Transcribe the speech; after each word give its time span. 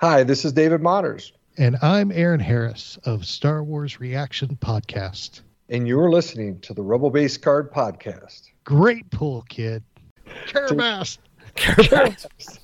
Hi, 0.00 0.22
this 0.22 0.46
is 0.46 0.54
David 0.54 0.80
Motters. 0.80 1.32
And 1.58 1.76
I'm 1.82 2.10
Aaron 2.10 2.40
Harris 2.40 2.98
of 3.04 3.26
Star 3.26 3.62
Wars 3.62 4.00
Reaction 4.00 4.56
Podcast. 4.58 5.42
And 5.68 5.86
you're 5.86 6.10
listening 6.10 6.58
to 6.60 6.72
the 6.72 6.80
Rebel 6.80 7.10
Base 7.10 7.36
Card 7.36 7.70
Podcast. 7.70 8.44
Great 8.64 9.10
pull, 9.10 9.42
kid. 9.50 9.82
Carabas. 10.46 11.18
Carabas. 11.54 12.58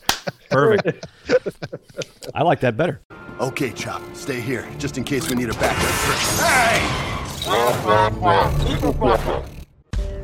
Perfect. 0.49 1.07
I 2.35 2.43
like 2.43 2.61
that 2.61 2.79
better. 2.79 3.03
Okay, 3.39 3.71
Chop, 3.71 4.01
stay 4.15 4.41
here, 4.41 4.67
just 4.79 4.97
in 4.97 5.05
case 5.05 5.29
we 5.29 5.37
need 5.37 5.51
a 5.51 5.55
backup. 5.59 5.91
Hey! 6.41 6.81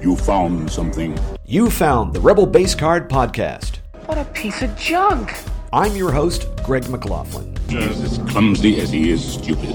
You 0.00 0.16
found 0.16 0.70
something. 0.70 1.18
You 1.44 1.68
found 1.68 2.14
the 2.14 2.20
Rebel 2.20 2.46
Base 2.46 2.74
Card 2.74 3.10
Podcast. 3.10 3.80
What 4.06 4.16
a 4.16 4.24
piece 4.32 4.62
of 4.62 4.74
junk. 4.78 5.34
I'm 5.74 5.96
your 5.96 6.12
host, 6.12 6.48
Greg 6.64 6.86
McLaughlin. 6.90 7.56
He's 7.66 7.98
as 8.02 8.18
clumsy 8.30 8.78
as 8.82 8.90
he 8.90 9.10
is 9.10 9.24
stupid. 9.24 9.74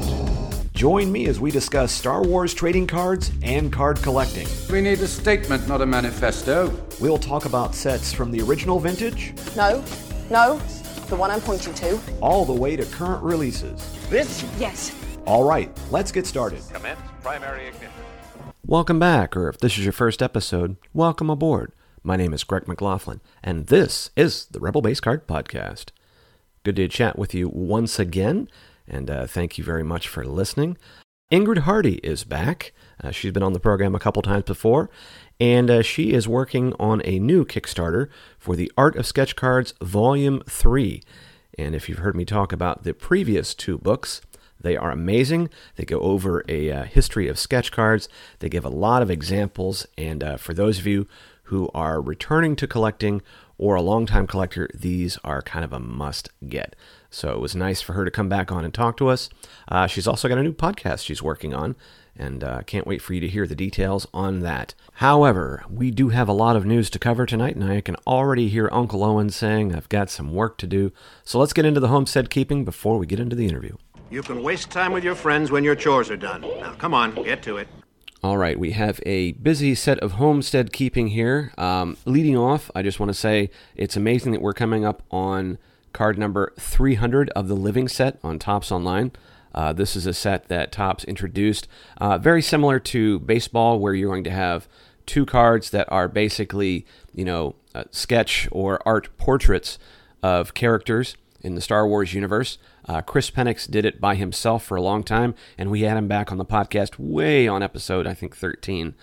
Join 0.76 1.12
me 1.12 1.26
as 1.26 1.40
we 1.40 1.50
discuss 1.50 1.92
Star 1.92 2.22
Wars 2.22 2.54
trading 2.54 2.86
cards 2.86 3.32
and 3.42 3.74
card 3.74 3.98
collecting. 4.04 4.48
We 4.72 4.80
need 4.82 5.00
a 5.00 5.08
statement, 5.08 5.68
not 5.68 5.82
a 5.82 5.88
manifesto. 5.88 6.72
We'll 7.02 7.18
talk 7.18 7.46
about 7.46 7.74
sets 7.74 8.14
from 8.14 8.30
the 8.30 8.42
original 8.42 8.80
vintage. 8.80 9.34
No, 9.56 9.84
no, 10.30 10.60
the 11.08 11.16
one 11.16 11.32
I'm 11.32 11.42
pointing 11.42 11.74
to. 11.74 12.00
All 12.22 12.46
the 12.46 12.54
way 12.54 12.76
to 12.76 12.86
current 12.86 13.24
releases. 13.24 13.92
This? 14.08 14.46
Yes. 14.60 14.96
All 15.26 15.50
right, 15.50 15.76
let's 15.90 16.12
get 16.12 16.28
started. 16.28 16.62
Commence 16.72 17.00
primary 17.24 17.70
ignition. 17.70 17.90
Welcome 18.68 19.00
back, 19.00 19.36
or 19.36 19.50
if 19.50 19.58
this 19.58 19.80
is 19.80 19.84
your 19.84 19.94
first 19.94 20.22
episode, 20.22 20.76
welcome 20.94 21.32
aboard. 21.32 21.72
My 22.08 22.16
name 22.16 22.34
is 22.34 22.46
Greg 22.46 22.70
McLaughlin, 22.70 23.20
and 23.44 23.68
this 23.68 24.12
is 24.16 24.46
the 24.46 24.62
Rebel 24.62 24.82
Base 24.82 25.02
Card 25.02 25.28
Podcast. 25.28 25.88
Good 26.64 26.78
to 26.78 26.88
chat 26.88 27.20
with 27.20 27.34
you 27.34 27.50
once 27.50 28.00
again, 28.00 28.48
and 28.88 29.12
uh, 29.12 29.28
thank 29.28 29.58
you 29.58 29.64
very 29.66 29.84
much 29.84 30.08
for 30.08 30.24
listening. 30.24 30.78
Ingrid 31.34 31.58
Hardy 31.58 31.96
is 31.96 32.24
back. 32.24 32.72
Uh, 33.04 33.12
she's 33.12 33.34
been 33.34 33.44
on 33.44 33.52
the 33.52 33.60
program 33.60 33.94
a 33.94 34.00
couple 34.00 34.22
times 34.22 34.46
before, 34.46 34.90
and 35.38 35.70
uh, 35.70 35.82
she 35.82 36.14
is 36.14 36.30
working 36.30 36.74
on 36.80 37.02
a 37.04 37.20
new 37.20 37.44
Kickstarter 37.44 38.08
for 38.40 38.56
the 38.56 38.72
Art 38.78 38.96
of 38.96 39.06
Sketch 39.06 39.36
Cards 39.36 39.74
Volume 39.82 40.42
3. 40.48 41.04
And 41.60 41.76
if 41.76 41.90
you've 41.90 41.98
heard 41.98 42.16
me 42.16 42.24
talk 42.24 42.54
about 42.54 42.84
the 42.86 42.94
previous 42.94 43.54
two 43.54 43.78
books, 43.78 44.22
they 44.60 44.76
are 44.76 44.92
amazing. 44.92 45.50
They 45.76 45.86
go 45.86 46.00
over 46.00 46.44
a 46.48 46.72
uh, 46.72 46.84
history 46.84 47.28
of 47.28 47.38
sketch 47.38 47.72
cards. 47.72 48.10
They 48.40 48.50
give 48.50 48.66
a 48.66 48.70
lot 48.70 49.02
of 49.02 49.12
examples. 49.12 49.86
And 49.98 50.24
uh, 50.24 50.38
for 50.38 50.54
those 50.54 50.80
of 50.80 50.88
you 50.88 51.08
who 51.48 51.70
are 51.74 52.02
returning 52.02 52.56
to 52.56 52.68
collecting 52.68 53.22
or 53.58 53.76
a 53.76 53.82
longtime 53.82 54.28
collector, 54.28 54.70
these 54.74 55.18
are 55.24 55.42
kind 55.42 55.66
of 55.66 55.74
a 55.74 55.80
must 55.80 56.30
get. 56.48 56.76
So 57.10 57.32
it 57.32 57.40
was 57.40 57.56
nice 57.56 57.82
for 57.82 57.94
her 57.94 58.06
to 58.06 58.12
come 58.12 58.30
back 58.30 58.52
on 58.52 58.64
and 58.64 58.74
talk 58.74 58.98
to 58.98 59.08
us. 59.08 59.30
Uh, 59.68 59.88
she's 59.88 60.08
also 60.08 60.28
got 60.28 60.38
a 60.38 60.44
new 60.44 60.54
podcast 60.54 61.04
she's 61.06 61.24
working 61.24 61.54
on, 61.54 61.76
and 62.16 62.44
uh, 62.44 62.62
can't 62.64 62.86
wait 62.86 63.02
for 63.02 63.14
you 63.14 63.22
to 63.22 63.28
hear 63.28 63.48
the 63.48 63.56
details 63.56 64.08
on 64.14 64.42
that. 64.42 64.76
However, 64.94 65.64
we 65.70 65.90
do 65.90 66.10
have 66.10 66.28
a 66.28 66.34
lot 66.34 66.56
of 66.56 66.66
news 66.66 66.90
to 66.92 67.00
cover 67.00 67.26
tonight, 67.26 67.56
and 67.56 67.64
I 67.64 67.82
can 67.82 67.96
already 68.06 68.50
hear 68.50 68.70
Uncle 68.72 69.04
Owen 69.04 69.30
saying 69.30 69.74
I've 69.74 69.90
got 69.90 70.10
some 70.10 70.34
work 70.34 70.58
to 70.60 70.68
do. 70.68 70.92
So 71.24 71.40
let's 71.40 71.54
get 71.54 71.66
into 71.66 71.80
the 71.80 71.88
homestead 71.88 72.30
keeping 72.30 72.66
before 72.66 72.98
we 72.98 73.06
get 73.06 73.20
into 73.20 73.36
the 73.36 73.48
interview. 73.48 73.78
You 74.10 74.22
can 74.22 74.44
waste 74.44 74.70
time 74.70 74.92
with 74.92 75.04
your 75.04 75.16
friends 75.16 75.52
when 75.52 75.64
your 75.64 75.76
chores 75.76 76.10
are 76.10 76.18
done. 76.18 76.42
Now, 76.42 76.74
come 76.74 76.94
on, 76.94 77.16
get 77.16 77.42
to 77.44 77.58
it. 77.58 77.68
All 78.24 78.38
right, 78.38 78.60
we 78.60 78.72
have 78.72 79.00
a 79.06 79.34
busy 79.34 79.76
set 79.76 80.00
of 80.00 80.14
homestead 80.14 80.74
keeping 80.74 81.10
here. 81.10 81.54
Um, 81.56 81.98
leading 82.04 82.36
off, 82.36 82.72
I 82.74 82.82
just 82.82 83.00
want 83.00 83.12
to 83.12 83.14
say 83.14 83.52
it's 83.76 83.96
amazing 83.96 84.32
that 84.32 84.42
we're 84.42 84.54
coming 84.54 84.84
up 84.84 85.04
on 85.12 85.60
card 85.94 86.18
number 86.18 86.52
300 86.60 87.30
of 87.32 87.48
the 87.48 87.56
Living 87.56 87.88
set 87.88 88.18
on 88.24 88.40
Topps 88.40 88.72
Online. 88.72 89.12
Uh, 89.54 89.72
this 89.72 89.96
is 89.96 90.08
a 90.08 90.16
set 90.16 90.48
that 90.48 90.72
Topps 90.72 91.04
introduced, 91.04 91.68
uh, 91.98 92.18
very 92.18 92.42
similar 92.42 92.80
to 92.80 93.20
baseball, 93.20 93.80
where 93.80 93.94
you're 93.94 94.10
going 94.10 94.24
to 94.24 94.32
have 94.32 94.68
two 95.06 95.24
cards 95.24 95.70
that 95.70 95.88
are 95.92 96.08
basically, 96.08 96.88
you 97.14 97.24
know, 97.24 97.56
sketch 97.92 98.48
or 98.52 98.82
art 98.84 99.16
portraits 99.18 99.78
of 100.24 100.56
characters 100.56 101.16
in 101.42 101.54
the 101.54 101.62
Star 101.62 101.88
Wars 101.88 102.16
universe. 102.16 102.58
Uh, 102.88 103.02
Chris 103.02 103.30
Penix 103.30 103.70
did 103.70 103.86
it 103.86 104.00
by 104.00 104.16
himself 104.16 104.64
for 104.64 104.76
a 104.78 104.82
long 104.82 105.04
time, 105.04 105.36
and 105.58 105.70
we 105.70 105.82
had 105.82 105.98
him 105.98 106.08
back 106.08 106.32
on 106.32 106.38
the 106.38 106.46
podcast 106.46 106.98
way 106.98 107.48
on 107.48 107.62
episode, 107.62 108.08
I 108.08 108.14
think, 108.14 108.36
13. 108.36 108.96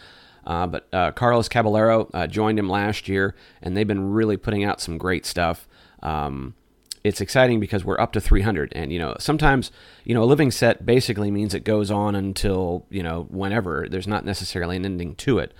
Uh, 0.47 0.67
but 0.67 0.89
uh, 0.93 1.11
Carlos 1.13 1.49
Caballero 1.49 2.09
uh, 2.15 2.27
joined 2.27 2.59
him 2.59 2.69
last 2.69 3.09
year, 3.09 3.35
and 3.63 3.77
they've 3.77 3.87
been 3.87 4.13
really 4.13 4.37
putting 4.37 4.65
out 4.65 4.81
some 4.81 4.99
great 4.99 5.27
stuff. 5.27 5.67
Um, 6.03 6.55
it's 7.03 7.21
exciting 7.21 7.61
because 7.61 7.85
we're 7.85 8.01
up 8.01 8.13
to 8.13 8.21
300, 8.21 8.73
and 8.75 8.91
you 8.93 8.99
know 8.99 9.15
sometimes 9.19 9.71
you 10.05 10.15
know 10.15 10.23
a 10.23 10.25
living 10.25 10.51
set 10.51 10.87
basically 10.87 11.31
means 11.31 11.55
it 11.55 11.65
goes 11.65 11.91
on 11.91 12.15
until 12.15 12.87
you 12.91 13.03
know 13.03 13.27
whenever. 13.31 13.87
There's 13.89 14.09
not 14.09 14.25
necessarily 14.25 14.77
an 14.77 14.85
ending 14.85 15.15
to 15.17 15.39
it. 15.39 15.53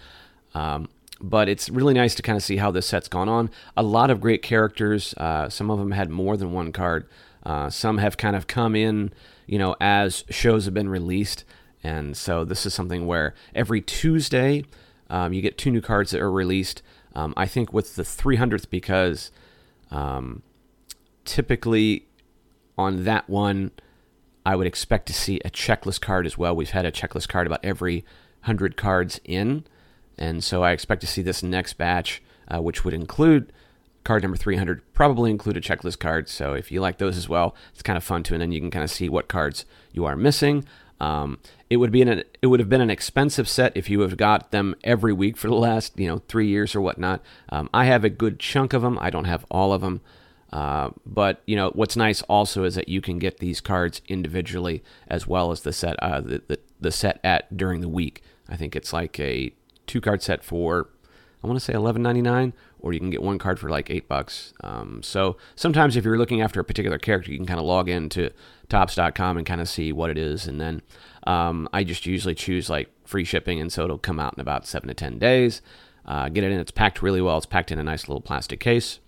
Um, 0.55 0.89
but 1.21 1.49
it's 1.49 1.71
really 1.71 1.95
nice 1.95 2.15
to 2.17 2.23
kind 2.23 2.37
of 2.37 2.43
see 2.43 2.57
how 2.57 2.71
this 2.71 2.87
set's 2.87 3.09
gone 3.09 3.29
on. 3.29 3.51
A 3.77 3.83
lot 3.83 4.11
of 4.11 4.21
great 4.21 4.43
characters. 4.43 5.15
Uh, 5.17 5.49
some 5.49 5.71
of 5.71 5.79
them 5.79 5.93
had 5.93 6.11
more 6.11 6.37
than 6.37 6.53
one 6.53 6.73
card. 6.73 7.07
Uh, 7.45 7.69
some 7.69 7.99
have 7.99 8.17
kind 8.17 8.37
of 8.37 8.47
come 8.47 8.75
in, 8.75 9.13
you 9.47 9.59
know, 9.59 9.77
as 9.81 10.25
shows 10.31 10.65
have 10.65 10.75
been 10.75 10.89
released. 10.89 11.45
And 11.83 12.17
so 12.17 12.45
this 12.45 12.65
is 12.65 12.73
something 12.73 13.07
where 13.07 13.35
every 13.55 13.81
Tuesday 13.81 14.65
um, 15.11 15.33
you 15.33 15.43
get 15.43 15.59
two 15.59 15.71
new 15.71 15.83
cards 15.83 16.11
that 16.13 16.21
are 16.21 16.33
released. 16.33 16.83
Um, 17.15 17.35
I 17.37 17.47
think 17.47 17.73
with 17.73 17.97
the 17.97 18.03
300th, 18.03 18.71
because 18.71 19.31
um, 19.91 20.43
typically 21.25 22.07
on 22.77 23.05
that 23.05 23.29
one, 23.29 23.71
I 24.47 24.57
would 24.57 24.67
expect 24.67 25.07
to 25.07 25.13
see 25.13 25.41
a 25.45 25.51
checklist 25.51 26.01
card 26.01 26.27
as 26.27 26.37
well. 26.37 26.57
We've 26.57 26.71
had 26.71 26.85
a 26.85 26.93
checklist 26.93 27.29
card 27.29 27.47
about 27.47 27.61
every 27.65 28.05
100 28.43 28.77
cards 28.77 29.21
in. 29.25 29.65
And 30.19 30.45
so 30.45 30.63
I 30.63 30.73
expect 30.73 31.01
to 31.03 31.07
see 31.07 31.23
this 31.23 31.43
next 31.43 31.75
batch, 31.75 32.23
uh, 32.49 32.61
which 32.61 32.85
would 32.85 32.95
include 32.95 33.53
card 34.05 34.23
number 34.23 34.37
300 34.37 34.83
probably 34.93 35.31
include 35.31 35.57
a 35.57 35.61
checklist 35.61 35.99
card. 35.99 36.29
So 36.29 36.55
if 36.55 36.71
you 36.71 36.81
like 36.81 36.99
those 36.99 37.17
as 37.17 37.29
well 37.29 37.55
it's 37.73 37.83
kind 37.83 37.97
of 37.97 38.05
fun 38.05 38.23
too 38.23 38.35
and 38.35 38.43
then 38.43 38.53
you 38.53 38.61
can 38.61 38.71
kind 38.71 38.85
of 38.85 38.91
see 38.91 39.09
what 39.09 39.29
cards 39.29 39.65
you 39.93 40.05
are 40.05 40.17
missing. 40.17 40.65
Um, 41.01 41.39
it 41.69 41.79
would 41.79 41.91
be 41.91 42.03
an 42.03 42.23
it 42.41 42.47
would 42.47 42.61
have 42.61 42.69
been 42.69 42.81
an 42.81 42.91
expensive 42.91 43.49
set 43.49 43.77
if 43.77 43.91
you 43.91 44.01
have 44.01 44.17
got 44.17 44.53
them 44.53 44.77
every 44.85 45.13
week 45.13 45.37
for 45.37 45.49
the 45.49 45.55
last 45.55 45.99
you 45.99 46.07
know 46.07 46.23
three 46.29 46.47
years 46.47 46.75
or 46.75 46.81
whatnot. 46.81 47.21
Um, 47.49 47.69
i 47.75 47.87
have 47.87 48.05
a 48.05 48.11
good 48.11 48.39
chunk 48.39 48.73
of 48.73 48.83
them 48.83 48.99
i 49.01 49.11
don't 49.11 49.25
have 49.25 49.45
all 49.51 49.73
of 49.73 49.81
them 49.81 50.01
uh, 50.55 50.91
but 51.05 51.43
you 51.47 51.57
know 51.57 51.71
what's 51.71 51.97
nice 51.97 52.23
also 52.23 52.63
is 52.63 52.77
that 52.77 52.89
you 52.89 53.01
can 53.01 53.19
get 53.19 53.39
these 53.39 53.61
cards 53.61 54.01
individually 54.07 54.85
as 55.09 55.27
well 55.27 55.51
as 55.51 55.63
the 55.63 55.73
set 55.73 56.01
uh, 56.01 56.21
the, 56.21 56.43
the, 56.47 56.61
the 56.81 56.93
set 56.93 57.19
at 57.25 57.57
during 57.57 57.81
the 57.81 57.89
week. 57.89 58.23
I 58.49 58.57
think 58.57 58.77
it's 58.77 58.93
like 58.93 59.19
a 59.19 59.53
two 59.89 60.01
card 60.01 60.23
set 60.23 60.45
for 60.45 60.89
I 61.45 61.47
want 61.47 61.59
to 61.59 61.65
say 61.65 61.75
11.99, 61.75 62.55
or 62.81 62.95
you 62.95 62.99
can 62.99 63.11
get 63.11 63.23
one 63.23 63.39
card 63.39 63.61
for 63.61 63.69
like 63.69 63.91
eight 63.91 64.09
bucks. 64.09 64.55
Um, 64.63 65.03
so 65.03 65.37
sometimes 65.57 65.95
if 65.95 66.03
you're 66.03 66.17
looking 66.17 66.41
after 66.41 66.59
a 66.59 66.65
particular 66.65 66.97
character, 66.97 67.31
you 67.31 67.37
can 67.37 67.45
kind 67.45 67.61
of 67.61 67.67
log 67.67 67.91
into 67.91 68.31
topps.com 68.71 69.37
and 69.37 69.47
kind 69.47 69.61
of 69.61 69.69
see 69.69 69.93
what 69.93 70.09
it 70.09 70.17
is, 70.17 70.47
and 70.47 70.59
then 70.59 70.81
um, 71.27 71.69
I 71.71 71.85
just 71.85 72.07
usually 72.07 72.35
choose 72.35 72.71
like 72.71 72.89
free 73.05 73.25
shipping, 73.25 73.61
and 73.61 73.71
so 73.71 73.85
it'll 73.85 73.99
come 73.99 74.19
out 74.19 74.33
in 74.35 74.41
about 74.41 74.67
seven 74.67 74.89
to 74.89 74.95
ten 74.95 75.19
days. 75.19 75.61
Uh, 76.07 76.31
get 76.31 76.45
it 76.45 76.51
in. 76.51 76.59
It's 76.59 76.71
packed 76.71 77.03
really 77.03 77.21
well. 77.21 77.37
It's 77.37 77.45
packed 77.45 77.71
in 77.71 77.79
a 77.79 77.85
nice 77.85 78.09
little 78.09 78.23
plastic 78.23 78.59
case, 78.59 79.01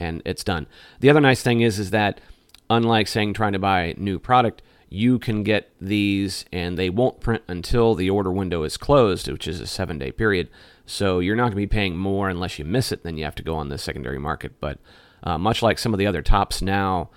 and 0.00 0.20
it's 0.24 0.42
done. 0.42 0.66
The 0.98 1.10
other 1.10 1.20
nice 1.20 1.42
thing 1.42 1.60
is, 1.60 1.78
is 1.78 1.90
that 1.90 2.20
unlike 2.68 3.06
saying 3.06 3.34
trying 3.34 3.52
to 3.52 3.60
buy 3.60 3.94
new 3.96 4.18
product, 4.18 4.62
you 4.88 5.20
can 5.20 5.44
get 5.44 5.70
these 5.80 6.44
and 6.52 6.76
they 6.76 6.90
won't 6.90 7.20
print 7.20 7.42
until 7.48 7.94
the 7.94 8.10
order 8.10 8.32
window 8.32 8.64
is 8.64 8.76
closed, 8.76 9.28
which 9.28 9.46
is 9.46 9.60
a 9.60 9.66
seven 9.66 9.98
day 9.98 10.10
period. 10.10 10.48
So 10.86 11.18
you're 11.18 11.36
not 11.36 11.44
going 11.44 11.52
to 11.52 11.56
be 11.56 11.66
paying 11.66 11.96
more 11.96 12.28
unless 12.28 12.58
you 12.58 12.64
miss 12.64 12.92
it. 12.92 13.02
Then 13.02 13.16
you 13.16 13.24
have 13.24 13.34
to 13.36 13.42
go 13.42 13.56
on 13.56 13.68
the 13.68 13.78
secondary 13.78 14.18
market. 14.18 14.60
But 14.60 14.78
uh, 15.22 15.38
much 15.38 15.62
like 15.62 15.78
some 15.78 15.94
of 15.94 15.98
the 15.98 16.06
other 16.06 16.22
Topps 16.22 16.60
now 16.60 17.10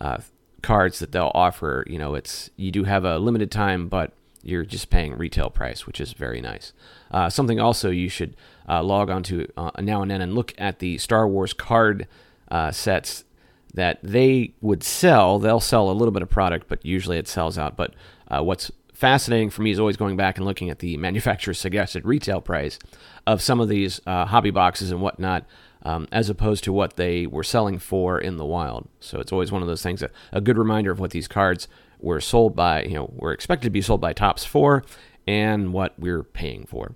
uh, 0.00 0.18
cards 0.62 0.98
that 0.98 1.12
they'll 1.12 1.32
offer, 1.34 1.84
you 1.86 1.98
know, 1.98 2.14
it's 2.14 2.50
you 2.56 2.70
do 2.70 2.84
have 2.84 3.04
a 3.04 3.18
limited 3.18 3.50
time, 3.50 3.88
but 3.88 4.12
you're 4.42 4.64
just 4.64 4.90
paying 4.90 5.16
retail 5.16 5.48
price, 5.48 5.86
which 5.86 6.00
is 6.00 6.12
very 6.12 6.40
nice. 6.40 6.72
Uh, 7.10 7.30
something 7.30 7.58
also 7.58 7.90
you 7.90 8.10
should 8.10 8.36
uh, 8.68 8.82
log 8.82 9.08
on 9.08 9.22
to 9.22 9.46
uh, 9.56 9.70
now 9.80 10.02
and 10.02 10.10
then 10.10 10.20
and 10.20 10.34
look 10.34 10.52
at 10.58 10.80
the 10.80 10.98
Star 10.98 11.26
Wars 11.26 11.54
card 11.54 12.06
uh, 12.50 12.70
sets 12.70 13.24
that 13.72 13.98
they 14.02 14.52
would 14.60 14.82
sell. 14.82 15.38
They'll 15.38 15.60
sell 15.60 15.90
a 15.90 15.92
little 15.92 16.12
bit 16.12 16.22
of 16.22 16.28
product, 16.28 16.68
but 16.68 16.84
usually 16.84 17.16
it 17.16 17.26
sells 17.26 17.56
out. 17.56 17.76
But 17.76 17.94
what's 18.28 18.70
fascinating 18.94 19.50
for 19.50 19.62
me 19.62 19.70
is 19.70 19.78
always 19.78 19.96
going 19.96 20.16
back 20.16 20.38
and 20.38 20.46
looking 20.46 20.70
at 20.70 20.78
the 20.78 20.96
manufacturer's 21.08 21.58
suggested 21.58 22.04
retail 22.06 22.40
price 22.40 22.78
of 23.26 23.42
some 23.42 23.60
of 23.60 23.68
these 23.68 24.00
uh, 24.06 24.26
hobby 24.26 24.50
boxes 24.50 24.90
and 24.90 25.00
whatnot, 25.00 25.44
um, 25.82 26.08
as 26.10 26.30
opposed 26.30 26.64
to 26.64 26.72
what 26.72 26.96
they 26.96 27.26
were 27.26 27.42
selling 27.42 27.78
for 27.78 28.18
in 28.18 28.36
the 28.36 28.46
wild. 28.46 28.88
So 29.00 29.20
it's 29.20 29.32
always 29.32 29.52
one 29.52 29.62
of 29.62 29.68
those 29.68 29.82
things, 29.82 30.02
a, 30.02 30.10
a 30.32 30.40
good 30.40 30.56
reminder 30.56 30.90
of 30.90 30.98
what 31.00 31.10
these 31.10 31.28
cards 31.28 31.68
were 32.00 32.20
sold 32.20 32.56
by, 32.56 32.84
you 32.84 32.94
know, 32.94 33.12
were 33.14 33.32
expected 33.32 33.66
to 33.66 33.70
be 33.70 33.82
sold 33.82 34.00
by 34.00 34.12
Topps 34.12 34.44
for, 34.44 34.84
and 35.26 35.72
what 35.72 35.98
we're 35.98 36.22
paying 36.22 36.64
for. 36.64 36.94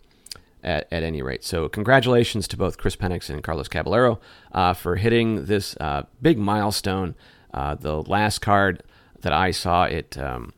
At, 0.61 0.89
at, 0.91 1.05
any 1.05 1.23
rate. 1.23 1.45
So, 1.45 1.69
congratulations 1.69 2.49
to 2.49 2.57
both 2.57 2.79
Chris 2.79 2.97
Penix 2.97 3.31
and 3.31 3.45
Carlos 3.45 3.69
Caballero 3.69 4.19
uh, 4.51 4.75
for 4.75 4.97
hitting 4.97 5.47
this 5.47 5.77
uh, 5.79 6.03
big 6.21 6.37
milestone 6.37 7.15
Uh, 7.55 7.75
the 7.77 8.03
last 8.03 8.41
card 8.41 8.83
that 9.21 9.33
I 9.33 9.53
saw, 9.53 9.85
it 9.85 10.19
um, 10.19 10.53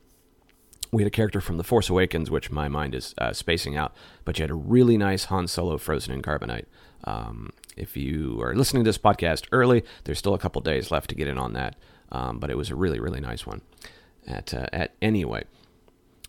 we 0.93 1.03
had 1.03 1.07
a 1.07 1.11
character 1.11 1.41
from 1.41 1.57
The 1.57 1.65
Force 1.65 1.89
Awakens, 1.89 2.31
which 2.31 2.51
my 2.51 2.69
mind 2.69 2.95
is 2.95 3.15
uh, 3.19 3.33
spacing 3.33 3.77
out, 3.77 3.95
but 4.25 4.39
you 4.39 4.43
had 4.43 4.51
a 4.51 4.55
really 4.55 4.97
nice 4.97 5.25
Han 5.27 5.47
Solo 5.47 5.79
frozen 5.79 6.13
in 6.13 6.23
carbonite. 6.23 6.67
Um, 7.05 7.51
if 7.77 7.97
you 7.97 8.41
are 8.43 8.55
listening 8.55 8.85
to 8.85 8.89
this 8.89 8.99
podcast 8.99 9.47
early, 9.53 9.85
there's 10.05 10.19
still 10.19 10.35
a 10.35 10.39
couple 10.39 10.61
days 10.61 10.91
left 10.91 11.09
to 11.11 11.15
get 11.15 11.29
in 11.29 11.39
on 11.39 11.53
that, 11.55 11.77
um, 12.11 12.39
but 12.39 12.51
it 12.51 12.57
was 12.57 12.71
a 12.71 12.75
really, 12.75 12.99
really 13.01 13.21
nice 13.21 13.47
one. 13.47 13.63
At, 14.27 14.53
uh, 14.53 14.67
at 14.73 14.95
anyway, 15.01 15.45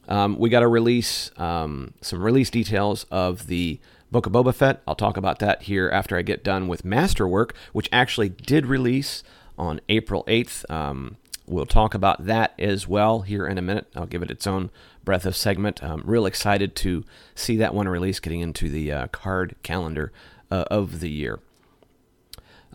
um, 0.08 0.38
we 0.38 0.50
got 0.50 0.62
to 0.62 0.68
release 0.68 1.32
um, 1.38 1.94
some 2.02 2.22
release 2.22 2.50
details 2.50 3.06
of 3.12 3.48
the 3.48 3.80
Book 4.12 4.26
of 4.26 4.34
Boba 4.34 4.54
Fett. 4.54 4.82
I'll 4.88 4.96
talk 4.96 5.18
about 5.18 5.40
that 5.40 5.64
here 5.64 5.90
after 5.90 6.18
I 6.18 6.22
get 6.22 6.44
done 6.44 6.68
with 6.68 6.86
Masterwork, 6.86 7.56
which 7.74 7.90
actually 7.92 8.30
did 8.30 8.66
release 8.66 9.24
on 9.58 9.80
April 9.90 10.24
8th. 10.28 10.70
Um, 10.70 11.18
we'll 11.52 11.66
talk 11.66 11.94
about 11.94 12.26
that 12.26 12.54
as 12.58 12.88
well 12.88 13.22
here 13.22 13.46
in 13.46 13.58
a 13.58 13.62
minute. 13.62 13.88
I'll 13.96 14.06
give 14.06 14.24
it 14.24 14.32
its 14.32 14.48
own 14.48 14.72
breath 15.04 15.26
of 15.26 15.36
segment. 15.36 15.84
I'm 15.84 16.02
real 16.06 16.26
excited 16.26 16.76
to 16.78 17.04
see 17.36 17.58
that 17.58 17.74
one 17.74 17.88
release 17.88 18.20
getting 18.20 18.40
into 18.40 18.70
the 18.70 18.92
uh, 18.92 19.08
card 19.08 19.56
calendar 19.62 20.12
uh, 20.50 20.66
of 20.72 21.02
the 21.02 21.10
year. 21.10 21.40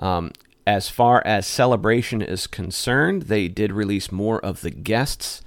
Um, 0.01 0.33
as 0.67 0.91
far 0.91 1.23
as 1.25 1.47
celebration 1.47 2.21
is 2.21 2.47
concerned, 2.47 3.23
they 3.23 3.49
did 3.49 3.73
release 3.73 4.13
more 4.13 4.45
of 4.45 4.61
the 4.61 4.71
guests 4.71 5.43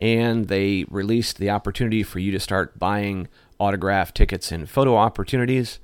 and 0.00 0.48
they 0.48 0.86
released 0.88 1.36
the 1.38 1.50
opportunity 1.50 2.02
for 2.02 2.18
you 2.18 2.32
to 2.32 2.40
start 2.40 2.78
buying 2.78 3.28
autograph 3.58 4.14
tickets 4.14 4.50
and 4.50 4.70
photo 4.70 4.96
opportunities. 4.96 5.78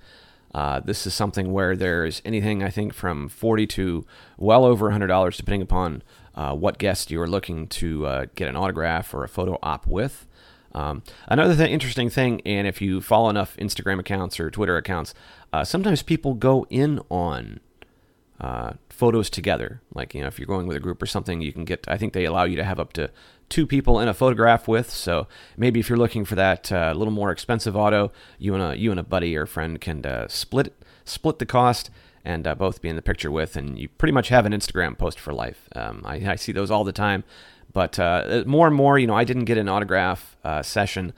Uh, 0.55 0.81
this 0.81 1.07
is 1.07 1.13
something 1.13 1.53
where 1.53 1.77
there's 1.77 2.23
anything 2.25 2.63
I 2.63 2.71
think 2.71 2.95
from 2.95 3.29
40 3.29 3.67
to 3.67 4.07
well 4.39 4.65
over 4.65 4.91
$100 4.91 5.37
depending 5.37 5.61
upon 5.61 6.03
uh, 6.37 6.55
what 6.55 6.79
guest 6.79 7.11
you're 7.11 7.27
looking 7.27 7.67
to 7.69 8.07
uh, 8.07 8.27
get 8.35 8.49
an 8.49 8.57
autograph 8.57 9.15
or 9.15 9.25
a 9.25 9.29
photo 9.29 9.59
op 9.63 9.87
with. 9.87 10.27
Um, 10.75 11.03
another 11.27 11.57
th- 11.57 11.71
interesting 11.71 12.11
thing, 12.11 12.43
and 12.45 12.67
if 12.67 12.83
you 12.83 13.01
follow 13.01 13.31
enough 13.31 13.57
Instagram 13.57 13.99
accounts 13.99 14.39
or 14.39 14.51
Twitter 14.51 14.77
accounts, 14.77 15.15
uh, 15.53 15.65
sometimes 15.65 16.03
people 16.03 16.35
go 16.35 16.67
in 16.69 17.01
on 17.09 17.61
uh, 18.39 18.75
photos 18.91 19.31
together. 19.31 19.81
Like, 19.95 20.15
you 20.15 20.21
know, 20.21 20.27
if 20.27 20.39
you're 20.39 20.47
going 20.47 20.67
with 20.67 20.77
a 20.77 20.81
group 20.81 21.01
or 21.01 21.07
something, 21.07 21.41
you 21.41 21.53
can 21.53 21.65
get, 21.65 21.87
I 21.89 21.97
think 21.97 22.13
they 22.13 22.27
allow 22.27 22.45
you 22.45 22.57
to 22.57 22.65
have 22.65 22.79
up 22.79 22.93
to 22.95 23.11
two 23.49 23.67
people 23.67 23.99
in 24.01 24.09
a 24.09 24.13
photograph 24.13 24.69
with. 24.69 24.91
So 24.91 25.27
maybe 25.57 25.81
if 25.81 25.89
you're 25.89 25.97
looking 25.97 26.27
for 26.27 26.35
that 26.35 26.71
uh, 26.71 26.93
little 26.95 27.13
more 27.13 27.31
expensive 27.31 27.75
auto, 27.75 28.13
you 28.39 28.53
and 28.53 28.63
a 28.63 28.77
you 28.77 28.91
and 28.91 29.01
a 29.01 29.05
buddy 29.05 29.35
or 29.35 29.47
friend 29.47 29.81
can 29.81 30.05
split 30.29 30.75
split 31.07 31.39
the 31.39 31.47
cost 31.47 31.89
and 32.27 32.45
uh, 32.47 32.55
both 32.57 32.83
be 32.83 32.89
in 32.89 32.97
the 32.97 33.03
picture 33.03 33.31
with, 33.31 33.57
and 33.57 33.79
you 33.79 33.89
pretty 33.89 34.13
much 34.13 34.29
have 34.29 34.45
an 34.45 34.53
Instagram 34.53 34.99
post 34.99 35.19
for 35.19 35.33
life. 35.33 35.69
Um, 35.77 36.03
I, 36.05 36.17
I, 36.33 36.35
see 36.35 36.51
those 36.51 36.73
all 36.73 36.83
the 36.83 36.93
time, 36.93 37.23
but 37.73 37.99
uh, 38.01 38.43
more 38.47 38.67
and 38.67 38.75
more, 38.75 38.99
you 38.99 39.07
know, 39.07 39.15
I 39.15 39.23
didn't 39.23 39.45
get 39.45 39.57
an 39.57 39.69
autograph 39.69 40.37
uh, 40.45 40.61
session 40.63 41.13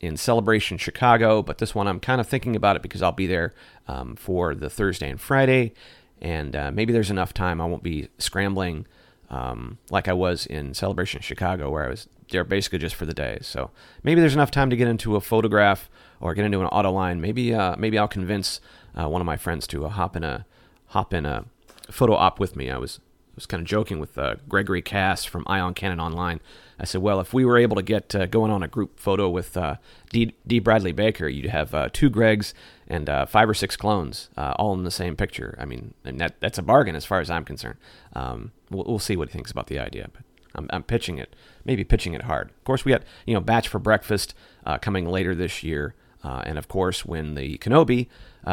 in 0.00 0.16
Celebration 0.16 0.76
Chicago, 0.76 1.40
but 1.40 1.58
this 1.58 1.72
one 1.74 1.86
I'm 1.86 2.00
kind 2.00 2.20
of 2.20 2.26
thinking 2.26 2.56
about 2.56 2.74
it 2.74 2.82
because 2.82 3.00
I'll 3.00 3.12
be 3.12 3.28
there 3.28 3.54
um, 3.86 4.16
for 4.16 4.56
the 4.56 4.68
Thursday 4.68 5.08
and 5.08 5.20
Friday, 5.20 5.72
and 6.20 6.56
uh, 6.56 6.72
maybe 6.72 6.92
there's 6.92 7.12
enough 7.12 7.32
time 7.32 7.60
I 7.60 7.66
won't 7.66 7.84
be 7.84 8.08
scrambling 8.18 8.86
um, 9.30 9.78
like 9.88 10.08
I 10.08 10.12
was 10.12 10.46
in 10.46 10.74
Celebration 10.74 11.20
Chicago, 11.20 11.70
where 11.70 11.84
I 11.84 11.88
was 11.88 12.08
there 12.30 12.42
basically 12.42 12.80
just 12.80 12.96
for 12.96 13.06
the 13.06 13.14
day. 13.14 13.38
So 13.40 13.70
maybe 14.02 14.20
there's 14.20 14.34
enough 14.34 14.50
time 14.50 14.68
to 14.70 14.76
get 14.76 14.88
into 14.88 15.14
a 15.14 15.20
photograph 15.20 15.88
or 16.20 16.34
get 16.34 16.44
into 16.44 16.60
an 16.60 16.66
auto 16.66 16.90
line. 16.90 17.20
Maybe 17.20 17.54
uh, 17.54 17.76
maybe 17.78 17.98
I'll 17.98 18.08
convince 18.08 18.60
uh, 18.98 19.08
one 19.08 19.20
of 19.20 19.26
my 19.26 19.36
friends 19.36 19.66
to 19.68 19.86
uh, 19.86 19.88
hop 19.88 20.16
in 20.16 20.24
a 20.24 20.46
hop 20.88 21.12
in 21.12 21.26
a 21.26 21.44
photo 21.90 22.14
op 22.14 22.38
with 22.38 22.56
me. 22.56 22.70
I 22.70 22.78
was 22.78 23.00
was 23.34 23.46
kind 23.46 23.60
of 23.60 23.66
joking 23.66 23.98
with 23.98 24.16
uh, 24.16 24.36
Gregory 24.48 24.82
Cass 24.82 25.24
from 25.24 25.44
Ion 25.46 25.74
Cannon 25.74 26.00
Online. 26.00 26.40
I 26.78 26.84
said, 26.84 27.02
well, 27.02 27.20
if 27.20 27.32
we 27.32 27.44
were 27.44 27.58
able 27.58 27.76
to 27.76 27.82
get 27.82 28.14
uh, 28.14 28.26
going 28.26 28.50
on 28.50 28.62
a 28.62 28.68
group 28.68 28.98
photo 28.98 29.28
with 29.28 29.56
uh, 29.56 29.76
D, 30.10 30.34
D. 30.46 30.58
Bradley 30.58 30.92
Baker, 30.92 31.28
you'd 31.28 31.50
have 31.50 31.74
uh, 31.74 31.88
two 31.92 32.10
Gregs 32.10 32.52
and 32.88 33.08
uh, 33.08 33.26
five 33.26 33.48
or 33.48 33.54
six 33.54 33.76
clones 33.76 34.28
uh, 34.36 34.54
all 34.56 34.74
in 34.74 34.84
the 34.84 34.90
same 34.90 35.16
picture. 35.16 35.56
I 35.58 35.64
mean, 35.64 35.94
that, 36.02 36.40
that's 36.40 36.58
a 36.58 36.62
bargain 36.62 36.96
as 36.96 37.04
far 37.04 37.20
as 37.20 37.30
I'm 37.30 37.44
concerned. 37.44 37.78
Um, 38.14 38.52
we'll, 38.70 38.84
we'll, 38.84 38.98
see 38.98 39.16
what 39.16 39.28
he 39.28 39.32
thinks 39.32 39.50
about 39.50 39.68
the 39.68 39.78
idea, 39.78 40.08
but 40.12 40.22
I'm, 40.54 40.68
I'm, 40.72 40.82
pitching 40.82 41.18
it, 41.18 41.34
maybe 41.64 41.84
pitching 41.84 42.14
it 42.14 42.22
hard. 42.22 42.50
Of 42.50 42.64
course, 42.64 42.84
we 42.84 42.92
got 42.92 43.02
you 43.26 43.34
know 43.34 43.40
Batch 43.40 43.68
for 43.68 43.78
Breakfast 43.78 44.34
coming 44.80 45.06
later 45.08 45.34
this 45.34 45.62
year, 45.62 45.94
and 46.24 46.58
of 46.58 46.68
course, 46.68 47.04
when 47.04 47.34
the 47.34 47.58
Kenobi 47.58 48.08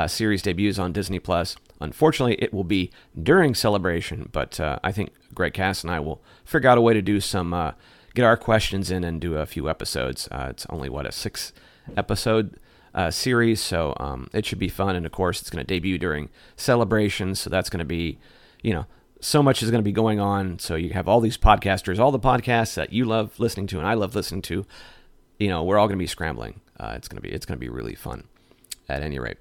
series 0.07 0.41
debuts 0.41 0.77
on 0.77 0.91
Disney 0.91 1.19
Plus, 1.19 1.55
Unfortunately, 1.81 2.35
it 2.35 2.53
will 2.53 2.63
be 2.63 2.91
during 3.21 3.55
celebration, 3.55 4.29
but 4.31 4.59
uh, 4.59 4.77
I 4.83 4.91
think 4.91 5.13
Greg 5.33 5.55
Cass 5.55 5.83
and 5.83 5.91
I 5.91 5.99
will 5.99 6.21
figure 6.45 6.69
out 6.69 6.77
a 6.77 6.81
way 6.81 6.93
to 6.93 7.01
do 7.01 7.19
some, 7.19 7.55
uh, 7.55 7.71
get 8.13 8.23
our 8.23 8.37
questions 8.37 8.91
in 8.91 9.03
and 9.03 9.19
do 9.19 9.35
a 9.35 9.47
few 9.47 9.67
episodes. 9.67 10.27
Uh, 10.31 10.47
it's 10.51 10.67
only, 10.69 10.89
what, 10.89 11.07
a 11.07 11.11
six 11.11 11.53
episode 11.97 12.55
uh, 12.93 13.09
series, 13.09 13.59
so 13.59 13.95
um, 13.99 14.29
it 14.31 14.45
should 14.45 14.59
be 14.59 14.69
fun. 14.69 14.95
And 14.95 15.07
of 15.07 15.11
course, 15.11 15.41
it's 15.41 15.49
going 15.49 15.65
to 15.65 15.67
debut 15.67 15.97
during 15.97 16.29
celebration, 16.55 17.33
so 17.33 17.49
that's 17.49 17.69
going 17.69 17.79
to 17.79 17.85
be, 17.85 18.19
you 18.61 18.73
know, 18.73 18.85
so 19.19 19.41
much 19.41 19.63
is 19.63 19.71
going 19.71 19.81
to 19.81 19.83
be 19.83 19.91
going 19.91 20.19
on. 20.19 20.59
So 20.59 20.75
you 20.75 20.91
have 20.91 21.07
all 21.07 21.19
these 21.19 21.37
podcasters, 21.37 21.97
all 21.97 22.11
the 22.11 22.19
podcasts 22.19 22.75
that 22.75 22.93
you 22.93 23.05
love 23.05 23.39
listening 23.39 23.65
to 23.67 23.79
and 23.79 23.87
I 23.87 23.95
love 23.95 24.13
listening 24.13 24.43
to. 24.43 24.67
You 25.39 25.47
know, 25.47 25.63
we're 25.63 25.79
all 25.79 25.87
going 25.87 25.97
to 25.97 26.03
be 26.03 26.07
scrambling. 26.07 26.60
Uh, 26.81 26.93
it's 26.95 27.07
to 27.21 27.21
be 27.21 27.29
it's 27.29 27.45
to 27.45 27.55
be 27.55 27.69
really 27.69 27.95
fun. 27.95 28.23
At 28.89 29.03
any 29.03 29.19
rate, 29.19 29.37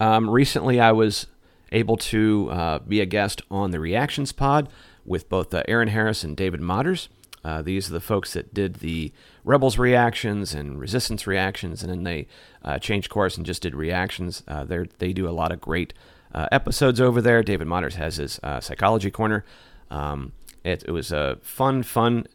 um, 0.00 0.28
recently 0.28 0.80
I 0.80 0.90
was 0.90 1.26
able 1.70 1.96
to 1.96 2.48
uh, 2.50 2.78
be 2.80 3.00
a 3.00 3.06
guest 3.06 3.42
on 3.50 3.70
the 3.70 3.78
Reactions 3.78 4.32
Pod 4.32 4.68
with 5.04 5.28
both 5.28 5.52
uh, 5.52 5.62
Aaron 5.68 5.88
Harris 5.88 6.24
and 6.24 6.36
David 6.36 6.60
Motters. 6.60 7.08
Uh, 7.44 7.62
these 7.62 7.88
are 7.88 7.92
the 7.92 8.00
folks 8.00 8.32
that 8.32 8.52
did 8.52 8.76
the 8.76 9.12
Rebels 9.44 9.78
reactions 9.78 10.52
and 10.54 10.80
Resistance 10.80 11.26
reactions, 11.26 11.82
and 11.82 11.90
then 11.92 12.02
they 12.02 12.26
uh, 12.64 12.78
changed 12.78 13.08
course 13.10 13.36
and 13.36 13.46
just 13.46 13.62
did 13.62 13.74
reactions. 13.74 14.42
Uh, 14.48 14.64
they 14.98 15.12
do 15.12 15.28
a 15.28 15.30
lot 15.30 15.52
of 15.52 15.60
great 15.60 15.94
uh, 16.34 16.48
episodes 16.50 17.00
over 17.00 17.22
there. 17.22 17.42
David 17.42 17.68
Motters 17.68 17.94
has 17.94 18.16
his 18.16 18.40
Psychology 18.60 19.10
Corner. 19.10 19.44
Um, 19.90 20.32
it, 20.64 20.84
it, 20.86 20.90
was 20.90 21.12
a 21.12 21.38
fun, 21.40 21.82
fun 21.82 22.26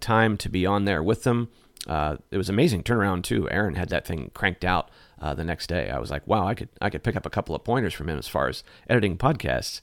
time 0.00 0.36
to 0.38 0.48
be 0.48 0.64
on 0.64 0.84
there 0.84 1.02
with 1.02 1.24
them. 1.24 1.48
It 1.88 2.36
was 2.36 2.48
amazing 2.48 2.82
turnaround 2.82 3.22
too. 3.22 3.48
Aaron 3.50 3.74
had 3.74 3.88
that 3.88 4.06
thing 4.06 4.30
cranked 4.34 4.64
out 4.64 4.90
uh, 5.20 5.34
the 5.34 5.44
next 5.44 5.68
day. 5.68 5.90
I 5.90 5.98
was 5.98 6.10
like, 6.10 6.26
wow, 6.26 6.46
I 6.46 6.54
could 6.54 6.68
I 6.80 6.90
could 6.90 7.02
pick 7.02 7.16
up 7.16 7.26
a 7.26 7.30
couple 7.30 7.54
of 7.54 7.64
pointers 7.64 7.94
from 7.94 8.08
him 8.08 8.18
as 8.18 8.28
far 8.28 8.48
as 8.48 8.62
editing 8.88 9.16
podcasts. 9.16 9.80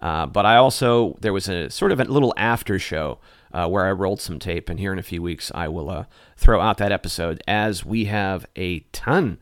Uh, 0.00 0.26
but 0.26 0.46
I 0.46 0.56
also 0.56 1.16
there 1.20 1.32
was 1.32 1.48
a 1.48 1.70
sort 1.70 1.92
of 1.92 2.00
a 2.00 2.04
little 2.04 2.34
after 2.36 2.78
show 2.78 3.18
uh, 3.52 3.68
where 3.68 3.86
I 3.86 3.92
rolled 3.92 4.20
some 4.20 4.38
tape, 4.38 4.68
and 4.68 4.78
here 4.78 4.92
in 4.92 4.98
a 4.98 5.02
few 5.02 5.22
weeks 5.22 5.50
I 5.54 5.68
will 5.68 5.90
uh, 5.90 6.04
throw 6.36 6.60
out 6.60 6.78
that 6.78 6.92
episode 6.92 7.42
as 7.48 7.84
we 7.84 8.04
have 8.06 8.46
a 8.56 8.80
ton 8.92 9.38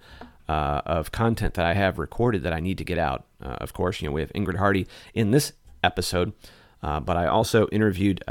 uh, 0.49 0.81
of 0.87 1.13
content 1.13 1.55
that 1.55 1.67
I 1.67 1.75
have 1.75 1.99
recorded 1.99 2.43
that 2.45 2.53
I 2.53 2.61
need 2.61 2.79
to 2.79 2.85
get 2.85 2.99
out. 2.99 3.27
Uh, 3.43 3.57
of 3.61 3.73
course, 3.73 4.01
you 4.01 4.09
know 4.09 4.13
we 4.13 4.21
have 4.21 4.33
Ingrid 4.33 4.57
Hardy 4.57 4.87
in 5.13 5.31
this 5.31 5.53
episode, 5.85 6.33
but 6.81 7.17
I 7.17 7.27
also 7.27 7.67
interviewed 7.69 8.25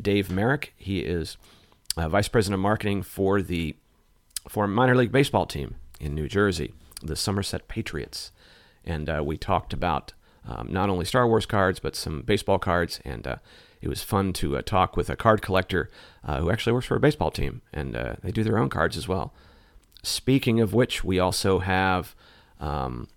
Dave 0.00 0.30
Merrick. 0.30 0.74
He 0.76 1.00
is 1.00 1.36
vice 1.96 2.28
president 2.28 2.54
of 2.54 2.60
marketing 2.60 3.02
for 3.02 3.42
the 3.42 3.76
for 4.48 4.66
minor 4.66 4.96
league 4.96 5.12
baseball 5.12 5.46
team 5.46 5.76
in 6.00 6.14
New 6.14 6.28
Jersey, 6.28 6.74
the 7.02 7.16
Somerset 7.16 7.68
Patriots. 7.68 8.32
And 8.84 9.08
uh, 9.08 9.22
we 9.24 9.36
talked 9.36 9.72
about 9.72 10.12
um, 10.46 10.68
not 10.70 10.90
only 10.90 11.04
Star 11.04 11.26
Wars 11.28 11.46
cards, 11.46 11.78
but 11.78 11.94
some 11.94 12.22
baseball 12.22 12.58
cards. 12.58 13.00
And 13.04 13.26
uh, 13.26 13.36
it 13.80 13.88
was 13.88 14.02
fun 14.02 14.32
to 14.34 14.56
uh, 14.56 14.62
talk 14.62 14.96
with 14.96 15.10
a 15.10 15.16
card 15.16 15.42
collector 15.42 15.90
uh, 16.24 16.38
who 16.38 16.50
actually 16.50 16.72
works 16.72 16.86
for 16.86 16.96
a 16.96 17.00
baseball 17.00 17.30
team, 17.30 17.62
and 17.72 17.96
uh, 17.96 18.14
they 18.22 18.30
do 18.30 18.44
their 18.44 18.58
own 18.58 18.68
cards 18.68 18.96
as 18.96 19.08
well. 19.08 19.32
Speaking 20.02 20.60
of 20.60 20.72
which, 20.72 21.04
we 21.04 21.18
also 21.18 21.60
have 21.60 22.14
um, 22.60 23.08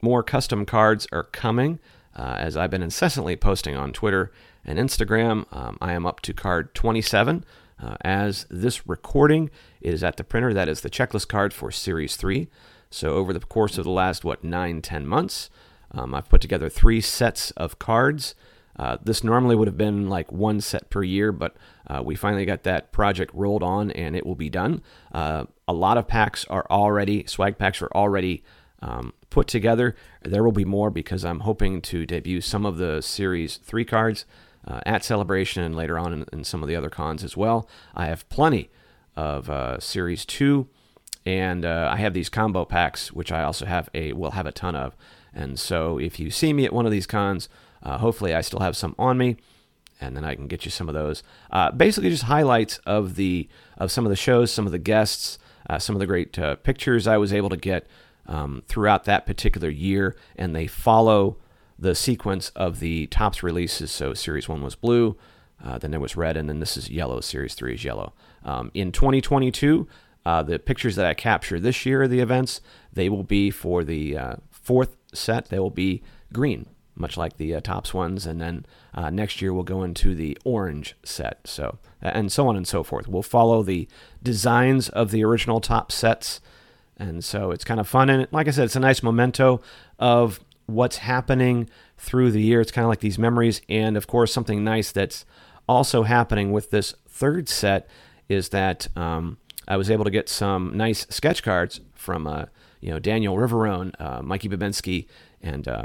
more 0.00 0.22
custom 0.22 0.64
cards 0.64 1.06
are 1.12 1.24
coming. 1.24 1.80
Uh, 2.16 2.36
as 2.38 2.56
I've 2.56 2.70
been 2.70 2.82
incessantly 2.82 3.34
posting 3.34 3.76
on 3.76 3.92
Twitter 3.92 4.30
and 4.64 4.78
Instagram, 4.78 5.46
um, 5.52 5.76
I 5.80 5.92
am 5.92 6.06
up 6.06 6.20
to 6.20 6.32
card 6.32 6.74
27 6.74 7.44
uh, 7.84 7.96
as 8.02 8.46
this 8.48 8.86
recording 8.88 9.50
is 9.80 10.02
at 10.02 10.16
the 10.16 10.24
printer, 10.24 10.54
that 10.54 10.68
is 10.68 10.80
the 10.80 10.90
checklist 10.90 11.28
card 11.28 11.52
for 11.52 11.70
Series 11.70 12.16
3. 12.16 12.48
So, 12.90 13.10
over 13.14 13.32
the 13.32 13.40
course 13.40 13.76
of 13.76 13.84
the 13.84 13.90
last, 13.90 14.24
what, 14.24 14.44
nine, 14.44 14.80
ten 14.80 15.06
months, 15.06 15.50
um, 15.90 16.14
I've 16.14 16.28
put 16.28 16.40
together 16.40 16.68
three 16.68 17.00
sets 17.00 17.50
of 17.52 17.78
cards. 17.78 18.34
Uh, 18.76 18.96
this 19.02 19.22
normally 19.22 19.54
would 19.54 19.68
have 19.68 19.76
been 19.76 20.08
like 20.08 20.32
one 20.32 20.60
set 20.60 20.90
per 20.90 21.02
year, 21.02 21.30
but 21.30 21.56
uh, 21.86 22.02
we 22.04 22.14
finally 22.14 22.44
got 22.44 22.62
that 22.62 22.90
project 22.90 23.32
rolled 23.34 23.62
on 23.62 23.90
and 23.92 24.16
it 24.16 24.26
will 24.26 24.34
be 24.34 24.50
done. 24.50 24.82
Uh, 25.12 25.44
a 25.68 25.72
lot 25.72 25.96
of 25.96 26.08
packs 26.08 26.44
are 26.46 26.66
already, 26.70 27.24
swag 27.26 27.58
packs 27.58 27.80
are 27.82 27.90
already 27.94 28.42
um, 28.82 29.12
put 29.30 29.46
together. 29.46 29.94
There 30.22 30.42
will 30.42 30.52
be 30.52 30.64
more 30.64 30.90
because 30.90 31.24
I'm 31.24 31.40
hoping 31.40 31.80
to 31.82 32.04
debut 32.04 32.40
some 32.40 32.66
of 32.66 32.78
the 32.78 33.00
Series 33.00 33.58
3 33.58 33.84
cards 33.84 34.26
uh, 34.66 34.80
at 34.86 35.04
Celebration 35.04 35.62
and 35.62 35.76
later 35.76 35.98
on 35.98 36.12
in, 36.12 36.24
in, 36.32 36.44
some 36.44 36.62
of 36.62 36.68
the 36.68 36.76
other 36.76 36.90
cons 36.90 37.22
as 37.22 37.36
well. 37.36 37.68
I 37.94 38.06
have 38.06 38.28
plenty 38.28 38.70
of 39.16 39.50
uh, 39.50 39.78
Series 39.78 40.24
2, 40.24 40.66
and 41.26 41.64
uh, 41.64 41.90
I 41.92 41.96
have 41.96 42.14
these 42.14 42.28
combo 42.28 42.64
packs, 42.64 43.12
which 43.12 43.30
I 43.30 43.42
also 43.42 43.66
have 43.66 43.88
a 43.94 44.12
will 44.12 44.32
have 44.32 44.46
a 44.46 44.52
ton 44.52 44.74
of. 44.74 44.96
And 45.32 45.58
so 45.58 45.98
if 45.98 46.18
you 46.18 46.30
see 46.30 46.52
me 46.52 46.64
at 46.64 46.72
one 46.72 46.86
of 46.86 46.92
these 46.92 47.06
cons, 47.06 47.48
uh, 47.82 47.98
hopefully 47.98 48.34
I 48.34 48.40
still 48.40 48.60
have 48.60 48.76
some 48.76 48.94
on 48.98 49.18
me. 49.18 49.36
and 50.00 50.16
then 50.16 50.24
I 50.24 50.34
can 50.34 50.48
get 50.48 50.64
you 50.64 50.70
some 50.70 50.88
of 50.88 50.94
those. 50.94 51.22
Uh, 51.50 51.70
basically, 51.70 52.10
just 52.10 52.24
highlights 52.24 52.78
of 52.78 53.16
the 53.16 53.48
of 53.76 53.90
some 53.90 54.04
of 54.04 54.10
the 54.10 54.16
shows, 54.16 54.52
some 54.52 54.66
of 54.66 54.72
the 54.72 54.78
guests, 54.78 55.38
uh, 55.68 55.78
some 55.78 55.94
of 55.96 56.00
the 56.00 56.06
great 56.06 56.32
pictures 56.62 57.06
I 57.06 57.16
was 57.16 57.32
able 57.32 57.48
to 57.50 57.56
get 57.56 57.86
um, 58.26 58.62
throughout 58.66 59.04
that 59.04 59.26
particular 59.26 59.68
year, 59.68 60.16
and 60.36 60.54
they 60.54 60.66
follow 60.66 61.36
the 61.78 61.94
sequence 61.94 62.50
of 62.50 62.80
the 62.80 63.06
Topps 63.08 63.42
releases. 63.42 63.90
So 63.90 64.14
Series 64.14 64.48
One 64.48 64.62
was 64.62 64.74
blue, 64.74 65.16
uh, 65.62 65.78
then 65.78 65.90
there 65.90 66.00
was 66.00 66.16
red, 66.16 66.36
and 66.36 66.48
then 66.48 66.60
this 66.60 66.76
is 66.76 66.90
yellow. 66.90 67.20
Series 67.20 67.54
Three 67.54 67.74
is 67.74 67.84
yellow. 67.84 68.12
Um, 68.44 68.70
in 68.74 68.92
2022, 68.92 69.88
uh, 70.26 70.42
the 70.42 70.58
pictures 70.58 70.96
that 70.96 71.06
I 71.06 71.14
capture 71.14 71.58
this 71.58 71.84
year 71.84 72.02
of 72.04 72.10
the 72.10 72.20
events, 72.20 72.60
they 72.92 73.08
will 73.08 73.24
be 73.24 73.50
for 73.50 73.84
the 73.84 74.16
uh, 74.16 74.36
fourth 74.50 74.96
set. 75.12 75.46
They 75.46 75.58
will 75.58 75.70
be 75.70 76.02
green 76.32 76.66
much 76.96 77.16
like 77.16 77.36
the 77.36 77.54
uh, 77.54 77.60
Topps 77.60 77.92
ones. 77.92 78.26
And 78.26 78.40
then 78.40 78.66
uh, 78.94 79.10
next 79.10 79.42
year 79.42 79.52
we'll 79.52 79.64
go 79.64 79.82
into 79.82 80.14
the 80.14 80.38
orange 80.44 80.96
set. 81.04 81.40
So 81.44 81.78
and 82.00 82.30
so 82.30 82.48
on 82.48 82.56
and 82.56 82.66
so 82.66 82.82
forth. 82.82 83.08
We'll 83.08 83.22
follow 83.22 83.62
the 83.62 83.88
designs 84.22 84.88
of 84.90 85.10
the 85.10 85.24
original 85.24 85.60
Topps 85.60 85.94
sets, 85.94 86.40
and 86.96 87.24
so 87.24 87.50
it's 87.50 87.64
kind 87.64 87.80
of 87.80 87.88
fun. 87.88 88.10
And 88.10 88.28
like 88.30 88.46
I 88.46 88.50
said, 88.50 88.64
it's 88.64 88.76
a 88.76 88.80
nice 88.80 89.02
memento 89.02 89.60
of 89.98 90.40
what's 90.66 90.98
happening 90.98 91.68
through 91.98 92.30
the 92.30 92.42
year. 92.42 92.60
It's 92.60 92.72
kind 92.72 92.84
of 92.84 92.88
like 92.88 93.00
these 93.00 93.18
memories, 93.18 93.60
and 93.68 93.96
of 93.96 94.06
course, 94.06 94.32
something 94.32 94.64
nice 94.64 94.92
that's 94.92 95.24
also 95.68 96.02
happening 96.02 96.52
with 96.52 96.70
this 96.70 96.94
third 97.08 97.48
set 97.48 97.88
is 98.28 98.50
that 98.50 98.88
um, 98.96 99.38
I 99.68 99.76
was 99.76 99.90
able 99.90 100.04
to 100.04 100.10
get 100.10 100.28
some 100.28 100.76
nice 100.76 101.06
sketch 101.10 101.42
cards 101.42 101.80
from 101.94 102.26
uh, 102.26 102.46
you 102.80 102.90
know 102.90 102.98
Daniel 102.98 103.36
Riverone, 103.36 103.92
uh, 103.98 104.22
Mikey 104.22 104.48
Babinski, 104.48 105.06
and 105.42 105.66
uh, 105.66 105.84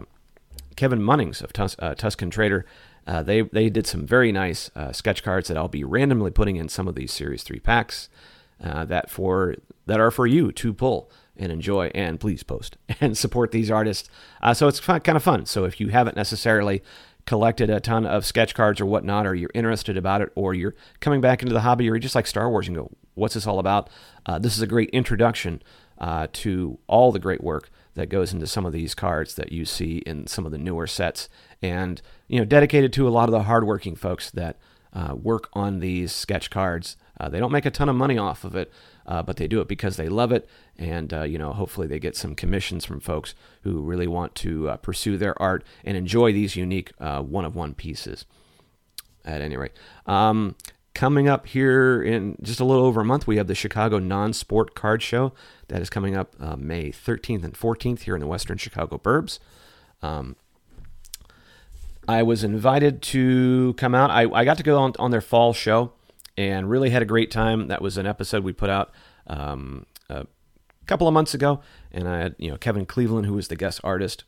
Kevin 0.75 0.99
Munnings 0.99 1.41
of 1.41 1.53
Tus- 1.53 1.75
uh, 1.79 1.95
Tusken 1.95 2.31
Trader. 2.31 2.65
Uh, 3.07 3.23
they 3.23 3.41
they 3.41 3.69
did 3.69 3.87
some 3.87 4.05
very 4.05 4.31
nice 4.31 4.69
uh, 4.75 4.91
sketch 4.91 5.23
cards 5.23 5.47
that 5.47 5.57
I'll 5.57 5.67
be 5.67 5.83
randomly 5.83 6.31
putting 6.31 6.57
in 6.57 6.69
some 6.69 6.87
of 6.87 6.95
these 6.95 7.11
Series 7.11 7.43
Three 7.43 7.59
packs 7.59 8.09
that 8.59 9.09
for 9.09 9.55
that 9.85 9.99
are 9.99 10.11
for 10.11 10.27
you 10.27 10.51
to 10.51 10.73
pull 10.73 11.09
and 11.39 11.51
enjoy 11.51 11.87
and 11.95 12.19
please 12.19 12.43
post 12.43 12.77
and 13.01 13.17
support 13.17 13.51
these 13.51 13.71
artists. 13.71 14.09
Uh, 14.41 14.53
so 14.53 14.67
it's 14.67 14.79
fun, 14.79 15.01
kind 15.01 15.15
of 15.15 15.23
fun. 15.23 15.45
So 15.45 15.65
if 15.65 15.79
you 15.79 15.87
haven't 15.87 16.15
necessarily 16.15 16.83
collected 17.25 17.69
a 17.69 17.79
ton 17.79 18.05
of 18.05 18.25
sketch 18.25 18.53
cards 18.53 18.81
or 18.81 18.85
whatnot, 18.85 19.25
or 19.25 19.35
you're 19.35 19.51
interested 19.53 19.97
about 19.97 20.21
it, 20.21 20.31
or 20.35 20.53
you're 20.53 20.75
coming 20.99 21.21
back 21.21 21.41
into 21.41 21.53
the 21.53 21.61
hobby, 21.61 21.85
or 21.85 21.93
you're 21.93 21.99
just 21.99 22.15
like 22.15 22.27
Star 22.27 22.49
Wars 22.49 22.67
and 22.67 22.77
go, 22.77 22.91
what's 23.15 23.33
this 23.33 23.47
all 23.47 23.59
about? 23.59 23.89
Uh, 24.25 24.39
this 24.39 24.55
is 24.55 24.61
a 24.61 24.67
great 24.67 24.89
introduction 24.91 25.61
to 26.31 26.79
all 26.87 27.11
the 27.11 27.19
great 27.19 27.43
work 27.43 27.69
that 27.95 28.07
goes 28.07 28.33
into 28.33 28.47
some 28.47 28.65
of 28.65 28.71
these 28.71 28.95
cards 28.95 29.35
that 29.35 29.51
you 29.51 29.65
see 29.65 29.97
in 29.99 30.25
some 30.25 30.45
of 30.45 30.51
the 30.51 30.57
newer 30.57 30.87
sets, 30.87 31.27
and 31.61 32.01
you 32.27 32.39
know, 32.39 32.45
dedicated 32.45 32.93
to 32.93 33.07
a 33.07 33.11
lot 33.11 33.27
of 33.27 33.33
the 33.33 33.43
hardworking 33.43 33.95
folks 33.95 34.31
that 34.31 34.57
uh, 34.93 35.13
work 35.15 35.49
on 35.53 35.79
these 35.79 36.11
sketch 36.11 36.49
cards. 36.49 36.95
Uh, 37.19 37.27
they 37.29 37.39
don't 37.39 37.51
make 37.51 37.65
a 37.65 37.71
ton 37.71 37.89
of 37.89 37.95
money 37.95 38.17
off 38.17 38.43
of 38.43 38.55
it, 38.55 38.71
uh, 39.09 39.23
but 39.23 39.37
they 39.37 39.47
do 39.47 39.59
it 39.59 39.67
because 39.67 39.97
they 39.97 40.07
love 40.07 40.31
it, 40.31 40.47
and 40.77 41.11
uh, 41.11 41.23
you 41.23 41.39
know, 41.39 41.51
hopefully 41.51 41.87
they 41.87 41.99
get 41.99 42.15
some 42.15 42.35
commissions 42.35 42.85
from 42.85 42.99
folks 42.99 43.33
who 43.63 43.81
really 43.81 44.07
want 44.07 44.35
to 44.35 44.69
uh, 44.69 44.77
pursue 44.77 45.17
their 45.17 45.39
art 45.41 45.65
and 45.83 45.97
enjoy 45.97 46.31
these 46.31 46.55
unique 46.55 46.91
uh, 46.99 47.19
one-of-one 47.21 47.73
pieces. 47.73 48.25
At 49.25 49.41
any 49.41 49.57
rate, 49.57 49.73
um, 50.05 50.55
coming 50.93 51.27
up 51.27 51.47
here 51.47 52.01
in 52.01 52.37
just 52.41 52.59
a 52.59 52.65
little 52.65 52.85
over 52.85 53.01
a 53.01 53.05
month, 53.05 53.27
we 53.27 53.37
have 53.37 53.47
the 53.47 53.55
Chicago 53.55 53.99
Non 53.99 54.31
Sport 54.31 54.75
Card 54.75 55.01
Show. 55.01 55.33
That 55.67 55.81
is 55.81 55.89
coming 55.89 56.15
up 56.15 56.35
uh, 56.39 56.55
May 56.55 56.91
13th 56.91 57.43
and 57.43 57.53
14th 57.53 58.01
here 58.01 58.15
in 58.15 58.21
the 58.21 58.27
Western 58.27 58.57
Chicago 58.57 58.97
Burbs. 58.97 59.39
Um, 60.01 60.35
I 62.07 62.23
was 62.23 62.43
invited 62.43 63.01
to 63.03 63.73
come 63.73 63.93
out. 63.93 64.09
I, 64.09 64.29
I 64.31 64.45
got 64.45 64.57
to 64.57 64.63
go 64.63 64.79
on, 64.79 64.93
on 64.97 65.11
their 65.11 65.21
fall 65.21 65.51
show 65.53 65.93
and 66.39 66.69
really 66.69 66.89
had 66.89 67.01
a 67.01 67.05
great 67.05 67.29
time. 67.31 67.67
That 67.67 67.81
was 67.81 67.97
an 67.97 68.07
episode 68.07 68.45
we 68.45 68.53
put 68.53 68.69
out 68.69 68.91
um, 69.27 69.85
a 70.09 70.25
couple 70.87 71.05
of 71.05 71.13
months 71.13 71.33
ago, 71.33 71.59
and 71.91 72.07
I 72.07 72.19
had 72.19 72.35
you 72.37 72.49
know 72.49 72.57
Kevin 72.57 72.85
Cleveland, 72.85 73.25
who 73.25 73.33
was 73.33 73.49
the 73.49 73.57
guest 73.57 73.81
artist. 73.83 74.23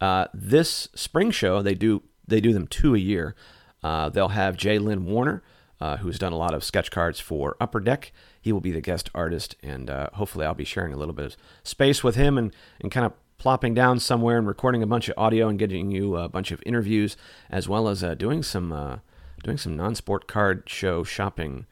Uh, 0.00 0.24
this 0.32 0.88
spring 0.94 1.30
show, 1.30 1.60
they 1.60 1.74
do 1.74 2.02
they 2.26 2.40
do 2.40 2.54
them 2.54 2.66
two 2.66 2.94
a 2.94 2.98
year. 2.98 3.34
Uh, 3.82 4.08
they'll 4.08 4.28
have 4.28 4.56
Jay 4.56 4.78
Lynn 4.78 5.04
Warner, 5.04 5.42
uh, 5.82 5.98
who's 5.98 6.18
done 6.18 6.32
a 6.32 6.38
lot 6.38 6.54
of 6.54 6.64
sketch 6.64 6.90
cards 6.90 7.20
for 7.20 7.58
Upper 7.60 7.80
Deck. 7.80 8.10
He 8.40 8.52
will 8.52 8.62
be 8.62 8.72
the 8.72 8.80
guest 8.80 9.10
artist, 9.14 9.54
and 9.62 9.90
uh, 9.90 10.08
hopefully, 10.14 10.46
I'll 10.46 10.54
be 10.54 10.64
sharing 10.64 10.94
a 10.94 10.96
little 10.96 11.14
bit 11.14 11.26
of 11.26 11.36
space 11.62 12.02
with 12.02 12.16
him 12.16 12.38
and, 12.38 12.54
and 12.80 12.90
kind 12.90 13.04
of 13.04 13.12
plopping 13.36 13.74
down 13.74 13.98
somewhere 13.98 14.38
and 14.38 14.46
recording 14.46 14.82
a 14.82 14.86
bunch 14.86 15.10
of 15.10 15.14
audio 15.18 15.48
and 15.48 15.58
getting 15.58 15.90
you 15.90 16.16
a 16.16 16.26
bunch 16.26 16.52
of 16.52 16.62
interviews, 16.64 17.18
as 17.50 17.68
well 17.68 17.86
as 17.86 18.02
uh, 18.02 18.14
doing 18.14 18.42
some 18.42 18.72
uh, 18.72 18.96
doing 19.42 19.58
some 19.58 19.76
non-sport 19.76 20.26
card 20.26 20.64
show 20.66 21.04
shopping 21.04 21.66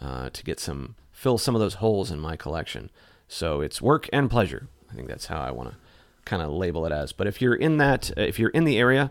uh, 0.00 0.30
to 0.30 0.44
get 0.44 0.60
some 0.60 0.94
fill 1.10 1.38
some 1.38 1.56
of 1.56 1.60
those 1.60 1.74
holes 1.74 2.10
in 2.10 2.20
my 2.20 2.36
collection. 2.36 2.90
So 3.26 3.60
it's 3.60 3.82
work 3.82 4.08
and 4.12 4.30
pleasure. 4.30 4.68
I 4.90 4.94
think 4.94 5.08
that's 5.08 5.26
how 5.26 5.40
I 5.40 5.50
want 5.50 5.70
to 5.70 5.76
kind 6.24 6.42
of 6.42 6.50
label 6.50 6.86
it 6.86 6.92
as. 6.92 7.12
But 7.12 7.26
if 7.26 7.42
you're 7.42 7.54
in 7.54 7.78
that, 7.78 8.10
if 8.16 8.38
you're 8.38 8.50
in 8.50 8.64
the 8.64 8.78
area, 8.78 9.10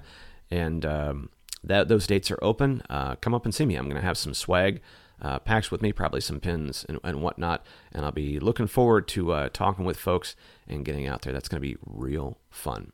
and 0.50 0.86
um, 0.86 1.30
that 1.64 1.88
those 1.88 2.08
dates 2.08 2.32
are 2.32 2.40
open, 2.42 2.82
uh, 2.90 3.16
come 3.16 3.34
up 3.34 3.46
and 3.46 3.54
see 3.54 3.66
me. 3.66 3.76
I'm 3.76 3.86
going 3.86 4.02
to 4.02 4.08
have 4.08 4.18
some 4.18 4.34
swag 4.34 4.82
uh, 5.22 5.40
packs 5.40 5.72
with 5.72 5.82
me, 5.82 5.92
probably 5.92 6.22
some 6.22 6.40
pins 6.40 6.86
and, 6.88 7.00
and 7.04 7.22
whatnot. 7.22 7.66
And 7.92 8.06
I'll 8.06 8.12
be 8.12 8.40
looking 8.40 8.68
forward 8.68 9.08
to 9.10 9.32
uh, 9.34 9.50
talking 9.50 9.84
with 9.84 9.98
folks 9.98 10.36
and 10.68 10.86
getting 10.86 11.08
out 11.08 11.24
there. 11.24 11.34
That's 11.34 11.50
going 11.50 11.62
to 11.62 11.68
be 11.68 11.78
real 11.86 12.38
fun. 12.50 12.94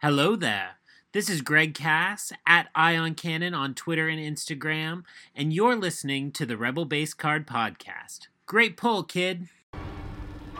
Hello 0.00 0.36
there. 0.36 0.76
This 1.16 1.30
is 1.30 1.40
Greg 1.40 1.72
Cass 1.72 2.30
at 2.46 2.68
Ion 2.74 3.14
Cannon 3.14 3.54
on 3.54 3.72
Twitter 3.72 4.06
and 4.06 4.20
Instagram, 4.20 5.04
and 5.34 5.50
you're 5.50 5.74
listening 5.74 6.30
to 6.32 6.44
the 6.44 6.58
Rebel 6.58 6.84
Base 6.84 7.14
Card 7.14 7.46
Podcast. 7.46 8.26
Great 8.44 8.76
pull, 8.76 9.02
kid. 9.02 9.48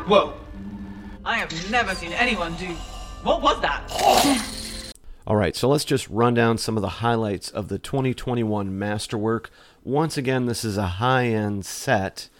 Whoa. 0.07 0.33
I 1.27 1.37
have 1.37 1.71
never 1.71 1.95
seen 1.95 2.15
anyone 2.15 2.55
do. 2.55 2.69
What 3.23 3.43
was 3.43 3.61
that? 3.61 4.95
All 5.27 5.37
right, 5.37 5.55
so 5.55 5.69
let's 5.69 5.85
just 5.85 6.09
run 6.09 6.33
down 6.33 6.57
some 6.57 6.79
of 6.79 6.81
the 6.81 6.89
highlights 7.05 7.51
of 7.51 7.69
the 7.69 7.79
2021 7.79 8.79
Masterwork 8.79 9.51
once 9.85 10.17
again, 10.17 10.47
this 10.47 10.65
is 10.65 10.79
a 10.79 10.87
high 10.87 11.27
end 11.27 11.67
set. 11.67 12.31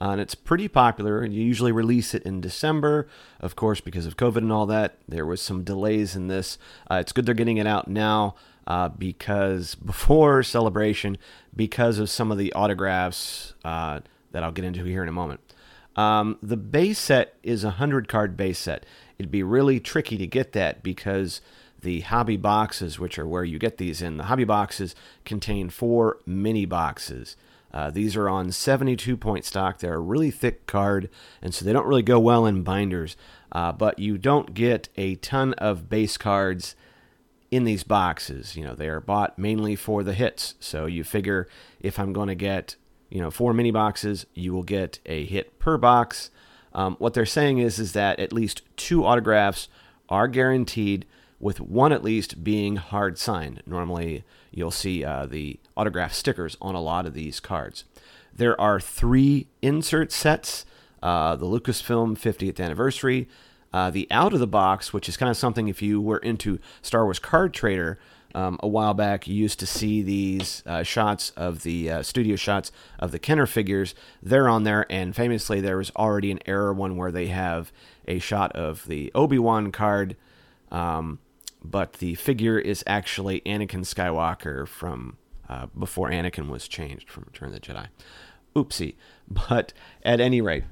Uh, 0.00 0.10
and 0.10 0.20
it's 0.20 0.34
pretty 0.34 0.68
popular. 0.68 1.20
And 1.20 1.34
you 1.34 1.42
usually 1.42 1.72
release 1.72 2.14
it 2.14 2.22
in 2.24 2.40
December, 2.40 3.08
of 3.40 3.56
course, 3.56 3.80
because 3.80 4.06
of 4.06 4.16
COVID 4.16 4.38
and 4.38 4.52
all 4.52 4.66
that. 4.66 4.96
There 5.08 5.26
was 5.26 5.40
some 5.40 5.64
delays 5.64 6.16
in 6.16 6.28
this. 6.28 6.58
Uh, 6.90 6.96
it's 6.96 7.12
good 7.12 7.26
they're 7.26 7.34
getting 7.34 7.58
it 7.58 7.66
out 7.66 7.88
now 7.88 8.34
uh, 8.66 8.88
because 8.88 9.74
before 9.84 10.42
celebration, 10.42 11.18
because 11.54 11.98
of 11.98 12.10
some 12.10 12.32
of 12.32 12.38
the 12.38 12.52
autographs 12.52 13.54
uh, 13.64 14.00
that 14.32 14.42
I'll 14.42 14.52
get 14.52 14.64
into 14.64 14.84
here 14.84 15.02
in 15.02 15.08
a 15.08 15.12
moment. 15.12 15.40
Um, 15.96 16.38
the 16.42 16.56
base 16.56 16.98
set 16.98 17.36
is 17.42 17.62
a 17.62 17.70
hundred 17.70 18.08
card 18.08 18.36
base 18.36 18.58
set. 18.58 18.84
It'd 19.18 19.30
be 19.30 19.44
really 19.44 19.78
tricky 19.78 20.16
to 20.18 20.26
get 20.26 20.52
that 20.52 20.82
because 20.82 21.40
the 21.82 22.00
hobby 22.00 22.36
boxes, 22.36 22.98
which 22.98 23.18
are 23.18 23.26
where 23.26 23.44
you 23.44 23.58
get 23.58 23.78
these 23.78 24.02
in, 24.02 24.16
the 24.16 24.24
hobby 24.24 24.44
boxes 24.44 24.96
contain 25.24 25.70
four 25.70 26.18
mini 26.26 26.64
boxes. 26.64 27.36
Uh, 27.74 27.90
these 27.90 28.14
are 28.14 28.28
on 28.28 28.52
72 28.52 29.16
point 29.16 29.44
stock. 29.44 29.80
They're 29.80 29.94
a 29.94 30.00
really 30.00 30.30
thick 30.30 30.64
card, 30.66 31.10
and 31.42 31.52
so 31.52 31.64
they 31.64 31.72
don't 31.72 31.88
really 31.88 32.04
go 32.04 32.20
well 32.20 32.46
in 32.46 32.62
binders. 32.62 33.16
Uh, 33.50 33.72
but 33.72 33.98
you 33.98 34.16
don't 34.16 34.54
get 34.54 34.88
a 34.96 35.16
ton 35.16 35.54
of 35.54 35.88
base 35.88 36.16
cards 36.16 36.76
in 37.50 37.64
these 37.64 37.82
boxes. 37.82 38.56
You 38.56 38.62
know, 38.62 38.74
they 38.76 38.88
are 38.88 39.00
bought 39.00 39.38
mainly 39.38 39.74
for 39.74 40.04
the 40.04 40.14
hits. 40.14 40.54
So 40.60 40.86
you 40.86 41.02
figure 41.02 41.48
if 41.80 41.98
I'm 41.98 42.12
going 42.12 42.28
to 42.28 42.36
get, 42.36 42.76
you 43.10 43.20
know, 43.20 43.30
four 43.32 43.52
mini 43.52 43.72
boxes, 43.72 44.24
you 44.34 44.52
will 44.52 44.62
get 44.62 45.00
a 45.04 45.24
hit 45.24 45.58
per 45.58 45.76
box. 45.76 46.30
Um, 46.72 46.94
what 47.00 47.14
they're 47.14 47.26
saying 47.26 47.58
is, 47.58 47.80
is 47.80 47.92
that 47.92 48.20
at 48.20 48.32
least 48.32 48.62
two 48.76 49.04
autographs 49.04 49.68
are 50.08 50.28
guaranteed 50.28 51.06
with 51.40 51.60
one 51.60 51.92
at 51.92 52.04
least 52.04 52.44
being 52.44 52.76
hard 52.76 53.18
signed. 53.18 53.62
Normally, 53.66 54.24
you'll 54.54 54.70
see 54.70 55.04
uh, 55.04 55.26
the 55.26 55.58
autograph 55.76 56.12
stickers 56.12 56.56
on 56.60 56.74
a 56.74 56.80
lot 56.80 57.06
of 57.06 57.14
these 57.14 57.40
cards. 57.40 57.84
There 58.34 58.58
are 58.60 58.80
three 58.80 59.48
insert 59.62 60.12
sets 60.12 60.64
uh, 61.04 61.36
the 61.36 61.44
Lucasfilm 61.44 62.16
50th 62.18 62.58
anniversary, 62.58 63.28
uh, 63.74 63.90
the 63.90 64.08
out 64.10 64.32
of 64.32 64.40
the 64.40 64.46
box, 64.46 64.92
which 64.94 65.06
is 65.06 65.18
kind 65.18 65.28
of 65.28 65.36
something 65.36 65.68
if 65.68 65.82
you 65.82 66.00
were 66.00 66.16
into 66.16 66.58
Star 66.80 67.04
Wars 67.04 67.18
Card 67.18 67.52
Trader. 67.52 67.98
Um, 68.34 68.58
a 68.64 68.66
while 68.66 68.94
back, 68.94 69.28
you 69.28 69.34
used 69.34 69.60
to 69.60 69.66
see 69.66 70.02
these 70.02 70.64
uh, 70.66 70.82
shots 70.82 71.30
of 71.36 71.62
the 71.62 71.90
uh, 71.90 72.02
studio 72.02 72.34
shots 72.34 72.72
of 72.98 73.12
the 73.12 73.18
Kenner 73.20 73.46
figures. 73.46 73.94
They're 74.22 74.48
on 74.48 74.64
there, 74.64 74.86
and 74.90 75.14
famously, 75.14 75.60
there 75.60 75.76
was 75.76 75.92
already 75.94 76.32
an 76.32 76.40
error 76.46 76.72
one 76.72 76.96
where 76.96 77.12
they 77.12 77.26
have 77.26 77.70
a 78.08 78.18
shot 78.18 78.50
of 78.56 78.86
the 78.86 79.12
Obi 79.14 79.38
Wan 79.38 79.70
card 79.70 80.16
um, 80.72 81.20
but 81.64 81.94
the 81.94 82.14
figure 82.14 82.58
is 82.58 82.84
actually 82.86 83.40
Anakin 83.40 83.80
Skywalker 83.80 84.68
from 84.68 85.16
uh, 85.48 85.66
before 85.78 86.10
Anakin 86.10 86.48
was 86.48 86.68
changed 86.68 87.10
from 87.10 87.24
Return 87.26 87.48
of 87.48 87.54
the 87.54 87.60
Jedi. 87.60 87.88
Oopsie. 88.54 88.94
But 89.26 89.72
at 90.02 90.20
any 90.20 90.42
rate, 90.42 90.64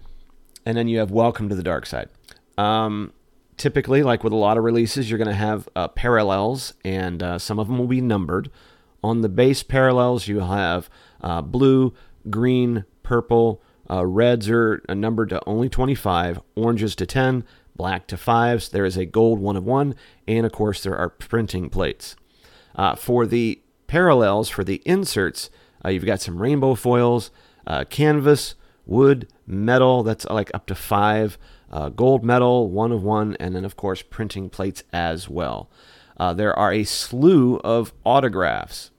and 0.67 0.77
then 0.77 0.87
you 0.87 0.99
have 0.99 1.11
Welcome 1.11 1.49
to 1.49 1.55
the 1.55 1.63
Dark 1.63 1.87
Side. 1.87 2.11
Um, 2.59 3.15
typically, 3.57 4.03
like 4.03 4.23
with 4.23 4.35
a 4.35 4.37
lot 4.37 4.59
of 4.59 4.65
releases, 4.65 5.09
you're 5.09 5.17
going 5.19 5.29
to 5.29 5.35
have 5.35 5.69
uh, 5.75 5.89
parallels, 5.89 6.75
and 6.85 7.23
uh, 7.23 7.39
some 7.39 7.59
of 7.59 7.69
them 7.69 7.79
will 7.79 7.87
be 7.87 8.03
numbered 8.03 8.51
On 9.03 9.23
the 9.23 9.31
base 9.31 9.63
parallels, 9.63 10.29
you 10.29 10.41
have 10.41 10.91
uh, 11.23 11.41
blue, 11.41 11.95
green, 12.29 12.85
purple. 13.03 13.63
Uh, 13.91 14.05
reds 14.05 14.51
are 14.51 14.83
a 14.89 14.95
number 14.95 15.25
to 15.25 15.41
only 15.47 15.69
25, 15.71 16.41
oranges 16.55 16.95
to 16.97 17.07
10, 17.07 17.45
black 17.83 18.07
to 18.07 18.15
5s. 18.15 18.71
There 18.71 18.85
is 18.85 18.97
a 18.97 19.05
gold 19.05 19.41
one 19.41 19.57
of 19.57 19.65
one, 19.65 19.97
and 20.29 20.47
of 20.47 20.53
course, 20.53 20.85
there 20.85 20.97
are 20.97 21.09
printing 21.09 21.69
plates. 21.69 22.15
Uh, 22.77 22.95
for 22.95 23.27
the 23.27 23.61
parallels, 23.89 24.49
for 24.49 24.63
the 24.63 24.81
inserts, 24.85 25.51
uh, 25.85 25.89
you've 25.89 26.05
got 26.05 26.21
some 26.21 26.41
rainbow 26.41 26.77
foils, 26.77 27.33
uh, 27.67 27.83
canvas, 27.91 28.55
wood, 28.87 29.27
metal, 29.49 30.05
that's 30.05 30.25
like 30.27 30.49
up 30.55 30.67
to 30.67 30.77
5, 30.77 31.37
uh, 31.73 31.89
gold 31.89 32.23
medal, 32.23 32.71
one 32.71 32.93
of 32.93 33.03
one, 33.03 33.37
and 33.41 33.57
then, 33.57 33.65
of 33.65 33.75
course, 33.75 34.01
printing 34.01 34.49
plates 34.49 34.85
as 34.93 35.29
well. 35.29 35.69
Uh, 36.17 36.33
there 36.33 36.57
are 36.57 36.73
a 36.73 36.85
slew 36.85 37.57
of 37.65 37.93
autographs. 38.05 38.93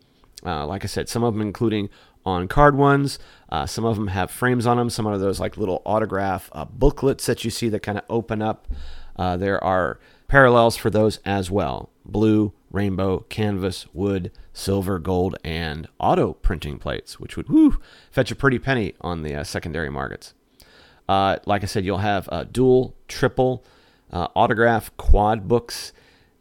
Uh, 0.46 0.68
like 0.68 0.84
I 0.84 0.88
said, 0.88 1.08
some 1.08 1.24
of 1.24 1.34
them 1.34 1.42
including 1.42 1.90
on 2.26 2.50
card 2.50 2.76
ones. 2.76 3.18
Uh, 3.54 3.68
some 3.68 3.86
of 3.86 3.96
them 3.96 4.08
have 4.08 4.32
frames 4.32 4.66
on 4.66 4.78
them. 4.78 4.90
Some 4.90 5.06
of 5.06 5.20
those 5.22 5.40
like 5.40 5.58
little 5.58 5.84
autograph 5.86 6.50
uh, 6.54 6.66
booklets 6.66 7.28
that 7.28 7.46
you 7.46 7.52
see 7.52 7.70
that 7.70 7.82
kind 7.82 8.00
of 8.00 8.04
open 8.10 8.42
up. 8.42 8.68
Uh, 9.16 9.38
there 9.38 9.64
are 9.64 10.00
parallels 10.28 10.76
for 10.76 10.90
those 10.90 11.20
as 11.24 11.52
well 11.52 11.92
blue, 12.04 12.52
rainbow, 12.72 13.20
canvas, 13.30 13.86
wood, 13.94 14.32
silver, 14.54 14.98
gold, 14.98 15.36
and 15.44 15.88
auto 16.00 16.34
printing 16.34 16.80
plates, 16.80 17.20
which 17.20 17.38
would 17.38 17.48
whew, 17.48 17.80
fetch 18.10 18.32
a 18.32 18.36
pretty 18.36 18.58
penny 18.58 18.96
on 19.02 19.22
the 19.22 19.36
uh, 19.36 19.44
secondary 19.44 19.90
markets. 19.92 20.34
Uh, 21.08 21.38
like 21.46 21.62
I 21.62 21.68
said, 21.68 21.86
you'll 21.86 22.00
have 22.00 22.28
uh, 22.32 22.46
dual, 22.46 22.96
triple, 23.08 23.64
autograph, 24.12 24.96
quad 24.98 25.48
books 25.48 25.94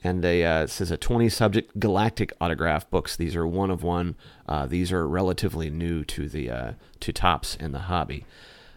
and 0.04 0.24
a 0.24 0.44
uh, 0.44 0.66
says 0.66 0.90
a 0.90 0.96
20 0.96 1.28
subject 1.28 1.78
galactic 1.78 2.32
autograph 2.40 2.88
books. 2.90 3.16
These 3.16 3.36
are 3.36 3.46
one 3.46 3.70
of 3.70 3.82
one. 3.82 4.16
Uh, 4.48 4.66
these 4.66 4.92
are 4.92 5.06
relatively 5.06 5.70
new 5.70 6.04
to 6.04 6.28
the 6.28 6.50
uh, 6.50 6.72
to 7.00 7.12
Topps 7.12 7.56
in 7.56 7.72
the 7.72 7.80
hobby. 7.80 8.24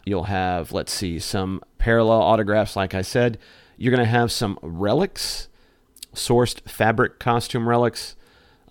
You'll 0.05 0.25
have 0.25 0.71
let's 0.71 0.93
see 0.93 1.19
some 1.19 1.63
parallel 1.77 2.21
autographs. 2.21 2.75
Like 2.75 2.93
I 2.93 3.01
said, 3.01 3.39
you're 3.77 3.95
going 3.95 4.05
to 4.05 4.09
have 4.09 4.31
some 4.31 4.59
relics, 4.61 5.47
sourced 6.13 6.61
fabric 6.69 7.19
costume 7.19 7.67
relics. 7.67 8.15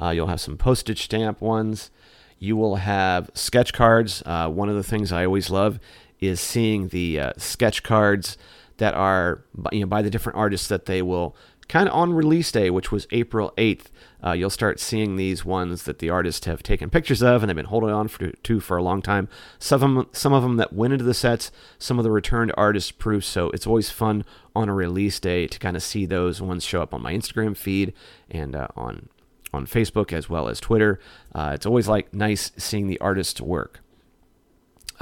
Uh, 0.00 0.10
you'll 0.10 0.28
have 0.28 0.40
some 0.40 0.56
postage 0.56 1.02
stamp 1.02 1.40
ones. 1.40 1.90
You 2.38 2.56
will 2.56 2.76
have 2.76 3.30
sketch 3.34 3.72
cards. 3.72 4.22
Uh, 4.26 4.48
one 4.48 4.68
of 4.68 4.76
the 4.76 4.82
things 4.82 5.12
I 5.12 5.24
always 5.24 5.50
love 5.50 5.80
is 6.20 6.40
seeing 6.40 6.88
the 6.88 7.20
uh, 7.20 7.32
sketch 7.36 7.82
cards 7.82 8.38
that 8.78 8.94
are 8.94 9.44
you 9.72 9.80
know 9.80 9.86
by 9.86 10.02
the 10.02 10.10
different 10.10 10.36
artists 10.36 10.68
that 10.68 10.86
they 10.86 11.02
will 11.02 11.36
kind 11.68 11.88
of 11.88 11.94
on 11.94 12.12
release 12.12 12.50
day, 12.52 12.70
which 12.70 12.92
was 12.92 13.06
April 13.10 13.52
8th, 13.56 13.86
uh, 14.24 14.32
you'll 14.32 14.50
start 14.50 14.80
seeing 14.80 15.16
these 15.16 15.44
ones 15.44 15.84
that 15.84 15.98
the 15.98 16.10
artists 16.10 16.46
have 16.46 16.62
taken 16.62 16.90
pictures 16.90 17.22
of 17.22 17.42
and 17.42 17.48
they've 17.48 17.56
been 17.56 17.66
holding 17.66 17.90
on 17.90 18.08
for, 18.08 18.30
to 18.30 18.60
for 18.60 18.76
a 18.76 18.82
long 18.82 19.02
time. 19.02 19.28
Some 19.58 19.82
of 19.82 19.94
them, 19.94 20.08
some 20.12 20.32
of 20.32 20.42
them 20.42 20.56
that 20.56 20.72
went 20.72 20.92
into 20.92 21.04
the 21.04 21.14
sets, 21.14 21.50
some 21.78 21.98
of 21.98 22.04
the 22.04 22.10
returned 22.10 22.52
artist 22.56 22.98
proofs. 22.98 23.26
So 23.26 23.50
it's 23.50 23.66
always 23.66 23.90
fun 23.90 24.24
on 24.56 24.68
a 24.68 24.74
release 24.74 25.20
day 25.20 25.46
to 25.46 25.58
kind 25.58 25.76
of 25.76 25.82
see 25.82 26.06
those 26.06 26.40
ones 26.40 26.64
show 26.64 26.82
up 26.82 26.94
on 26.94 27.02
my 27.02 27.12
Instagram 27.12 27.56
feed 27.56 27.92
and 28.30 28.56
uh, 28.56 28.68
on 28.76 29.08
on 29.52 29.66
Facebook 29.66 30.12
as 30.12 30.28
well 30.28 30.48
as 30.48 30.58
Twitter. 30.58 30.98
Uh, 31.32 31.52
it's 31.54 31.66
always 31.66 31.86
like 31.86 32.12
nice 32.12 32.50
seeing 32.56 32.88
the 32.88 32.98
artist's 32.98 33.40
work. 33.40 33.83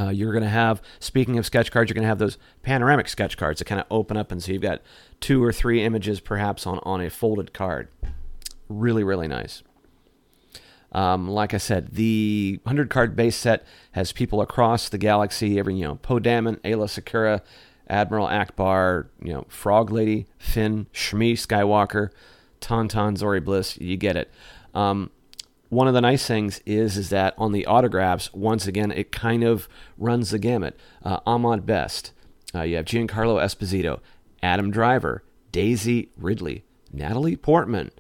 Uh, 0.03 0.11
you're 0.11 0.33
going 0.33 0.43
to 0.43 0.51
have, 0.51 0.83
speaking 0.99 1.39
of 1.39 1.47
sketch 1.47 1.71
cards, 1.71 1.89
you're 1.89 1.95
going 1.95 2.03
to 2.03 2.09
have 2.09 2.19
those 2.19 2.39
panoramic 2.63 3.09
sketch 3.09 3.37
cards 3.37 3.59
that 3.59 3.67
kind 3.67 3.81
of 3.81 3.87
open 3.91 4.17
up, 4.17 4.33
and 4.33 4.43
so 4.43 4.53
you've 4.53 4.63
got 4.63 4.83
two 5.21 5.43
or 5.43 5.53
three 5.53 5.85
images 5.85 6.19
perhaps 6.19 6.67
on, 6.67 6.81
on 6.83 7.01
a 7.01 7.11
folded 7.11 7.53
card. 7.53 7.89
Really, 8.69 9.05
really 9.05 9.29
nice. 9.29 9.63
Um, 10.93 11.29
like 11.29 11.55
I 11.55 11.59
said, 11.59 11.95
the 11.95 12.59
100 12.65 12.91
card 12.91 13.15
base 13.15 13.37
set 13.37 13.65
has 13.93 14.13
people 14.13 14.41
across 14.41 14.89
the 14.89 14.99
galaxy, 14.99 15.59
every, 15.59 15.75
you 15.77 15.85
know, 15.85 15.97
Poe 15.97 16.19
Dameron, 16.19 16.61
Aayla 16.61 16.89
Secura, 16.89 17.41
Admiral 17.89 18.27
Ackbar, 18.27 19.07
you 19.23 19.33
know, 19.33 19.47
Frog 19.49 19.91
Lady, 19.91 20.27
Finn, 20.39 20.87
Shmi 20.93 21.33
Skywalker, 21.33 22.11
Tauntaun, 22.61 23.17
Zorii 23.17 23.45
Bliss, 23.45 23.79
you 23.79 23.97
get 23.97 24.17
it. 24.17 24.31
Um, 24.75 25.11
one 25.73 25.89
of 25.89 25.95
the 25.95 26.03
nice 26.03 26.27
things 26.27 26.61
is 26.67 26.99
is 26.99 27.09
that 27.09 27.33
on 27.39 27.53
the 27.53 27.65
autographs, 27.65 28.31
once 28.35 28.67
again, 28.67 28.93
it 28.93 29.11
kind 29.11 29.43
of 29.43 29.71
runs 29.97 30.29
the 30.29 30.39
gamut. 30.39 30.79
Uh, 31.03 31.21
Ahmed 31.25 31.65
Best, 31.65 32.13
uh, 32.55 32.61
you 32.61 32.77
have 32.77 32.85
Giancarlo 32.85 33.43
Esposito, 33.43 34.01
Adam 34.43 34.71
Driver, 34.71 35.25
Daisy 35.51 36.11
Ridley, 36.19 36.65
Natalie 36.93 37.37
Portman. 37.37 37.91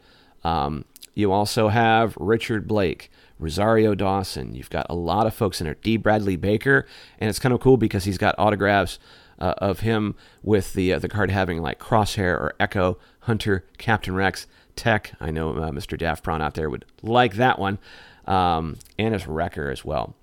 Um, 0.44 0.84
you 1.14 1.32
also 1.32 1.68
have 1.68 2.14
Richard 2.18 2.68
Blake, 2.68 3.10
Rosario 3.38 3.94
Dawson. 3.94 4.54
You've 4.54 4.68
got 4.68 4.84
a 4.90 4.94
lot 4.94 5.26
of 5.26 5.32
folks 5.32 5.58
in 5.58 5.64
there. 5.64 5.76
D. 5.80 5.96
Bradley 5.96 6.36
Baker, 6.36 6.86
and 7.18 7.30
it's 7.30 7.38
kind 7.38 7.54
of 7.54 7.60
cool 7.60 7.78
because 7.78 8.04
he's 8.04 8.18
got 8.18 8.34
autographs 8.36 8.98
uh, 9.38 9.54
of 9.56 9.80
him 9.80 10.14
with 10.42 10.74
the 10.74 10.92
uh, 10.92 10.98
the 10.98 11.08
card 11.08 11.30
having 11.30 11.62
like 11.62 11.78
Crosshair 11.78 12.34
or 12.34 12.54
Echo, 12.60 12.98
Hunter, 13.20 13.64
Captain 13.78 14.14
Rex. 14.14 14.46
Tech. 14.76 15.12
I 15.20 15.30
know 15.30 15.50
uh, 15.50 15.70
Mr. 15.70 15.98
Daft 15.98 16.26
out 16.28 16.54
there 16.54 16.70
would 16.70 16.84
like 17.02 17.34
that 17.34 17.58
one. 17.58 17.78
Um, 18.26 18.76
and 18.98 19.14
as 19.14 19.26
Wrecker 19.26 19.70
as 19.70 19.84
well. 19.84 20.14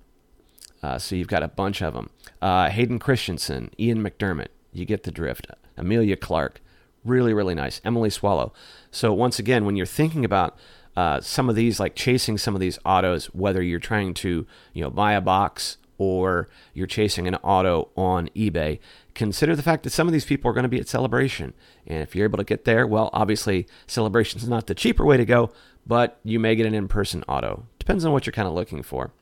Uh, 0.82 0.98
so 0.98 1.14
you've 1.14 1.28
got 1.28 1.42
a 1.42 1.48
bunch 1.48 1.82
of 1.82 1.92
them. 1.94 2.10
Uh, 2.40 2.70
Hayden 2.70 2.98
Christensen, 2.98 3.70
Ian 3.78 4.02
McDiarmid, 4.02 4.48
You 4.72 4.86
get 4.86 5.02
the 5.02 5.10
drift. 5.10 5.46
Emilia 5.76 6.16
Clarke, 6.16 6.60
Really, 7.04 7.32
really 7.32 7.54
nice. 7.54 7.80
Emily 7.84 8.10
Swallow. 8.10 8.52
So 8.90 9.12
once 9.12 9.38
again, 9.38 9.64
when 9.64 9.76
you're 9.76 9.86
thinking 9.86 10.24
about 10.24 10.58
uh, 10.96 11.20
some 11.20 11.48
of 11.48 11.56
these, 11.56 11.80
like 11.80 11.94
chasing 11.94 12.36
some 12.36 12.54
of 12.54 12.60
these 12.60 12.78
autos, 12.84 13.26
whether 13.26 13.62
you're 13.62 13.78
trying 13.78 14.12
to, 14.14 14.46
you 14.74 14.82
know, 14.82 14.90
buy 14.90 15.12
a 15.14 15.20
box 15.20 15.78
or 16.00 16.48
you're 16.72 16.86
chasing 16.86 17.28
an 17.28 17.34
auto 17.36 17.90
on 17.94 18.30
eBay, 18.34 18.78
consider 19.14 19.54
the 19.54 19.62
fact 19.62 19.82
that 19.82 19.90
some 19.90 20.08
of 20.08 20.14
these 20.14 20.24
people 20.24 20.50
are 20.50 20.54
going 20.54 20.62
to 20.62 20.68
be 20.68 20.80
at 20.80 20.88
Celebration. 20.88 21.52
And 21.86 22.02
if 22.02 22.16
you're 22.16 22.24
able 22.24 22.38
to 22.38 22.44
get 22.44 22.64
there, 22.64 22.86
well, 22.86 23.10
obviously, 23.12 23.66
Celebration 23.86 24.40
is 24.40 24.48
not 24.48 24.66
the 24.66 24.74
cheaper 24.74 25.04
way 25.04 25.18
to 25.18 25.26
go, 25.26 25.52
but 25.86 26.18
you 26.24 26.40
may 26.40 26.56
get 26.56 26.64
an 26.64 26.72
in 26.72 26.88
person 26.88 27.22
auto. 27.28 27.66
Depends 27.78 28.06
on 28.06 28.12
what 28.12 28.24
you're 28.24 28.32
kind 28.32 28.48
of 28.48 28.54
looking 28.54 28.82
for. 28.82 29.12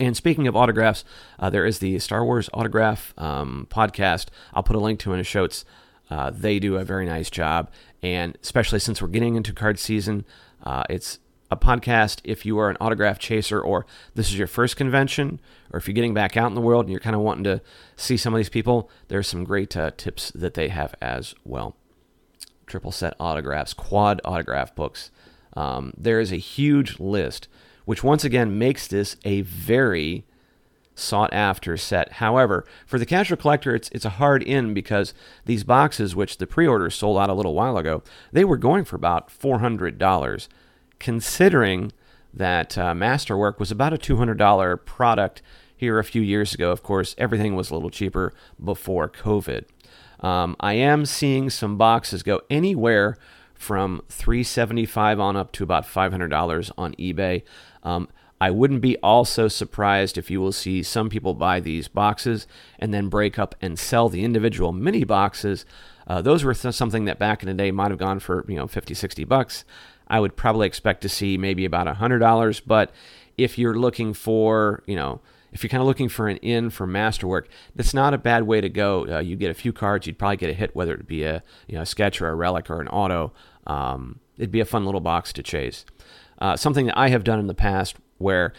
And 0.00 0.16
speaking 0.16 0.48
of 0.48 0.56
autographs, 0.56 1.04
uh, 1.38 1.50
there 1.50 1.64
is 1.64 1.78
the 1.78 2.00
Star 2.00 2.24
Wars 2.24 2.50
Autograph 2.52 3.14
um, 3.16 3.68
podcast. 3.70 4.26
I'll 4.52 4.64
put 4.64 4.74
a 4.74 4.80
link 4.80 4.98
to 5.00 5.10
it 5.10 5.14
in 5.14 5.18
the 5.18 5.24
shows. 5.24 5.64
Uh, 6.10 6.30
they 6.30 6.58
do 6.58 6.76
a 6.78 6.84
very 6.84 7.06
nice 7.06 7.30
job. 7.30 7.70
And 8.02 8.36
especially 8.42 8.80
since 8.80 9.00
we're 9.00 9.06
getting 9.06 9.36
into 9.36 9.52
card 9.52 9.78
season, 9.78 10.24
uh, 10.64 10.82
it's 10.90 11.20
a 11.50 11.56
podcast 11.56 12.20
if 12.24 12.46
you 12.46 12.58
are 12.58 12.70
an 12.70 12.76
autograph 12.80 13.18
chaser 13.18 13.60
or 13.60 13.84
this 14.14 14.28
is 14.28 14.38
your 14.38 14.46
first 14.46 14.76
convention 14.76 15.40
or 15.72 15.78
if 15.78 15.86
you're 15.86 15.94
getting 15.94 16.14
back 16.14 16.36
out 16.36 16.48
in 16.48 16.54
the 16.54 16.60
world 16.60 16.84
and 16.84 16.92
you're 16.92 17.00
kind 17.00 17.16
of 17.16 17.22
wanting 17.22 17.44
to 17.44 17.60
see 17.96 18.16
some 18.16 18.32
of 18.32 18.38
these 18.38 18.48
people 18.48 18.88
there's 19.08 19.26
some 19.26 19.44
great 19.44 19.76
uh, 19.76 19.90
tips 19.96 20.30
that 20.30 20.54
they 20.54 20.68
have 20.68 20.94
as 21.02 21.34
well. 21.44 21.76
Triple 22.66 22.92
set 22.92 23.14
autographs 23.18 23.74
quad 23.74 24.20
autograph 24.24 24.74
books. 24.74 25.10
Um, 25.54 25.92
there 25.96 26.20
is 26.20 26.32
a 26.32 26.36
huge 26.36 27.00
list 27.00 27.48
which 27.84 28.04
once 28.04 28.22
again 28.22 28.56
makes 28.58 28.86
this 28.86 29.16
a 29.24 29.40
very 29.40 30.24
sought 30.94 31.32
after 31.32 31.76
set. 31.76 32.12
However 32.12 32.64
for 32.86 32.98
the 33.00 33.06
casual 33.06 33.36
collector 33.36 33.74
it's, 33.74 33.88
it's 33.88 34.04
a 34.04 34.10
hard 34.10 34.44
in 34.44 34.72
because 34.72 35.14
these 35.46 35.64
boxes 35.64 36.14
which 36.14 36.38
the 36.38 36.46
pre-orders 36.46 36.94
sold 36.94 37.18
out 37.18 37.30
a 37.30 37.34
little 37.34 37.54
while 37.54 37.76
ago 37.76 38.04
they 38.30 38.44
were 38.44 38.56
going 38.56 38.84
for 38.84 38.94
about 38.94 39.28
$400 39.30 40.48
considering 41.00 41.92
that 42.32 42.78
uh, 42.78 42.94
Masterwork 42.94 43.58
was 43.58 43.72
about 43.72 43.92
a 43.92 43.98
$200 43.98 44.84
product 44.84 45.42
here 45.76 45.98
a 45.98 46.04
few 46.04 46.22
years 46.22 46.54
ago. 46.54 46.70
Of 46.70 46.82
course, 46.82 47.16
everything 47.18 47.56
was 47.56 47.70
a 47.70 47.74
little 47.74 47.90
cheaper 47.90 48.32
before 48.62 49.08
COVID. 49.08 49.64
Um, 50.20 50.54
I 50.60 50.74
am 50.74 51.06
seeing 51.06 51.50
some 51.50 51.76
boxes 51.76 52.22
go 52.22 52.42
anywhere 52.50 53.16
from 53.54 54.02
375 54.08 55.18
on 55.18 55.36
up 55.36 55.52
to 55.52 55.64
about 55.64 55.84
$500 55.84 56.70
on 56.78 56.94
eBay. 56.94 57.42
Um, 57.82 58.08
I 58.40 58.50
wouldn't 58.50 58.80
be 58.80 58.96
also 58.98 59.48
surprised 59.48 60.16
if 60.16 60.30
you 60.30 60.40
will 60.40 60.52
see 60.52 60.82
some 60.82 61.10
people 61.10 61.34
buy 61.34 61.60
these 61.60 61.88
boxes 61.88 62.46
and 62.78 62.92
then 62.92 63.08
break 63.08 63.38
up 63.38 63.54
and 63.60 63.78
sell 63.78 64.08
the 64.08 64.24
individual 64.24 64.72
mini 64.72 65.04
boxes. 65.04 65.66
Uh, 66.06 66.22
those 66.22 66.42
were 66.42 66.54
th- 66.54 66.74
something 66.74 67.04
that 67.04 67.18
back 67.18 67.42
in 67.42 67.48
the 67.48 67.54
day 67.54 67.70
might 67.70 67.90
have 67.90 67.98
gone 67.98 68.18
for 68.18 68.46
you 68.48 68.56
know 68.56 68.66
50, 68.66 68.94
60 68.94 69.24
bucks. 69.24 69.64
I 70.10 70.20
would 70.20 70.36
probably 70.36 70.66
expect 70.66 71.00
to 71.02 71.08
see 71.08 71.38
maybe 71.38 71.64
about 71.64 71.86
$100. 71.86 72.62
But 72.66 72.92
if 73.38 73.56
you're 73.56 73.78
looking 73.78 74.12
for, 74.12 74.82
you 74.86 74.96
know, 74.96 75.20
if 75.52 75.62
you're 75.62 75.70
kind 75.70 75.80
of 75.80 75.86
looking 75.86 76.08
for 76.08 76.28
an 76.28 76.36
in 76.38 76.70
for 76.70 76.86
masterwork, 76.86 77.48
that's 77.74 77.94
not 77.94 78.12
a 78.12 78.18
bad 78.18 78.42
way 78.42 78.60
to 78.60 78.68
go. 78.68 79.06
Uh, 79.08 79.20
you 79.20 79.36
get 79.36 79.50
a 79.50 79.54
few 79.54 79.72
cards, 79.72 80.06
you'd 80.06 80.18
probably 80.18 80.36
get 80.36 80.50
a 80.50 80.52
hit, 80.52 80.74
whether 80.76 80.94
it 80.94 81.06
be 81.06 81.22
a 81.24 81.42
you 81.66 81.76
know 81.76 81.82
a 81.82 81.86
sketch 81.86 82.20
or 82.20 82.28
a 82.28 82.34
relic 82.34 82.68
or 82.70 82.80
an 82.80 82.88
auto. 82.88 83.32
Um, 83.66 84.20
it'd 84.36 84.50
be 84.50 84.60
a 84.60 84.64
fun 84.64 84.84
little 84.84 85.00
box 85.00 85.32
to 85.34 85.42
chase. 85.42 85.84
Uh, 86.38 86.56
something 86.56 86.86
that 86.86 86.98
I 86.98 87.08
have 87.08 87.24
done 87.24 87.38
in 87.38 87.46
the 87.46 87.54
past, 87.54 87.96
where 88.18 88.52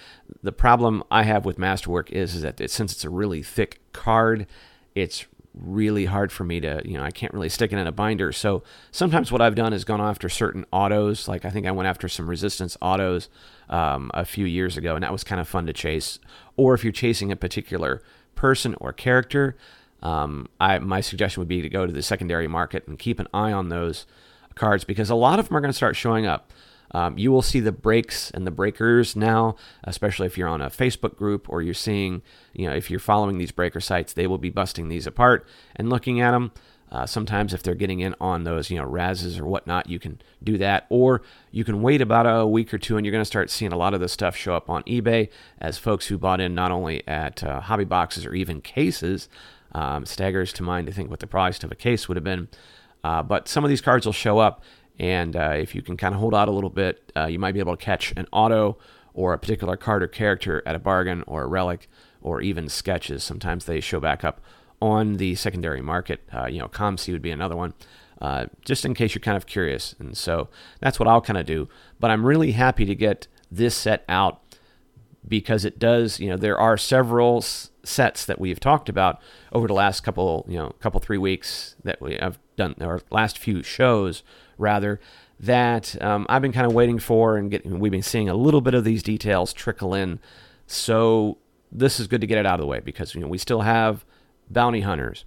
the 0.43 0.51
problem 0.51 1.03
I 1.09 1.23
have 1.23 1.45
with 1.45 1.57
masterwork 1.57 2.11
is, 2.11 2.35
is 2.35 2.41
that 2.41 2.59
it, 2.61 2.71
since 2.71 2.91
it's 2.91 3.05
a 3.05 3.09
really 3.09 3.41
thick 3.41 3.81
card, 3.93 4.47
it's 4.93 5.25
really 5.53 6.05
hard 6.05 6.31
for 6.31 6.43
me 6.43 6.59
to, 6.61 6.81
you 6.85 6.97
know, 6.97 7.03
I 7.03 7.11
can't 7.11 7.33
really 7.33 7.49
stick 7.49 7.73
it 7.73 7.77
in 7.77 7.87
a 7.87 7.91
binder. 7.91 8.31
So 8.31 8.63
sometimes 8.91 9.31
what 9.31 9.41
I've 9.41 9.55
done 9.55 9.73
is 9.73 9.83
gone 9.83 10.01
after 10.01 10.29
certain 10.29 10.65
autos. 10.71 11.27
Like 11.27 11.45
I 11.45 11.49
think 11.49 11.67
I 11.67 11.71
went 11.71 11.87
after 11.87 12.07
some 12.07 12.29
resistance 12.29 12.77
autos 12.81 13.29
um, 13.69 14.11
a 14.13 14.25
few 14.25 14.45
years 14.45 14.77
ago, 14.77 14.95
and 14.95 15.03
that 15.03 15.11
was 15.11 15.23
kind 15.23 15.41
of 15.41 15.47
fun 15.47 15.65
to 15.65 15.73
chase. 15.73 16.19
Or 16.55 16.73
if 16.73 16.83
you're 16.83 16.93
chasing 16.93 17.31
a 17.31 17.35
particular 17.35 18.01
person 18.35 18.75
or 18.79 18.93
character, 18.93 19.57
um, 20.01 20.47
I, 20.59 20.79
my 20.79 21.01
suggestion 21.01 21.41
would 21.41 21.47
be 21.47 21.61
to 21.61 21.69
go 21.69 21.85
to 21.85 21.91
the 21.93 22.01
secondary 22.01 22.47
market 22.47 22.87
and 22.87 22.97
keep 22.97 23.19
an 23.19 23.27
eye 23.33 23.51
on 23.51 23.69
those 23.69 24.05
cards 24.55 24.83
because 24.83 25.09
a 25.09 25.15
lot 25.15 25.39
of 25.39 25.47
them 25.47 25.57
are 25.57 25.61
going 25.61 25.71
to 25.71 25.77
start 25.77 25.95
showing 25.95 26.25
up. 26.25 26.51
Um, 26.93 27.17
you 27.17 27.31
will 27.31 27.41
see 27.41 27.59
the 27.59 27.71
breaks 27.71 28.31
and 28.31 28.45
the 28.45 28.51
breakers 28.51 29.15
now, 29.15 29.55
especially 29.83 30.27
if 30.27 30.37
you're 30.37 30.47
on 30.47 30.61
a 30.61 30.69
Facebook 30.69 31.15
group 31.15 31.47
or 31.49 31.61
you're 31.61 31.73
seeing, 31.73 32.21
you 32.53 32.67
know, 32.67 32.75
if 32.75 32.89
you're 32.91 32.99
following 32.99 33.37
these 33.37 33.51
breaker 33.51 33.79
sites, 33.79 34.13
they 34.13 34.27
will 34.27 34.37
be 34.37 34.49
busting 34.49 34.89
these 34.89 35.07
apart 35.07 35.47
and 35.75 35.89
looking 35.89 36.19
at 36.19 36.31
them. 36.31 36.51
Uh, 36.91 37.05
sometimes 37.05 37.53
if 37.53 37.63
they're 37.63 37.73
getting 37.73 38.01
in 38.01 38.13
on 38.19 38.43
those, 38.43 38.69
you 38.69 38.77
know, 38.77 38.83
Razes 38.83 39.39
or 39.39 39.45
whatnot, 39.45 39.89
you 39.89 39.97
can 39.97 40.21
do 40.43 40.57
that. 40.57 40.87
Or 40.89 41.21
you 41.49 41.63
can 41.63 41.81
wait 41.81 42.01
about 42.01 42.25
a 42.25 42.45
week 42.45 42.73
or 42.73 42.77
two 42.77 42.97
and 42.97 43.05
you're 43.05 43.13
going 43.13 43.21
to 43.21 43.25
start 43.25 43.49
seeing 43.49 43.71
a 43.71 43.77
lot 43.77 43.93
of 43.93 44.01
this 44.01 44.11
stuff 44.11 44.35
show 44.35 44.55
up 44.55 44.69
on 44.69 44.83
eBay 44.83 45.29
as 45.59 45.77
folks 45.77 46.07
who 46.07 46.17
bought 46.17 46.41
in 46.41 46.53
not 46.53 46.71
only 46.71 47.07
at 47.07 47.43
uh, 47.43 47.61
hobby 47.61 47.85
boxes 47.85 48.25
or 48.25 48.33
even 48.33 48.59
cases. 48.59 49.29
Um, 49.73 50.05
staggers 50.05 50.51
to 50.53 50.63
mind 50.63 50.87
to 50.87 50.93
think 50.93 51.09
what 51.09 51.21
the 51.21 51.27
price 51.27 51.63
of 51.63 51.71
a 51.71 51.75
case 51.75 52.09
would 52.09 52.17
have 52.17 52.25
been. 52.25 52.49
Uh, 53.05 53.23
but 53.23 53.47
some 53.47 53.63
of 53.63 53.69
these 53.69 53.79
cards 53.79 54.05
will 54.05 54.13
show 54.13 54.39
up 54.39 54.61
and 54.99 55.35
uh, 55.35 55.53
if 55.55 55.73
you 55.75 55.81
can 55.81 55.97
kind 55.97 56.13
of 56.13 56.19
hold 56.19 56.33
out 56.35 56.47
a 56.47 56.51
little 56.51 56.69
bit, 56.69 57.11
uh, 57.15 57.25
you 57.25 57.39
might 57.39 57.53
be 57.53 57.59
able 57.59 57.75
to 57.75 57.83
catch 57.83 58.13
an 58.15 58.27
auto 58.31 58.77
or 59.13 59.33
a 59.33 59.37
particular 59.39 59.75
card 59.75 60.03
or 60.03 60.07
character 60.07 60.61
at 60.65 60.75
a 60.75 60.79
bargain 60.79 61.23
or 61.27 61.43
a 61.43 61.47
relic 61.47 61.89
or 62.21 62.41
even 62.41 62.69
sketches. 62.69 63.23
Sometimes 63.23 63.65
they 63.65 63.79
show 63.79 63.99
back 63.99 64.23
up 64.23 64.41
on 64.81 65.17
the 65.17 65.35
secondary 65.35 65.81
market. 65.81 66.21
Uh, 66.31 66.45
you 66.45 66.59
know, 66.59 66.67
COMC 66.67 67.11
would 67.11 67.21
be 67.21 67.31
another 67.31 67.55
one. 67.55 67.73
Uh, 68.21 68.45
just 68.63 68.85
in 68.85 68.93
case 68.93 69.15
you're 69.15 69.19
kind 69.19 69.35
of 69.35 69.47
curious. 69.47 69.95
And 69.97 70.15
so 70.15 70.47
that's 70.79 70.99
what 70.99 71.07
I'll 71.07 71.21
kind 71.21 71.39
of 71.39 71.45
do. 71.47 71.67
But 71.99 72.11
I'm 72.11 72.23
really 72.23 72.51
happy 72.51 72.85
to 72.85 72.93
get 72.93 73.27
this 73.51 73.75
set 73.75 74.05
out 74.07 74.41
because 75.27 75.65
it 75.65 75.79
does, 75.79 76.19
you 76.19 76.29
know, 76.29 76.37
there 76.37 76.57
are 76.59 76.77
several 76.77 77.37
s- 77.37 77.70
sets 77.83 78.25
that 78.25 78.39
we've 78.39 78.59
talked 78.59 78.89
about 78.89 79.21
over 79.51 79.67
the 79.67 79.73
last 79.73 80.01
couple, 80.01 80.45
you 80.47 80.57
know, 80.57 80.69
couple, 80.79 80.99
three 80.99 81.17
weeks 81.17 81.75
that 81.83 82.01
we 82.01 82.15
have 82.15 82.39
done, 82.55 82.75
or 82.79 83.01
last 83.09 83.37
few 83.37 83.63
shows 83.63 84.23
rather, 84.57 84.99
that 85.39 85.99
um, 86.01 86.25
I've 86.29 86.41
been 86.41 86.51
kind 86.51 86.67
of 86.67 86.73
waiting 86.73 86.99
for, 86.99 87.37
and 87.37 87.49
getting, 87.49 87.79
we've 87.79 87.91
been 87.91 88.03
seeing 88.03 88.29
a 88.29 88.35
little 88.35 88.61
bit 88.61 88.73
of 88.73 88.83
these 88.83 89.01
details 89.01 89.53
trickle 89.53 89.93
in. 89.93 90.19
So 90.67 91.37
this 91.71 91.99
is 91.99 92.07
good 92.07 92.21
to 92.21 92.27
get 92.27 92.37
it 92.37 92.45
out 92.45 92.55
of 92.55 92.61
the 92.61 92.67
way 92.67 92.79
because 92.79 93.15
you 93.15 93.21
know 93.21 93.27
we 93.27 93.37
still 93.37 93.61
have 93.61 94.05
bounty 94.49 94.81
hunters. 94.81 95.25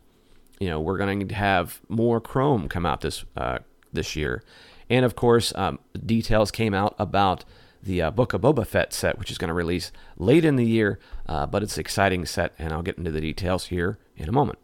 You 0.60 0.68
know 0.70 0.80
we're 0.80 0.98
going 0.98 1.28
to 1.28 1.34
have 1.34 1.80
more 1.88 2.20
Chrome 2.20 2.68
come 2.68 2.86
out 2.86 3.00
this 3.00 3.24
uh, 3.36 3.58
this 3.92 4.14
year, 4.14 4.42
and 4.88 5.04
of 5.04 5.16
course 5.16 5.52
um, 5.56 5.80
details 6.04 6.50
came 6.50 6.74
out 6.74 6.94
about 6.98 7.44
the 7.84 8.02
uh, 8.02 8.10
Book 8.10 8.32
of 8.32 8.40
Boba 8.40 8.66
Fett 8.66 8.92
set, 8.92 9.18
which 9.18 9.30
is 9.30 9.38
going 9.38 9.48
to 9.48 9.54
release 9.54 9.92
late 10.16 10.44
in 10.44 10.56
the 10.56 10.64
year, 10.64 10.98
uh, 11.26 11.46
but 11.46 11.62
it's 11.62 11.76
an 11.76 11.80
exciting 11.80 12.26
set, 12.26 12.54
and 12.58 12.72
I'll 12.72 12.82
get 12.82 12.98
into 12.98 13.10
the 13.10 13.20
details 13.20 13.66
here 13.66 13.98
in 14.16 14.28
a 14.28 14.32
moment. 14.32 14.58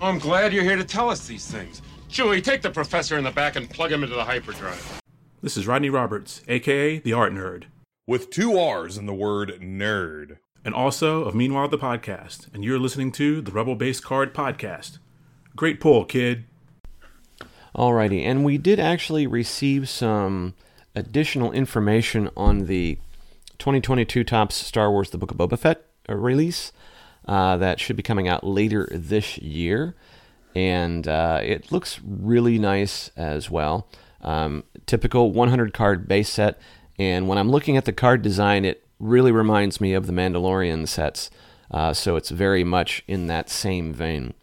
I'm 0.00 0.18
glad 0.18 0.52
you're 0.52 0.64
here 0.64 0.76
to 0.76 0.84
tell 0.84 1.10
us 1.10 1.26
these 1.26 1.46
things. 1.46 1.82
Chewie, 2.10 2.42
take 2.42 2.62
the 2.62 2.70
professor 2.70 3.16
in 3.18 3.24
the 3.24 3.30
back 3.30 3.56
and 3.56 3.68
plug 3.68 3.92
him 3.92 4.02
into 4.02 4.16
the 4.16 4.24
hyperdrive. 4.24 5.00
This 5.42 5.56
is 5.56 5.66
Rodney 5.66 5.90
Roberts, 5.90 6.42
aka 6.48 6.98
the 6.98 7.12
Art 7.12 7.32
Nerd. 7.32 7.64
With 8.06 8.30
two 8.30 8.58
R's 8.58 8.98
in 8.98 9.06
the 9.06 9.14
word 9.14 9.58
nerd. 9.60 10.38
And 10.62 10.74
also 10.74 11.24
of 11.24 11.34
Meanwhile 11.34 11.68
the 11.68 11.78
Podcast, 11.78 12.52
and 12.52 12.62
you're 12.62 12.78
listening 12.78 13.12
to 13.12 13.40
the 13.40 13.52
Rebel 13.52 13.74
Base 13.74 14.00
Card 14.00 14.34
Podcast. 14.34 14.98
Great 15.56 15.80
pull, 15.80 16.04
kid. 16.04 16.44
Alrighty, 17.74 18.22
and 18.24 18.44
we 18.44 18.58
did 18.58 18.78
actually 18.78 19.26
receive 19.26 19.88
some 19.88 20.54
additional 20.94 21.52
information 21.52 22.30
on 22.36 22.66
the 22.66 22.98
2022 23.58 24.24
Topps 24.24 24.54
Star 24.54 24.90
Wars 24.90 25.10
The 25.10 25.18
Book 25.18 25.30
of 25.30 25.36
Boba 25.36 25.58
Fett 25.58 25.84
release 26.08 26.72
uh, 27.26 27.56
that 27.58 27.78
should 27.78 27.96
be 27.96 28.02
coming 28.02 28.26
out 28.26 28.44
later 28.44 28.88
this 28.90 29.38
year 29.38 29.94
and 30.54 31.06
uh, 31.06 31.40
it 31.42 31.70
looks 31.70 32.00
really 32.04 32.58
nice 32.58 33.10
as 33.16 33.50
well. 33.50 33.88
Um, 34.22 34.64
typical 34.86 35.32
100 35.32 35.72
card 35.72 36.08
base 36.08 36.28
set, 36.28 36.60
and 36.98 37.28
when 37.28 37.38
I'm 37.38 37.50
looking 37.50 37.76
at 37.76 37.84
the 37.84 37.92
card 37.92 38.22
design, 38.22 38.64
it 38.64 38.84
really 38.98 39.32
reminds 39.32 39.80
me 39.80 39.94
of 39.94 40.06
the 40.06 40.12
Mandalorian 40.12 40.86
sets, 40.86 41.30
uh, 41.70 41.94
so 41.94 42.16
it's 42.16 42.30
very 42.30 42.64
much 42.64 43.02
in 43.06 43.28
that 43.28 43.48
same 43.48 43.92
vein. 43.94 44.34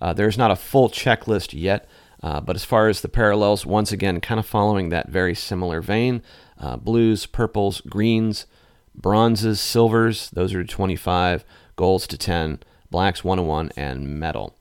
Uh, 0.00 0.12
there's 0.12 0.38
not 0.38 0.50
a 0.50 0.56
full 0.56 0.88
checklist 0.88 1.50
yet, 1.52 1.88
uh, 2.22 2.40
but 2.40 2.56
as 2.56 2.64
far 2.64 2.88
as 2.88 3.00
the 3.00 3.08
parallels, 3.08 3.64
once 3.64 3.92
again, 3.92 4.20
kind 4.20 4.38
of 4.38 4.46
following 4.46 4.88
that 4.88 5.08
very 5.08 5.34
similar 5.34 5.80
vein 5.80 6.22
uh, 6.58 6.76
blues, 6.76 7.24
purples, 7.26 7.80
greens, 7.82 8.46
bronzes, 8.94 9.60
silvers, 9.60 10.28
those 10.30 10.52
are 10.52 10.62
25, 10.62 11.44
golds 11.76 12.06
to 12.06 12.18
10, 12.18 12.60
blacks 12.90 13.24
101, 13.24 13.70
and 13.76 14.20
metal. 14.20 14.54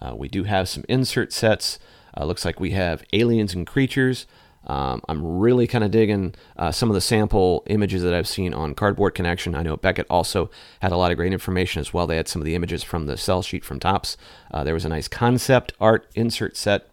Uh, 0.00 0.14
we 0.16 0.28
do 0.28 0.44
have 0.44 0.68
some 0.68 0.84
insert 0.88 1.32
sets. 1.32 1.78
Uh, 2.16 2.24
looks 2.24 2.44
like 2.44 2.58
we 2.58 2.70
have 2.70 3.04
aliens 3.12 3.54
and 3.54 3.66
creatures. 3.66 4.26
Um, 4.66 5.00
I'm 5.08 5.38
really 5.38 5.66
kind 5.66 5.82
of 5.82 5.90
digging 5.90 6.34
uh, 6.56 6.72
some 6.72 6.90
of 6.90 6.94
the 6.94 7.00
sample 7.00 7.62
images 7.68 8.02
that 8.02 8.12
I've 8.12 8.28
seen 8.28 8.52
on 8.52 8.74
Cardboard 8.74 9.14
Connection. 9.14 9.54
I 9.54 9.62
know 9.62 9.76
Beckett 9.76 10.06
also 10.10 10.50
had 10.80 10.92
a 10.92 10.96
lot 10.96 11.10
of 11.10 11.16
great 11.16 11.32
information 11.32 11.80
as 11.80 11.94
well. 11.94 12.06
They 12.06 12.16
had 12.16 12.28
some 12.28 12.42
of 12.42 12.46
the 12.46 12.54
images 12.54 12.82
from 12.82 13.06
the 13.06 13.16
sell 13.16 13.42
sheet 13.42 13.64
from 13.64 13.80
Topps. 13.80 14.16
Uh, 14.52 14.64
there 14.64 14.74
was 14.74 14.84
a 14.84 14.90
nice 14.90 15.08
concept 15.08 15.72
art 15.80 16.06
insert 16.14 16.56
set. 16.56 16.88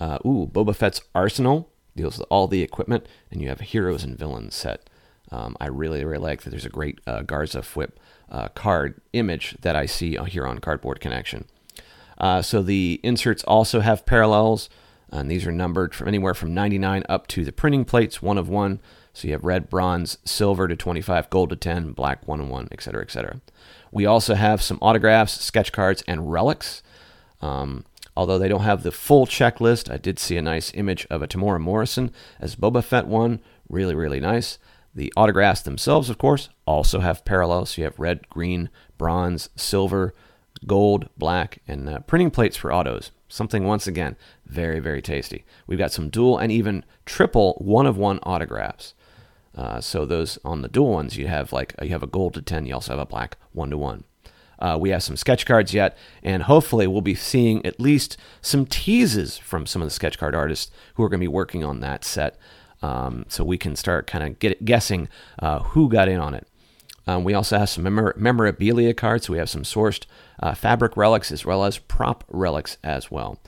Uh, 0.00 0.18
ooh, 0.24 0.48
Boba 0.50 0.74
Fett's 0.74 1.02
Arsenal 1.14 1.70
deals 1.96 2.18
with 2.18 2.26
all 2.30 2.48
the 2.48 2.62
equipment, 2.62 3.06
and 3.30 3.40
you 3.42 3.48
have 3.48 3.60
a 3.60 3.64
heroes 3.64 4.02
and 4.02 4.18
villains 4.18 4.54
set. 4.54 4.88
Um, 5.30 5.56
I 5.60 5.66
really, 5.66 6.04
really 6.04 6.18
like 6.22 6.42
that. 6.42 6.50
There's 6.50 6.64
a 6.64 6.70
great 6.70 7.00
uh, 7.06 7.22
Garsa 7.22 7.60
Fwip 7.60 7.92
uh, 8.30 8.48
card 8.48 9.00
image 9.12 9.56
that 9.60 9.76
I 9.76 9.86
see 9.86 10.16
here 10.28 10.46
on 10.46 10.58
Cardboard 10.58 11.00
Connection. 11.00 11.46
Uh, 12.18 12.42
so 12.42 12.62
the 12.62 13.00
inserts 13.02 13.42
also 13.44 13.80
have 13.80 14.06
parallels, 14.06 14.68
and 15.10 15.30
these 15.30 15.46
are 15.46 15.52
numbered 15.52 15.94
from 15.94 16.08
anywhere 16.08 16.34
from 16.34 16.54
99 16.54 17.04
up 17.08 17.26
to 17.28 17.44
the 17.44 17.52
printing 17.52 17.84
plates, 17.84 18.22
one 18.22 18.38
of 18.38 18.48
one. 18.48 18.80
So 19.12 19.28
you 19.28 19.32
have 19.32 19.44
red, 19.44 19.70
bronze, 19.70 20.18
silver 20.24 20.66
to 20.66 20.74
25, 20.74 21.30
gold 21.30 21.50
to 21.50 21.56
10, 21.56 21.92
black 21.92 22.26
one 22.26 22.40
and 22.40 22.50
one, 22.50 22.68
et 22.72 22.82
cetera, 22.82 23.02
et 23.02 23.12
cetera. 23.12 23.40
We 23.92 24.06
also 24.06 24.34
have 24.34 24.60
some 24.60 24.78
autographs, 24.82 25.40
sketch 25.40 25.70
cards, 25.70 26.02
and 26.08 26.32
relics. 26.32 26.82
Um, 27.40 27.84
although 28.16 28.40
they 28.40 28.48
don't 28.48 28.62
have 28.62 28.82
the 28.82 28.90
full 28.90 29.24
checklist, 29.26 29.88
I 29.88 29.98
did 29.98 30.18
see 30.18 30.36
a 30.36 30.42
nice 30.42 30.72
image 30.74 31.06
of 31.10 31.22
a 31.22 31.28
Temuera 31.28 31.60
Morrison 31.60 32.10
as 32.40 32.56
Boba 32.56 32.82
Fett 32.82 33.06
one. 33.06 33.38
Really, 33.68 33.94
really 33.94 34.18
nice. 34.18 34.58
The 34.96 35.12
autographs 35.16 35.62
themselves, 35.62 36.10
of 36.10 36.18
course, 36.18 36.48
also 36.66 37.00
have 37.00 37.24
parallels. 37.24 37.70
So 37.70 37.82
you 37.82 37.84
have 37.84 37.98
red, 38.00 38.28
green, 38.28 38.68
bronze, 38.98 39.48
silver, 39.54 40.12
gold, 40.66 41.08
black, 41.16 41.58
and 41.66 41.88
uh, 41.88 42.00
printing 42.00 42.30
plates 42.30 42.56
for 42.56 42.72
autos. 42.72 43.10
Something, 43.28 43.64
once 43.64 43.86
again, 43.86 44.16
very, 44.46 44.80
very 44.80 45.02
tasty. 45.02 45.44
We've 45.66 45.78
got 45.78 45.92
some 45.92 46.08
dual 46.08 46.38
and 46.38 46.52
even 46.52 46.84
triple 47.04 47.54
one 47.54 47.86
of 47.86 47.96
one 47.96 48.20
autographs. 48.22 48.94
Uh, 49.56 49.80
so 49.80 50.04
those 50.04 50.38
on 50.44 50.62
the 50.62 50.68
dual 50.68 50.92
ones, 50.92 51.16
you 51.16 51.26
have 51.28 51.52
like 51.52 51.74
you 51.80 51.90
have 51.90 52.02
a 52.02 52.08
gold 52.08 52.34
to 52.34 52.42
ten. 52.42 52.66
You 52.66 52.74
also 52.74 52.92
have 52.92 53.00
a 53.00 53.06
black 53.06 53.36
one 53.52 53.70
to 53.70 53.78
one. 53.78 54.04
Uh, 54.58 54.78
we 54.80 54.90
have 54.90 55.02
some 55.02 55.16
sketch 55.16 55.46
cards 55.46 55.74
yet, 55.74 55.96
and 56.22 56.44
hopefully 56.44 56.86
we'll 56.86 57.00
be 57.02 57.14
seeing 57.14 57.64
at 57.66 57.80
least 57.80 58.16
some 58.40 58.66
teases 58.66 59.36
from 59.36 59.66
some 59.66 59.82
of 59.82 59.86
the 59.86 59.94
sketch 59.94 60.18
card 60.18 60.34
artists 60.34 60.70
who 60.94 61.02
are 61.02 61.08
going 61.08 61.20
to 61.20 61.24
be 61.24 61.28
working 61.28 61.64
on 61.64 61.80
that 61.80 62.04
set 62.04 62.38
um, 62.82 63.24
so 63.28 63.44
we 63.44 63.58
can 63.58 63.76
start 63.76 64.06
kind 64.06 64.24
of 64.42 64.64
guessing 64.64 65.08
uh, 65.38 65.60
who 65.60 65.88
got 65.88 66.08
in 66.08 66.20
on 66.20 66.34
it. 66.34 66.46
Um, 67.06 67.24
we 67.24 67.34
also 67.34 67.58
have 67.58 67.68
some 67.68 67.84
memor- 67.84 68.14
memorabilia 68.16 68.94
cards. 68.94 69.26
So 69.26 69.32
we 69.32 69.38
have 69.38 69.50
some 69.50 69.62
sourced 69.62 70.06
uh, 70.40 70.54
fabric 70.54 70.96
relics 70.96 71.32
as 71.32 71.44
well 71.44 71.64
as 71.64 71.78
prop 71.78 72.24
relics 72.28 72.78
as 72.82 73.10
well. 73.10 73.40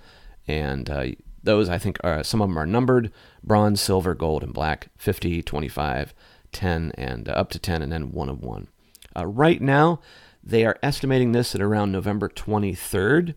And 0.47 0.89
uh, 0.89 1.07
those, 1.43 1.69
I 1.69 1.79
think, 1.79 1.99
are 2.05 2.23
some 2.23 2.41
of 2.41 2.49
them 2.49 2.59
are 2.59 2.67
numbered 2.67 3.13
bronze, 3.43 3.81
silver, 3.81 4.15
gold, 4.15 4.43
and 4.43 4.53
black 4.53 4.89
50, 4.97 5.43
25, 5.43 6.15
10, 6.53 6.93
and 6.97 7.29
uh, 7.29 7.33
up 7.33 7.51
to 7.51 7.59
10, 7.59 7.83
and 7.83 7.93
then 7.93 8.13
one 8.13 8.29
of 8.29 8.43
one. 8.43 8.69
Uh, 9.17 9.27
right 9.27 9.61
now, 9.61 10.01
they 10.43 10.65
are 10.65 10.79
estimating 10.83 11.33
this 11.33 11.55
at 11.55 11.61
around 11.61 11.93
November 11.93 12.29
23rd. 12.29 13.35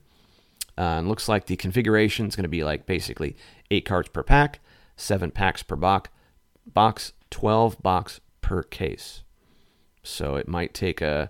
Uh, 0.77 0.99
and 0.99 1.09
looks 1.09 1.27
like 1.27 1.47
the 1.47 1.57
configuration 1.57 2.27
is 2.27 2.35
going 2.37 2.43
to 2.43 2.49
be 2.49 2.63
like 2.63 2.85
basically 2.85 3.35
eight 3.69 3.83
cards 3.83 4.07
per 4.07 4.23
pack 4.23 4.61
seven 4.99 5.31
packs 5.31 5.63
per 5.63 5.75
box, 5.75 6.09
box 6.65 7.13
12 7.31 7.81
box 7.81 8.19
per 8.41 8.63
case. 8.63 9.23
So 10.03 10.35
it 10.35 10.47
might 10.47 10.73
take 10.73 11.01
a 11.01 11.29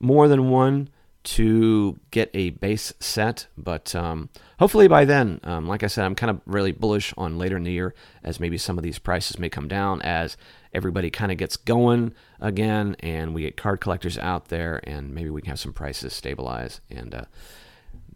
more 0.00 0.28
than 0.28 0.50
one 0.50 0.88
to 1.24 1.98
get 2.10 2.30
a 2.34 2.50
base 2.50 2.92
set, 2.98 3.46
but 3.56 3.94
um, 3.94 4.28
hopefully 4.58 4.88
by 4.88 5.04
then, 5.04 5.40
um, 5.44 5.68
like 5.68 5.82
I 5.82 5.86
said, 5.86 6.04
I'm 6.04 6.14
kind 6.14 6.30
of 6.30 6.40
really 6.46 6.72
bullish 6.72 7.14
on 7.16 7.38
later 7.38 7.56
in 7.56 7.62
the 7.62 7.72
year 7.72 7.94
as 8.24 8.40
maybe 8.40 8.58
some 8.58 8.76
of 8.76 8.84
these 8.84 8.98
prices 8.98 9.38
may 9.38 9.48
come 9.48 9.68
down 9.68 10.02
as 10.02 10.36
everybody 10.72 11.10
kind 11.10 11.30
of 11.30 11.38
gets 11.38 11.56
going 11.56 12.12
again 12.40 12.96
and 13.00 13.34
we 13.34 13.42
get 13.42 13.56
card 13.56 13.80
collectors 13.80 14.18
out 14.18 14.48
there 14.48 14.80
and 14.84 15.14
maybe 15.14 15.30
we 15.30 15.40
can 15.40 15.50
have 15.50 15.60
some 15.60 15.72
prices 15.72 16.12
stabilize 16.12 16.80
and 16.90 17.14
uh, 17.14 17.24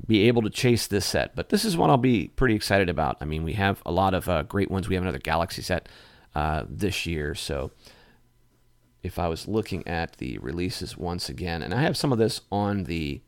be 0.07 0.27
able 0.27 0.43
to 0.43 0.51
chase 0.51 0.87
this 0.87 1.07
set. 1.07 1.37
But 1.37 1.51
this 1.51 1.65
is 1.65 1.77
one 1.77 1.91
I'll 1.91 1.97
be 1.97 2.29
pretty 2.29 2.55
excited 2.55 2.89
about. 2.89 3.19
I 3.21 3.25
mean, 3.25 3.45
we 3.45 3.53
have 3.53 3.83
a 3.87 3.93
lot 3.93 4.15
of 4.15 4.29
uh, 4.29 4.43
great 4.43 4.71
ones. 4.71 4.89
We 4.89 4.97
have 4.97 5.05
another 5.05 5.19
Galaxy 5.19 5.63
set 5.63 5.89
uh, 6.35 6.65
this 6.69 7.07
year, 7.07 7.35
so 7.35 7.71
if 9.07 9.19
I 9.19 9.29
was 9.29 9.47
looking 9.47 9.87
at 9.87 10.17
the 10.17 10.39
releases 10.39 10.97
once 10.97 11.29
again, 11.29 11.63
and 11.63 11.73
I 11.73 11.83
have 11.83 11.97
some 11.97 12.13
of 12.13 12.19
this 12.19 12.43
on 12.51 12.85
the 12.85 13.21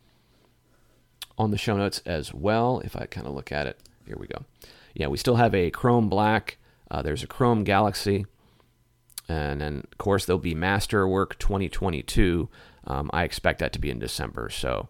on 1.39 1.53
the 1.53 1.59
show 1.59 1.77
notes 1.77 2.03
as 2.05 2.35
well. 2.35 2.81
If 2.85 2.97
I 2.97 3.07
kind 3.07 3.27
of 3.27 3.35
look 3.35 3.53
at 3.53 3.69
it, 3.69 3.79
here 4.05 4.17
we 4.19 4.27
go. 4.27 4.45
Yeah, 4.93 5.07
we 5.07 5.17
still 5.17 5.37
have 5.37 5.55
a 5.55 5.71
Chrome 5.71 6.09
Black. 6.09 6.59
Uh, 6.91 7.01
there's 7.01 7.23
a 7.23 7.29
Chrome 7.29 7.63
Galaxy, 7.63 8.27
and 9.29 9.61
then 9.61 9.87
of 9.91 9.99
course 9.99 10.27
there'll 10.27 10.41
be 10.41 10.55
Masterwork 10.55 11.39
2022. 11.39 12.49
Um, 12.87 13.09
I 13.13 13.23
expect 13.23 13.61
that 13.61 13.73
to 13.75 13.79
be 13.79 13.91
in 13.91 14.01
December. 14.01 14.51
So, 14.51 14.89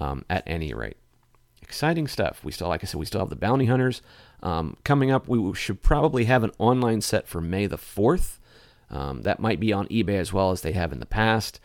um, 0.00 0.24
at 0.28 0.42
any 0.46 0.74
rate, 0.74 0.96
exciting 1.62 2.08
stuff. 2.08 2.42
We 2.42 2.50
still, 2.50 2.68
like 2.68 2.82
I 2.82 2.86
said, 2.86 2.98
we 2.98 3.06
still 3.06 3.20
have 3.20 3.30
the 3.30 3.36
Bounty 3.36 3.66
Hunters 3.66 4.02
um, 4.42 4.76
coming 4.82 5.12
up. 5.12 5.28
We 5.28 5.54
should 5.54 5.80
probably 5.80 6.24
have 6.24 6.42
an 6.42 6.52
online 6.58 7.02
set 7.02 7.28
for 7.28 7.40
May 7.40 7.66
the 7.66 7.78
4th. 7.78 8.38
Um, 8.94 9.22
that 9.22 9.40
might 9.40 9.58
be 9.58 9.72
on 9.72 9.88
eBay 9.88 10.18
as 10.18 10.32
well 10.32 10.52
as 10.52 10.62
they 10.62 10.72
have 10.72 10.92
in 10.92 11.00
the 11.00 11.06
past. 11.06 11.60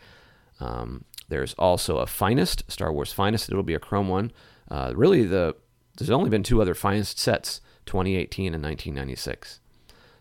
Um, 0.58 1.04
there's 1.28 1.54
also 1.54 1.98
a 1.98 2.06
Finest, 2.06 2.70
Star 2.70 2.92
Wars 2.92 3.12
Finest. 3.12 3.48
It'll 3.48 3.62
be 3.62 3.74
a 3.74 3.78
Chrome 3.78 4.08
one. 4.08 4.32
Uh, 4.68 4.92
really, 4.94 5.24
the 5.24 5.54
there's 5.96 6.10
only 6.10 6.28
been 6.28 6.42
two 6.42 6.60
other 6.60 6.74
Finest 6.74 7.18
sets, 7.18 7.60
2018 7.86 8.54
and 8.54 8.62
1996. 8.62 9.60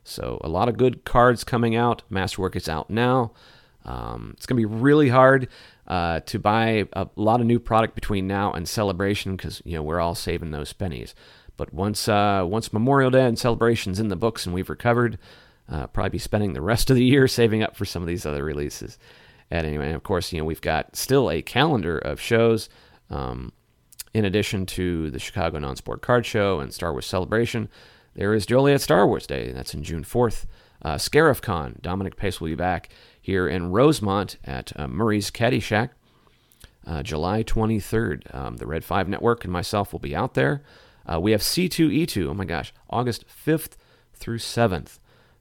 So 0.04 0.40
a 0.44 0.50
lot 0.50 0.70
of 0.70 0.78
good 0.78 1.04
cards 1.04 1.44
coming 1.44 1.76
out. 1.76 2.04
Masterwork 2.10 2.56
is 2.56 2.70
out 2.70 2.90
now. 2.90 3.32
Um, 3.86 4.34
it's 4.36 4.46
going 4.46 4.62
to 4.62 4.68
be 4.68 4.74
really 4.74 5.10
hard 5.10 5.48
uh, 5.88 6.20
to 6.22 6.38
buy 6.38 6.88
a 6.94 7.08
lot 7.16 7.42
of 7.42 7.48
new 7.48 7.60
product 7.60 7.96
between 7.96 8.28
now 8.28 8.52
and 8.52 8.68
Celebration 8.68 9.36
because 9.36 9.62
you 9.66 9.74
know 9.74 9.84
we're 9.84 10.00
all 10.00 10.16
saving 10.16 10.52
those 10.52 10.74
pennies. 10.74 11.16
But 11.58 11.74
once 11.74 12.08
uh, 12.08 12.46
once 12.48 12.72
Memorial 12.72 13.10
Day 13.10 13.26
and 13.26 13.38
Celebration's 13.38 14.00
in 14.00 14.10
the 14.10 14.16
books 14.16 14.46
and 14.46 14.54
we've 14.54 14.70
recovered, 14.70 15.18
uh, 15.70 15.88
probably 15.88 16.10
be 16.10 16.18
spending 16.18 16.54
the 16.54 16.62
rest 16.62 16.90
of 16.90 16.96
the 16.96 17.04
year 17.04 17.28
saving 17.28 17.64
up 17.64 17.76
for 17.76 17.86
some 17.86 18.02
of 18.02 18.08
these 18.08 18.26
other 18.26 18.44
releases. 18.44 18.98
And 19.52 19.66
anyway, 19.66 19.88
and 19.88 19.96
of 19.96 20.04
course, 20.04 20.32
you 20.32 20.40
know 20.40 20.46
we've 20.46 20.62
got 20.62 20.96
still 20.96 21.30
a 21.30 21.42
calendar 21.42 21.98
of 21.98 22.20
shows. 22.20 22.70
Um, 23.10 23.52
in 24.14 24.26
addition 24.26 24.66
to 24.66 25.12
the 25.12 25.20
Chicago 25.20 25.60
Non-Sport 25.60 26.02
Card 26.02 26.26
Show 26.26 26.60
and 26.60 26.74
Star 26.74 26.92
Wars 26.92 27.06
Celebration, 27.06 27.70
there 28.16 28.34
is 28.34 28.46
Joliet 28.46 28.82
Star 28.82 29.06
Wars 29.06 29.28
Day. 29.28 29.52
That's 29.52 29.74
in 29.74 29.84
June 29.84 30.04
4th. 30.04 30.46
Uh, 30.82 30.96
Scarif 30.96 31.42
Con, 31.42 31.78
Dominic 31.82 32.16
Pace 32.16 32.40
will 32.40 32.48
be 32.48 32.56
back 32.56 32.90
here 33.22 33.48
in 33.48 33.72
Rosemont 33.72 34.38
at 34.44 34.72
uh, 34.76 34.88
Murray's 34.88 35.30
Caddy 35.30 35.60
Shack. 35.60 35.92
Uh, 36.88 37.04
July 37.04 37.44
23rd. 37.44 38.34
Um, 38.34 38.58
the 38.58 38.66
Red 38.66 38.84
5 38.84 39.08
Network 39.08 39.44
and 39.44 39.54
myself 39.54 39.92
will 39.92 40.00
be 40.00 40.16
out 40.16 40.34
there. 40.34 40.64
Uh, 41.06 41.20
we 41.20 41.32
have 41.32 41.42
C2E2, 41.42 42.28
oh 42.28 42.34
my 42.34 42.46
gosh, 42.46 42.74
August 42.90 43.26
5th 43.28 43.74
through 44.14 44.38
7th. 44.38 45.00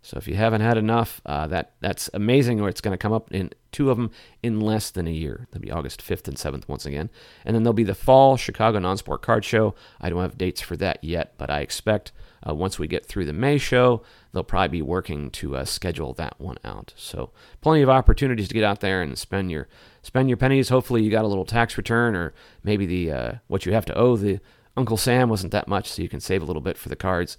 So 0.09 0.17
if 0.17 0.27
you 0.27 0.37
haven't 0.37 0.63
had 0.63 0.79
enough, 0.79 1.21
uh, 1.27 1.47
that 1.49 1.73
that's 1.81 2.09
amazing. 2.15 2.63
Or 2.63 2.71
it's 2.71 2.81
going 2.81 2.95
to 2.95 2.99
come 2.99 3.13
up 3.13 3.31
in 3.31 3.51
two 3.73 3.91
of 3.91 3.99
them 3.99 4.11
in 4.43 4.59
less 4.59 4.89
than 4.91 5.07
a 5.07 5.11
year. 5.11 5.47
That'll 5.51 5.61
be 5.61 5.71
August 5.71 6.03
5th 6.03 6.27
and 6.27 6.39
7th 6.39 6.67
once 6.67 6.87
again. 6.87 7.11
And 7.45 7.55
then 7.55 7.63
there'll 7.63 7.75
be 7.75 7.85
the 7.85 7.95
fall 7.95 8.39
Chicago 8.39 8.79
Non-Sport 8.79 9.21
Card 9.21 9.45
Show. 9.45 9.75
I 10.01 10.09
don't 10.09 10.23
have 10.23 10.39
dates 10.39 10.63
for 10.63 10.79
that 10.79 11.05
yet, 11.05 11.35
but 11.37 11.51
I 11.51 11.61
expect 11.61 12.13
uh, 12.49 12.55
once 12.55 12.79
we 12.79 12.87
get 12.87 13.05
through 13.05 13.27
the 13.27 13.35
May 13.35 13.59
show, 13.59 14.03
they'll 14.33 14.45
probably 14.45 14.79
be 14.79 14.81
working 14.81 15.31
to 15.33 15.57
uh, 15.57 15.67
schedule 15.67 16.15
that 16.15 16.41
one 16.41 16.57
out. 16.65 16.95
So 16.97 17.31
plenty 17.61 17.83
of 17.83 17.91
opportunities 17.91 18.49
to 18.49 18.55
get 18.55 18.65
out 18.65 18.81
there 18.81 19.03
and 19.03 19.19
spend 19.19 19.51
your 19.51 19.69
spend 20.01 20.31
your 20.31 20.39
pennies. 20.39 20.71
Hopefully 20.71 21.03
you 21.03 21.11
got 21.11 21.27
a 21.27 21.29
little 21.29 21.45
tax 21.45 21.77
return, 21.77 22.17
or 22.17 22.33
maybe 22.65 22.87
the 22.87 23.13
uh, 23.13 23.33
what 23.47 23.67
you 23.67 23.75
have 23.75 23.85
to 23.85 23.95
owe 23.95 24.17
the 24.17 24.41
Uncle 24.75 24.97
Sam 24.97 25.29
wasn't 25.29 25.53
that 25.53 25.69
much, 25.69 25.91
so 25.91 26.01
you 26.01 26.09
can 26.09 26.21
save 26.21 26.41
a 26.41 26.47
little 26.47 26.63
bit 26.63 26.79
for 26.79 26.89
the 26.89 26.97
cards 26.97 27.37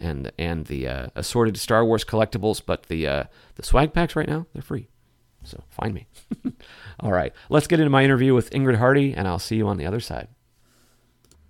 and 0.00 0.32
and 0.38 0.66
the 0.66 0.88
uh, 0.88 1.06
assorted 1.14 1.56
Star 1.56 1.84
Wars 1.84 2.04
collectibles. 2.04 2.60
But 2.64 2.84
the 2.84 3.06
uh, 3.06 3.24
the 3.56 3.62
swag 3.62 3.92
packs 3.92 4.16
right 4.16 4.28
now 4.28 4.46
they're 4.52 4.62
free, 4.62 4.88
so 5.44 5.62
find 5.68 5.94
me. 5.94 6.06
All 7.00 7.12
right, 7.12 7.32
let's 7.48 7.66
get 7.66 7.80
into 7.80 7.90
my 7.90 8.04
interview 8.04 8.34
with 8.34 8.50
Ingrid 8.50 8.76
Hardy, 8.76 9.14
and 9.14 9.28
I'll 9.28 9.38
see 9.38 9.56
you 9.56 9.68
on 9.68 9.76
the 9.76 9.86
other 9.86 10.00
side. 10.00 10.28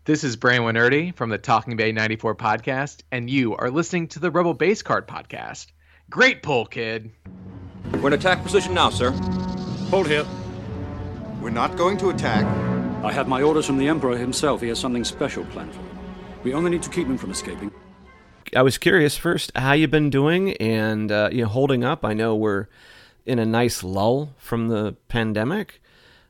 This 0.05 0.25
is 0.25 0.37
Brian 0.37 0.63
Winerdy 0.63 1.15
from 1.15 1.29
the 1.31 1.39
Talking 1.39 1.77
Bay 1.77 1.93
94 1.93 2.35
podcast, 2.35 3.03
and 3.13 3.29
you 3.29 3.55
are 3.55 3.71
listening 3.71 4.09
to 4.09 4.19
the 4.19 4.31
Rebel 4.31 4.55
Base 4.55 4.83
Card 4.83 5.07
podcast. 5.07 5.67
Great 6.09 6.43
pull, 6.43 6.65
kid. 6.67 7.13
We're 7.93 8.09
in 8.09 8.15
attack 8.15 8.43
position 8.43 8.75
now, 8.75 8.91
sir. 8.91 9.11
Hold 9.91 10.09
here. 10.09 10.27
We're 11.41 11.51
not 11.51 11.77
going 11.77 11.99
to 11.99 12.09
attack. 12.09 12.45
I 13.05 13.13
have 13.13 13.29
my 13.29 13.43
orders 13.43 13.67
from 13.67 13.79
the 13.79 13.89
Emperor 13.89 14.17
himself. 14.17 14.61
He 14.61 14.69
has 14.69 14.79
something 14.79 15.05
special 15.05 15.45
planned 15.45 15.73
for 15.73 15.83
them. 15.83 15.99
We 16.45 16.55
only 16.55 16.71
need 16.71 16.83
to 16.83 16.91
keep 16.91 17.07
him 17.07 17.19
from 17.19 17.31
escaping. 17.31 17.71
I 18.55 18.63
was 18.63 18.79
curious 18.79 19.17
first 19.17 19.53
how 19.55 19.73
you've 19.73 19.91
been 19.91 20.11
doing 20.11 20.55
and 20.55 21.13
uh, 21.13 21.29
you 21.33 21.43
know 21.43 21.49
holding 21.49 21.85
up. 21.85 22.05
I 22.05 22.15
know 22.15 22.35
we're 22.35 22.67
in 23.25 23.39
a 23.39 23.47
nice 23.47 23.83
lull 23.83 24.35
from 24.39 24.69
the 24.69 24.97
pandemic, 25.09 25.81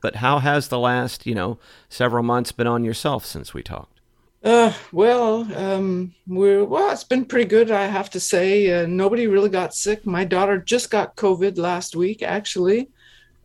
but 0.01 0.17
how 0.17 0.39
has 0.39 0.67
the 0.67 0.79
last 0.79 1.25
you 1.25 1.33
know 1.33 1.57
several 1.89 2.23
months 2.23 2.51
been 2.51 2.67
on 2.67 2.83
yourself 2.83 3.25
since 3.25 3.53
we 3.53 3.63
talked? 3.63 3.99
Uh, 4.43 4.73
well, 4.91 5.47
um, 5.55 6.13
we're 6.27 6.63
well. 6.63 6.91
It's 6.91 7.03
been 7.03 7.25
pretty 7.25 7.47
good, 7.47 7.71
I 7.71 7.85
have 7.85 8.09
to 8.11 8.19
say. 8.19 8.71
Uh, 8.71 8.87
nobody 8.87 9.27
really 9.27 9.49
got 9.49 9.73
sick. 9.73 10.05
My 10.05 10.23
daughter 10.23 10.57
just 10.57 10.89
got 10.91 11.15
COVID 11.15 11.57
last 11.57 11.95
week, 11.95 12.23
actually. 12.23 12.89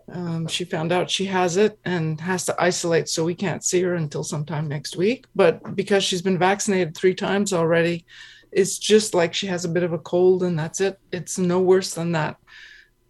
Um, 0.08 0.46
she 0.46 0.64
found 0.64 0.92
out 0.92 1.10
she 1.10 1.24
has 1.24 1.56
it 1.56 1.78
and 1.84 2.20
has 2.20 2.44
to 2.46 2.54
isolate, 2.58 3.08
so 3.08 3.24
we 3.24 3.34
can't 3.34 3.64
see 3.64 3.82
her 3.82 3.94
until 3.94 4.22
sometime 4.22 4.68
next 4.68 4.96
week. 4.96 5.26
But 5.34 5.74
because 5.74 6.04
she's 6.04 6.22
been 6.22 6.38
vaccinated 6.38 6.96
three 6.96 7.14
times 7.14 7.52
already, 7.52 8.06
it's 8.52 8.78
just 8.78 9.14
like 9.14 9.34
she 9.34 9.46
has 9.46 9.64
a 9.64 9.68
bit 9.68 9.82
of 9.82 9.92
a 9.92 9.98
cold 9.98 10.42
and 10.42 10.58
that's 10.58 10.80
it. 10.80 10.98
It's 11.12 11.38
no 11.38 11.60
worse 11.60 11.94
than 11.94 12.12
that. 12.12 12.36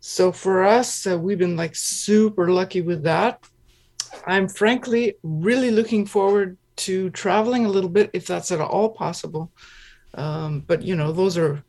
So 0.01 0.33
for 0.33 0.65
us, 0.65 1.07
uh, 1.07 1.19
we've 1.19 1.39
been 1.39 1.57
like 1.57 1.75
super 1.75 2.51
lucky 2.51 2.81
with 2.81 3.03
that. 3.05 3.45
I'm 4.27 4.49
frankly 4.49 5.17
really 5.23 5.71
looking 5.71 6.07
forward 6.07 6.57
to 6.77 7.11
traveling 7.11 7.65
a 7.65 7.69
little 7.69 7.91
bit 7.91 8.11
if 8.13 8.27
that's 8.27 8.53
at 8.53 8.61
all 8.61 8.91
possible. 8.91 9.51
Um, 10.15 10.61
but 10.61 10.83
you 10.83 10.97
know, 10.97 11.13
those 11.13 11.37
are 11.37 11.63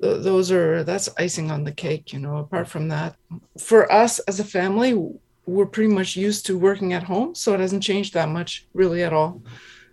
those 0.00 0.50
are 0.50 0.82
that's 0.82 1.08
icing 1.18 1.50
on 1.50 1.62
the 1.62 1.72
cake. 1.72 2.12
You 2.12 2.18
know, 2.18 2.38
apart 2.38 2.68
from 2.68 2.88
that, 2.88 3.16
for 3.58 3.90
us 3.90 4.18
as 4.20 4.40
a 4.40 4.44
family, 4.44 5.00
we're 5.46 5.66
pretty 5.66 5.92
much 5.92 6.16
used 6.16 6.46
to 6.46 6.58
working 6.58 6.92
at 6.92 7.04
home, 7.04 7.34
so 7.34 7.54
it 7.54 7.60
hasn't 7.60 7.82
changed 7.82 8.14
that 8.14 8.28
much 8.28 8.66
really 8.74 9.02
at 9.02 9.12
all 9.12 9.42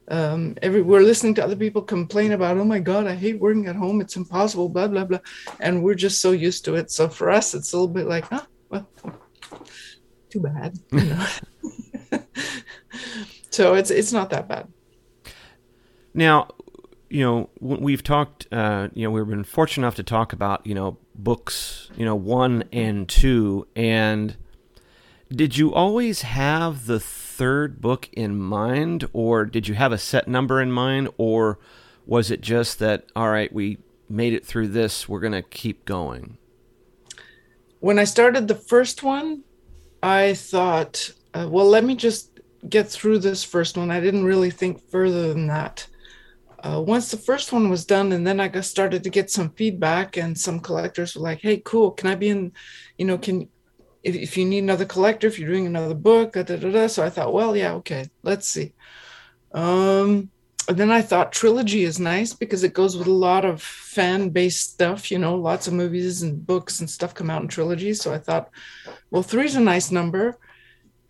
um, 0.10 0.56
every 0.62 0.82
we're 0.82 1.02
listening 1.02 1.36
to 1.36 1.44
other 1.44 1.56
people 1.56 1.82
complain 1.82 2.32
about 2.32 2.58
oh 2.58 2.66
my 2.66 2.80
god 2.80 3.06
i 3.06 3.16
hate 3.16 3.40
working 3.40 3.68
at 3.68 3.76
home. 3.76 4.02
It's 4.02 4.16
impossible 4.16 4.68
blah 4.70 4.88
blah 4.88 5.06
blah. 5.06 5.20
And 5.60 5.84
we're 5.84 5.96
just 5.96 6.22
so 6.22 6.32
used 6.32 6.66
to 6.66 6.76
it. 6.76 6.92
So 6.92 7.08
for 7.08 7.30
us 7.30 7.54
it's 7.54 7.74
a 7.74 7.78
little 7.78 7.94
bit 7.94 8.08
like 8.08 8.26
oh 8.32 8.46
well 8.70 8.90
too 10.30 10.42
bad 10.42 10.78
so 13.50 13.74
it's 13.74 13.92
it's 13.92 14.12
not 14.12 14.30
that 14.32 14.48
bad. 14.48 14.68
Now 16.14 16.50
you 17.10 17.24
know 17.24 17.50
we've 17.60 18.04
talked 18.04 18.48
uh, 18.52 18.90
you 18.94 19.04
know 19.04 19.12
we've 19.12 19.28
been 19.28 19.44
fortunate 19.44 19.86
enough 19.86 19.96
to 19.96 20.04
talk 20.04 20.34
about 20.34 20.66
you 20.66 20.76
know 20.76 20.98
books 21.14 21.90
you 21.96 22.06
know 22.06 22.16
one 22.16 22.64
and 22.72 23.08
two. 23.08 23.68
And 23.76 24.38
did 25.30 25.58
you 25.58 25.74
always 25.74 26.24
have 26.24 26.88
the 26.88 27.00
third 27.40 27.80
book 27.80 28.10
in 28.12 28.38
mind, 28.38 29.08
or 29.14 29.46
did 29.46 29.66
you 29.66 29.74
have 29.74 29.94
a 29.94 29.98
set 29.98 30.28
number 30.28 30.62
in 30.62 30.70
mind, 30.70 31.08
or 31.18 31.58
was 32.06 32.30
it 32.30 32.42
just 32.42 32.80
that, 32.80 33.06
all 33.16 33.30
right, 33.30 33.54
we 33.54 33.78
made 34.10 34.34
it 34.34 34.46
through 34.46 34.68
this, 34.68 35.08
we're 35.08 35.22
going 35.22 35.32
to 35.32 35.42
keep 35.42 35.86
going? 35.86 36.38
When 37.80 37.98
I 37.98 38.04
started 38.04 38.50
the 38.50 38.56
first 38.56 39.04
one, 39.04 39.46
I 40.04 40.34
thought, 40.34 41.12
uh, 41.34 41.48
well, 41.50 41.66
let 41.66 41.86
me 41.86 41.96
just 41.96 42.42
get 42.68 42.90
through 42.90 43.20
this 43.20 43.42
first 43.42 43.78
one. 43.78 43.90
I 43.90 44.02
didn't 44.02 44.26
really 44.26 44.52
think 44.52 44.90
further 44.90 45.34
than 45.34 45.48
that. 45.48 45.88
Uh, 46.62 46.84
once 46.86 47.10
the 47.10 47.16
first 47.16 47.54
one 47.54 47.70
was 47.70 47.86
done, 47.86 48.12
and 48.12 48.28
then 48.28 48.42
I 48.42 48.50
got 48.50 48.66
started 48.66 49.02
to 49.04 49.10
get 49.10 49.32
some 49.32 49.52
feedback, 49.52 50.18
and 50.18 50.38
some 50.38 50.60
collectors 50.60 51.16
were 51.16 51.22
like, 51.22 51.40
"Hey, 51.40 51.62
cool, 51.64 51.92
can 51.92 52.10
I 52.10 52.16
be 52.16 52.28
in? 52.28 52.52
You 52.98 53.06
know, 53.06 53.18
can 53.18 53.48
if, 54.04 54.16
if 54.16 54.38
you 54.38 54.46
need 54.46 54.60
another 54.64 54.86
collector, 54.86 55.28
if 55.28 55.40
you're 55.40 55.50
doing 55.50 55.66
another 55.66 55.96
book, 55.96 56.34
da, 56.34 56.44
da, 56.44 56.56
da, 56.58 56.88
so 56.88 57.04
I 57.04 57.10
thought, 57.10 57.34
well, 57.34 57.56
yeah, 57.56 57.74
okay, 57.74 58.10
let's 58.24 58.48
see. 58.48 58.74
Um, 59.54 60.30
and 60.68 60.78
then 60.78 60.92
I 60.92 61.02
thought 61.02 61.32
trilogy 61.32 61.84
is 61.84 62.00
nice 62.00 62.34
because 62.34 62.64
it 62.64 62.76
goes 62.76 62.96
with 62.96 63.08
a 63.08 63.12
lot 63.12 63.44
of 63.44 63.62
fan 63.62 64.30
based 64.30 64.72
stuff, 64.72 65.10
you 65.10 65.18
know, 65.18 65.36
lots 65.36 65.68
of 65.68 65.74
movies 65.74 66.22
and 66.22 66.46
books 66.46 66.80
and 66.80 66.90
stuff 66.90 67.16
come 67.16 67.32
out 67.32 67.42
in 67.42 67.48
trilogy. 67.48 67.94
So 67.96 68.14
I 68.14 68.20
thought, 68.20 68.52
well, 69.10 69.24
three's 69.24 69.56
a 69.56 69.60
nice 69.60 69.90
number. 69.90 70.38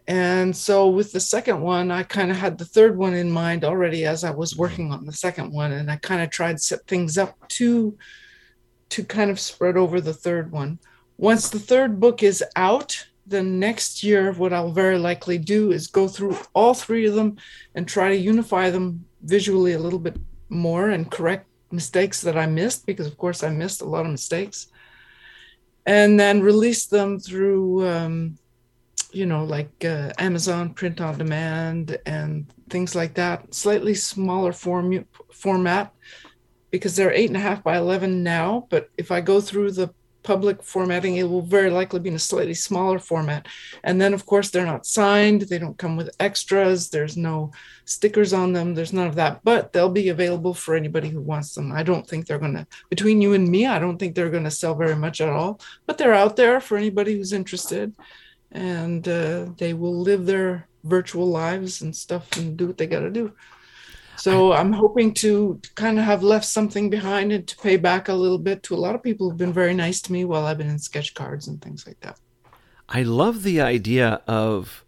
And 0.08 0.56
so 0.56 0.88
with 0.88 1.12
the 1.12 1.20
second 1.20 1.62
one, 1.62 1.92
I 1.92 2.04
kind 2.04 2.32
of 2.32 2.38
had 2.38 2.58
the 2.58 2.66
third 2.66 2.98
one 2.98 3.14
in 3.14 3.30
mind 3.30 3.66
already 3.66 4.06
as 4.06 4.24
I 4.24 4.32
was 4.32 4.56
working 4.56 4.92
on 4.94 5.06
the 5.06 5.12
second 5.14 5.52
one. 5.52 5.74
And 5.74 5.92
I 5.92 5.98
kind 5.98 6.22
of 6.22 6.30
tried 6.30 6.54
to 6.54 6.64
set 6.64 6.88
things 6.88 7.18
up 7.18 7.36
to 7.50 7.98
to 8.90 9.04
kind 9.04 9.30
of 9.30 9.40
spread 9.40 9.78
over 9.78 10.02
the 10.02 10.14
third 10.14 10.52
one. 10.52 10.80
Once 11.20 11.50
the 11.50 11.60
third 11.60 12.00
book 12.00 12.24
is 12.24 12.42
out, 12.56 13.06
the 13.28 13.44
next 13.44 14.04
year, 14.06 14.32
what 14.32 14.54
I'll 14.54 14.72
very 14.72 14.98
likely 14.98 15.38
do 15.38 15.74
is 15.74 15.88
go 15.88 16.08
through 16.08 16.38
all 16.54 16.74
three 16.74 17.06
of 17.08 17.14
them 17.14 17.36
and 17.76 17.86
try 17.86 18.08
to 18.08 18.16
unify 18.16 18.70
them 18.70 19.04
visually 19.24 19.74
a 19.74 19.80
little 19.80 20.00
bit 20.00 20.16
more 20.48 20.92
and 20.92 21.12
correct 21.12 21.46
mistakes 21.72 22.22
that 22.22 22.38
I 22.38 22.46
missed, 22.46 22.86
because 22.86 23.06
of 23.06 23.18
course 23.18 23.44
I 23.44 23.50
missed 23.50 23.82
a 23.82 23.86
lot 23.86 24.06
of 24.06 24.12
mistakes, 24.12 24.68
and 25.86 26.18
then 26.18 26.42
release 26.42 26.86
them 26.86 27.20
through, 27.20 27.86
um, 27.86 28.38
you 29.12 29.26
know, 29.26 29.44
like 29.44 29.84
uh, 29.84 30.14
Amazon 30.20 30.74
print 30.74 31.02
on 31.02 31.18
demand 31.18 31.98
and 32.06 32.46
things 32.70 32.96
like 32.96 33.16
that, 33.16 33.54
slightly 33.54 33.94
smaller 33.94 34.54
form 34.54 35.06
format 35.34 35.94
because 36.72 36.96
they're 36.96 37.12
eight 37.12 37.30
and 37.30 37.38
a 37.38 37.42
half 37.42 37.62
by 37.62 37.78
11 37.78 38.24
now. 38.24 38.68
But 38.70 38.90
if 38.98 39.12
I 39.12 39.20
go 39.20 39.42
through 39.42 39.72
the 39.72 39.94
public 40.30 40.62
formatting, 40.62 41.16
it 41.18 41.28
will 41.28 41.42
very 41.42 41.72
likely 41.72 42.00
be 42.00 42.10
in 42.10 42.16
a 42.16 42.20
slightly 42.32 42.54
smaller 42.54 43.00
format. 43.00 43.48
And 43.84 44.00
then, 44.00 44.14
of 44.14 44.28
course, 44.28 44.52
they're 44.52 44.74
not 44.74 44.86
signed. 44.86 45.42
They 45.42 45.58
don't 45.58 45.82
come 45.84 45.98
with 45.98 46.16
extras. 46.20 46.90
There's 46.90 47.18
no 47.18 47.52
stickers 47.86 48.32
on 48.32 48.54
them. 48.54 48.76
There's 48.76 48.94
none 48.94 49.08
of 49.08 49.16
that, 49.16 49.40
but 49.44 49.74
they'll 49.74 50.02
be 50.02 50.10
available 50.10 50.54
for 50.54 50.76
anybody 50.76 51.10
who 51.10 51.20
wants 51.20 51.56
them. 51.56 51.72
I 51.72 51.82
don't 51.82 52.08
think 52.08 52.22
they're 52.28 52.46
going 52.46 52.58
to, 52.58 52.68
between 52.92 53.24
you 53.24 53.34
and 53.34 53.50
me, 53.50 53.66
I 53.66 53.80
don't 53.80 53.98
think 53.98 54.14
they're 54.14 54.36
going 54.36 54.50
to 54.50 54.60
sell 54.62 54.76
very 54.76 54.96
much 54.96 55.20
at 55.20 55.30
all, 55.30 55.60
but 55.88 55.98
they're 55.98 56.22
out 56.24 56.36
there 56.36 56.62
for 56.62 56.78
anybody 56.78 57.14
who's 57.16 57.34
interested. 57.34 57.96
And 58.52 59.08
uh, 59.08 59.48
they 59.58 59.74
will 59.74 60.00
live 60.10 60.28
their 60.28 60.68
virtual 60.84 61.28
lives 61.28 61.82
and 61.82 61.96
stuff 61.96 62.26
and 62.38 62.56
do 62.56 62.68
what 62.68 62.78
they 62.78 62.86
got 62.86 63.02
to 63.02 63.10
do. 63.22 63.34
So 64.20 64.52
I'm 64.52 64.74
hoping 64.74 65.14
to 65.16 65.62
kind 65.76 65.98
of 65.98 66.04
have 66.06 66.24
left 66.24 66.46
something 66.46 66.90
behind 66.90 67.32
and 67.32 67.48
to 67.48 67.58
pay 67.58 67.78
back 67.78 68.10
a 68.10 68.14
little 68.14 68.38
bit 68.38 68.64
to 68.64 68.76
a 68.76 68.78
lot 68.78 68.94
of 68.94 69.02
people 69.02 69.30
who've 69.30 69.38
been 69.38 69.54
very 69.54 69.74
nice 69.74 70.02
to 70.04 70.12
me 70.12 70.26
while 70.26 70.46
I've 70.46 70.58
been 70.58 70.70
in 70.70 70.80
sketch 70.80 71.14
cards 71.14 71.48
and 71.48 71.62
things 71.62 71.88
like 71.88 72.00
that. 72.02 72.20
I 72.90 73.04
love 73.04 73.44
the 73.44 73.62
idea 73.62 74.22
of 74.28 74.84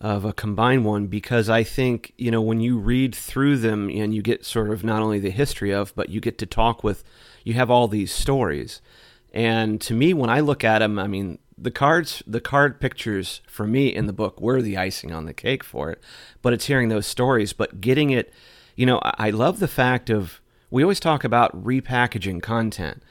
of 0.00 0.24
a 0.24 0.32
combined 0.32 0.84
one 0.84 1.06
because 1.06 1.48
I 1.48 1.62
think, 1.62 2.12
you 2.18 2.30
know, 2.30 2.42
when 2.42 2.60
you 2.60 2.76
read 2.78 3.14
through 3.14 3.58
them 3.58 3.88
and 3.88 4.14
you 4.14 4.20
get 4.20 4.44
sort 4.44 4.70
of 4.70 4.84
not 4.84 5.00
only 5.00 5.18
the 5.18 5.30
history 5.30 5.72
of, 5.72 5.94
but 5.94 6.10
you 6.10 6.20
get 6.20 6.36
to 6.38 6.46
talk 6.46 6.84
with, 6.84 7.04
you 7.42 7.54
have 7.54 7.70
all 7.70 7.88
these 7.88 8.12
stories. 8.12 8.82
And 9.32 9.80
to 9.82 9.94
me, 9.94 10.12
when 10.12 10.28
I 10.28 10.40
look 10.40 10.62
at 10.62 10.80
them, 10.80 10.98
I 10.98 11.06
mean, 11.06 11.38
the 11.56 11.70
cards, 11.70 12.22
the 12.26 12.40
card 12.40 12.80
pictures 12.80 13.40
for 13.46 13.66
me 13.66 13.86
in 13.94 14.06
the 14.06 14.12
book 14.12 14.40
were 14.40 14.60
the 14.60 14.76
icing 14.76 15.10
on 15.10 15.24
the 15.24 15.32
cake 15.32 15.64
for 15.64 15.90
it. 15.90 16.02
But 16.42 16.52
it's 16.52 16.66
hearing 16.66 16.88
those 16.88 17.06
stories, 17.06 17.52
but 17.52 17.80
getting 17.80 18.10
it 18.10 18.30
you 18.76 18.86
know, 18.86 19.00
I 19.02 19.30
love 19.30 19.60
the 19.60 19.68
fact 19.68 20.10
of 20.10 20.40
we 20.70 20.82
always 20.82 21.00
talk 21.00 21.24
about 21.24 21.64
repackaging 21.64 22.42
content 22.42 23.02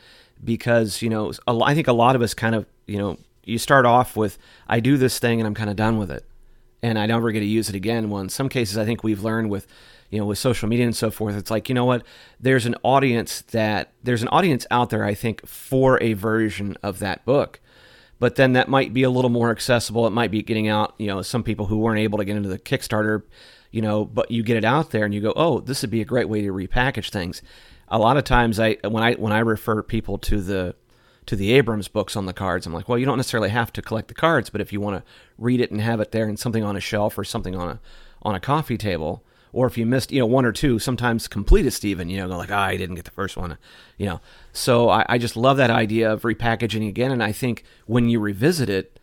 because 0.43 1.01
you 1.01 1.09
know 1.09 1.31
I 1.47 1.73
think 1.73 1.87
a 1.87 1.93
lot 1.93 2.15
of 2.15 2.21
us 2.21 2.33
kind 2.33 2.55
of 2.55 2.65
you 2.87 2.97
know 2.97 3.17
you 3.43 3.57
start 3.57 3.85
off 3.85 4.15
with 4.15 4.37
I 4.67 4.79
do 4.79 4.97
this 4.97 5.19
thing 5.19 5.39
and 5.39 5.47
I'm 5.47 5.53
kind 5.53 5.69
of 5.69 5.75
done 5.75 5.97
with 5.97 6.11
it 6.11 6.25
and 6.81 6.99
I 6.99 7.05
never 7.05 7.31
get 7.31 7.39
to 7.39 7.45
use 7.45 7.69
it 7.69 7.75
again. 7.75 8.09
Well, 8.09 8.21
in 8.21 8.29
some 8.29 8.49
cases, 8.49 8.77
I 8.77 8.85
think 8.85 9.03
we've 9.03 9.23
learned 9.23 9.49
with 9.49 9.67
you 10.09 10.19
know 10.19 10.25
with 10.25 10.37
social 10.37 10.67
media 10.67 10.85
and 10.85 10.95
so 10.95 11.09
forth, 11.09 11.35
it's 11.35 11.49
like 11.49 11.69
you 11.69 11.75
know 11.75 11.85
what 11.85 12.03
there's 12.39 12.65
an 12.65 12.75
audience 12.83 13.41
that 13.41 13.93
there's 14.03 14.21
an 14.21 14.27
audience 14.29 14.67
out 14.69 14.89
there 14.89 15.05
I 15.05 15.13
think 15.13 15.45
for 15.47 16.01
a 16.03 16.13
version 16.13 16.75
of 16.83 16.99
that 16.99 17.23
book. 17.25 17.59
But 18.19 18.35
then 18.35 18.53
that 18.53 18.69
might 18.69 18.93
be 18.93 19.03
a 19.03 19.09
little 19.09 19.29
more 19.29 19.51
accessible. 19.51 20.07
It 20.07 20.11
might 20.11 20.31
be 20.31 20.41
getting 20.41 20.69
out, 20.69 20.93
you 20.97 21.07
know, 21.07 21.21
some 21.21 21.43
people 21.43 21.65
who 21.65 21.79
weren't 21.79 21.99
able 21.99 22.19
to 22.19 22.25
get 22.25 22.37
into 22.37 22.47
the 22.47 22.59
Kickstarter 22.59 23.23
you 23.73 23.81
know, 23.81 24.05
but 24.05 24.29
you 24.29 24.43
get 24.43 24.55
it 24.55 24.63
out 24.63 24.91
there 24.91 25.03
and 25.03 25.13
you 25.15 25.19
go, 25.19 25.33
oh, 25.35 25.59
this 25.59 25.81
would 25.81 25.89
be 25.89 25.99
a 25.99 26.05
great 26.05 26.29
way 26.29 26.43
to 26.43 26.53
repackage 26.53 27.09
things. 27.09 27.41
A 27.87 27.97
lot 27.97 28.17
of 28.17 28.23
times, 28.23 28.59
I 28.59 28.77
when 28.83 29.03
I 29.03 29.15
when 29.15 29.33
I 29.33 29.39
refer 29.39 29.81
people 29.81 30.19
to 30.19 30.41
the 30.41 30.75
to 31.25 31.35
the 31.35 31.51
Abrams 31.53 31.87
books 31.87 32.15
on 32.15 32.27
the 32.27 32.33
cards, 32.33 32.67
I'm 32.67 32.73
like, 32.73 32.87
well, 32.87 32.99
you 32.99 33.05
don't 33.05 33.17
necessarily 33.17 33.49
have 33.49 33.73
to 33.73 33.81
collect 33.81 34.09
the 34.09 34.13
cards, 34.13 34.51
but 34.51 34.61
if 34.61 34.71
you 34.71 34.79
want 34.79 34.97
to 35.03 35.11
read 35.39 35.59
it 35.59 35.71
and 35.71 35.81
have 35.81 35.99
it 35.99 36.11
there 36.11 36.27
and 36.27 36.37
something 36.37 36.63
on 36.63 36.75
a 36.75 36.79
shelf 36.79 37.17
or 37.17 37.23
something 37.23 37.55
on 37.55 37.67
a 37.67 37.79
on 38.21 38.35
a 38.35 38.39
coffee 38.39 38.77
table, 38.77 39.23
or 39.51 39.65
if 39.65 39.75
you 39.75 39.87
missed, 39.87 40.11
you 40.11 40.19
know, 40.19 40.27
one 40.27 40.45
or 40.45 40.51
two, 40.51 40.77
sometimes 40.77 41.27
completist 41.27 41.83
even, 41.83 42.09
you 42.09 42.17
know, 42.17 42.27
go 42.27 42.37
like, 42.37 42.51
oh, 42.51 42.55
I 42.55 42.77
didn't 42.77 42.95
get 42.95 43.05
the 43.05 43.11
first 43.11 43.35
one, 43.35 43.57
you 43.97 44.05
know. 44.05 44.21
So 44.51 44.89
I, 44.89 45.03
I 45.09 45.17
just 45.17 45.35
love 45.35 45.57
that 45.57 45.71
idea 45.71 46.13
of 46.13 46.21
repackaging 46.21 46.87
again, 46.87 47.11
and 47.11 47.23
I 47.23 47.31
think 47.31 47.63
when 47.87 48.07
you 48.07 48.19
revisit 48.19 48.69
it, 48.69 48.99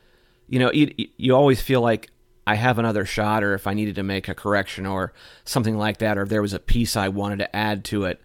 you 0.49 0.61
know, 0.61 0.71
you, 0.73 0.95
you 1.17 1.35
always 1.35 1.61
feel 1.61 1.81
like 1.81 2.11
I 2.47 2.55
have 2.55 2.79
another 2.79 3.05
shot 3.05 3.45
or 3.45 3.55
if 3.55 3.67
I 3.67 3.75
needed 3.75 3.95
to 3.97 4.03
make 4.03 4.29
a 4.29 4.35
correction 4.35 4.87
or 4.87 5.13
something 5.45 5.77
like 5.77 5.99
that 5.99 6.19
or 6.19 6.23
if 6.23 6.29
there 6.29 6.43
was 6.43 6.53
a 6.53 6.59
piece 6.59 6.97
I 6.97 7.09
wanted 7.09 7.39
to 7.39 7.55
add 7.57 7.85
to 7.87 8.05
it. 8.05 8.21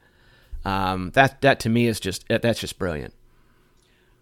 Um, 0.64 1.12
that 1.12 1.42
that 1.42 1.60
to 1.62 1.70
me 1.70 1.88
is 1.88 2.00
just 2.00 2.26
that's 2.28 2.60
just 2.60 2.80
brilliant. 2.80 3.14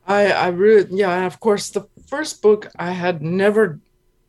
I 0.05 0.31
I 0.31 0.47
really 0.49 0.87
yeah, 0.91 1.15
and 1.15 1.25
of 1.25 1.39
course 1.39 1.69
the 1.69 1.87
first 2.07 2.41
book 2.41 2.69
I 2.77 2.91
had 2.91 3.21
never 3.21 3.79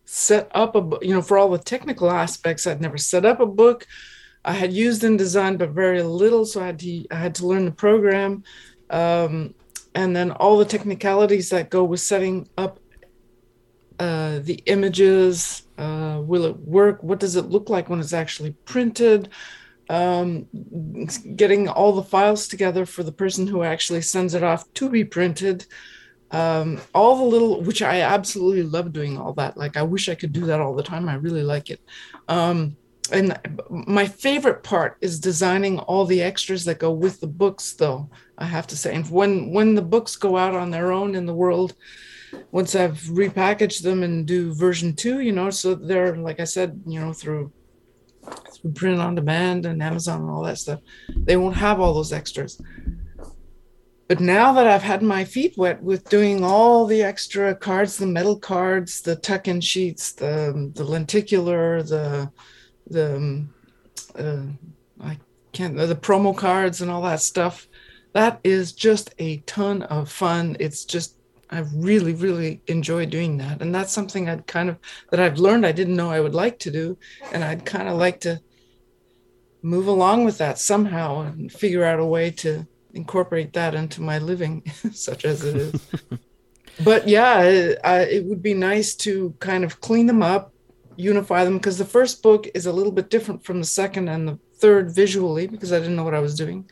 set 0.04 0.50
up 0.54 0.76
a 0.76 1.04
you 1.04 1.12
know 1.12 1.22
for 1.22 1.38
all 1.38 1.50
the 1.50 1.58
technical 1.58 2.10
aspects 2.10 2.66
I'd 2.66 2.80
never 2.80 2.98
set 2.98 3.24
up 3.24 3.40
a 3.40 3.46
book. 3.46 3.86
I 4.44 4.52
had 4.52 4.72
used 4.72 5.02
InDesign 5.02 5.58
but 5.58 5.70
very 5.70 6.02
little, 6.02 6.44
so 6.44 6.62
I 6.62 6.66
had 6.66 6.78
to 6.80 7.04
I 7.10 7.16
had 7.16 7.34
to 7.36 7.46
learn 7.46 7.64
the 7.64 7.72
program, 7.72 8.44
um, 8.90 9.54
and 9.94 10.14
then 10.14 10.30
all 10.32 10.58
the 10.58 10.64
technicalities 10.64 11.50
that 11.50 11.70
go 11.70 11.82
with 11.82 12.00
setting 12.00 12.48
up 12.56 12.78
uh, 13.98 14.40
the 14.40 14.62
images 14.66 15.64
uh, 15.78 16.20
will 16.24 16.44
it 16.44 16.58
work? 16.60 17.02
What 17.02 17.20
does 17.20 17.36
it 17.36 17.46
look 17.46 17.68
like 17.68 17.88
when 17.88 18.00
it's 18.00 18.12
actually 18.12 18.52
printed? 18.64 19.28
Um, 19.88 20.46
getting 21.36 21.68
all 21.68 21.92
the 21.92 22.02
files 22.02 22.48
together 22.48 22.86
for 22.86 23.02
the 23.02 23.12
person 23.12 23.46
who 23.46 23.62
actually 23.62 24.00
sends 24.02 24.34
it 24.34 24.42
off 24.42 24.72
to 24.74 24.88
be 24.88 25.04
printed. 25.04 25.66
Um, 26.30 26.80
all 26.94 27.18
the 27.18 27.24
little 27.24 27.60
which 27.62 27.82
i 27.82 28.00
absolutely 28.00 28.62
love 28.62 28.92
doing 28.92 29.18
all 29.18 29.34
that. 29.34 29.56
Like 29.56 29.76
i 29.76 29.82
wish 29.82 30.08
i 30.08 30.14
could 30.14 30.32
do 30.32 30.46
that 30.46 30.60
all 30.60 30.74
the 30.74 30.82
time. 30.82 31.08
I 31.08 31.14
really 31.14 31.42
like 31.42 31.70
it. 31.70 31.80
Um, 32.28 32.76
and 33.12 33.38
my 33.68 34.06
favorite 34.06 34.62
part 34.62 34.96
is 35.02 35.20
designing 35.20 35.78
all 35.80 36.06
the 36.06 36.22
extras 36.22 36.64
that 36.64 36.78
go 36.78 36.90
with 36.90 37.20
the 37.20 37.26
books 37.26 37.74
though 37.74 38.08
i 38.38 38.46
have 38.46 38.66
to 38.68 38.76
say. 38.76 38.94
And 38.94 39.08
when 39.10 39.52
when 39.52 39.74
the 39.74 39.82
books 39.82 40.16
go 40.16 40.36
out 40.36 40.54
on 40.54 40.70
their 40.70 40.90
own 40.90 41.14
in 41.14 41.26
the 41.26 41.34
world 41.34 41.74
once 42.50 42.74
I've 42.74 42.98
repackaged 43.10 43.82
them 43.82 44.02
and 44.02 44.26
do 44.26 44.54
version 44.54 44.94
two, 44.94 45.20
you 45.20 45.32
know, 45.32 45.50
so 45.50 45.74
they're 45.74 46.16
like 46.16 46.40
I 46.40 46.44
said, 46.44 46.80
you 46.86 47.00
know, 47.00 47.12
through 47.12 47.52
through 48.52 48.72
print 48.72 49.00
on 49.00 49.14
demand 49.14 49.66
and 49.66 49.82
Amazon 49.82 50.22
and 50.22 50.30
all 50.30 50.42
that 50.44 50.58
stuff, 50.58 50.80
they 51.08 51.36
won't 51.36 51.56
have 51.56 51.80
all 51.80 51.94
those 51.94 52.12
extras. 52.12 52.60
But 54.06 54.20
now 54.20 54.52
that 54.52 54.66
I've 54.66 54.82
had 54.82 55.02
my 55.02 55.24
feet 55.24 55.54
wet 55.56 55.82
with 55.82 56.08
doing 56.10 56.44
all 56.44 56.86
the 56.86 57.02
extra 57.02 57.54
cards, 57.54 57.96
the 57.96 58.06
metal 58.06 58.38
cards, 58.38 59.00
the 59.00 59.16
tuck-in 59.16 59.60
sheets, 59.60 60.12
the 60.12 60.70
the 60.74 60.84
lenticular, 60.84 61.82
the 61.82 62.30
the 62.86 63.46
uh, 64.18 64.42
I 65.00 65.18
can't 65.52 65.76
the 65.76 65.96
promo 65.96 66.36
cards 66.36 66.82
and 66.82 66.90
all 66.90 67.02
that 67.02 67.20
stuff, 67.20 67.66
that 68.12 68.40
is 68.44 68.72
just 68.72 69.14
a 69.18 69.38
ton 69.38 69.82
of 69.82 70.10
fun. 70.10 70.56
It's 70.60 70.84
just 70.84 71.16
I 71.54 71.64
really, 71.72 72.14
really 72.14 72.60
enjoy 72.66 73.06
doing 73.06 73.38
that. 73.38 73.62
And 73.62 73.74
that's 73.74 73.92
something 73.92 74.28
I'd 74.28 74.46
kind 74.46 74.68
of, 74.68 74.78
that 75.10 75.20
I've 75.20 75.38
learned 75.38 75.64
I 75.64 75.72
didn't 75.72 75.96
know 75.96 76.10
I 76.10 76.20
would 76.20 76.34
like 76.34 76.58
to 76.60 76.70
do. 76.70 76.98
And 77.32 77.44
I'd 77.44 77.64
kind 77.64 77.88
of 77.88 77.96
like 77.96 78.20
to 78.20 78.40
move 79.62 79.86
along 79.86 80.24
with 80.24 80.38
that 80.38 80.58
somehow 80.58 81.20
and 81.20 81.52
figure 81.52 81.84
out 81.84 82.00
a 82.00 82.04
way 82.04 82.30
to 82.30 82.66
incorporate 82.92 83.52
that 83.52 83.74
into 83.74 84.02
my 84.02 84.18
living, 84.18 84.62
such 84.92 85.24
as 85.24 85.44
it 85.44 85.56
is. 85.56 85.80
but 86.84 87.06
yeah, 87.06 87.42
it, 87.42 87.78
I, 87.84 88.00
it 88.00 88.24
would 88.24 88.42
be 88.42 88.54
nice 88.54 88.94
to 88.96 89.34
kind 89.38 89.62
of 89.62 89.80
clean 89.80 90.06
them 90.06 90.22
up, 90.22 90.52
unify 90.96 91.44
them, 91.44 91.58
because 91.58 91.78
the 91.78 91.84
first 91.84 92.22
book 92.22 92.48
is 92.54 92.66
a 92.66 92.72
little 92.72 92.92
bit 92.92 93.10
different 93.10 93.44
from 93.44 93.60
the 93.60 93.66
second 93.66 94.08
and 94.08 94.26
the 94.26 94.38
third 94.56 94.92
visually, 94.92 95.46
because 95.46 95.72
I 95.72 95.78
didn't 95.78 95.96
know 95.96 96.04
what 96.04 96.14
I 96.14 96.20
was 96.20 96.34
doing 96.34 96.68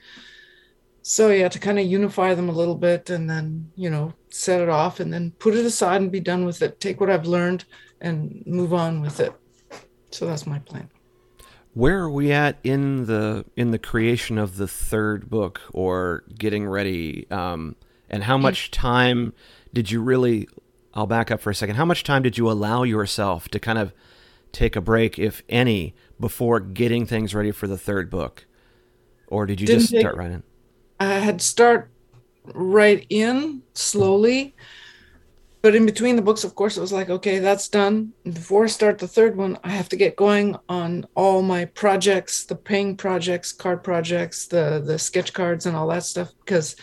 so 1.03 1.31
yeah 1.31 1.49
to 1.49 1.59
kind 1.59 1.79
of 1.79 1.87
unify 1.87 2.35
them 2.35 2.49
a 2.49 2.53
little 2.53 2.77
bit 2.77 3.11
and 3.11 3.29
then 3.29 3.71
you 3.77 3.91
know 3.91 4.12
set 4.31 4.61
it 4.61 4.69
off 4.69 5.01
and 5.01 5.12
then 5.12 5.33
put 5.38 5.55
it 5.55 5.67
aside 5.67 6.01
and 6.01 6.11
be 6.11 6.21
done 6.21 6.45
with 6.45 6.62
it. 6.62 6.81
Take 6.81 7.01
what 7.01 7.11
i've 7.11 7.27
learned 7.27 7.65
and 8.01 8.43
move 8.47 8.73
on 8.73 9.01
with 9.01 9.21
it. 9.21 9.33
So 10.11 10.27
that's 10.27 10.47
my 10.47 10.59
plan. 10.61 10.91
Where 11.75 12.01
are 12.01 12.11
we 12.11 12.33
at 12.33 12.59
in 12.65 13.07
the 13.07 13.45
in 13.57 13.71
the 13.71 13.79
creation 13.79 14.38
of 14.38 14.57
the 14.57 14.69
third 14.69 15.31
book 15.31 15.61
or 15.73 16.25
getting 16.38 16.67
ready 16.67 17.31
um, 17.31 17.77
and 18.11 18.25
how 18.25 18.37
much 18.37 18.71
time 18.71 19.33
did 19.73 19.90
you 19.90 20.03
really 20.03 20.48
i'll 20.94 21.07
back 21.07 21.31
up 21.31 21.40
for 21.40 21.50
a 21.50 21.55
second. 21.55 21.77
How 21.77 21.85
much 21.85 22.05
time 22.05 22.23
did 22.23 22.38
you 22.38 22.50
allow 22.50 22.83
yourself 22.83 23.48
to 23.48 23.59
kind 23.59 23.79
of 23.79 23.92
take 24.53 24.77
a 24.77 24.81
break 24.81 25.19
if 25.19 25.42
any 25.48 25.94
before 26.21 26.61
getting 26.61 27.07
things 27.07 27.35
ready 27.35 27.50
for 27.50 27.67
the 27.67 27.79
third 27.79 28.11
book? 28.11 28.46
Or 29.29 29.46
did 29.46 29.61
you 29.61 29.67
Didn't 29.67 29.81
just 29.81 29.98
start 29.98 30.17
right 30.17 30.31
in 30.31 30.42
I 31.03 31.19
had 31.19 31.40
start 31.40 31.90
right 32.55 33.05
in 33.09 33.63
slowly. 33.75 34.55
but 35.63 35.77
in 35.77 35.87
between 35.87 36.17
the 36.17 36.23
books, 36.23 36.42
of 36.42 36.57
course, 36.57 36.77
it 36.77 36.81
was 36.81 36.92
like, 36.92 37.09
okay, 37.09 37.38
that's 37.38 37.69
done. 37.69 38.13
Before 38.25 38.65
I 38.65 38.67
start 38.67 38.98
the 38.98 39.07
third 39.07 39.37
one, 39.37 39.57
I 39.63 39.71
have 39.71 39.88
to 39.90 39.96
get 39.96 40.17
going 40.17 40.57
on 40.69 41.07
all 41.15 41.40
my 41.40 41.67
projects, 41.67 42.44
the 42.44 42.57
paying 42.57 42.96
projects, 42.96 43.53
card 43.53 43.85
projects, 43.85 44.48
the 44.48 44.83
the 44.85 44.98
sketch 44.98 45.33
cards, 45.33 45.65
and 45.67 45.77
all 45.77 45.87
that 45.88 46.03
stuff, 46.05 46.33
because 46.44 46.75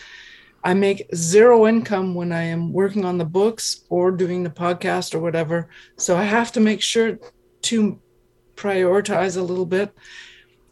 I 0.64 0.72
make 0.74 1.14
zero 1.14 1.66
income 1.66 2.14
when 2.14 2.32
I 2.32 2.44
am 2.44 2.72
working 2.72 3.04
on 3.04 3.18
the 3.18 3.24
books 3.26 3.84
or 3.90 4.10
doing 4.12 4.42
the 4.44 4.50
podcast 4.50 5.14
or 5.14 5.20
whatever. 5.20 5.68
So 5.98 6.16
I 6.16 6.24
have 6.24 6.52
to 6.52 6.60
make 6.60 6.80
sure 6.82 7.18
to 7.62 8.00
prioritize 8.56 9.36
a 9.36 9.42
little 9.42 9.66
bit. 9.66 9.94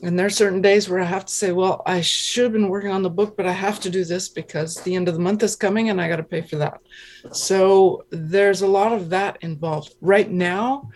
And 0.03 0.17
there 0.17 0.27
are 0.27 0.31
certain 0.31 0.63
days 0.63 0.89
where 0.89 1.01
I 1.01 1.05
have 1.05 1.25
to 1.25 1.33
say, 1.33 1.51
well, 1.51 1.83
I 1.85 2.01
should 2.01 2.45
have 2.45 2.53
been 2.53 2.69
working 2.69 2.93
on 2.93 3.03
the 3.03 3.11
book, 3.11 3.37
but 3.37 3.47
I 3.47 3.53
have 3.53 3.81
to 3.81 3.91
do 3.91 4.05
this 4.05 4.29
because 4.29 4.77
the 4.77 4.95
end 4.95 5.09
of 5.09 5.15
the 5.15 5.21
month 5.21 5.43
is 5.43 5.57
coming 5.57 5.91
and 5.91 6.01
I 6.01 6.09
got 6.09 6.17
to 6.17 6.23
pay 6.23 6.43
for 6.43 6.57
that. 6.57 6.81
So 7.33 8.05
there's 8.11 8.63
a 8.63 8.67
lot 8.67 8.93
of 8.93 9.11
that 9.11 9.39
involved. 9.41 9.95
Right 10.01 10.31
now, 10.31 10.91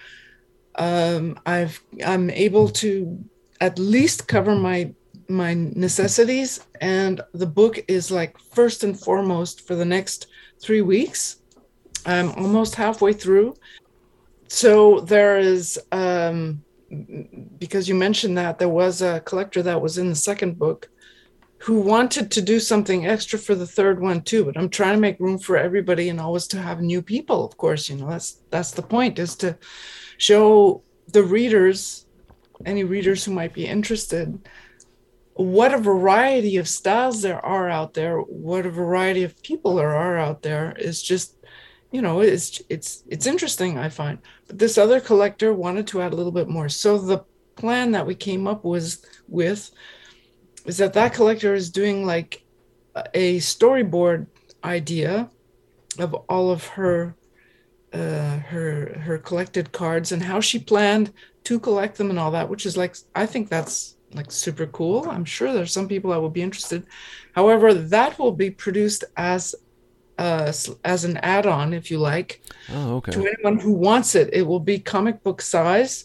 um, 0.76 1.38
I've 1.44 1.82
I'm 2.07 2.30
able 2.30 2.68
to 2.68 3.24
at 3.61 3.78
least 3.78 4.28
cover 4.28 4.55
my 4.55 4.94
my 5.28 5.55
necessities 5.55 6.61
and 6.80 7.20
the 7.32 7.46
book 7.46 7.78
is 7.88 8.11
like 8.11 8.38
first 8.38 8.84
and 8.84 8.98
foremost 8.98 9.66
for 9.66 9.74
the 9.74 9.84
next 9.84 10.26
three 10.61 10.82
weeks 10.82 11.36
i'm 12.05 12.30
almost 12.32 12.74
halfway 12.74 13.12
through 13.12 13.55
so 14.48 15.00
there 15.00 15.38
is 15.38 15.78
um 15.92 16.62
because 17.59 17.88
you 17.88 17.95
mentioned 17.95 18.36
that 18.36 18.59
there 18.59 18.68
was 18.68 19.03
a 19.03 19.20
collector 19.20 19.62
that 19.62 19.80
was 19.80 19.99
in 19.99 20.09
the 20.09 20.14
second 20.14 20.59
book 20.59 20.88
who 21.59 21.80
wanted 21.80 22.30
to 22.30 22.43
do 22.43 22.59
something 22.59 23.07
extra 23.07 23.38
for 23.38 23.55
the 23.55 23.66
third 23.66 24.01
one 24.01 24.20
too. 24.20 24.45
But 24.45 24.57
i'm 24.57 24.68
trying 24.68 24.95
to 24.95 25.01
make 25.01 25.20
room 25.20 25.38
for 25.38 25.57
everybody 25.57 26.09
and 26.09 26.20
always 26.20 26.47
to 26.49 26.59
have 26.61 26.80
new 26.80 27.03
people 27.03 27.45
of 27.45 27.57
course. 27.57 27.88
You 27.88 27.97
know 27.97 28.09
that's 28.09 28.43
that's 28.51 28.72
the 28.72 28.82
point 28.82 29.18
is 29.18 29.36
to 29.36 29.57
show 30.18 30.82
the 31.09 31.22
readers 31.22 32.07
any 32.64 32.84
readers 32.84 33.24
who 33.24 33.32
might 33.32 33.53
be 33.55 33.66
interested 33.66 34.38
what 35.34 35.72
a 35.72 35.78
variety 35.78 36.59
of 36.59 36.68
styles 36.68 37.22
there 37.22 37.45
are 37.45 37.68
out 37.68 37.95
there 37.95 38.18
what 38.18 38.66
a 38.66 38.70
variety 38.70 39.22
of 39.22 39.43
people 39.43 39.76
there 39.76 39.95
are 39.95 40.18
out 40.18 40.43
there. 40.43 40.74
Is 40.78 41.03
just 41.03 41.36
you 41.93 42.03
know 42.03 42.20
it's 42.20 42.61
it's 42.68 43.05
it's 43.09 43.26
interesting 43.26 43.78
i 43.78 43.88
find 43.88 44.18
but 44.47 44.59
this 44.59 44.78
other 44.78 45.01
collector 45.01 45.53
wanted 45.53 45.86
to 45.86 46.01
add 46.01 46.12
a 46.12 46.16
little 46.16 46.32
bit 46.32 46.49
more 46.49 46.68
so 46.68 46.99
the 46.99 47.18
plan 47.55 47.93
that 47.93 48.07
we 48.07 48.14
came 48.14 48.47
up 48.47 48.64
was 48.64 49.05
with 49.28 49.70
is 50.64 50.78
that 50.78 50.95
that 50.95 51.12
collector 51.12 51.55
is 51.55 51.70
doing 51.70 52.05
like 52.05 52.45
a 53.14 53.38
storyboard 53.38 54.26
idea 54.64 55.28
of 55.99 56.14
all 56.28 56.51
of 56.51 56.66
her 56.66 57.14
uh, 57.93 58.38
her 58.38 58.99
her 59.01 59.18
collected 59.18 59.70
cards 59.70 60.12
and 60.12 60.22
how 60.22 60.40
she 60.40 60.59
planned 60.59 61.12
to 61.45 61.61
collect 61.61 61.99
them 61.99 62.09
and 62.09 62.18
all 62.18 62.30
that 62.30 62.49
which 62.49 62.64
is 62.64 62.76
like 62.76 62.97
i 63.14 63.26
think 63.26 63.51
that's 63.51 63.97
like 64.14 64.30
super 64.30 64.66
cool. 64.66 65.09
I'm 65.09 65.24
sure 65.24 65.53
there's 65.53 65.72
some 65.72 65.88
people 65.88 66.11
that 66.11 66.20
will 66.20 66.30
be 66.30 66.43
interested. 66.43 66.86
However, 67.34 67.72
that 67.74 68.18
will 68.18 68.32
be 68.32 68.51
produced 68.51 69.05
as 69.16 69.55
uh, 70.18 70.52
as 70.84 71.04
an 71.04 71.16
add-on, 71.18 71.72
if 71.72 71.90
you 71.90 71.98
like, 71.98 72.42
oh, 72.70 72.96
okay. 72.96 73.12
to 73.12 73.26
anyone 73.26 73.58
who 73.58 73.72
wants 73.72 74.14
it. 74.14 74.30
It 74.32 74.42
will 74.42 74.60
be 74.60 74.78
comic 74.78 75.22
book 75.22 75.40
size, 75.40 76.04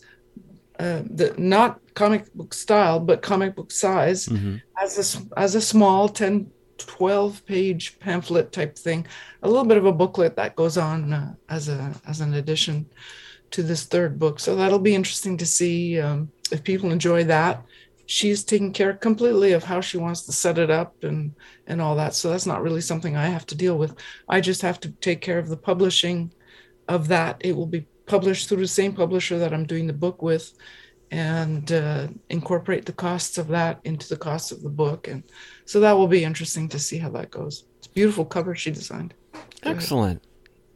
uh, 0.80 1.02
the 1.06 1.34
not 1.38 1.80
comic 1.94 2.34
book 2.34 2.54
style, 2.54 3.00
but 3.00 3.22
comic 3.22 3.56
book 3.56 3.72
size, 3.72 4.28
mm-hmm. 4.28 4.58
as 4.82 4.98
a 4.98 5.40
as 5.40 5.56
a 5.56 5.62
small 5.62 6.08
10, 6.10 6.50
12 6.78 7.46
page 7.46 8.00
pamphlet 8.00 8.52
type 8.52 8.78
thing, 8.78 9.06
a 9.44 9.48
little 9.48 9.66
bit 9.66 9.78
of 9.78 9.86
a 9.86 9.92
booklet 9.92 10.36
that 10.36 10.56
goes 10.56 10.78
on 10.78 11.14
uh, 11.14 11.34
as 11.50 11.70
a 11.70 11.94
as 12.08 12.22
an 12.22 12.36
addition 12.36 12.88
to 13.52 13.64
this 13.64 13.86
third 13.86 14.20
book. 14.20 14.40
So 14.40 14.56
that'll 14.56 14.80
be 14.80 14.96
interesting 14.96 15.38
to 15.38 15.46
see 15.46 16.00
um, 16.00 16.30
if 16.52 16.64
people 16.64 16.92
enjoy 16.92 17.24
that 17.26 17.64
she's 18.08 18.44
taking 18.44 18.74
care 18.74 18.94
completely 18.94 19.52
of 19.52 19.66
how 19.66 19.82
she 19.82 19.98
wants 19.98 20.22
to 20.24 20.32
set 20.32 20.58
it 20.58 20.72
up 20.72 21.04
and 21.04 21.36
and 21.68 21.80
all 21.80 21.96
that. 21.96 22.16
So 22.16 22.30
that's 22.30 22.48
not 22.48 22.64
really 22.64 22.82
something 22.82 23.16
i 23.16 23.28
have 23.28 23.46
to 23.48 23.56
deal 23.56 23.78
with. 23.78 23.96
I 24.28 24.42
just 24.42 24.62
have 24.64 24.80
to 24.80 24.90
take 24.90 25.22
care 25.22 25.38
of 25.38 25.50
the 25.50 25.58
publishing 25.58 26.34
of 26.88 27.10
that. 27.10 27.38
It 27.42 27.56
will 27.56 27.68
be 27.68 27.86
published 28.08 28.48
through 28.48 28.58
the 28.60 28.68
same 28.68 28.94
publisher 28.94 29.38
that 29.38 29.54
i'm 29.54 29.66
doing 29.66 29.86
the 29.86 29.94
book 29.94 30.22
with 30.22 30.54
and 31.12 31.72
uh, 31.72 32.08
incorporate 32.30 32.86
the 32.86 32.94
costs 32.94 33.38
of 33.38 33.50
that 33.50 33.80
into 33.84 34.08
the 34.10 34.18
cost 34.18 34.52
of 34.52 34.62
the 34.62 34.70
book. 34.70 35.08
And 35.08 35.24
so 35.66 35.80
that 35.80 35.94
will 35.94 36.08
be 36.08 36.24
interesting 36.24 36.68
to 36.70 36.80
see 36.80 36.98
how 36.98 37.10
that 37.12 37.32
goes. 37.32 37.66
It's 37.78 37.88
beautiful 37.88 38.26
cover 38.26 38.56
she 38.56 38.72
designed. 38.72 39.14
Excellent. 39.64 40.24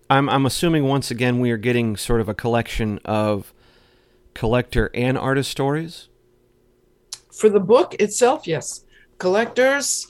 I'm 0.09 0.27
i'm 0.29 0.45
assuming 0.45 0.83
once 0.83 1.09
again 1.09 1.39
we 1.39 1.51
are 1.51 1.57
getting 1.57 1.95
sort 1.95 2.19
of 2.19 2.27
a 2.27 2.33
collection 2.33 2.99
of 3.05 3.53
collector 4.33 4.91
and 4.93 5.17
artist 5.17 5.49
stories 5.49 6.09
for 7.31 7.49
the 7.49 7.59
book 7.59 7.95
itself, 7.95 8.47
yes. 8.47 8.85
Collectors, 9.17 10.07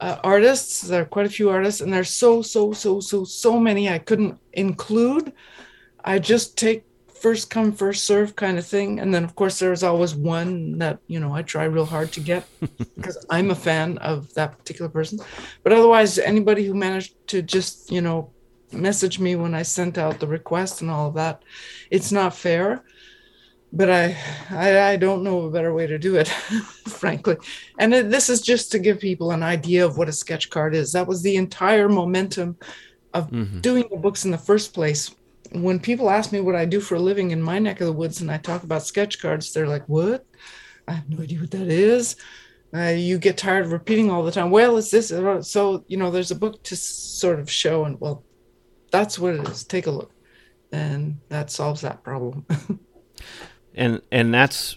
uh, 0.00 0.18
artists, 0.24 0.80
there 0.80 1.02
are 1.02 1.06
quite 1.06 1.26
a 1.26 1.30
few 1.30 1.50
artists, 1.50 1.80
and 1.80 1.92
there's 1.92 2.10
so, 2.10 2.42
so, 2.42 2.72
so, 2.72 3.00
so, 3.00 3.24
so 3.24 3.58
many 3.58 3.88
I 3.88 3.98
couldn't 3.98 4.38
include. 4.52 5.32
I 6.04 6.18
just 6.18 6.56
take 6.58 6.84
first 7.22 7.50
come, 7.50 7.70
first 7.70 8.04
serve 8.04 8.34
kind 8.34 8.58
of 8.58 8.66
thing. 8.66 8.98
And 8.98 9.14
then, 9.14 9.22
of 9.22 9.36
course, 9.36 9.60
there's 9.60 9.84
always 9.84 10.12
one 10.12 10.78
that, 10.78 10.98
you 11.06 11.20
know, 11.20 11.32
I 11.32 11.42
try 11.42 11.64
real 11.64 11.84
hard 11.84 12.10
to 12.12 12.20
get 12.20 12.44
because 12.96 13.24
I'm 13.30 13.52
a 13.52 13.54
fan 13.54 13.98
of 13.98 14.34
that 14.34 14.58
particular 14.58 14.90
person. 14.90 15.20
But 15.62 15.72
otherwise, 15.72 16.18
anybody 16.18 16.66
who 16.66 16.74
managed 16.74 17.14
to 17.28 17.40
just, 17.40 17.92
you 17.92 18.00
know, 18.00 18.32
message 18.72 19.20
me 19.20 19.36
when 19.36 19.54
I 19.54 19.62
sent 19.62 19.98
out 19.98 20.18
the 20.18 20.26
request 20.26 20.82
and 20.82 20.90
all 20.90 21.08
of 21.08 21.14
that, 21.14 21.44
it's 21.90 22.10
not 22.10 22.34
fair 22.34 22.82
but 23.72 23.88
I, 23.90 24.16
I, 24.50 24.92
I 24.92 24.96
don't 24.96 25.22
know 25.22 25.42
a 25.42 25.50
better 25.50 25.72
way 25.72 25.86
to 25.86 25.98
do 25.98 26.16
it, 26.16 26.28
frankly. 26.88 27.36
And 27.78 27.92
this 27.92 28.28
is 28.28 28.42
just 28.42 28.70
to 28.72 28.78
give 28.78 29.00
people 29.00 29.30
an 29.30 29.42
idea 29.42 29.84
of 29.84 29.96
what 29.96 30.10
a 30.10 30.12
sketch 30.12 30.50
card 30.50 30.74
is. 30.74 30.92
That 30.92 31.06
was 31.06 31.22
the 31.22 31.36
entire 31.36 31.88
momentum 31.88 32.58
of 33.14 33.30
mm-hmm. 33.30 33.60
doing 33.60 33.84
the 33.90 33.96
books 33.96 34.26
in 34.26 34.30
the 34.30 34.38
first 34.38 34.74
place. 34.74 35.14
When 35.52 35.80
people 35.80 36.10
ask 36.10 36.32
me 36.32 36.40
what 36.40 36.54
I 36.54 36.66
do 36.66 36.80
for 36.80 36.96
a 36.96 37.00
living 37.00 37.30
in 37.30 37.42
my 37.42 37.58
neck 37.58 37.80
of 37.80 37.86
the 37.86 37.92
woods 37.92 38.20
and 38.20 38.30
I 38.30 38.38
talk 38.38 38.62
about 38.62 38.86
sketch 38.86 39.20
cards, 39.20 39.52
they're 39.52 39.66
like, 39.66 39.86
"What? 39.86 40.24
I 40.88 40.92
have 40.92 41.08
no 41.08 41.22
idea 41.22 41.40
what 41.40 41.50
that 41.50 41.68
is." 41.68 42.16
Uh, 42.74 42.94
you 42.96 43.18
get 43.18 43.36
tired 43.36 43.66
of 43.66 43.72
repeating 43.72 44.10
all 44.10 44.22
the 44.22 44.32
time. 44.32 44.50
Well, 44.50 44.78
it's 44.78 44.90
this. 44.90 45.08
So 45.46 45.84
you 45.88 45.98
know, 45.98 46.10
there's 46.10 46.30
a 46.30 46.36
book 46.36 46.62
to 46.64 46.76
sort 46.76 47.38
of 47.38 47.50
show, 47.50 47.84
and 47.84 48.00
well, 48.00 48.24
that's 48.90 49.18
what 49.18 49.34
it 49.34 49.46
is. 49.48 49.64
Take 49.64 49.86
a 49.86 49.90
look, 49.90 50.12
and 50.72 51.18
that 51.28 51.50
solves 51.50 51.82
that 51.82 52.02
problem. 52.02 52.46
and 53.74 54.02
and 54.10 54.32
that's 54.32 54.76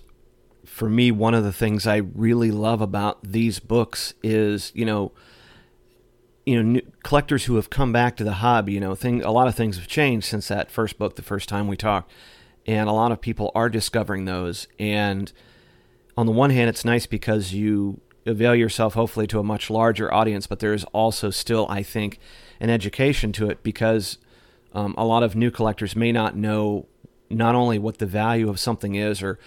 for 0.66 0.90
me 0.90 1.12
one 1.12 1.34
of 1.34 1.44
the 1.44 1.54
things 1.54 1.88
I 1.88 1.98
really 1.98 2.52
love 2.52 2.82
about 2.82 3.24
these 3.24 3.60
books 3.60 4.14
is 4.24 4.72
you 4.76 4.86
know 4.86 5.12
you 6.46 6.62
know 6.62 6.82
collectors 7.04 7.46
who 7.46 7.56
have 7.56 7.70
come 7.70 7.92
back 7.92 8.18
to 8.18 8.24
the 8.24 8.34
hobby 8.34 8.74
you 8.74 8.80
know 8.80 8.96
thing 8.96 9.24
a 9.24 9.32
lot 9.32 9.48
of 9.48 9.56
things 9.56 9.78
have 9.78 9.88
changed 9.88 10.28
since 10.28 10.48
that 10.48 10.72
first 10.72 10.98
book 10.98 11.16
the 11.16 11.22
first 11.22 11.50
time 11.50 11.68
we 11.68 11.78
talked. 11.78 12.12
And 12.68 12.90
a 12.90 12.94
lot 12.94 13.12
of 13.12 13.22
people 13.22 13.52
are 13.54 13.70
discovering 13.70 14.26
those. 14.26 14.68
And 14.80 15.32
on 16.18 16.26
the 16.26 16.32
one 16.32 16.50
hand 16.50 16.70
it's 16.70 16.86
nice 16.86 17.06
because 17.06 17.54
you 17.54 18.00
avail 18.26 18.56
yourself 18.56 18.96
hopefully 18.96 19.28
to 19.28 19.40
a 19.40 19.44
much 19.44 19.70
larger 19.70 20.12
audience 20.14 20.48
but 20.48 20.60
there's 20.60 20.84
also 20.86 21.30
still 21.30 21.68
i 21.70 21.84
think 21.84 22.20
an 22.60 22.70
education 22.70 23.32
to 23.32 23.50
it 23.50 23.62
because 23.62 24.18
um, 24.74 24.94
a 24.98 25.06
lot 25.06 25.24
of 25.24 25.36
new 25.36 25.52
collectors 25.52 25.96
may 25.96 26.12
not 26.12 26.36
know 26.36 26.88
not 27.30 27.56
only 27.56 27.80
what 27.80 27.98
the 27.98 28.06
value 28.06 28.50
of 28.50 28.60
something 28.60 28.96
is 28.96 29.22
or 29.22 29.40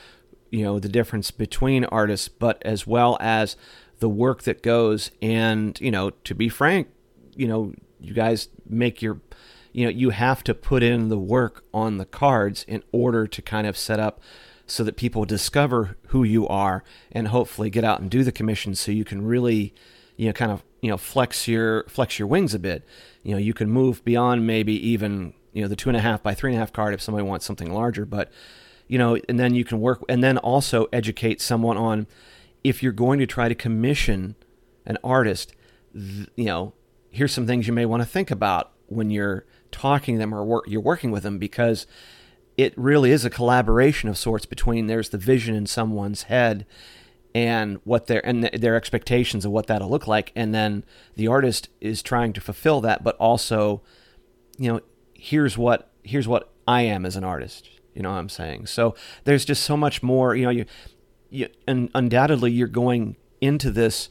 you 0.51 0.63
know 0.63 0.79
the 0.79 0.89
difference 0.89 1.31
between 1.31 1.85
artists 1.87 2.29
but 2.29 2.63
as 2.65 2.87
well 2.87 3.17
as 3.21 3.57
the 4.01 4.09
work 4.09 4.43
that 4.43 4.63
goes. 4.63 5.11
And 5.21 5.79
you 5.81 5.91
know 5.91 6.11
to 6.11 6.35
be 6.35 6.49
frank 6.49 6.89
you 7.35 7.47
know 7.47 7.73
you 8.01 8.13
guys 8.13 8.49
make 8.69 9.01
your 9.01 9.21
you 9.73 9.85
know 9.85 9.91
you 9.91 10.11
have 10.11 10.43
to 10.45 10.55
put 10.55 10.83
in 10.83 11.09
the 11.09 11.19
work 11.19 11.65
on 11.73 11.99
the 11.99 12.05
cards 12.05 12.65
in 12.69 12.83
order 12.93 13.27
to 13.27 13.41
kind 13.41 13.67
of 13.67 13.77
set 13.77 14.01
up 14.01 14.21
so 14.67 14.85
that 14.85 14.97
people 14.97 15.25
discover 15.25 15.97
who 16.09 16.25
you 16.25 16.47
are 16.47 16.85
and 17.11 17.29
hopefully 17.29 17.71
get 17.71 17.85
out 17.85 18.01
and 18.01 18.11
do 18.11 18.23
the 18.23 18.33
commission 18.33 18.75
so 18.75 18.93
you 18.93 19.05
can 19.05 19.25
really 19.25 19.73
you 20.17 20.27
know 20.27 20.33
kind 20.33 20.53
of 20.53 20.63
you 20.83 20.91
know 20.91 20.97
flex 20.97 21.49
your 21.49 21.85
flex 21.85 22.19
your 22.19 22.29
wings 22.29 22.55
a 22.55 22.59
bit. 22.59 22.85
You 23.23 23.33
know 23.33 23.39
you 23.39 23.55
can 23.55 23.71
move 23.71 24.05
beyond 24.05 24.47
maybe 24.47 24.75
even 24.89 25.33
you 25.53 25.63
know 25.63 25.69
the 25.69 25.77
two 25.77 25.89
and 25.89 25.97
a 25.97 26.01
half 26.01 26.23
by 26.23 26.35
three 26.35 26.51
and 26.51 26.57
a 26.57 26.61
half 26.61 26.73
card 26.73 26.95
if 26.95 27.01
somebody 27.01 27.27
wants 27.27 27.45
something 27.45 27.73
larger 27.73 28.05
but 28.05 28.31
you 28.87 28.99
know 28.99 29.19
and 29.29 29.39
then 29.39 29.55
you 29.55 29.65
can 29.65 29.81
work 29.81 30.03
and 30.09 30.23
then 30.23 30.39
also 30.39 30.87
educate 30.93 31.41
someone 31.41 31.77
on 31.77 32.07
if 32.65 32.83
you're 32.83 32.93
going 32.93 33.19
to 33.19 33.27
try 33.27 33.49
to 33.49 33.55
commission 33.55 34.35
an 34.87 34.99
artist 35.05 35.55
th- 35.95 36.29
you 36.37 36.45
know 36.45 36.73
here's 37.11 37.33
some 37.33 37.47
things 37.47 37.67
you 37.67 37.73
may 37.73 37.87
want 37.87 38.03
to 38.03 38.09
think 38.09 38.31
about 38.31 38.73
when 38.87 39.11
you're 39.11 39.45
talking 39.71 40.17
to 40.17 40.19
them 40.19 40.35
or 40.35 40.45
wor- 40.45 40.65
you're 40.67 40.81
working 40.81 41.11
with 41.11 41.23
them 41.23 41.39
because 41.39 41.87
it 42.57 42.75
really 42.77 43.11
is 43.11 43.25
a 43.25 43.31
collaboration 43.31 44.09
of 44.09 44.19
sorts 44.19 44.47
between 44.47 44.87
there's 44.87 45.11
the 45.11 45.19
vision 45.19 45.55
in 45.55 45.67
someone's 45.67 46.25
head 46.25 46.67
and 47.35 47.79
what 47.85 48.07
their 48.07 48.25
and 48.27 48.45
their 48.45 48.75
expectations 48.75 49.45
of 49.45 49.53
what 49.53 49.67
that'll 49.67 49.91
look 49.91 50.07
like 50.07 50.33
and 50.35 50.55
then 50.55 50.85
the 51.15 51.29
artist 51.29 51.69
is 51.81 52.03
trying 52.03 52.33
to 52.33 52.41
fulfill 52.41 52.81
that 52.81 53.05
but 53.05 53.17
also 53.17 53.83
you 54.59 54.73
know 54.73 54.81
here's 55.19 55.59
what 55.59 55.91
here's 56.03 56.27
what 56.27 56.51
I 56.67 56.83
am 56.83 57.05
as 57.05 57.17
an 57.17 57.25
artist. 57.25 57.69
You 57.95 58.03
know 58.03 58.11
what 58.11 58.19
I'm 58.19 58.29
saying? 58.29 58.67
So 58.67 58.95
there's 59.25 59.45
just 59.45 59.65
so 59.65 59.77
much 59.77 60.03
more. 60.03 60.35
You 60.35 60.45
know, 60.45 60.51
you, 60.51 60.65
you 61.29 61.49
and 61.67 61.91
undoubtedly 61.95 62.53
you're 62.53 62.69
going 62.69 63.17
into 63.41 63.71
this 63.71 64.09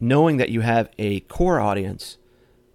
knowing 0.00 0.36
that 0.36 0.48
you 0.48 0.60
have 0.60 0.88
a 0.98 1.20
core 1.20 1.60
audience, 1.60 2.16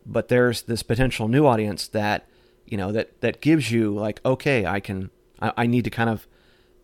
but 0.06 0.28
there's 0.28 0.64
this 0.64 0.84
potential 0.84 1.28
new 1.28 1.48
audience 1.48 1.88
that 1.88 2.28
you 2.66 2.78
know 2.78 2.92
that 2.92 3.22
that 3.22 3.42
gives 3.42 3.72
you 3.72 3.94
like, 3.94 4.20
okay, 4.26 4.66
I 4.66 4.80
can, 4.80 5.10
I, 5.42 5.54
I 5.58 5.66
need 5.66 5.86
to 5.86 5.90
kind 5.90 6.10
of 6.10 6.28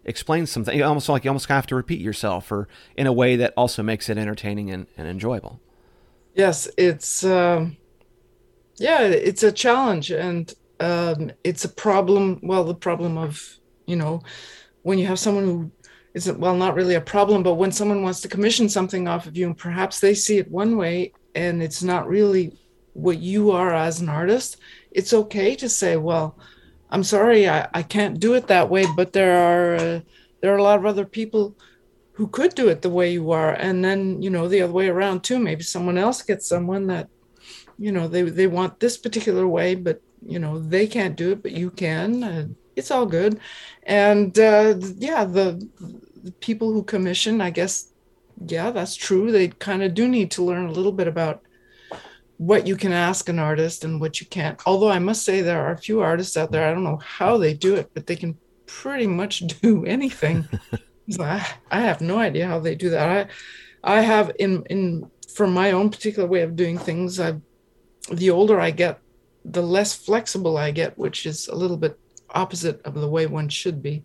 explain 0.05 0.45
something. 0.45 0.81
Almost 0.81 1.09
like 1.09 1.25
you 1.25 1.29
almost 1.29 1.49
have 1.49 1.67
to 1.67 1.75
repeat 1.75 1.99
yourself, 1.99 2.51
or 2.51 2.67
in 2.95 3.07
a 3.07 3.13
way 3.13 3.35
that 3.35 3.53
also 3.57 3.83
makes 3.83 4.09
it 4.09 4.17
entertaining 4.17 4.71
and, 4.71 4.87
and 4.97 5.07
enjoyable. 5.07 5.59
Yes, 6.33 6.69
it's 6.77 7.25
um, 7.25 7.75
yeah, 8.77 9.01
it's 9.01 9.43
a 9.43 9.51
challenge, 9.51 10.11
and 10.11 10.53
um, 10.79 11.31
it's 11.43 11.65
a 11.65 11.69
problem. 11.69 12.39
Well, 12.43 12.63
the 12.63 12.75
problem 12.75 13.17
of 13.17 13.57
you 13.85 13.95
know 13.95 14.21
when 14.83 14.99
you 14.99 15.07
have 15.07 15.19
someone 15.19 15.43
who 15.43 15.71
isn't 16.13 16.39
well, 16.39 16.55
not 16.55 16.75
really 16.75 16.95
a 16.95 17.01
problem, 17.01 17.43
but 17.43 17.55
when 17.55 17.71
someone 17.71 18.01
wants 18.01 18.21
to 18.21 18.27
commission 18.27 18.69
something 18.69 19.07
off 19.07 19.27
of 19.27 19.37
you, 19.37 19.47
and 19.47 19.57
perhaps 19.57 19.99
they 19.99 20.13
see 20.13 20.37
it 20.37 20.49
one 20.49 20.77
way, 20.77 21.13
and 21.35 21.61
it's 21.61 21.83
not 21.83 22.07
really 22.07 22.57
what 22.93 23.19
you 23.19 23.51
are 23.51 23.73
as 23.73 24.01
an 24.01 24.09
artist. 24.09 24.57
It's 24.91 25.13
okay 25.13 25.55
to 25.55 25.69
say, 25.69 25.97
well, 25.97 26.37
I'm 26.89 27.03
sorry, 27.03 27.47
I, 27.47 27.67
I 27.73 27.83
can't 27.83 28.19
do 28.19 28.33
it 28.33 28.47
that 28.47 28.69
way, 28.69 28.85
but 28.95 29.13
there 29.13 29.37
are 29.37 29.75
uh, 29.75 29.99
there 30.41 30.53
are 30.53 30.57
a 30.57 30.63
lot 30.63 30.79
of 30.79 30.85
other 30.85 31.05
people 31.05 31.55
who 32.13 32.27
could 32.27 32.55
do 32.55 32.67
it 32.67 32.81
the 32.81 32.89
way 32.89 33.11
you 33.11 33.31
are, 33.31 33.53
and 33.53 33.83
then 33.83 34.21
you 34.21 34.29
know 34.29 34.47
the 34.47 34.61
other 34.61 34.73
way 34.73 34.89
around 34.89 35.23
too. 35.23 35.39
Maybe 35.39 35.63
someone 35.63 35.97
else 35.97 36.21
gets 36.21 36.47
someone 36.47 36.87
that 36.87 37.09
you 37.77 37.91
know 37.91 38.07
they 38.07 38.23
they 38.23 38.47
want 38.47 38.79
this 38.79 38.97
particular 38.97 39.47
way, 39.47 39.75
but 39.75 40.01
you 40.25 40.39
know 40.39 40.59
they 40.59 40.87
can't 40.87 41.15
do 41.15 41.31
it, 41.31 41.41
but 41.41 41.51
you 41.51 41.69
can. 41.71 42.23
Uh, 42.23 42.47
it's 42.75 42.91
all 42.91 43.05
good, 43.05 43.39
and 43.83 44.37
uh, 44.39 44.75
yeah, 44.97 45.25
the, 45.25 45.67
the 46.23 46.31
people 46.39 46.71
who 46.71 46.83
commission, 46.83 47.41
I 47.41 47.49
guess, 47.49 47.91
yeah, 48.45 48.71
that's 48.71 48.95
true. 48.95 49.31
They 49.31 49.49
kind 49.49 49.83
of 49.83 49.93
do 49.93 50.07
need 50.07 50.31
to 50.31 50.43
learn 50.43 50.67
a 50.67 50.71
little 50.71 50.93
bit 50.93 51.07
about 51.07 51.41
what 52.37 52.65
you 52.65 52.77
can 52.77 52.93
ask 52.93 53.27
an 53.27 53.37
artist 53.37 53.83
and 53.83 53.99
what 53.99 54.21
you 54.21 54.27
can't. 54.27 54.61
Although 54.65 54.91
I 54.91 54.99
must 54.99 55.25
say 55.25 55.41
there 55.41 55.61
are 55.61 55.73
a 55.73 55.77
few 55.77 55.99
artists 55.99 56.37
out 56.37 56.51
there, 56.51 56.65
I 56.65 56.73
don't 56.73 56.85
know 56.85 57.01
how 57.03 57.37
they 57.37 57.53
do 57.53 57.75
it, 57.75 57.91
but 57.93 58.07
they 58.07 58.15
can 58.15 58.37
pretty 58.65 59.07
much 59.07 59.39
do 59.61 59.85
anything. 59.85 60.47
so 61.09 61.23
I, 61.23 61.45
I 61.69 61.81
have 61.81 61.99
no 61.99 62.17
idea 62.17 62.47
how 62.47 62.59
they 62.59 62.75
do 62.75 62.89
that. 62.91 63.09
I 63.83 63.97
I 63.97 64.01
have 64.01 64.31
in 64.39 64.63
in 64.69 65.09
from 65.33 65.53
my 65.53 65.71
own 65.71 65.89
particular 65.89 66.27
way 66.27 66.41
of 66.41 66.55
doing 66.55 66.77
things, 66.77 67.19
I 67.19 67.35
the 68.11 68.29
older 68.29 68.59
I 68.59 68.71
get, 68.71 68.99
the 69.45 69.61
less 69.61 69.93
flexible 69.93 70.57
I 70.57 70.71
get, 70.71 70.97
which 70.97 71.25
is 71.25 71.47
a 71.47 71.55
little 71.55 71.77
bit 71.77 71.99
opposite 72.31 72.81
of 72.83 72.93
the 72.93 73.09
way 73.09 73.25
one 73.25 73.49
should 73.49 73.81
be. 73.81 74.03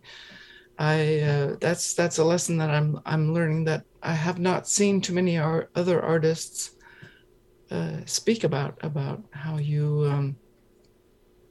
I 0.79 1.21
uh, 1.21 1.57
that's 1.61 1.95
that's 1.95 2.19
a 2.19 2.25
lesson 2.25 2.57
that 2.59 2.71
I'm 2.71 3.01
I'm 3.07 3.33
learning 3.33 3.65
that 3.65 3.85
I 4.03 4.13
have 4.13 4.39
not 4.39 4.69
seen 4.69 5.01
too 5.01 5.15
many 5.15 5.39
ar- 5.39 5.69
other 5.75 6.03
artists 6.03 6.73
uh, 7.71 7.99
speak 8.07 8.45
about 8.45 8.79
about 8.83 9.23
how 9.31 9.59
you 9.59 10.07
um, 10.11 10.37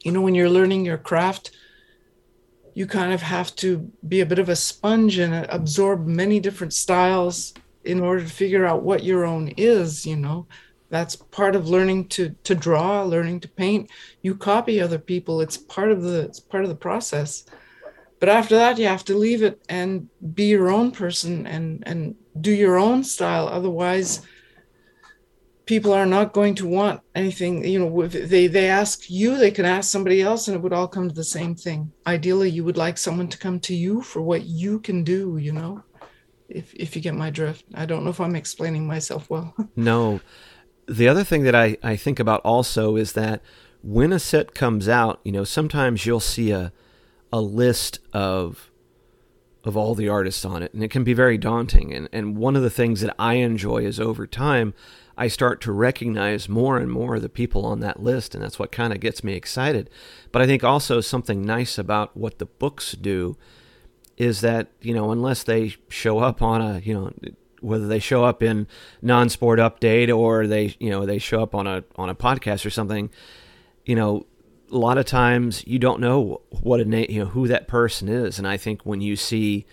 you 0.04 0.12
know 0.12 0.22
when 0.22 0.36
you're 0.36 0.50
learning 0.50 0.86
your 0.86 0.98
craft 0.98 1.52
you 2.76 2.88
kind 2.88 3.14
of 3.14 3.22
have 3.22 3.56
to 3.56 3.92
be 4.08 4.22
a 4.22 4.26
bit 4.26 4.40
of 4.40 4.50
a 4.50 4.56
sponge 4.56 5.20
and 5.20 5.34
absorb 5.50 6.08
many 6.08 6.40
different 6.40 6.74
styles 6.74 7.54
in 7.84 8.00
order 8.00 8.24
to 8.24 8.30
figure 8.30 8.66
out 8.66 8.84
what 8.84 9.04
your 9.04 9.26
own 9.26 9.48
is 9.58 10.06
you 10.06 10.16
know 10.16 10.46
that's 10.94 11.16
part 11.16 11.56
of 11.56 11.68
learning 11.68 12.08
to 12.08 12.36
to 12.44 12.54
draw 12.54 13.02
learning 13.02 13.40
to 13.40 13.48
paint. 13.48 13.90
You 14.22 14.36
copy 14.36 14.80
other 14.80 15.00
people. 15.00 15.42
It's 15.42 15.58
part 15.58 15.92
of 15.92 16.04
the 16.04 16.20
it's 16.22 16.40
part 16.40 16.64
of 16.64 16.70
the 16.70 16.76
process. 16.76 17.46
But 18.20 18.30
after 18.30 18.56
that 18.56 18.78
you 18.78 18.86
have 18.86 19.04
to 19.06 19.18
leave 19.18 19.42
it 19.42 19.60
and 19.68 20.08
be 20.36 20.44
your 20.44 20.70
own 20.70 20.92
person 20.92 21.48
and 21.48 21.82
and 21.88 22.16
do 22.40 22.52
your 22.52 22.78
own 22.78 23.04
style. 23.04 23.48
Otherwise 23.48 24.22
people 25.66 25.94
are 25.94 26.06
not 26.06 26.32
going 26.32 26.54
to 26.56 26.68
want 26.68 27.02
anything. 27.16 27.66
You 27.66 27.80
know 27.80 28.08
they 28.08 28.46
they 28.46 28.70
ask 28.70 29.10
you 29.10 29.36
they 29.36 29.50
can 29.50 29.66
ask 29.66 29.90
somebody 29.90 30.22
else 30.22 30.48
and 30.48 30.56
it 30.56 30.62
would 30.62 30.74
all 30.74 30.88
come 30.88 31.10
to 31.10 31.16
the 31.16 31.24
same 31.24 31.56
thing. 31.56 31.92
Ideally 32.06 32.52
you 32.52 32.64
would 32.66 32.78
like 32.78 33.00
someone 33.00 33.30
to 33.30 33.40
come 33.40 33.60
to 33.62 33.74
you 33.74 34.04
for 34.04 34.22
what 34.22 34.44
you 34.46 34.80
can 34.80 35.04
do 35.04 35.38
you 35.38 35.54
know 35.54 35.84
if 36.50 36.72
if 36.76 36.96
you 36.96 37.02
get 37.02 37.16
my 37.16 37.32
drift. 37.32 37.66
I 37.74 37.88
don't 37.88 38.04
know 38.04 38.12
if 38.12 38.22
i'm 38.22 38.36
explaining 38.36 38.86
myself 38.86 39.28
well. 39.32 39.56
No 39.76 40.22
the 40.88 41.08
other 41.08 41.24
thing 41.24 41.44
that 41.44 41.56
i 41.56 41.78
i 41.84 41.96
think 41.96 42.20
about 42.20 42.42
also 42.42 42.96
is 42.96 43.14
that 43.14 43.42
when 43.82 44.14
a 44.14 44.20
set 44.20 44.54
comes 44.54 44.88
out 44.88 45.20
you 45.24 45.32
know 45.32 45.44
sometimes 45.44 46.06
you'll 46.06 46.20
see 46.20 46.52
a 46.52 46.72
a 47.32 47.42
list 47.42 48.00
of 48.14 48.72
of 49.64 49.78
all 49.78 49.96
the 49.96 50.10
artists 50.10 50.44
on 50.44 50.62
it 50.62 50.74
and 50.74 50.84
it 50.84 50.92
can 50.92 51.04
be 51.04 51.14
very 51.14 51.38
daunting 51.38 51.94
and 51.94 52.10
and 52.12 52.38
one 52.38 52.56
of 52.56 52.62
the 52.62 52.70
things 52.70 53.02
that 53.02 53.16
i 53.18 53.36
enjoy 53.36 53.78
is 53.78 54.00
over 54.00 54.28
time 54.28 54.74
I 55.18 55.28
start 55.28 55.62
to 55.62 55.72
recognize 55.72 56.50
more 56.50 56.78
and 56.78 56.92
more 56.92 57.16
of 57.16 57.22
the 57.22 57.30
people 57.30 57.66
on 57.66 57.80
that 57.82 58.02
list, 58.02 58.34
and 58.34 58.44
that's 58.44 58.58
what 58.58 58.72
kind 58.72 58.92
of 58.92 59.00
gets 59.00 59.24
me 59.24 59.34
excited. 59.34 59.90
But 60.32 60.42
I 60.42 60.48
think 60.48 60.64
also 60.64 61.02
something 61.02 61.46
nice 61.46 61.78
about 61.78 62.18
what 62.18 62.40
the 62.40 62.46
books 62.46 62.94
do 62.94 63.38
is 64.18 64.42
that, 64.42 64.70
you 64.82 64.94
know, 64.94 65.12
unless 65.12 65.44
they 65.44 65.76
show 65.90 66.20
up 66.20 66.42
on 66.42 66.62
a, 66.62 66.80
you 66.80 66.94
know, 66.94 67.12
whether 67.64 67.88
they 67.88 68.00
show 68.00 68.24
up 68.24 68.44
in 68.44 68.68
non-sport 69.02 69.60
update 69.60 70.16
or 70.16 70.48
they, 70.48 70.76
you 70.80 70.90
know, 70.90 71.06
they 71.06 71.18
show 71.18 71.42
up 71.42 71.56
on 71.56 71.66
a 71.66 71.84
on 71.96 72.10
a 72.10 72.16
podcast 72.16 72.66
or 72.66 72.70
something, 72.70 73.10
you 73.86 73.96
know, 73.96 74.26
a 74.72 74.78
lot 74.78 74.98
of 74.98 75.06
times 75.06 75.66
you 75.68 75.80
don't 75.80 76.00
know 76.00 76.42
what 76.50 76.80
a 76.80 76.86
name, 76.86 77.08
you 77.10 77.20
know, 77.20 77.30
who 77.30 77.48
that 77.48 77.68
person 77.68 78.10
is, 78.10 78.38
and 78.38 78.48
I 78.48 78.58
think 78.58 78.86
when 78.86 79.02
you 79.02 79.16
see 79.16 79.66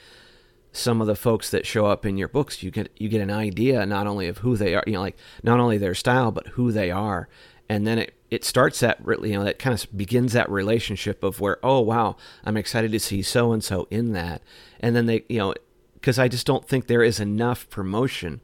some 0.72 1.00
of 1.00 1.06
the 1.06 1.16
folks 1.16 1.50
that 1.50 1.66
show 1.66 1.86
up 1.86 2.06
in 2.06 2.16
your 2.16 2.28
books, 2.28 2.62
you 2.62 2.70
get 2.70 2.90
you 2.96 3.08
get 3.08 3.20
an 3.20 3.30
idea 3.30 3.84
not 3.86 4.06
only 4.06 4.28
of 4.28 4.38
who 4.38 4.56
they 4.56 4.74
are, 4.74 4.84
you 4.86 4.94
know, 4.94 5.00
like 5.00 5.16
not 5.42 5.58
only 5.58 5.78
their 5.78 5.94
style, 5.94 6.30
but 6.30 6.48
who 6.48 6.70
they 6.70 6.90
are, 6.90 7.28
and 7.68 7.86
then 7.86 7.98
it 7.98 8.14
it 8.30 8.44
starts 8.44 8.80
that 8.80 9.00
you 9.06 9.32
know 9.32 9.44
that 9.44 9.58
kind 9.58 9.74
of 9.74 9.96
begins 9.96 10.32
that 10.32 10.48
relationship 10.50 11.24
of 11.24 11.40
where 11.40 11.58
oh 11.62 11.80
wow 11.80 12.16
I'm 12.44 12.56
excited 12.56 12.92
to 12.92 13.00
see 13.00 13.22
so 13.22 13.52
and 13.52 13.62
so 13.62 13.88
in 13.90 14.12
that, 14.12 14.42
and 14.78 14.94
then 14.94 15.06
they 15.06 15.24
you 15.28 15.38
know 15.38 15.54
because 16.00 16.18
I 16.18 16.28
just 16.28 16.46
don't 16.46 16.66
think 16.66 16.86
there 16.86 17.02
is 17.02 17.20
enough 17.20 17.68
promotion 17.68 18.40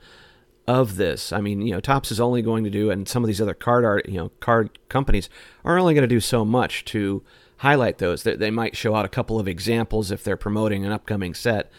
of 0.67 0.97
this. 0.97 1.33
I 1.33 1.41
mean, 1.41 1.63
you 1.63 1.73
know, 1.73 1.81
Topps 1.81 2.11
is 2.11 2.21
only 2.21 2.43
going 2.43 2.65
to 2.65 2.71
do, 2.71 2.91
and 2.91 3.09
some 3.09 3.23
of 3.23 3.29
these 3.29 3.41
other 3.41 3.55
card 3.55 3.85
art, 3.85 4.09
you 4.09 4.17
know, 4.17 4.31
card 4.41 4.79
companies 4.89 5.29
are 5.65 5.79
only 5.79 5.95
going 5.95 6.03
to 6.03 6.09
do 6.09 6.21
so 6.21 6.45
much 6.45 6.85
to 6.87 7.23
highlight 7.59 7.99
those. 7.99 8.25
They, 8.25 8.37
they 8.37 8.51
might 8.51 8.77
show 8.77 8.95
out 8.95 9.05
a 9.05 9.11
couple 9.11 9.39
of 9.39 9.49
examples 9.49 10.11
if 10.11 10.23
they're 10.25 10.37
promoting 10.37 10.85
an 10.85 10.93
upcoming 10.93 11.35
set, 11.35 11.71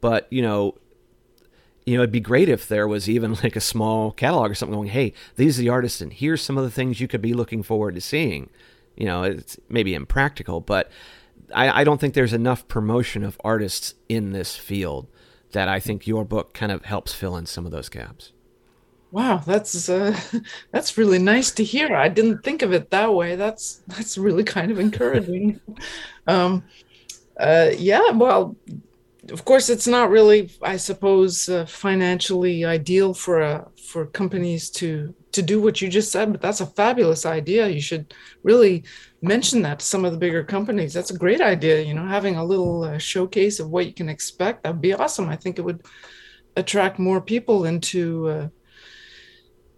but 0.00 0.26
you 0.30 0.42
know, 0.42 0.76
you 1.86 1.96
know, 1.96 2.02
it'd 2.02 2.12
be 2.12 2.20
great 2.20 2.48
if 2.48 2.66
there 2.66 2.88
was 2.88 3.08
even 3.08 3.34
like 3.42 3.56
a 3.56 3.60
small 3.60 4.10
catalog 4.12 4.50
or 4.50 4.54
something 4.54 4.74
going, 4.74 4.88
hey, 4.88 5.12
these 5.36 5.58
are 5.58 5.62
the 5.62 5.68
artists, 5.68 6.00
and 6.00 6.12
here's 6.12 6.42
some 6.42 6.58
of 6.58 6.64
the 6.64 6.70
things 6.70 7.00
you 7.00 7.08
could 7.08 7.22
be 7.22 7.34
looking 7.34 7.62
forward 7.62 7.94
to 7.94 8.00
seeing. 8.00 8.50
You 8.96 9.06
know, 9.06 9.22
it's 9.22 9.58
maybe 9.68 9.94
impractical, 9.94 10.60
but 10.60 10.90
I, 11.54 11.80
I 11.80 11.84
don't 11.84 12.00
think 12.00 12.14
there's 12.14 12.32
enough 12.32 12.66
promotion 12.68 13.24
of 13.24 13.40
artists 13.44 13.94
in 14.08 14.32
this 14.32 14.56
field 14.56 15.08
that 15.54 15.68
I 15.68 15.80
think 15.80 16.06
your 16.06 16.24
book 16.24 16.52
kind 16.52 16.70
of 16.70 16.84
helps 16.84 17.14
fill 17.14 17.36
in 17.36 17.46
some 17.46 17.64
of 17.64 17.72
those 17.72 17.88
gaps. 17.88 18.32
Wow, 19.10 19.38
that's 19.38 19.88
uh, 19.88 20.18
that's 20.72 20.98
really 20.98 21.20
nice 21.20 21.52
to 21.52 21.64
hear. 21.64 21.96
I 21.96 22.08
didn't 22.08 22.42
think 22.42 22.62
of 22.62 22.72
it 22.72 22.90
that 22.90 23.14
way. 23.14 23.36
That's 23.36 23.82
that's 23.86 24.18
really 24.18 24.44
kind 24.44 24.70
of 24.70 24.78
encouraging. 24.78 25.60
um, 26.26 26.64
uh, 27.38 27.70
yeah, 27.78 28.10
well, 28.10 28.56
of 29.30 29.44
course, 29.44 29.70
it's 29.70 29.86
not 29.86 30.10
really, 30.10 30.50
I 30.62 30.76
suppose, 30.76 31.48
uh, 31.48 31.64
financially 31.66 32.64
ideal 32.64 33.14
for 33.14 33.40
uh, 33.40 33.64
for 33.88 34.06
companies 34.06 34.68
to 34.70 35.14
to 35.32 35.42
do 35.42 35.62
what 35.62 35.80
you 35.80 35.88
just 35.88 36.10
said. 36.10 36.32
But 36.32 36.42
that's 36.42 36.60
a 36.60 36.66
fabulous 36.66 37.24
idea. 37.24 37.68
You 37.68 37.80
should 37.80 38.12
really 38.42 38.82
mention 39.24 39.62
that 39.62 39.80
to 39.80 39.84
some 39.84 40.04
of 40.04 40.12
the 40.12 40.18
bigger 40.18 40.44
companies. 40.44 40.92
That's 40.92 41.10
a 41.10 41.18
great 41.18 41.40
idea. 41.40 41.82
You 41.82 41.94
know, 41.94 42.06
having 42.06 42.36
a 42.36 42.44
little 42.44 42.84
uh, 42.84 42.98
showcase 42.98 43.58
of 43.58 43.70
what 43.70 43.86
you 43.86 43.92
can 43.92 44.08
expect 44.08 44.62
that'd 44.62 44.80
be 44.80 44.92
awesome. 44.92 45.28
I 45.28 45.36
think 45.36 45.58
it 45.58 45.62
would 45.62 45.82
attract 46.56 46.98
more 46.98 47.20
people 47.20 47.64
into 47.64 48.28
uh, 48.28 48.48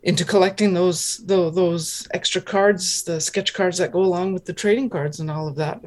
into 0.02 0.24
collecting 0.24 0.74
those, 0.74 1.18
those 1.26 1.54
those 1.54 2.08
extra 2.12 2.40
cards, 2.40 3.02
the 3.04 3.20
sketch 3.20 3.54
cards 3.54 3.78
that 3.78 3.92
go 3.92 4.02
along 4.02 4.34
with 4.34 4.44
the 4.44 4.52
trading 4.52 4.90
cards 4.90 5.20
and 5.20 5.30
all 5.30 5.48
of 5.48 5.56
that. 5.56 5.80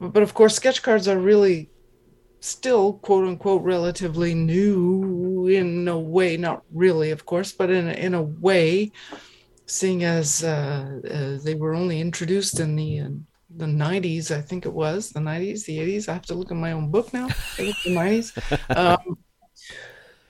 But 0.00 0.22
of 0.22 0.34
course, 0.34 0.54
sketch 0.54 0.82
cards 0.82 1.08
are 1.08 1.18
really 1.18 1.70
still 2.40 2.94
quote 2.94 3.26
unquote 3.26 3.62
relatively 3.62 4.34
new 4.34 5.48
in 5.48 5.88
a 5.88 5.98
way 5.98 6.36
not 6.36 6.62
really 6.72 7.10
of 7.10 7.26
course 7.26 7.50
but 7.50 7.68
in 7.68 7.88
a, 7.88 7.92
in 7.92 8.14
a 8.14 8.22
way 8.22 8.92
seeing 9.68 10.04
as 10.04 10.42
uh, 10.42 11.00
uh, 11.10 11.38
they 11.44 11.54
were 11.54 11.74
only 11.74 12.00
introduced 12.00 12.58
in 12.60 12.74
the 12.74 13.00
uh, 13.00 13.08
the 13.56 13.64
90s 13.64 14.30
i 14.30 14.42
think 14.42 14.66
it 14.66 14.72
was 14.72 15.10
the 15.10 15.20
90s 15.20 15.64
the 15.64 15.78
80s 15.78 16.08
i 16.08 16.12
have 16.12 16.26
to 16.26 16.34
look 16.34 16.50
at 16.50 16.56
my 16.56 16.72
own 16.72 16.90
book 16.90 17.12
now 17.14 17.28
the 17.56 17.72
90s 17.86 18.28
um, 18.76 19.18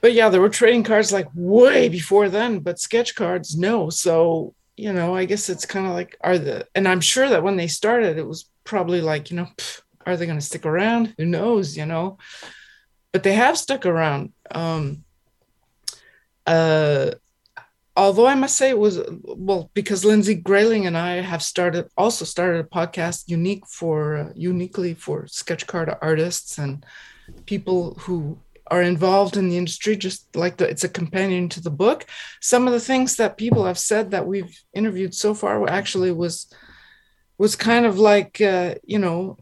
but 0.01 0.13
yeah 0.13 0.29
there 0.29 0.41
were 0.41 0.49
trading 0.49 0.85
cards 0.85 1.13
like 1.13 1.29
way 1.35 1.89
before 1.89 2.29
then 2.29 2.61
but 2.61 2.79
sketch 2.79 3.17
cards 3.17 3.57
no 3.57 3.91
so 3.91 4.55
you 4.79 4.93
know, 4.93 5.15
I 5.15 5.25
guess 5.25 5.49
it's 5.49 5.67
kind 5.67 5.87
of 5.87 5.93
like, 5.93 6.17
are 6.21 6.39
the, 6.39 6.67
and 6.75 6.87
I'm 6.87 7.01
sure 7.01 7.29
that 7.29 7.43
when 7.43 7.57
they 7.57 7.67
started, 7.67 8.17
it 8.17 8.27
was 8.27 8.49
probably 8.63 9.01
like, 9.01 9.31
you 9.31 9.37
know, 9.37 9.49
pff, 9.57 9.83
are 10.07 10.17
they 10.17 10.25
going 10.25 10.39
to 10.39 10.45
stick 10.45 10.65
around? 10.65 11.15
Who 11.19 11.27
knows, 11.27 11.77
you 11.77 11.85
know? 11.85 12.19
But 13.13 13.25
they 13.25 13.33
have 13.33 13.59
stuck 13.59 13.87
around. 13.87 14.33
Um, 14.53 15.05
uh, 16.47 17.11
although 17.99 18.29
I 18.29 18.37
must 18.37 18.57
say 18.57 18.71
it 18.71 18.79
was 18.79 19.01
well 19.25 19.71
because 19.75 20.05
Lindsey 20.05 20.37
Greyling 20.41 20.87
and 20.87 20.97
I 20.97 21.21
have 21.21 21.43
started 21.43 21.89
also 21.97 22.25
started 22.25 22.61
a 22.61 22.69
podcast 22.79 23.25
unique 23.27 23.67
for 23.67 24.17
uh, 24.17 24.33
uniquely 24.37 24.95
for 24.95 25.27
sketch 25.27 25.67
card 25.67 25.93
artists 26.01 26.59
and 26.59 26.87
people 27.45 27.95
who 28.03 28.39
are 28.71 28.83
involved 28.83 29.37
in 29.37 29.49
the 29.49 29.59
industry 29.59 29.97
just 29.97 30.37
like 30.37 30.59
the, 30.59 30.69
it's 30.69 30.85
a 30.85 30.89
companion 31.01 31.49
to 31.49 31.61
the 31.61 31.71
book. 31.71 32.07
Some 32.41 32.67
of 32.69 32.73
the 32.73 32.87
things 32.91 33.17
that 33.17 33.37
people 33.37 33.65
have 33.65 33.79
said 33.79 34.13
that 34.13 34.27
we've 34.27 34.57
interviewed 34.73 35.15
so 35.15 35.35
far 35.35 35.69
actually 35.69 36.13
was 36.13 36.47
was 37.37 37.57
kind 37.57 37.85
of 37.85 37.99
like 37.99 38.41
uh, 38.41 38.77
you 38.85 39.01
know 39.01 39.37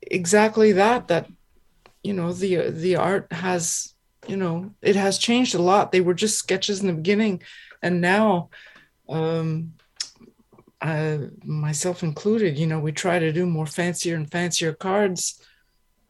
exactly 0.00 0.72
that 0.72 1.08
that 1.08 1.26
you 2.02 2.14
know 2.14 2.32
the 2.32 2.70
the 2.70 2.96
art 2.96 3.30
has 3.32 3.94
you 4.26 4.36
know 4.36 4.70
it 4.80 4.96
has 4.96 5.18
changed 5.18 5.54
a 5.54 5.62
lot. 5.62 5.92
They 5.92 6.00
were 6.00 6.14
just 6.14 6.38
sketches 6.38 6.80
in 6.80 6.86
the 6.86 7.00
beginning 7.02 7.42
and 7.86 8.00
now 8.00 8.48
um 9.08 9.72
I, 10.80 11.18
myself 11.44 12.02
included 12.02 12.58
you 12.58 12.66
know 12.66 12.80
we 12.80 12.92
try 12.92 13.18
to 13.18 13.32
do 13.32 13.46
more 13.46 13.66
fancier 13.66 14.14
and 14.16 14.30
fancier 14.30 14.72
cards 14.74 15.40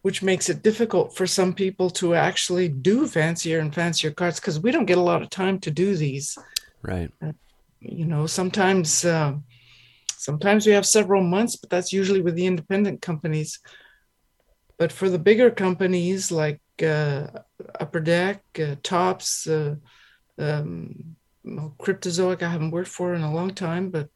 which 0.07 0.23
makes 0.23 0.49
it 0.49 0.63
difficult 0.63 1.17
for 1.17 1.27
some 1.27 1.53
people 1.53 1.91
to 1.91 2.15
actually 2.15 2.69
do 2.69 3.09
fancier 3.09 3.59
and 3.59 3.75
fancier 3.75 4.13
cards 4.13 4.39
because 4.39 4.61
we 4.61 4.71
don't 4.71 4.87
get 4.87 4.99
a 4.99 5.09
lot 5.11 5.21
of 5.21 5.29
time 5.31 5.59
to 5.59 5.69
do 5.69 5.97
these. 5.97 6.39
Right. 6.81 7.11
Uh, 7.21 7.33
you 7.81 8.05
know, 8.05 8.25
sometimes 8.29 9.05
uh, 9.05 9.33
sometimes 10.17 10.65
we 10.65 10.75
have 10.75 10.87
several 10.87 11.25
months, 11.25 11.57
but 11.57 11.71
that's 11.71 11.93
usually 11.93 12.21
with 12.21 12.37
the 12.37 12.47
independent 12.47 13.03
companies. 13.03 13.59
But 14.79 14.93
for 14.93 15.09
the 15.09 15.19
bigger 15.19 15.51
companies 15.51 16.31
like 16.31 16.61
uh, 16.81 17.27
Upper 17.81 17.99
Deck, 17.99 18.45
uh, 18.61 18.77
Topps, 18.85 19.49
uh, 19.49 19.75
um, 20.39 21.17
well, 21.47 21.75
Cryptozoic, 21.79 22.43
I 22.43 22.51
haven't 22.51 22.73
worked 22.73 22.89
for 22.89 23.15
in 23.15 23.23
a 23.23 23.33
long 23.33 23.55
time, 23.55 23.91
but 23.91 24.09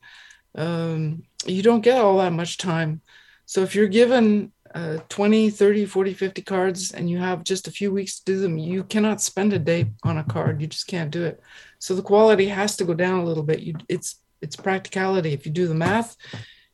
um, 0.55 1.23
you 1.47 1.63
don't 1.63 1.81
get 1.81 2.01
all 2.01 2.19
that 2.19 2.33
much 2.33 2.59
time. 2.59 3.01
So 3.47 3.63
if 3.63 3.75
you're 3.75 3.89
given 3.89 4.53
uh, 4.75 4.99
20 5.09 5.51
30 5.51 5.85
40 5.85 6.15
50 6.15 6.43
cards 6.43 6.93
and 6.93 7.11
you 7.11 7.19
have 7.19 7.43
just 7.43 7.67
a 7.67 7.73
few 7.73 7.91
weeks 7.91 8.21
to 8.21 8.25
do 8.25 8.39
them 8.39 8.57
you 8.57 8.85
cannot 8.85 9.21
spend 9.21 9.53
a 9.53 9.59
day 9.59 9.91
on 10.05 10.19
a 10.19 10.25
card. 10.25 10.61
You 10.61 10.69
just 10.69 10.87
can't 10.87 11.11
do 11.11 11.25
it. 11.25 11.41
So 11.81 11.95
the 11.95 12.03
quality 12.03 12.47
has 12.47 12.77
to 12.77 12.85
go 12.85 12.95
down 12.95 13.21
a 13.21 13.25
little 13.25 13.43
bit. 13.43 13.61
You, 13.61 13.75
it's 13.89 14.21
it's 14.41 14.57
practicality. 14.57 15.33
If 15.33 15.45
you 15.45 15.53
do 15.53 15.67
the 15.67 15.75
math 15.75 16.17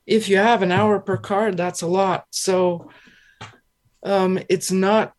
if 0.07 0.29
you 0.29 0.37
have 0.37 0.63
an 0.63 0.71
hour 0.73 1.01
per 1.01 1.17
card 1.17 1.57
that's 1.57 1.83
a 1.83 1.87
lot. 1.87 2.27
So 2.31 2.91
um, 4.03 4.39
it's 4.49 4.71
not 4.71 5.15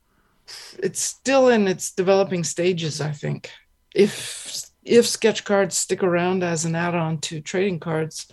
it's 0.80 1.02
still 1.02 1.50
in 1.50 1.68
its 1.68 1.92
developing 1.92 2.44
stages 2.44 3.02
i 3.02 3.12
think. 3.12 3.50
If 3.96 4.67
if 4.88 5.08
sketch 5.08 5.44
cards 5.44 5.78
stick 5.78 6.04
around 6.04 6.44
as 6.44 6.66
an 6.66 6.76
add-on 6.76 7.20
to 7.20 7.42
trading 7.42 7.80
cards 7.80 8.28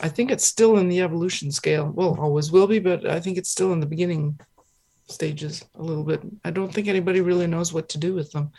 I 0.00 0.08
think 0.08 0.30
it's 0.30 0.44
still 0.44 0.76
in 0.76 0.88
the 0.88 1.00
evolution 1.00 1.50
scale. 1.50 1.90
Well, 1.90 2.16
always 2.20 2.52
will 2.52 2.66
be, 2.66 2.78
but 2.78 3.08
I 3.08 3.20
think 3.20 3.38
it's 3.38 3.48
still 3.48 3.72
in 3.72 3.80
the 3.80 3.86
beginning 3.86 4.38
stages 5.08 5.64
a 5.74 5.82
little 5.82 6.04
bit. 6.04 6.20
I 6.44 6.50
don't 6.50 6.72
think 6.72 6.88
anybody 6.88 7.20
really 7.20 7.46
knows 7.46 7.72
what 7.72 7.88
to 7.90 7.98
do 7.98 8.12
with 8.14 8.30
them 8.32 8.52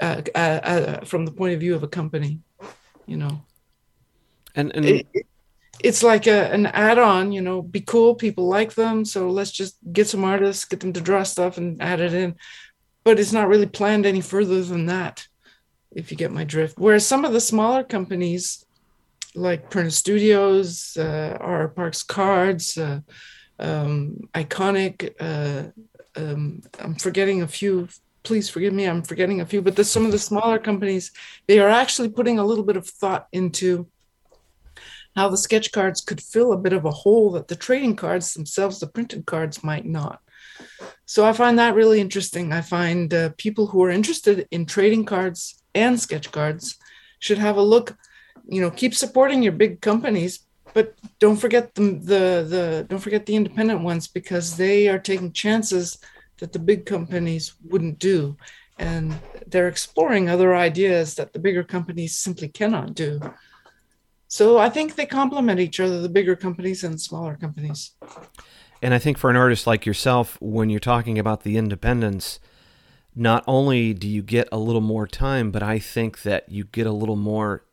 uh, 0.00 0.22
uh, 0.34 0.38
uh, 0.38 1.04
from 1.04 1.24
the 1.24 1.32
point 1.32 1.54
of 1.54 1.60
view 1.60 1.74
of 1.74 1.82
a 1.82 1.88
company, 1.88 2.40
you 3.06 3.16
know. 3.16 3.42
And, 4.56 4.74
and 4.74 4.84
it, 4.84 5.06
it's 5.80 6.02
like 6.02 6.26
a, 6.26 6.52
an 6.52 6.66
add-on, 6.66 7.30
you 7.30 7.40
know, 7.40 7.62
be 7.62 7.80
cool. 7.80 8.16
People 8.16 8.48
like 8.48 8.74
them, 8.74 9.04
so 9.04 9.30
let's 9.30 9.52
just 9.52 9.76
get 9.92 10.08
some 10.08 10.24
artists, 10.24 10.64
get 10.64 10.80
them 10.80 10.92
to 10.92 11.00
draw 11.00 11.22
stuff, 11.22 11.58
and 11.58 11.80
add 11.80 12.00
it 12.00 12.14
in. 12.14 12.34
But 13.04 13.20
it's 13.20 13.32
not 13.32 13.48
really 13.48 13.66
planned 13.66 14.06
any 14.06 14.20
further 14.20 14.60
than 14.62 14.86
that, 14.86 15.27
if 15.92 16.10
you 16.10 16.16
get 16.16 16.32
my 16.32 16.44
drift. 16.44 16.78
Whereas 16.78 17.06
some 17.06 17.24
of 17.24 17.32
the 17.32 17.40
smaller 17.40 17.82
companies 17.84 18.64
like 19.34 19.70
Perna 19.70 19.92
Studios, 19.92 20.96
uh, 20.96 21.36
R. 21.40 21.68
Parks 21.68 22.02
Cards, 22.02 22.76
uh, 22.76 23.00
um, 23.58 24.28
Iconic. 24.34 25.14
Uh, 25.20 25.70
um, 26.16 26.62
I'm 26.78 26.94
forgetting 26.94 27.42
a 27.42 27.48
few. 27.48 27.88
Please 28.22 28.50
forgive 28.50 28.72
me. 28.72 28.84
I'm 28.86 29.02
forgetting 29.02 29.40
a 29.40 29.46
few, 29.46 29.62
but 29.62 29.76
there's 29.76 29.90
some 29.90 30.04
of 30.04 30.12
the 30.12 30.18
smaller 30.18 30.58
companies. 30.58 31.12
They 31.46 31.58
are 31.58 31.68
actually 31.68 32.10
putting 32.10 32.38
a 32.38 32.44
little 32.44 32.64
bit 32.64 32.76
of 32.76 32.86
thought 32.86 33.28
into 33.32 33.88
how 35.16 35.28
the 35.28 35.36
sketch 35.36 35.72
cards 35.72 36.00
could 36.00 36.20
fill 36.20 36.52
a 36.52 36.58
bit 36.58 36.72
of 36.72 36.84
a 36.84 36.90
hole 36.90 37.32
that 37.32 37.48
the 37.48 37.56
trading 37.56 37.96
cards 37.96 38.34
themselves, 38.34 38.80
the 38.80 38.86
printed 38.86 39.26
cards, 39.26 39.64
might 39.64 39.86
not. 39.86 40.20
So 41.06 41.24
I 41.24 41.32
find 41.32 41.58
that 41.58 41.74
really 41.74 42.00
interesting. 42.00 42.52
I 42.52 42.60
find 42.60 43.12
uh, 43.12 43.30
people 43.38 43.66
who 43.66 43.82
are 43.82 43.90
interested 43.90 44.46
in 44.50 44.66
trading 44.66 45.04
cards 45.04 45.57
and 45.74 45.98
sketch 46.00 46.30
cards 46.32 46.76
should 47.18 47.38
have 47.38 47.56
a 47.56 47.62
look 47.62 47.96
you 48.48 48.60
know 48.60 48.70
keep 48.70 48.94
supporting 48.94 49.42
your 49.42 49.52
big 49.52 49.80
companies 49.80 50.40
but 50.74 50.94
don't 51.18 51.36
forget 51.36 51.74
the, 51.74 51.82
the 51.82 52.46
the 52.48 52.86
don't 52.88 53.00
forget 53.00 53.26
the 53.26 53.34
independent 53.34 53.82
ones 53.82 54.06
because 54.06 54.56
they 54.56 54.88
are 54.88 54.98
taking 54.98 55.32
chances 55.32 55.98
that 56.38 56.52
the 56.52 56.58
big 56.58 56.86
companies 56.86 57.54
wouldn't 57.64 57.98
do. 57.98 58.36
And 58.78 59.18
they're 59.46 59.68
exploring 59.68 60.28
other 60.28 60.54
ideas 60.54 61.16
that 61.16 61.32
the 61.32 61.40
bigger 61.40 61.64
companies 61.64 62.16
simply 62.16 62.48
cannot 62.48 62.94
do. 62.94 63.20
So 64.28 64.58
i 64.58 64.68
think 64.68 64.94
they 64.94 65.06
complement 65.06 65.58
each 65.58 65.80
other 65.80 66.00
the 66.00 66.08
bigger 66.08 66.36
companies 66.36 66.84
and 66.84 67.00
smaller 67.00 67.34
companies. 67.34 67.92
And 68.82 68.94
i 68.94 68.98
think 68.98 69.18
for 69.18 69.30
an 69.30 69.36
artist 69.36 69.66
like 69.66 69.86
yourself 69.86 70.38
when 70.40 70.70
you're 70.70 70.80
talking 70.80 71.18
about 71.18 71.42
the 71.42 71.56
independence 71.56 72.38
not 73.18 73.44
only 73.46 73.92
do 73.92 74.08
you 74.08 74.22
get 74.22 74.48
a 74.52 74.58
little 74.58 74.80
more 74.80 75.06
time 75.06 75.50
but 75.50 75.62
i 75.62 75.78
think 75.78 76.22
that 76.22 76.48
you 76.48 76.64
get 76.64 76.86
a 76.86 76.92
little 76.92 77.16
more 77.16 77.64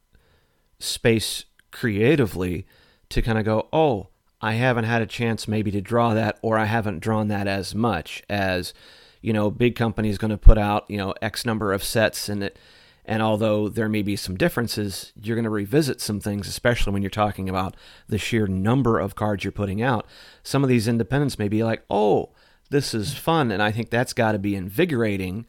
space 0.79 1.45
creatively 1.71 2.65
to 3.09 3.21
kind 3.21 3.37
of 3.37 3.45
go, 3.45 3.67
oh, 3.71 4.07
I 4.41 4.53
haven't 4.53 4.85
had 4.85 5.01
a 5.01 5.07
chance 5.07 5.47
maybe 5.47 5.71
to 5.71 5.81
draw 5.81 6.13
that, 6.13 6.37
or 6.41 6.57
I 6.57 6.65
haven't 6.65 6.99
drawn 6.99 7.27
that 7.29 7.47
as 7.47 7.73
much 7.73 8.23
as, 8.29 8.73
you 9.21 9.33
know, 9.33 9.49
big 9.49 9.75
companies 9.75 10.17
going 10.17 10.31
to 10.31 10.37
put 10.37 10.57
out, 10.57 10.85
you 10.89 10.97
know, 10.97 11.13
X 11.21 11.45
number 11.45 11.73
of 11.73 11.83
sets 11.83 12.29
and 12.29 12.43
it. 12.43 12.59
And 13.07 13.21
although 13.21 13.69
there 13.69 13.87
may 13.87 14.01
be 14.01 14.15
some 14.15 14.35
differences, 14.35 15.13
you're 15.21 15.35
going 15.35 15.43
to 15.43 15.49
revisit 15.49 16.01
some 16.01 16.19
things, 16.19 16.47
especially 16.47 16.91
when 16.91 17.03
you're 17.03 17.11
talking 17.11 17.47
about 17.47 17.75
the 18.07 18.17
sheer 18.17 18.47
number 18.47 18.99
of 18.99 19.13
cards 19.13 19.43
you're 19.43 19.51
putting 19.51 19.79
out. 19.79 20.07
Some 20.41 20.63
of 20.63 20.69
these 20.69 20.87
independents 20.87 21.37
may 21.37 21.47
be 21.47 21.63
like, 21.63 21.83
oh, 21.87 22.31
this 22.69 22.93
is 22.93 23.13
fun. 23.13 23.51
And 23.51 23.61
I 23.61 23.71
think 23.71 23.89
that's 23.89 24.13
got 24.13 24.33
to 24.33 24.39
be 24.39 24.55
invigorating 24.55 25.45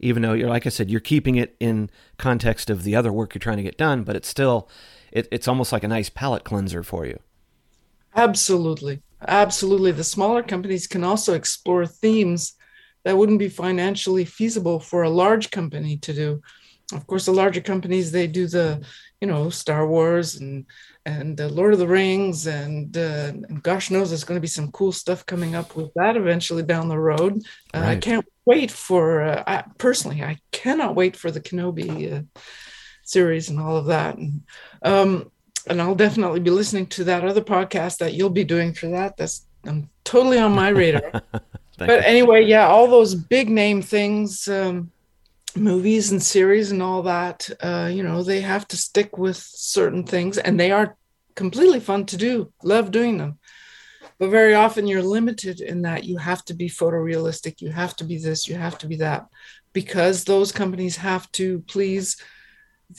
even 0.00 0.22
though 0.22 0.32
you're 0.32 0.48
like 0.48 0.66
I 0.66 0.70
said, 0.70 0.90
you're 0.90 1.00
keeping 1.00 1.36
it 1.36 1.56
in 1.60 1.90
context 2.16 2.70
of 2.70 2.84
the 2.84 2.94
other 2.94 3.12
work 3.12 3.34
you're 3.34 3.40
trying 3.40 3.56
to 3.56 3.62
get 3.62 3.76
done, 3.76 4.04
but 4.04 4.16
it's 4.16 4.28
still 4.28 4.68
it, 5.10 5.26
it's 5.32 5.48
almost 5.48 5.72
like 5.72 5.84
a 5.84 5.88
nice 5.88 6.08
palate 6.08 6.44
cleanser 6.44 6.82
for 6.82 7.06
you. 7.06 7.18
Absolutely. 8.14 9.02
Absolutely. 9.26 9.92
The 9.92 10.04
smaller 10.04 10.42
companies 10.42 10.86
can 10.86 11.02
also 11.02 11.34
explore 11.34 11.86
themes 11.86 12.54
that 13.04 13.16
wouldn't 13.16 13.38
be 13.38 13.48
financially 13.48 14.24
feasible 14.24 14.80
for 14.80 15.02
a 15.02 15.10
large 15.10 15.50
company 15.50 15.96
to 15.98 16.12
do. 16.12 16.42
Of 16.92 17.06
course, 17.06 17.26
the 17.26 17.32
larger 17.32 17.60
companies 17.60 18.12
they 18.12 18.26
do 18.26 18.46
the, 18.46 18.84
you 19.20 19.26
know, 19.26 19.50
Star 19.50 19.86
Wars 19.86 20.36
and 20.36 20.66
and 21.04 21.40
uh, 21.40 21.48
Lord 21.48 21.72
of 21.72 21.78
the 21.78 21.88
Rings 21.88 22.46
and, 22.46 22.94
uh, 22.96 23.32
and 23.48 23.62
gosh 23.62 23.90
knows 23.90 24.10
there's 24.10 24.24
going 24.24 24.36
to 24.36 24.42
be 24.42 24.46
some 24.46 24.70
cool 24.72 24.92
stuff 24.92 25.24
coming 25.24 25.54
up 25.54 25.74
with 25.74 25.92
that 25.94 26.16
eventually 26.16 26.62
down 26.62 26.88
the 26.88 26.98
road. 26.98 27.42
Uh, 27.72 27.80
right. 27.80 27.90
I 27.90 27.96
can't 27.96 28.26
wait 28.44 28.70
for 28.70 29.22
uh, 29.22 29.42
I, 29.46 29.64
personally 29.78 30.22
I 30.22 30.38
cannot 30.52 30.94
wait 30.94 31.16
for 31.16 31.30
the 31.30 31.40
Kenobi 31.40 32.18
uh, 32.18 32.40
series 33.02 33.48
and 33.48 33.58
all 33.58 33.76
of 33.76 33.86
that 33.86 34.16
and 34.16 34.42
um, 34.82 35.30
and 35.66 35.82
I'll 35.82 35.94
definitely 35.94 36.40
be 36.40 36.50
listening 36.50 36.86
to 36.88 37.04
that 37.04 37.24
other 37.24 37.42
podcast 37.42 37.98
that 37.98 38.14
you'll 38.14 38.30
be 38.30 38.44
doing 38.44 38.72
for 38.72 38.88
that 38.88 39.16
that's 39.16 39.46
I'm 39.64 39.90
totally 40.04 40.38
on 40.38 40.54
my 40.54 40.68
radar 40.68 41.22
but 41.78 42.04
anyway 42.04 42.44
yeah 42.44 42.66
all 42.66 42.86
those 42.86 43.14
big 43.14 43.50
name 43.50 43.82
things 43.82 44.46
um, 44.48 44.90
movies 45.58 46.12
and 46.12 46.22
series 46.22 46.70
and 46.70 46.82
all 46.82 47.02
that 47.02 47.48
uh, 47.60 47.90
you 47.92 48.02
know 48.02 48.22
they 48.22 48.40
have 48.40 48.66
to 48.68 48.76
stick 48.76 49.18
with 49.18 49.36
certain 49.36 50.04
things 50.04 50.38
and 50.38 50.58
they 50.58 50.70
are 50.70 50.96
completely 51.34 51.80
fun 51.80 52.04
to 52.06 52.16
do. 52.16 52.52
Love 52.62 52.90
doing 52.90 53.18
them. 53.18 53.38
But 54.18 54.30
very 54.30 54.54
often 54.54 54.88
you're 54.88 55.02
limited 55.02 55.60
in 55.60 55.82
that 55.82 56.04
you 56.04 56.16
have 56.18 56.44
to 56.46 56.54
be 56.54 56.68
photorealistic 56.68 57.60
you 57.60 57.70
have 57.70 57.94
to 57.96 58.04
be 58.04 58.18
this 58.18 58.48
you 58.48 58.56
have 58.56 58.78
to 58.78 58.88
be 58.88 58.96
that 58.96 59.26
because 59.72 60.24
those 60.24 60.50
companies 60.50 60.96
have 60.96 61.30
to 61.32 61.60
please 61.60 62.16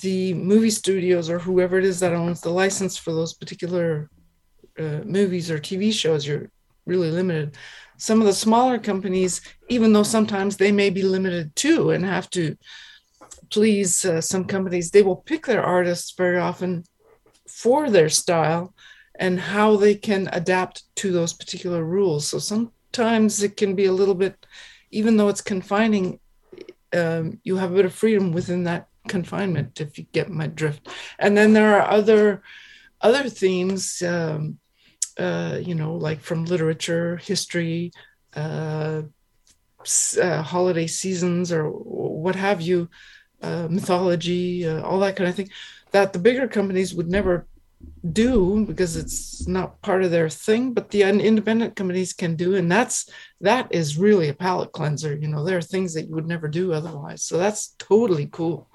the 0.01 0.33
movie 0.35 0.69
studios 0.69 1.29
or 1.29 1.39
whoever 1.39 1.77
it 1.77 1.83
is 1.83 1.99
that 1.99 2.13
owns 2.13 2.41
the 2.41 2.49
license 2.49 2.95
for 2.95 3.11
those 3.11 3.33
particular 3.33 4.09
uh, 4.77 5.01
movies 5.03 5.51
or 5.51 5.59
tv 5.59 5.91
shows. 5.91 6.25
You're 6.25 6.49
really 6.85 7.11
limited 7.11 7.57
some 7.99 8.19
of 8.21 8.27
the 8.27 8.33
smaller 8.33 8.79
companies 8.79 9.41
even 9.67 9.93
though 9.93 10.03
sometimes 10.03 10.57
they 10.57 10.71
may 10.71 10.89
be 10.89 11.03
limited 11.03 11.55
too 11.55 11.91
and 11.91 12.05
have 12.05 12.29
to 12.29 12.55
please 13.49 14.05
uh, 14.05 14.21
some 14.21 14.45
companies 14.45 14.89
they 14.89 15.01
will 15.01 15.15
pick 15.15 15.45
their 15.45 15.63
artists 15.63 16.13
very 16.17 16.37
often 16.37 16.83
for 17.47 17.89
their 17.89 18.09
style 18.09 18.73
and 19.19 19.39
how 19.39 19.75
they 19.75 19.95
can 19.95 20.29
adapt 20.31 20.83
to 20.95 21.11
those 21.11 21.33
particular 21.33 21.83
rules. 21.83 22.25
So 22.25 22.39
sometimes 22.39 23.43
it 23.43 23.57
can 23.57 23.75
be 23.75 23.85
a 23.85 23.91
little 23.91 24.15
bit 24.15 24.45
even 24.91 25.17
though 25.17 25.27
it's 25.27 25.41
confining 25.41 26.19
um, 26.93 27.39
you 27.43 27.57
have 27.57 27.71
a 27.71 27.75
bit 27.75 27.85
of 27.85 27.93
freedom 27.93 28.31
within 28.31 28.63
that 28.63 28.87
confinement 29.07 29.79
if 29.81 29.97
you 29.97 30.05
get 30.11 30.29
my 30.29 30.47
drift. 30.47 30.87
And 31.19 31.37
then 31.37 31.53
there 31.53 31.79
are 31.79 31.89
other 31.89 32.41
other 33.01 33.29
themes 33.29 34.01
um, 34.01 34.58
uh, 35.19 35.59
you 35.61 35.75
know 35.75 35.95
like 35.95 36.21
from 36.21 36.45
literature 36.45 37.17
history 37.17 37.91
uh, 38.35 39.01
uh, 40.21 40.41
holiday 40.41 40.87
seasons 40.87 41.51
or 41.51 41.69
what 41.69 42.35
have 42.35 42.61
you 42.61 42.89
uh, 43.41 43.67
mythology 43.69 44.67
uh, 44.67 44.81
all 44.81 44.99
that 44.99 45.15
kind 45.15 45.29
of 45.29 45.35
thing 45.35 45.49
that 45.91 46.13
the 46.13 46.19
bigger 46.19 46.47
companies 46.47 46.93
would 46.93 47.09
never 47.09 47.47
do 48.11 48.65
because 48.65 48.97
it's 48.97 49.47
not 49.47 49.81
part 49.81 50.03
of 50.03 50.11
their 50.11 50.29
thing 50.29 50.73
but 50.73 50.89
the 50.89 51.01
independent 51.01 51.75
companies 51.75 52.11
can 52.13 52.35
do 52.35 52.55
and 52.55 52.69
that's 52.71 53.09
that 53.39 53.67
is 53.71 53.97
really 53.97 54.27
a 54.29 54.33
palate 54.33 54.71
cleanser 54.73 55.15
you 55.15 55.27
know 55.27 55.43
there 55.45 55.57
are 55.57 55.61
things 55.61 55.93
that 55.93 56.07
you 56.07 56.13
would 56.15 56.27
never 56.27 56.47
do 56.47 56.73
otherwise. 56.73 57.23
So 57.23 57.37
that's 57.37 57.75
totally 57.77 58.27
cool 58.31 58.69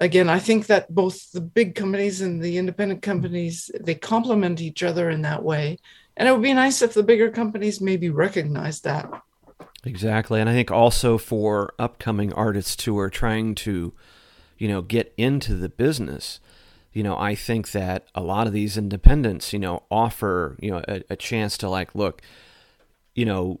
again 0.00 0.28
i 0.28 0.38
think 0.38 0.66
that 0.66 0.92
both 0.92 1.30
the 1.32 1.40
big 1.40 1.74
companies 1.74 2.20
and 2.20 2.42
the 2.42 2.58
independent 2.58 3.02
companies 3.02 3.70
they 3.80 3.94
complement 3.94 4.60
each 4.60 4.82
other 4.82 5.10
in 5.10 5.22
that 5.22 5.42
way. 5.42 5.78
And 6.16 6.28
it 6.28 6.32
would 6.32 6.42
be 6.42 6.52
nice 6.52 6.82
if 6.82 6.92
the 6.92 7.02
bigger 7.02 7.30
companies 7.30 7.80
maybe 7.80 8.10
recognize 8.10 8.80
that. 8.80 9.10
Exactly. 9.84 10.40
And 10.40 10.50
i 10.50 10.52
think 10.52 10.70
also 10.70 11.16
for 11.16 11.72
upcoming 11.78 12.32
artists 12.32 12.84
who 12.84 12.98
are 12.98 13.10
trying 13.10 13.54
to 13.56 13.94
you 14.58 14.68
know 14.68 14.82
get 14.82 15.14
into 15.16 15.54
the 15.54 15.68
business 15.68 16.40
you 16.92 17.02
know, 17.04 17.16
I 17.16 17.34
think 17.34 17.70
that 17.70 18.06
a 18.14 18.20
lot 18.20 18.46
of 18.46 18.52
these 18.52 18.76
independents, 18.76 19.52
you 19.52 19.58
know, 19.58 19.84
offer, 19.90 20.56
you 20.60 20.72
know, 20.72 20.82
a, 20.88 21.02
a, 21.10 21.16
chance 21.16 21.56
to 21.58 21.68
like, 21.68 21.94
look, 21.94 22.20
you 23.14 23.24
know, 23.24 23.60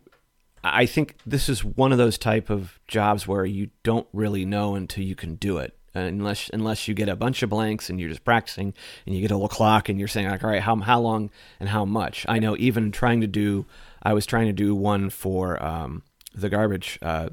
I 0.64 0.84
think 0.86 1.16
this 1.24 1.48
is 1.48 1.64
one 1.64 1.92
of 1.92 1.98
those 1.98 2.18
type 2.18 2.50
of 2.50 2.80
jobs 2.88 3.28
where 3.28 3.44
you 3.44 3.70
don't 3.82 4.08
really 4.12 4.44
know 4.44 4.74
until 4.74 5.04
you 5.04 5.14
can 5.14 5.36
do 5.36 5.58
it. 5.58 5.76
Unless 5.92 6.50
unless 6.52 6.86
you 6.86 6.94
get 6.94 7.08
a 7.08 7.16
bunch 7.16 7.42
of 7.42 7.50
blanks 7.50 7.90
and 7.90 7.98
you're 7.98 8.08
just 8.08 8.24
practicing 8.24 8.74
and 9.06 9.14
you 9.14 9.20
get 9.20 9.32
a 9.32 9.34
little 9.34 9.48
clock 9.48 9.88
and 9.88 9.98
you're 9.98 10.08
saying 10.08 10.28
like, 10.28 10.44
all 10.44 10.50
right, 10.50 10.62
how 10.62 10.76
how 10.76 11.00
long 11.00 11.30
and 11.58 11.68
how 11.68 11.84
much? 11.84 12.24
I 12.28 12.38
know 12.38 12.56
even 12.58 12.92
trying 12.92 13.20
to 13.22 13.26
do, 13.26 13.66
I 14.02 14.12
was 14.12 14.24
trying 14.24 14.46
to 14.46 14.52
do 14.52 14.74
one 14.74 15.10
for 15.10 15.60
um, 15.62 16.02
the 16.32 16.48
garbage 16.48 16.98
uh, 17.02 17.30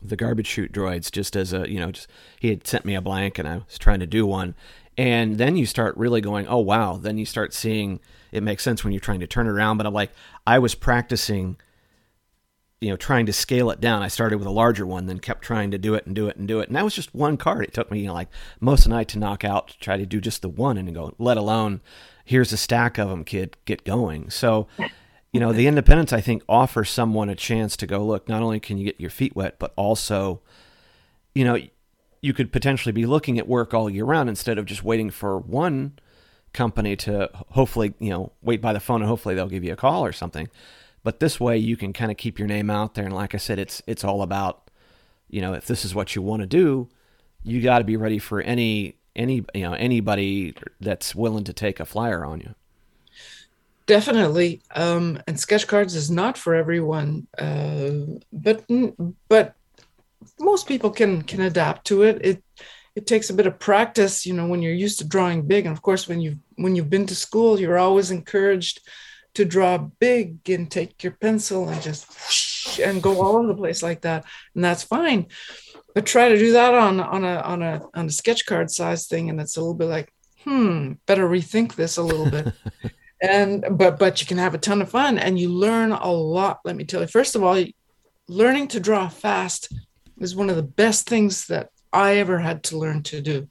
the 0.00 0.16
garbage 0.16 0.46
chute 0.46 0.72
droids 0.72 1.10
just 1.10 1.36
as 1.36 1.52
a 1.52 1.70
you 1.70 1.78
know 1.78 1.90
just 1.90 2.08
he 2.40 2.48
had 2.48 2.66
sent 2.66 2.84
me 2.84 2.94
a 2.94 3.00
blank 3.00 3.38
and 3.38 3.48
I 3.48 3.56
was 3.56 3.78
trying 3.78 4.00
to 4.00 4.06
do 4.06 4.26
one 4.26 4.54
and 4.96 5.36
then 5.38 5.56
you 5.56 5.66
start 5.66 5.96
really 5.96 6.20
going 6.20 6.46
oh 6.48 6.58
wow 6.58 6.96
then 6.96 7.18
you 7.18 7.26
start 7.26 7.52
seeing 7.52 8.00
it 8.32 8.42
makes 8.42 8.62
sense 8.62 8.84
when 8.84 8.92
you're 8.92 9.00
trying 9.00 9.20
to 9.20 9.26
turn 9.26 9.46
it 9.46 9.50
around 9.50 9.78
but 9.78 9.86
I'm 9.86 9.94
like 9.94 10.12
I 10.46 10.58
was 10.58 10.74
practicing 10.74 11.56
you 12.80 12.90
know 12.90 12.96
trying 12.96 13.26
to 13.26 13.32
scale 13.32 13.70
it 13.70 13.80
down 13.80 14.02
I 14.02 14.08
started 14.08 14.38
with 14.38 14.46
a 14.46 14.50
larger 14.50 14.86
one 14.86 15.06
then 15.06 15.18
kept 15.18 15.42
trying 15.42 15.70
to 15.70 15.78
do 15.78 15.94
it 15.94 16.06
and 16.06 16.14
do 16.14 16.28
it 16.28 16.36
and 16.36 16.46
do 16.46 16.60
it 16.60 16.68
and 16.68 16.76
that 16.76 16.84
was 16.84 16.94
just 16.94 17.14
one 17.14 17.36
card 17.36 17.64
it 17.64 17.72
took 17.72 17.90
me 17.90 18.00
you 18.00 18.06
know 18.08 18.14
like 18.14 18.28
most 18.60 18.80
of 18.80 18.90
the 18.90 18.96
night 18.96 19.08
to 19.08 19.18
knock 19.18 19.44
out 19.44 19.68
to 19.68 19.78
try 19.78 19.96
to 19.96 20.06
do 20.06 20.20
just 20.20 20.42
the 20.42 20.48
one 20.48 20.76
and 20.76 20.94
go 20.94 21.14
let 21.18 21.36
alone 21.36 21.80
here's 22.24 22.52
a 22.52 22.56
stack 22.56 22.98
of 22.98 23.08
them 23.08 23.24
kid 23.24 23.56
get 23.64 23.84
going 23.84 24.28
so 24.28 24.66
you 25.36 25.40
know, 25.40 25.52
the 25.52 25.66
independents 25.66 26.14
I 26.14 26.22
think 26.22 26.42
offer 26.48 26.82
someone 26.82 27.28
a 27.28 27.34
chance 27.34 27.76
to 27.76 27.86
go 27.86 28.02
look. 28.02 28.26
Not 28.26 28.40
only 28.40 28.58
can 28.58 28.78
you 28.78 28.86
get 28.86 28.98
your 28.98 29.10
feet 29.10 29.36
wet, 29.36 29.58
but 29.58 29.74
also, 29.76 30.40
you 31.34 31.44
know, 31.44 31.58
you 32.22 32.32
could 32.32 32.50
potentially 32.50 32.92
be 32.92 33.04
looking 33.04 33.38
at 33.38 33.46
work 33.46 33.74
all 33.74 33.90
year 33.90 34.06
round 34.06 34.30
instead 34.30 34.56
of 34.56 34.64
just 34.64 34.82
waiting 34.82 35.10
for 35.10 35.38
one 35.38 35.98
company 36.54 36.96
to 36.96 37.28
hopefully, 37.50 37.92
you 37.98 38.08
know, 38.08 38.32
wait 38.40 38.62
by 38.62 38.72
the 38.72 38.80
phone 38.80 39.02
and 39.02 39.10
hopefully 39.10 39.34
they'll 39.34 39.46
give 39.46 39.62
you 39.62 39.74
a 39.74 39.76
call 39.76 40.06
or 40.06 40.12
something. 40.12 40.48
But 41.06 41.20
this 41.20 41.38
way 41.38 41.56
you 41.56 41.76
can 41.76 41.92
kind 41.92 42.10
of 42.10 42.16
keep 42.16 42.36
your 42.36 42.48
name 42.48 42.68
out 42.68 42.94
there. 42.94 43.04
And 43.04 43.14
like 43.14 43.32
I 43.32 43.38
said, 43.38 43.60
it's 43.60 43.80
it's 43.86 44.02
all 44.02 44.22
about, 44.22 44.68
you 45.30 45.40
know, 45.40 45.54
if 45.54 45.64
this 45.64 45.84
is 45.84 45.94
what 45.94 46.16
you 46.16 46.20
want 46.20 46.40
to 46.42 46.48
do, 46.48 46.88
you 47.44 47.62
got 47.62 47.78
to 47.78 47.84
be 47.84 47.96
ready 47.96 48.18
for 48.18 48.40
any 48.40 48.96
any 49.14 49.44
you 49.54 49.62
know 49.62 49.74
anybody 49.74 50.52
that's 50.80 51.14
willing 51.14 51.44
to 51.44 51.52
take 51.52 51.78
a 51.78 51.84
flyer 51.84 52.24
on 52.24 52.40
you 52.40 52.52
definitely 53.86 54.60
um, 54.74 55.22
and 55.28 55.38
sketch 55.38 55.68
cards 55.68 55.94
is 55.94 56.10
not 56.10 56.36
for 56.36 56.56
everyone 56.56 57.24
uh, 57.38 57.90
but 58.32 58.64
but 59.28 59.54
most 60.40 60.66
people 60.66 60.90
can 60.90 61.22
can 61.22 61.42
adapt 61.42 61.86
to 61.86 62.02
it 62.02 62.18
it 62.20 62.42
it 62.96 63.06
takes 63.06 63.30
a 63.30 63.34
bit 63.34 63.46
of 63.46 63.60
practice 63.60 64.26
you 64.26 64.34
know 64.34 64.48
when 64.48 64.60
you're 64.60 64.74
used 64.74 64.98
to 64.98 65.06
drawing 65.06 65.46
big 65.46 65.66
and 65.66 65.72
of 65.72 65.82
course 65.82 66.08
when 66.08 66.20
you 66.20 66.36
when 66.56 66.74
you've 66.74 66.90
been 66.90 67.06
to 67.06 67.14
school 67.14 67.60
you're 67.60 67.78
always 67.78 68.10
encouraged 68.10 68.80
to 69.36 69.44
draw 69.44 69.76
big 69.76 70.48
and 70.48 70.70
take 70.70 71.04
your 71.04 71.12
pencil 71.12 71.68
and 71.68 71.82
just 71.82 72.08
whoosh, 72.08 72.78
and 72.78 73.02
go 73.02 73.20
all 73.20 73.36
over 73.36 73.48
the 73.48 73.54
place 73.54 73.82
like 73.82 74.00
that 74.00 74.24
and 74.54 74.64
that's 74.64 74.82
fine. 74.82 75.26
But 75.94 76.06
try 76.06 76.30
to 76.30 76.38
do 76.38 76.52
that 76.52 76.72
on 76.72 77.00
on 77.00 77.22
a 77.22 77.36
on 77.40 77.62
a 77.62 77.82
on 77.92 78.06
a 78.06 78.10
sketch 78.10 78.46
card 78.46 78.70
size 78.70 79.06
thing 79.06 79.28
and 79.28 79.38
it's 79.38 79.58
a 79.58 79.60
little 79.60 79.74
bit 79.74 79.88
like 79.88 80.10
hmm 80.44 80.92
better 81.06 81.28
rethink 81.28 81.74
this 81.74 81.98
a 81.98 82.02
little 82.02 82.30
bit. 82.30 82.52
And 83.22 83.64
but 83.70 83.98
but 83.98 84.20
you 84.20 84.26
can 84.26 84.36
have 84.36 84.54
a 84.54 84.58
ton 84.58 84.82
of 84.82 84.90
fun 84.90 85.16
and 85.16 85.38
you 85.38 85.48
learn 85.48 85.90
a 85.90 86.10
lot 86.10 86.60
let 86.66 86.76
me 86.76 86.84
tell 86.84 87.00
you. 87.00 87.06
First 87.06 87.34
of 87.34 87.42
all 87.42 87.62
learning 88.28 88.68
to 88.68 88.80
draw 88.80 89.08
fast 89.08 89.72
is 90.20 90.36
one 90.36 90.50
of 90.50 90.56
the 90.56 90.62
best 90.62 91.08
things 91.08 91.46
that 91.46 91.70
i 91.94 92.16
ever 92.16 92.38
had 92.38 92.62
to 92.64 92.78
learn 92.78 93.02
to 93.04 93.22
do. 93.22 93.48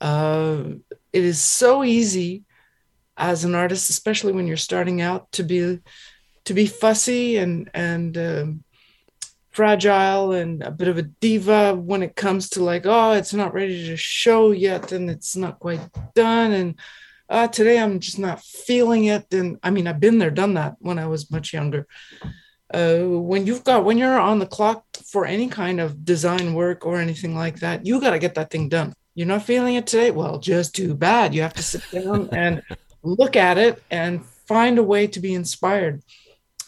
Uh, 0.00 0.64
it 1.12 1.24
is 1.24 1.38
so 1.38 1.84
easy 1.84 2.44
as 3.18 3.44
an 3.44 3.54
artist 3.54 3.90
especially 3.90 4.32
when 4.32 4.46
you're 4.46 4.56
starting 4.56 5.00
out 5.00 5.30
to 5.32 5.42
be 5.42 5.78
to 6.44 6.54
be 6.54 6.66
fussy 6.66 7.36
and 7.36 7.70
and 7.74 8.16
um, 8.16 8.64
fragile 9.50 10.32
and 10.32 10.62
a 10.62 10.70
bit 10.70 10.88
of 10.88 10.98
a 10.98 11.02
diva 11.02 11.74
when 11.74 12.02
it 12.02 12.16
comes 12.16 12.48
to 12.48 12.62
like 12.62 12.86
oh 12.86 13.12
it's 13.12 13.34
not 13.34 13.52
ready 13.52 13.86
to 13.86 13.96
show 13.96 14.52
yet 14.52 14.92
and 14.92 15.10
it's 15.10 15.36
not 15.36 15.58
quite 15.58 15.80
done 16.14 16.52
and 16.52 16.78
uh, 17.28 17.46
today 17.48 17.78
I'm 17.78 18.00
just 18.00 18.18
not 18.18 18.42
feeling 18.42 19.04
it. 19.04 19.32
And 19.32 19.58
I 19.62 19.70
mean, 19.70 19.86
I've 19.86 20.00
been 20.00 20.18
there, 20.18 20.30
done 20.30 20.54
that 20.54 20.76
when 20.78 20.98
I 20.98 21.06
was 21.06 21.30
much 21.30 21.52
younger. 21.52 21.86
Uh, 22.72 22.98
when 23.00 23.46
you've 23.46 23.64
got 23.64 23.84
when 23.84 23.96
you're 23.96 24.18
on 24.18 24.38
the 24.38 24.46
clock 24.46 24.84
for 25.10 25.24
any 25.24 25.48
kind 25.48 25.80
of 25.80 26.04
design 26.04 26.54
work 26.54 26.84
or 26.84 26.98
anything 26.98 27.34
like 27.34 27.60
that, 27.60 27.86
you 27.86 28.00
got 28.00 28.10
to 28.10 28.18
get 28.18 28.34
that 28.34 28.50
thing 28.50 28.68
done. 28.68 28.92
You're 29.14 29.26
not 29.26 29.42
feeling 29.42 29.74
it 29.74 29.86
today. 29.86 30.10
Well, 30.10 30.38
just 30.38 30.74
too 30.74 30.94
bad. 30.94 31.34
You 31.34 31.42
have 31.42 31.54
to 31.54 31.62
sit 31.62 31.82
down 31.90 32.28
and 32.32 32.62
look 33.08 33.36
at 33.36 33.58
it 33.58 33.82
and 33.90 34.24
find 34.46 34.78
a 34.78 34.82
way 34.82 35.06
to 35.08 35.20
be 35.20 35.34
inspired. 35.34 36.02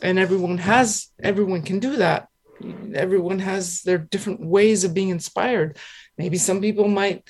And 0.03 0.19
everyone 0.19 0.59
has 0.59 1.09
everyone 1.23 1.63
can 1.63 1.79
do 1.79 1.97
that. 1.97 2.29
Everyone 2.95 3.39
has 3.39 3.83
their 3.83 3.99
different 3.99 4.41
ways 4.41 4.85
of 4.85 4.95
being 4.95 5.09
inspired. 5.09 5.79
Maybe 6.19 6.37
some 6.37 6.61
people 6.61 6.89
might 6.89 7.29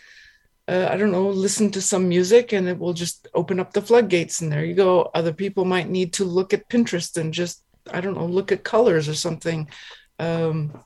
uh, 0.70 0.88
I 0.88 0.96
don't 0.96 1.10
know, 1.10 1.28
listen 1.28 1.72
to 1.72 1.80
some 1.80 2.08
music 2.08 2.52
and 2.52 2.68
it 2.68 2.78
will 2.78 2.92
just 2.92 3.26
open 3.34 3.58
up 3.58 3.72
the 3.72 3.82
floodgates. 3.82 4.40
And 4.40 4.52
there 4.52 4.64
you 4.64 4.74
go. 4.74 5.10
Other 5.14 5.32
people 5.32 5.64
might 5.64 5.88
need 5.88 6.12
to 6.14 6.24
look 6.24 6.54
at 6.54 6.68
Pinterest 6.68 7.16
and 7.16 7.34
just, 7.34 7.64
I 7.92 8.00
don't 8.00 8.14
know, 8.14 8.26
look 8.26 8.52
at 8.52 8.62
colors 8.62 9.08
or 9.08 9.14
something. 9.14 9.68
Um, 10.20 10.80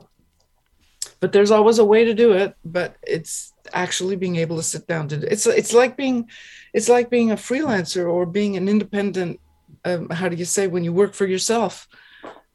but 1.25 1.33
there's 1.33 1.51
always 1.51 1.79
a 1.79 1.87
way 1.87 2.05
to 2.05 2.13
do 2.13 2.33
it. 2.33 2.55
But 2.67 2.97
it's 3.03 3.55
actually 3.73 4.15
being 4.15 4.37
able 4.37 4.57
to 4.59 4.63
sit 4.63 4.87
down 4.87 5.09
to 5.09 5.17
it's 5.33 5.47
it's 5.47 5.73
like 5.73 5.97
being 5.97 6.29
it's 6.75 6.91
like 6.91 7.09
being 7.09 7.31
a 7.31 7.37
freelancer 7.37 8.05
or 8.07 8.27
being 8.27 8.59
an 8.59 8.69
independent. 8.69 9.41
Um, 9.87 10.11
how 10.11 10.29
do 10.29 10.37
you 10.37 10.45
say 10.45 10.67
when 10.67 10.85
you 10.85 10.93
work 10.93 11.15
for 11.15 11.25
yourself? 11.25 11.89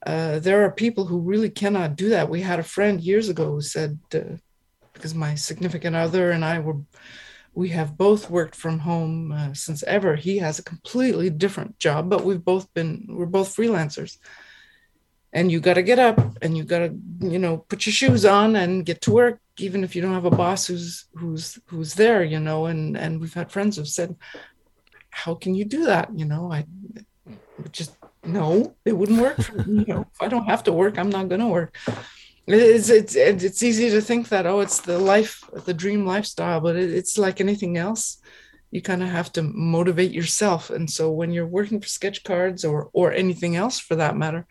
Uh, 0.05 0.38
there 0.38 0.63
are 0.63 0.84
people 0.86 1.05
who 1.07 1.20
really 1.20 1.49
cannot 1.49 1.95
do 1.95 2.09
that. 2.09 2.30
We 2.30 2.41
had 2.41 2.59
a 2.59 2.72
friend 2.76 3.01
years 3.01 3.28
ago 3.28 3.53
who 3.53 3.61
said, 3.61 3.97
uh, 4.13 4.38
because 4.93 5.15
my 5.15 5.34
significant 5.34 5.95
other 5.95 6.30
and 6.30 6.45
I 6.45 6.59
were 6.59 6.78
we 7.55 7.70
have 7.70 7.97
both 7.97 8.30
worked 8.30 8.55
from 8.55 8.78
home 8.78 9.32
uh, 9.32 9.53
since 9.55 9.82
ever. 9.97 10.15
He 10.15 10.38
has 10.38 10.59
a 10.59 10.70
completely 10.72 11.32
different 11.32 11.80
job, 11.80 12.07
but 12.07 12.24
we've 12.24 12.45
both 12.45 12.72
been 12.76 13.07
we're 13.09 13.26
both 13.26 13.55
freelancers. 13.55 14.20
And 15.32 15.51
you 15.51 15.59
got 15.59 15.75
to 15.75 15.84
get 15.84 15.99
up 15.99 16.19
and 16.41 16.57
you 16.57 16.63
got 16.63 16.80
to 16.80 16.95
you 17.19 17.38
know 17.38 17.57
put 17.57 17.86
your 17.86 17.93
shoes 17.93 18.25
on 18.25 18.55
and 18.55 18.86
get 18.86 19.01
to 19.01 19.11
work 19.11 19.39
even 19.59 19.84
if 19.84 19.95
you 19.95 20.01
don't 20.01 20.13
have 20.13 20.25
a 20.25 20.32
boss 20.32 20.65
who's 20.65 21.05
who's 21.13 21.59
who's 21.67 21.93
there, 21.93 22.23
you 22.23 22.39
know, 22.39 22.65
and 22.65 22.97
and 22.97 23.21
we've 23.21 23.34
had 23.34 23.51
friends 23.51 23.77
who've 23.77 23.88
said 23.88 24.15
how 25.11 25.36
can 25.36 25.53
you 25.53 25.65
do 25.65 25.86
that, 25.86 26.09
you 26.17 26.25
know? 26.25 26.51
I 26.51 26.65
just 27.71 27.95
no, 28.23 28.75
it 28.86 28.93
wouldn't 28.93 29.21
work 29.21 29.41
for 29.41 29.55
me. 29.63 29.84
You 29.88 29.93
know, 29.93 30.01
if 30.01 30.21
I 30.21 30.27
don't 30.27 30.45
have 30.45 30.63
to 30.63 30.73
work, 30.73 30.97
I'm 30.97 31.09
not 31.09 31.30
going 31.30 31.41
to 31.41 31.47
work 31.47 31.75
it's 32.49 32.89
it's 32.89 33.15
it's 33.15 33.63
easy 33.63 33.89
to 33.91 34.01
think 34.01 34.30
that 34.30 34.47
oh 34.47 34.59
it's 34.59 34.82
the 34.82 34.97
life 34.97 35.43
the 35.65 35.73
dream 35.73 36.05
lifestyle 36.05 36.59
but 36.59 36.75
it, 36.75 36.91
it's 36.91 37.17
like 37.17 37.39
anything 37.39 37.77
else 37.77 38.17
you 38.71 38.82
kind 38.82 39.03
of 39.03 39.09
have 39.09 39.32
to 39.32 39.43
motivate 39.43 40.11
yourself 40.11 40.69
and 40.69 40.89
so 40.89 41.11
when 41.11 41.32
you're 41.32 41.45
working 41.45 41.80
for 41.80 41.88
sketch 41.88 42.23
cards 42.23 42.65
or 42.65 42.89
or 42.93 43.11
anything 43.11 43.55
else 43.55 43.80
for 43.80 43.95
that 43.95 44.17
matter 44.17 44.47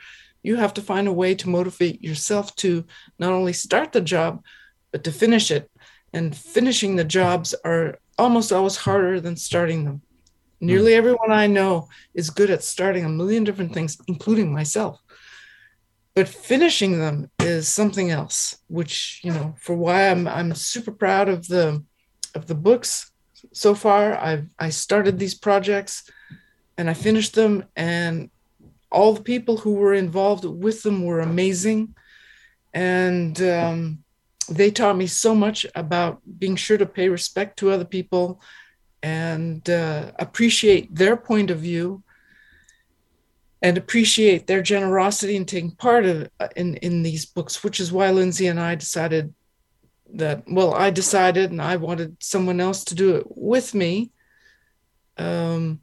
you 0.48 0.56
have 0.56 0.72
to 0.74 0.88
find 0.90 1.06
a 1.06 1.18
way 1.22 1.34
to 1.34 1.48
motivate 1.48 2.02
yourself 2.02 2.56
to 2.56 2.84
not 3.18 3.32
only 3.32 3.52
start 3.52 3.92
the 3.92 4.00
job 4.00 4.42
but 4.90 5.04
to 5.04 5.12
finish 5.12 5.50
it. 5.50 5.70
And 6.14 6.34
finishing 6.34 6.96
the 6.96 7.04
jobs 7.04 7.54
are 7.66 7.98
almost 8.16 8.50
always 8.50 8.76
harder 8.76 9.20
than 9.20 9.36
starting 9.36 9.84
them. 9.84 10.00
Nearly 10.58 10.92
hmm. 10.92 10.98
everyone 10.98 11.32
I 11.32 11.46
know 11.46 11.88
is 12.14 12.30
good 12.30 12.50
at 12.50 12.64
starting 12.64 13.04
a 13.04 13.10
million 13.20 13.44
different 13.44 13.74
things, 13.74 13.98
including 14.08 14.50
myself. 14.50 14.98
But 16.14 16.28
finishing 16.28 16.98
them 16.98 17.30
is 17.38 17.68
something 17.68 18.10
else, 18.10 18.56
which, 18.68 19.20
you 19.22 19.32
know, 19.32 19.54
for 19.60 19.76
why 19.76 20.08
I'm 20.08 20.26
I'm 20.26 20.54
super 20.54 20.90
proud 20.90 21.28
of 21.28 21.46
the 21.46 21.84
of 22.34 22.46
the 22.46 22.56
books 22.56 23.12
so 23.52 23.74
far. 23.74 24.16
I've 24.28 24.48
I 24.58 24.70
started 24.70 25.18
these 25.18 25.36
projects 25.36 26.10
and 26.78 26.88
I 26.88 26.94
finished 26.94 27.34
them 27.34 27.64
and 27.76 28.30
all 28.90 29.14
the 29.14 29.22
people 29.22 29.58
who 29.58 29.74
were 29.74 29.94
involved 29.94 30.44
with 30.44 30.82
them 30.82 31.04
were 31.04 31.20
amazing. 31.20 31.94
And 32.72 33.40
um, 33.42 34.04
they 34.48 34.70
taught 34.70 34.96
me 34.96 35.06
so 35.06 35.34
much 35.34 35.66
about 35.74 36.20
being 36.38 36.56
sure 36.56 36.78
to 36.78 36.86
pay 36.86 37.08
respect 37.08 37.58
to 37.58 37.70
other 37.70 37.84
people 37.84 38.40
and 39.02 39.68
uh, 39.68 40.12
appreciate 40.18 40.94
their 40.94 41.16
point 41.16 41.50
of 41.50 41.58
view 41.58 42.02
and 43.62 43.76
appreciate 43.76 44.46
their 44.46 44.62
generosity 44.62 45.36
in 45.36 45.44
taking 45.44 45.72
part 45.72 46.04
of 46.04 46.28
uh, 46.40 46.48
in 46.56 46.76
in 46.76 47.02
these 47.02 47.26
books 47.26 47.62
which 47.62 47.80
is 47.80 47.92
why 47.92 48.10
lindsey 48.10 48.46
and 48.46 48.58
i 48.58 48.74
decided 48.74 49.32
that 50.12 50.42
well 50.48 50.74
i 50.74 50.90
decided 50.90 51.50
and 51.50 51.62
i 51.62 51.76
wanted 51.76 52.16
someone 52.20 52.60
else 52.60 52.84
to 52.84 52.94
do 52.94 53.16
it 53.16 53.24
with 53.28 53.74
me 53.74 54.10
um, 55.16 55.80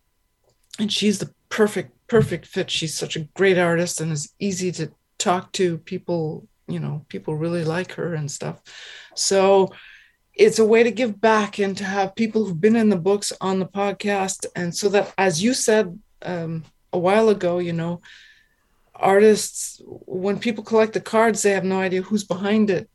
and 0.79 0.91
she's 0.91 1.19
the 1.19 1.33
perfect 1.49 1.94
perfect 2.07 2.45
fit. 2.45 2.69
She's 2.69 2.95
such 2.95 3.15
a 3.15 3.27
great 3.35 3.57
artist 3.57 4.01
and 4.01 4.11
is 4.11 4.33
easy 4.39 4.71
to 4.73 4.91
talk 5.17 5.51
to 5.53 5.77
people 5.79 6.47
you 6.67 6.79
know 6.79 7.05
people 7.09 7.35
really 7.35 7.63
like 7.63 7.93
her 7.93 8.13
and 8.13 8.29
stuff. 8.31 8.61
So 9.15 9.71
it's 10.33 10.59
a 10.59 10.65
way 10.65 10.83
to 10.83 10.91
give 10.91 11.21
back 11.21 11.59
and 11.59 11.77
to 11.77 11.83
have 11.83 12.15
people 12.15 12.45
who've 12.45 12.59
been 12.59 12.75
in 12.75 12.89
the 12.89 12.97
books 12.97 13.31
on 13.39 13.59
the 13.59 13.65
podcast. 13.65 14.45
And 14.55 14.75
so 14.75 14.89
that 14.89 15.13
as 15.17 15.41
you 15.41 15.53
said 15.53 15.97
um, 16.23 16.63
a 16.91 16.99
while 16.99 17.29
ago 17.29 17.59
you 17.59 17.73
know 17.73 18.01
artists 18.95 19.81
when 19.85 20.39
people 20.39 20.63
collect 20.63 20.93
the 20.93 21.01
cards 21.01 21.41
they 21.41 21.51
have 21.51 21.65
no 21.65 21.79
idea 21.79 22.01
who's 22.01 22.23
behind 22.23 22.69
it. 22.69 22.89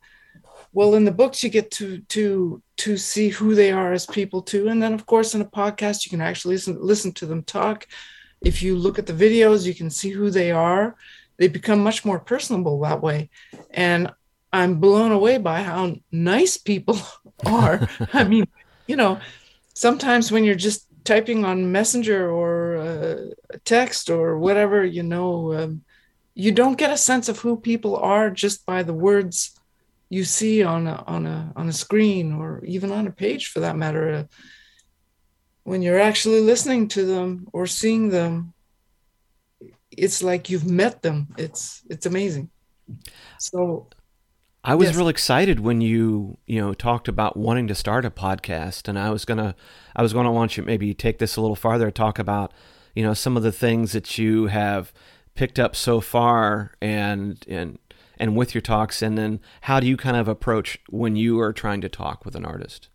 Well 0.73 0.95
in 0.95 1.05
the 1.05 1.13
books 1.13 1.43
you 1.43 1.51
get 1.51 1.71
to 1.73 2.01
to 2.01 2.63
to 2.79 2.97
see 2.97 3.29
who 3.29 3.55
they 3.55 3.71
are 3.71 3.93
as 3.93 4.07
people 4.07 4.43
too. 4.43 4.69
And 4.69 4.83
then 4.83 4.95
of 4.95 5.07
course 5.07 5.35
in 5.35 5.41
a 5.41 5.45
podcast 5.45 6.05
you 6.05 6.11
can 6.11 6.21
actually 6.21 6.57
listen 6.57 6.79
listen 6.81 7.13
to 7.13 7.27
them 7.27 7.43
talk 7.43 7.87
if 8.41 8.63
you 8.63 8.77
look 8.77 8.99
at 8.99 9.07
the 9.07 9.13
videos 9.13 9.67
you 9.67 9.75
can 9.75 9.91
see 9.91 10.11
who 10.11 10.31
they 10.31 10.51
are. 10.51 10.97
They 11.37 11.49
become 11.49 11.83
much 11.83 12.05
more 12.05 12.21
personable 12.21 12.81
that 12.81 13.03
way. 13.03 13.31
And 13.71 14.13
i'm 14.53 14.81
blown 14.81 15.13
away 15.13 15.39
by 15.39 15.63
how 15.63 15.95
nice 16.11 16.57
people 16.57 16.99
are. 17.47 17.89
I 18.13 18.25
mean 18.25 18.47
you 18.87 18.97
know 18.97 19.21
sometimes 19.75 20.33
when 20.33 20.45
you're 20.45 20.67
just 20.69 20.87
typing 21.05 21.45
on 21.45 21.73
messenger 21.73 22.31
or 22.31 22.77
uh, 22.77 23.59
text 23.65 24.11
or 24.11 24.39
whatever 24.39 24.85
you 24.85 25.03
know 25.03 25.55
um, 25.55 25.83
you 26.35 26.53
don't 26.53 26.79
get 26.79 26.93
a 26.93 26.97
sense 26.97 27.29
of 27.29 27.39
who 27.39 27.57
people 27.57 27.97
are 27.97 28.31
just 28.31 28.67
by 28.67 28.83
the 28.83 28.93
words 28.93 29.59
you 30.11 30.25
see 30.25 30.63
on 30.63 30.87
a, 30.87 31.03
on 31.07 31.27
a 31.27 31.53
on 31.57 31.69
a 31.69 31.73
screen 31.73 32.33
or 32.33 32.63
even 32.65 32.91
on 32.91 33.07
a 33.07 33.13
page 33.13 33.49
for 33.49 33.61
that 33.61 33.77
matter. 33.77 34.11
Uh, 34.11 34.25
when 35.65 35.83
you're 35.83 36.01
actually 36.01 36.41
listening 36.41 36.89
to 36.89 37.05
them 37.05 37.47
or 37.53 37.67
seeing 37.67 38.09
them 38.11 38.53
it's 39.91 40.23
like 40.23 40.49
you've 40.49 40.71
met 40.71 41.03
them 41.03 41.29
it's 41.37 41.83
it's 41.91 42.07
amazing 42.07 42.49
so 43.39 43.89
I 44.63 44.75
was 44.75 44.89
yes. 44.89 44.97
real 44.97 45.09
excited 45.09 45.61
when 45.61 45.81
you 45.81 46.37
you 46.47 46.61
know 46.61 46.75
talked 46.75 47.09
about 47.09 47.37
wanting 47.37 47.67
to 47.69 47.75
start 47.75 48.05
a 48.05 48.11
podcast, 48.11 48.89
and 48.89 48.99
I 48.99 49.11
was 49.11 49.25
gonna 49.25 49.55
I 49.97 50.03
was 50.03 50.13
gonna 50.13 50.33
want 50.33 50.57
you 50.57 50.63
maybe 50.63 50.93
take 50.93 51.19
this 51.19 51.37
a 51.37 51.41
little 51.41 51.57
farther, 51.57 51.91
talk 51.91 52.19
about 52.19 52.53
you 52.95 53.03
know 53.03 53.15
some 53.15 53.37
of 53.37 53.43
the 53.43 53.53
things 53.53 53.93
that 53.93 54.19
you 54.19 54.49
have 54.49 54.93
picked 55.35 55.59
up 55.59 55.75
so 55.75 56.01
far, 56.01 56.75
and 56.83 57.43
and 57.49 57.79
and 58.19 58.37
with 58.37 58.55
your 58.55 58.61
talks, 58.61 59.01
and 59.01 59.17
then 59.17 59.41
how 59.63 59.81
do 59.81 59.87
you 59.87 59.97
kind 59.97 60.17
of 60.17 60.29
approach 60.29 60.79
when 60.91 61.17
you 61.17 61.41
are 61.41 61.55
trying 61.55 61.81
to 61.81 61.89
talk 61.89 62.27
with 62.27 62.37
an 62.37 62.45
artist? 62.45 62.91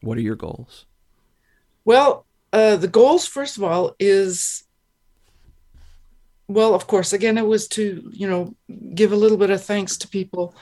What 0.00 0.16
are 0.16 0.22
your 0.22 0.36
goals? 0.36 0.86
Well, 1.84 2.26
uh, 2.52 2.76
the 2.76 2.88
goals 2.88 3.26
first 3.26 3.56
of 3.56 3.64
all 3.64 3.94
is 3.98 4.64
well, 6.48 6.74
of 6.74 6.88
course, 6.88 7.12
again, 7.12 7.38
it 7.38 7.46
was 7.46 7.68
to 7.68 8.10
you 8.12 8.28
know 8.28 8.54
give 8.94 9.12
a 9.12 9.16
little 9.16 9.38
bit 9.38 9.50
of 9.50 9.62
thanks 9.62 9.96
to 9.98 10.08
people 10.08 10.54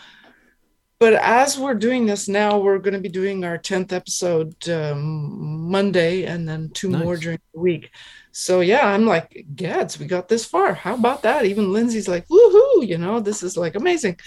but 0.98 1.12
as 1.12 1.56
we're 1.56 1.74
doing 1.74 2.06
this 2.06 2.26
now, 2.26 2.58
we're 2.58 2.78
going 2.78 2.94
to 2.94 3.00
be 3.00 3.08
doing 3.08 3.44
our 3.44 3.56
10th 3.56 3.92
episode 3.92 4.68
um, 4.68 5.70
Monday 5.70 6.24
and 6.24 6.48
then 6.48 6.70
two 6.70 6.88
nice. 6.88 7.04
more 7.04 7.16
during 7.16 7.38
the 7.54 7.60
week. 7.60 7.90
So, 8.32 8.60
yeah, 8.60 8.84
I'm 8.84 9.06
like, 9.06 9.46
Gads, 9.54 10.00
we 10.00 10.06
got 10.06 10.28
this 10.28 10.44
far. 10.44 10.74
How 10.74 10.94
about 10.94 11.22
that? 11.22 11.44
Even 11.44 11.72
Lindsey's 11.72 12.08
like, 12.08 12.26
woohoo, 12.26 12.86
you 12.86 12.98
know, 12.98 13.20
this 13.20 13.44
is 13.44 13.56
like 13.56 13.76
amazing. 13.76 14.18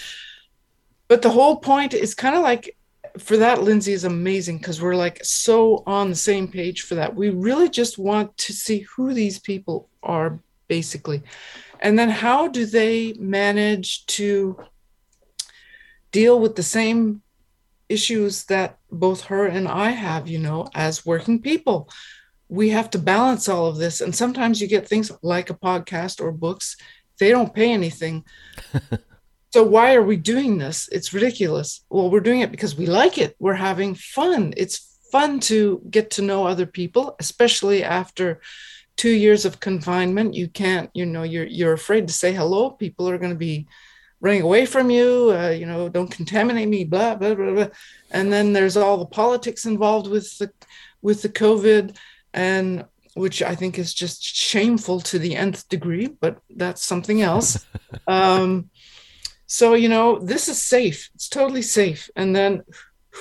But 1.09 1.21
the 1.21 1.29
whole 1.29 1.57
point 1.57 1.93
is 1.93 2.15
kind 2.15 2.35
of 2.35 2.41
like, 2.41 2.77
for 3.17 3.37
that, 3.37 3.63
Lindsey 3.63 3.93
is 3.93 4.03
amazing 4.03 4.57
because 4.57 4.81
we're 4.81 4.95
like 4.95 5.23
so 5.23 5.83
on 5.85 6.09
the 6.09 6.15
same 6.15 6.47
page 6.47 6.83
for 6.83 6.95
that. 6.95 7.15
We 7.15 7.29
really 7.29 7.69
just 7.69 7.97
want 7.97 8.37
to 8.37 8.53
see 8.53 8.85
who 8.95 9.13
these 9.13 9.39
people 9.39 9.89
are, 10.03 10.39
basically. 10.67 11.23
And 11.79 11.97
then 11.97 12.09
how 12.09 12.47
do 12.47 12.65
they 12.65 13.13
manage 13.13 14.05
to 14.07 14.57
deal 16.11 16.39
with 16.39 16.55
the 16.55 16.63
same 16.63 17.21
issues 17.91 18.45
that 18.45 18.79
both 18.91 19.25
her 19.25 19.45
and 19.45 19.67
I 19.67 19.89
have, 19.91 20.27
you 20.27 20.39
know, 20.39 20.69
as 20.73 21.05
working 21.05 21.41
people. 21.41 21.89
We 22.49 22.69
have 22.69 22.89
to 22.91 22.99
balance 22.99 23.47
all 23.47 23.67
of 23.67 23.77
this. 23.77 24.01
And 24.01 24.15
sometimes 24.15 24.61
you 24.61 24.67
get 24.67 24.87
things 24.87 25.11
like 25.21 25.49
a 25.49 25.55
podcast 25.55 26.21
or 26.21 26.31
books, 26.31 26.77
they 27.19 27.29
don't 27.29 27.53
pay 27.53 27.71
anything. 27.71 28.25
so 29.53 29.63
why 29.63 29.95
are 29.95 30.03
we 30.03 30.17
doing 30.17 30.57
this? 30.57 30.87
It's 30.91 31.13
ridiculous. 31.13 31.83
Well, 31.89 32.09
we're 32.09 32.21
doing 32.21 32.41
it 32.41 32.51
because 32.51 32.75
we 32.75 32.85
like 32.85 33.17
it. 33.17 33.35
We're 33.39 33.53
having 33.53 33.95
fun. 33.95 34.53
It's 34.55 34.97
fun 35.11 35.39
to 35.41 35.81
get 35.89 36.11
to 36.11 36.21
know 36.21 36.45
other 36.45 36.65
people, 36.65 37.15
especially 37.19 37.83
after 37.83 38.41
two 38.95 39.09
years 39.11 39.45
of 39.45 39.59
confinement. 39.59 40.35
You 40.35 40.47
can't, 40.47 40.89
you 40.93 41.05
know, 41.05 41.23
you're 41.23 41.45
you're 41.45 41.73
afraid 41.73 42.07
to 42.07 42.13
say 42.13 42.33
hello. 42.33 42.71
People 42.71 43.09
are 43.09 43.17
going 43.17 43.33
to 43.33 43.37
be 43.37 43.67
running 44.21 44.43
away 44.43 44.65
from 44.65 44.89
you, 44.89 45.35
uh, 45.35 45.49
you 45.49 45.65
know, 45.65 45.89
don't 45.89 46.11
contaminate 46.11 46.69
me, 46.69 46.85
blah, 46.85 47.15
blah, 47.15 47.33
blah, 47.33 47.53
blah. 47.53 47.67
And 48.11 48.31
then 48.31 48.53
there's 48.53 48.77
all 48.77 48.97
the 48.97 49.05
politics 49.05 49.65
involved 49.65 50.07
with 50.07 50.37
the, 50.37 50.51
with 51.01 51.23
the 51.23 51.29
COVID 51.29 51.97
and 52.33 52.85
which 53.13 53.41
I 53.41 53.55
think 53.55 53.77
is 53.77 53.93
just 53.93 54.23
shameful 54.23 55.01
to 55.01 55.19
the 55.19 55.35
nth 55.35 55.67
degree, 55.67 56.07
but 56.07 56.39
that's 56.55 56.83
something 56.83 57.21
else. 57.21 57.65
um, 58.07 58.69
so, 59.51 59.73
you 59.73 59.89
know, 59.89 60.17
this 60.17 60.47
is 60.47 60.61
safe. 60.61 61.09
It's 61.13 61.27
totally 61.27 61.61
safe. 61.61 62.09
And 62.15 62.33
then 62.33 62.63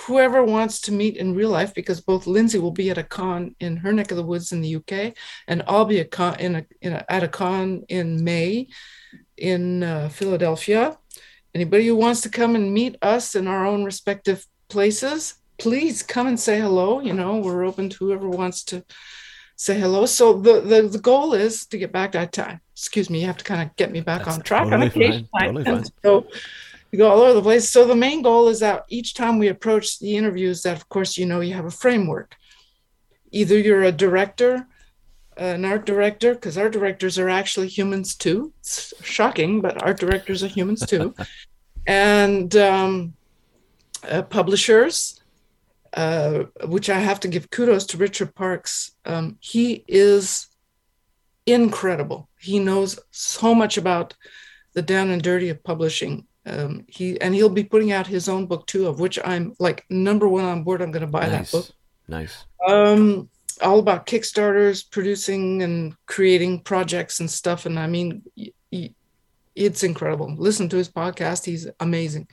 whoever 0.06 0.44
wants 0.44 0.80
to 0.82 0.92
meet 0.92 1.16
in 1.16 1.34
real 1.34 1.50
life, 1.50 1.74
because 1.74 2.00
both 2.00 2.28
Lindsey 2.28 2.60
will 2.60 2.70
be 2.70 2.88
at 2.88 2.98
a 2.98 3.02
con 3.02 3.56
in 3.58 3.78
her 3.78 3.92
neck 3.92 4.12
of 4.12 4.16
the 4.16 4.22
woods 4.22 4.52
in 4.52 4.60
the 4.60 4.76
UK, 4.76 5.16
and 5.48 5.64
I'll 5.66 5.86
be 5.86 5.98
a 5.98 6.04
con 6.04 6.38
in 6.38 6.54
a, 6.54 6.66
in 6.82 6.92
a, 6.92 7.04
at 7.08 7.24
a 7.24 7.28
con 7.28 7.82
in 7.88 8.22
May 8.22 8.68
in 9.36 9.82
uh, 9.82 10.08
Philadelphia. 10.08 10.96
Anybody 11.52 11.88
who 11.88 11.96
wants 11.96 12.20
to 12.20 12.28
come 12.28 12.54
and 12.54 12.72
meet 12.72 12.96
us 13.02 13.34
in 13.34 13.48
our 13.48 13.66
own 13.66 13.82
respective 13.82 14.46
places, 14.68 15.34
please 15.58 16.04
come 16.04 16.28
and 16.28 16.38
say 16.38 16.60
hello. 16.60 17.00
You 17.00 17.12
know, 17.12 17.38
we're 17.38 17.64
open 17.64 17.88
to 17.88 17.96
whoever 17.98 18.28
wants 18.28 18.62
to 18.66 18.84
say 19.56 19.80
hello. 19.80 20.06
So 20.06 20.34
the 20.34 20.60
the, 20.60 20.82
the 20.82 21.00
goal 21.00 21.34
is 21.34 21.66
to 21.66 21.76
get 21.76 21.90
back 21.90 22.12
that 22.12 22.30
time. 22.30 22.60
Excuse 22.80 23.10
me, 23.10 23.20
you 23.20 23.26
have 23.26 23.36
to 23.38 23.44
kind 23.44 23.62
of 23.62 23.74
get 23.76 23.92
me 23.92 24.00
back 24.00 24.24
That's 24.24 24.38
on 24.38 24.42
track 24.42 24.64
totally 24.64 24.82
on 24.82 24.88
occasion. 24.88 25.28
totally 25.38 25.64
fine. 25.64 25.84
So 26.02 26.26
you 26.90 26.98
go 26.98 27.10
all 27.10 27.20
over 27.20 27.34
the 27.34 27.42
place. 27.42 27.68
So 27.68 27.86
the 27.86 27.94
main 27.94 28.22
goal 28.22 28.48
is 28.48 28.60
that 28.60 28.84
each 28.88 29.14
time 29.14 29.38
we 29.38 29.48
approach 29.48 29.98
the 29.98 30.16
interviews, 30.16 30.62
that 30.62 30.76
of 30.76 30.88
course 30.88 31.16
you 31.18 31.26
know 31.26 31.40
you 31.40 31.54
have 31.54 31.66
a 31.66 31.70
framework. 31.70 32.34
Either 33.32 33.58
you're 33.58 33.84
a 33.84 33.92
director 33.92 34.66
an 35.40 35.64
art 35.64 35.86
director 35.86 36.34
because 36.34 36.58
art 36.58 36.72
directors 36.72 37.18
are 37.18 37.28
actually 37.28 37.68
humans 37.68 38.14
too. 38.14 38.52
It's 38.60 38.92
shocking, 39.02 39.60
but 39.60 39.82
art 39.82 39.98
directors 39.98 40.42
are 40.42 40.48
humans 40.48 40.84
too. 40.86 41.14
and 41.86 42.54
um, 42.56 43.14
uh, 44.08 44.22
publishers, 44.22 45.20
uh, 45.94 46.44
which 46.66 46.90
I 46.90 46.98
have 46.98 47.20
to 47.20 47.28
give 47.28 47.50
kudos 47.50 47.86
to 47.86 47.96
Richard 47.96 48.34
Parks. 48.34 48.92
Um, 49.06 49.38
he 49.40 49.84
is 49.88 50.46
incredible. 51.46 52.28
He 52.40 52.58
knows 52.58 52.98
so 53.10 53.54
much 53.54 53.76
about 53.76 54.14
the 54.74 54.82
down 54.82 55.10
and 55.10 55.22
dirty 55.22 55.48
of 55.48 55.62
publishing. 55.62 56.26
Um, 56.46 56.84
he 56.88 57.20
and 57.20 57.34
he'll 57.34 57.50
be 57.50 57.64
putting 57.64 57.92
out 57.92 58.06
his 58.06 58.28
own 58.28 58.46
book 58.46 58.66
too, 58.66 58.86
of 58.86 58.98
which 58.98 59.18
I'm 59.24 59.54
like 59.58 59.84
number 59.90 60.26
one 60.28 60.44
on 60.44 60.64
board. 60.64 60.80
I'm 60.80 60.90
going 60.90 61.02
to 61.02 61.06
buy 61.06 61.28
nice. 61.28 61.50
that 61.50 61.58
book. 61.58 61.70
Nice. 62.08 62.44
Um, 62.66 63.28
all 63.62 63.78
about 63.78 64.06
Kickstarters, 64.06 64.90
producing 64.90 65.62
and 65.62 65.94
creating 66.06 66.60
projects 66.60 67.20
and 67.20 67.30
stuff. 67.30 67.66
And 67.66 67.78
I 67.78 67.86
mean, 67.86 68.22
it's 69.54 69.82
incredible. 69.82 70.34
Listen 70.36 70.68
to 70.70 70.76
his 70.76 70.88
podcast; 70.88 71.44
he's 71.44 71.68
amazing. 71.78 72.26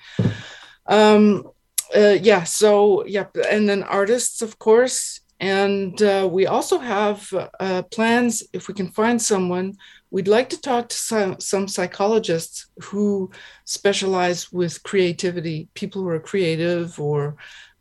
Um, 0.85 1.49
uh, 1.95 2.17
yeah, 2.21 2.43
so 2.43 3.05
yeah, 3.05 3.25
and 3.49 3.67
then 3.67 3.83
artists, 3.83 4.41
of 4.41 4.57
course, 4.59 5.21
and 5.39 6.01
uh, 6.01 6.27
we 6.31 6.47
also 6.47 6.79
have 6.79 7.31
uh, 7.59 7.83
plans 7.83 8.43
if 8.53 8.67
we 8.67 8.73
can 8.73 8.89
find 8.89 9.21
someone. 9.21 9.75
We'd 10.09 10.27
like 10.27 10.49
to 10.49 10.61
talk 10.61 10.89
to 10.89 10.95
some, 10.95 11.39
some 11.39 11.67
psychologists 11.67 12.67
who 12.81 13.31
specialize 13.65 14.51
with 14.51 14.83
creativity, 14.83 15.69
people 15.73 16.01
who 16.01 16.09
are 16.09 16.19
creative 16.19 16.99
or 16.99 17.35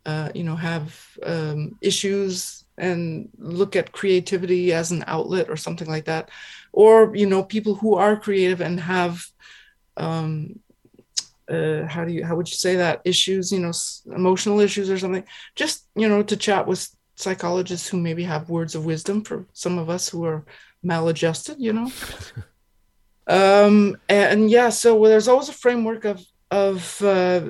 uh, 0.05 0.29
you 0.33 0.43
know 0.43 0.55
have 0.55 0.97
um, 1.23 1.77
issues 1.81 2.65
and 2.77 3.29
look 3.37 3.75
at 3.75 3.91
creativity 3.91 4.71
as 4.71 4.91
an 4.91 5.03
outlet 5.07 5.49
or 5.49 5.57
something 5.57 5.87
like 5.87 6.05
that, 6.05 6.29
or 6.71 7.15
you 7.15 7.25
know 7.25 7.43
people 7.43 7.75
who 7.75 7.95
are 7.95 8.19
creative 8.19 8.61
and 8.61 8.79
have 8.79 9.25
um, 9.97 10.59
uh, 11.49 11.85
how 11.85 12.05
do 12.05 12.11
you 12.11 12.25
how 12.25 12.35
would 12.35 12.49
you 12.49 12.55
say 12.55 12.75
that? 12.77 13.01
Issues 13.05 13.51
you 13.51 13.59
know 13.59 13.71
emotional 14.15 14.59
issues 14.59 14.89
or 14.89 14.97
something. 14.97 15.23
Just 15.55 15.87
you 15.95 16.07
know 16.07 16.23
to 16.23 16.37
chat 16.37 16.67
with 16.67 16.87
psychologists 17.15 17.87
who 17.87 17.97
maybe 17.97 18.23
have 18.23 18.49
words 18.49 18.75
of 18.75 18.85
wisdom 18.85 19.23
for 19.23 19.45
some 19.53 19.77
of 19.77 19.89
us 19.89 20.07
who 20.07 20.23
are 20.23 20.45
maladjusted 20.83 21.59
you 21.59 21.73
know 21.73 21.91
um 23.27 23.97
and 24.09 24.49
yeah 24.49 24.69
so 24.69 25.03
there's 25.05 25.27
always 25.27 25.49
a 25.49 25.53
framework 25.53 26.05
of 26.05 26.23
of 26.49 27.01
uh, 27.01 27.41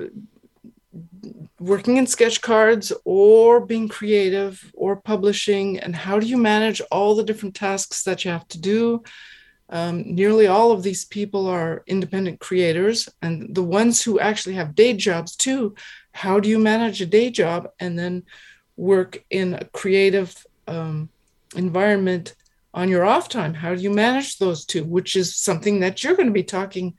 working 1.60 1.98
in 1.98 2.06
sketch 2.06 2.40
cards 2.40 2.92
or 3.04 3.60
being 3.60 3.88
creative 3.88 4.72
or 4.74 4.96
publishing 4.96 5.78
and 5.78 5.94
how 5.94 6.18
do 6.18 6.26
you 6.26 6.36
manage 6.36 6.80
all 6.90 7.14
the 7.14 7.22
different 7.22 7.54
tasks 7.54 8.02
that 8.02 8.24
you 8.24 8.30
have 8.30 8.48
to 8.48 8.60
do 8.60 9.02
um, 9.70 10.14
nearly 10.14 10.46
all 10.46 10.72
of 10.72 10.82
these 10.82 11.04
people 11.04 11.46
are 11.46 11.82
independent 11.86 12.40
creators, 12.40 13.08
and 13.20 13.54
the 13.54 13.62
ones 13.62 14.02
who 14.02 14.18
actually 14.18 14.54
have 14.54 14.74
day 14.74 14.94
jobs 14.94 15.36
too. 15.36 15.74
How 16.12 16.40
do 16.40 16.48
you 16.48 16.58
manage 16.58 17.02
a 17.02 17.06
day 17.06 17.30
job 17.30 17.68
and 17.78 17.98
then 17.98 18.24
work 18.76 19.22
in 19.30 19.54
a 19.54 19.64
creative 19.66 20.34
um, 20.66 21.10
environment 21.54 22.34
on 22.78 22.88
your 22.88 23.04
off 23.04 23.28
time? 23.28 23.54
How 23.54 23.74
do 23.74 23.82
you 23.82 23.90
manage 23.90 24.38
those 24.38 24.64
two? 24.64 24.84
Which 24.84 25.16
is 25.16 25.36
something 25.36 25.80
that 25.80 26.02
you're 26.02 26.14
going 26.14 26.28
to 26.28 26.32
be 26.32 26.44
talking 26.44 26.94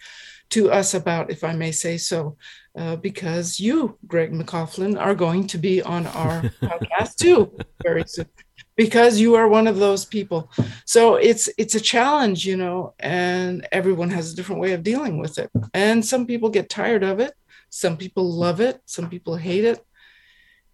to 0.50 0.72
us 0.72 0.94
about, 0.94 1.32
if 1.32 1.44
I 1.44 1.54
may 1.54 1.72
say 1.72 1.98
so, 1.98 2.38
uh, 2.78 2.98
because 2.98 3.60
you, 3.60 3.98
Greg 4.06 4.34
McCaughlin, 4.34 5.00
are 5.00 5.16
going 5.16 5.48
to 5.48 5.58
be 5.58 5.82
on 5.82 6.06
our 6.08 6.42
podcast 6.62 7.16
too 7.16 7.58
very 7.82 8.04
soon 8.06 8.28
because 8.76 9.20
you 9.20 9.36
are 9.36 9.48
one 9.48 9.68
of 9.68 9.78
those 9.78 10.06
people 10.06 10.50
so 10.86 11.16
it's 11.16 11.50
it's 11.58 11.76
a 11.76 11.82
challenge 11.82 12.46
you 12.46 12.56
know 12.56 12.94
and 13.00 13.68
everyone 13.74 14.10
has 14.10 14.32
a 14.32 14.36
different 14.36 14.62
way 14.62 14.72
of 14.72 14.84
dealing 14.84 15.18
with 15.18 15.38
it 15.38 15.50
and 15.74 16.06
some 16.06 16.26
people 16.26 16.50
get 16.50 16.70
tired 16.70 17.04
of 17.04 17.20
it 17.20 17.34
some 17.70 17.98
people 17.98 18.32
love 18.32 18.62
it 18.62 18.82
some 18.86 19.10
people 19.10 19.36
hate 19.36 19.66
it 19.66 19.84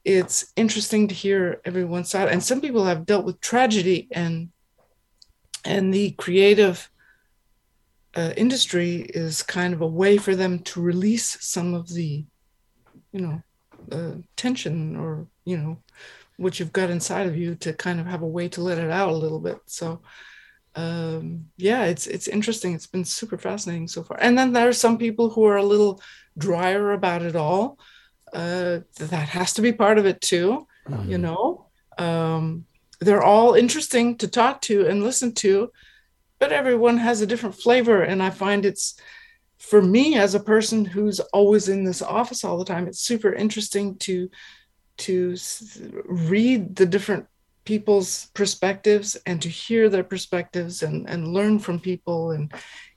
it's 0.03 0.53
interesting 0.55 1.07
to 1.07 1.15
hear 1.15 1.59
everyone's 1.65 2.09
side 2.09 2.29
and 2.29 2.43
some 2.43 2.61
people 2.61 2.85
have 2.85 3.07
dealt 3.07 3.25
with 3.25 3.41
tragedy 3.41 4.07
and 4.11 4.49
and 5.65 5.93
the 5.93 6.11
creative 6.11 6.89
uh, 8.15 8.31
industry 8.37 9.07
is 9.09 9.43
kind 9.43 9.73
of 9.73 9.81
a 9.81 9.87
way 9.87 10.17
for 10.17 10.35
them 10.35 10.59
to 10.59 10.81
release 10.81 11.37
some 11.41 11.73
of 11.73 11.93
the 11.93 12.25
you 13.11 13.21
know 13.21 13.41
uh, 13.91 14.13
tension 14.35 14.95
or 14.95 15.27
you 15.43 15.57
know 15.57 15.77
what 16.37 16.59
you've 16.59 16.73
got 16.73 16.89
inside 16.89 17.27
of 17.27 17.37
you 17.37 17.55
to 17.55 17.73
kind 17.73 17.99
of 17.99 18.05
have 18.05 18.21
a 18.21 18.27
way 18.27 18.47
to 18.49 18.61
let 18.61 18.77
it 18.77 18.91
out 18.91 19.09
a 19.09 19.15
little 19.15 19.39
bit. 19.39 19.57
So 19.67 20.01
um, 20.75 21.45
yeah, 21.57 21.85
it's 21.85 22.07
it's 22.07 22.27
interesting. 22.27 22.73
It's 22.73 22.87
been 22.87 23.05
super 23.05 23.37
fascinating 23.37 23.87
so 23.87 24.03
far. 24.03 24.17
And 24.19 24.37
then 24.37 24.51
there 24.51 24.67
are 24.67 24.73
some 24.73 24.97
people 24.97 25.29
who 25.29 25.45
are 25.45 25.57
a 25.57 25.63
little 25.63 26.01
drier 26.37 26.91
about 26.91 27.21
it 27.21 27.35
all. 27.35 27.79
Uh, 28.33 28.79
that 28.99 29.29
has 29.29 29.53
to 29.53 29.61
be 29.61 29.71
part 29.71 29.97
of 29.97 30.05
it 30.05 30.19
too. 30.19 30.67
Mm-hmm. 30.89 31.09
You 31.09 31.17
know, 31.17 31.67
um, 31.97 32.65
they're 32.99 33.23
all 33.23 33.53
interesting 33.53 34.17
to 34.17 34.27
talk 34.27 34.61
to 34.61 34.85
and 34.87 35.03
listen 35.03 35.33
to, 35.35 35.71
but 36.39 36.51
everyone 36.51 36.97
has 36.97 37.21
a 37.21 37.27
different 37.27 37.55
flavor. 37.55 38.01
And 38.01 38.21
I 38.21 38.29
find 38.29 38.65
it's 38.65 38.99
for 39.57 39.81
me 39.81 40.15
as 40.15 40.35
a 40.35 40.39
person 40.39 40.85
who's 40.85 41.19
always 41.19 41.69
in 41.69 41.83
this 41.83 42.01
office 42.01 42.43
all 42.43 42.57
the 42.57 42.65
time, 42.65 42.87
it's 42.87 42.99
super 42.99 43.33
interesting 43.33 43.97
to 43.97 44.29
to 44.97 45.35
read 46.05 46.75
the 46.75 46.85
different 46.85 47.25
people's 47.65 48.27
perspectives 48.33 49.17
and 49.25 49.41
to 49.41 49.49
hear 49.49 49.89
their 49.89 50.03
perspectives 50.03 50.83
and, 50.83 51.09
and 51.09 51.33
learn 51.33 51.59
from 51.59 51.79
people. 51.79 52.31
And 52.31 52.53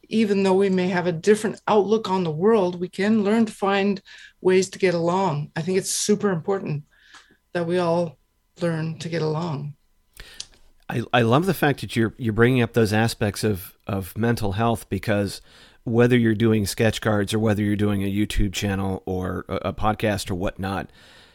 even 0.08 0.42
though 0.42 0.54
we 0.54 0.68
may 0.68 0.88
have 0.88 1.06
a 1.06 1.12
different 1.12 1.60
outlook 1.66 2.08
on 2.08 2.22
the 2.22 2.30
world, 2.30 2.78
we 2.78 2.88
can 2.88 3.24
learn 3.24 3.46
to 3.46 3.52
find 3.52 4.00
ways 4.40 4.70
to 4.70 4.78
get 4.78 4.94
along. 4.94 5.50
I 5.56 5.62
think 5.62 5.78
it's 5.78 5.90
super 5.90 6.30
important 6.30 6.84
that 7.52 7.66
we 7.66 7.78
all 7.78 8.18
learn 8.60 8.98
to 9.00 9.08
get 9.08 9.22
along. 9.22 9.74
I, 10.88 11.02
I 11.12 11.22
love 11.22 11.46
the 11.46 11.54
fact 11.54 11.80
that 11.82 11.96
you're 11.96 12.14
you're 12.16 12.32
bringing 12.32 12.62
up 12.62 12.72
those 12.72 12.92
aspects 12.92 13.44
of, 13.44 13.76
of 13.86 14.16
mental 14.16 14.52
health 14.52 14.88
because 14.88 15.40
whether 15.84 16.16
you're 16.16 16.34
doing 16.34 16.66
sketch 16.66 17.00
cards 17.00 17.32
or 17.32 17.38
whether 17.38 17.62
you're 17.62 17.76
doing 17.76 18.02
a 18.02 18.12
YouTube 18.12 18.52
channel 18.52 19.02
or 19.06 19.44
a, 19.48 19.56
a 19.56 19.72
podcast 19.72 20.30
or 20.30 20.34
whatnot, 20.34 20.90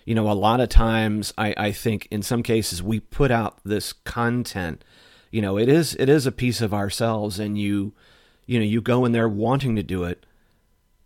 you 0.06 0.16
know, 0.16 0.30
a 0.30 0.34
lot 0.34 0.60
of 0.60 0.70
times 0.70 1.34
I, 1.38 1.54
I 1.58 1.72
think 1.72 2.08
in 2.12 2.22
some 2.22 2.44
cases 2.44 2.82
we 2.82 3.00
put 3.00 3.32
out 3.32 3.60
this 3.64 3.94
content, 3.94 4.84
you 5.32 5.42
know, 5.42 5.58
it 5.58 5.70
is 5.70 5.96
it 5.96 6.10
is 6.10 6.26
a 6.26 6.32
piece 6.32 6.62
of 6.62 6.74
ourselves 6.74 7.40
and 7.40 7.58
you 7.58 7.94
you 8.46 8.60
know, 8.60 8.66
you 8.66 8.82
go 8.82 9.06
in 9.06 9.12
there 9.12 9.30
wanting 9.30 9.76
to 9.76 9.84
do 9.84 10.04
it. 10.04 10.26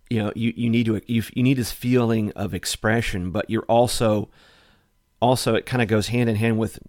You 0.09 0.23
know, 0.23 0.33
you, 0.35 0.53
you 0.55 0.69
need 0.69 0.85
to 0.85 1.01
you, 1.05 1.21
you 1.33 1.43
need 1.43 1.57
this 1.57 1.71
feeling 1.71 2.31
of 2.31 2.53
expression, 2.53 3.31
but 3.31 3.49
you're 3.49 3.63
also 3.63 4.29
also 5.21 5.55
it 5.55 5.65
kind 5.65 5.81
of 5.81 5.89
goes 5.89 6.07
hand 6.07 6.29
in 6.29 6.37
hand 6.37 6.57
with 6.57 6.79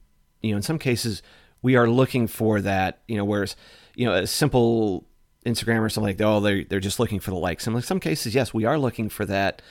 you 0.40 0.52
know, 0.52 0.56
in 0.56 0.62
some 0.62 0.78
cases 0.78 1.20
we 1.62 1.76
are 1.76 1.88
looking 1.88 2.26
for 2.26 2.60
that, 2.60 3.00
you 3.08 3.16
know, 3.16 3.24
whereas, 3.24 3.56
you 3.94 4.06
know, 4.06 4.14
a 4.14 4.26
simple 4.26 5.04
Instagram 5.44 5.80
or 5.80 5.88
something 5.88 6.08
like 6.08 6.18
that, 6.18 6.26
oh, 6.26 6.40
they're, 6.40 6.64
they're 6.64 6.80
just 6.80 7.00
looking 7.00 7.20
for 7.20 7.30
the 7.30 7.36
likes. 7.36 7.66
And 7.66 7.74
in 7.74 7.82
some 7.82 8.00
cases, 8.00 8.34
yes, 8.34 8.54
we 8.54 8.64
are 8.64 8.78
looking 8.78 9.08
for 9.08 9.24
that, 9.26 9.62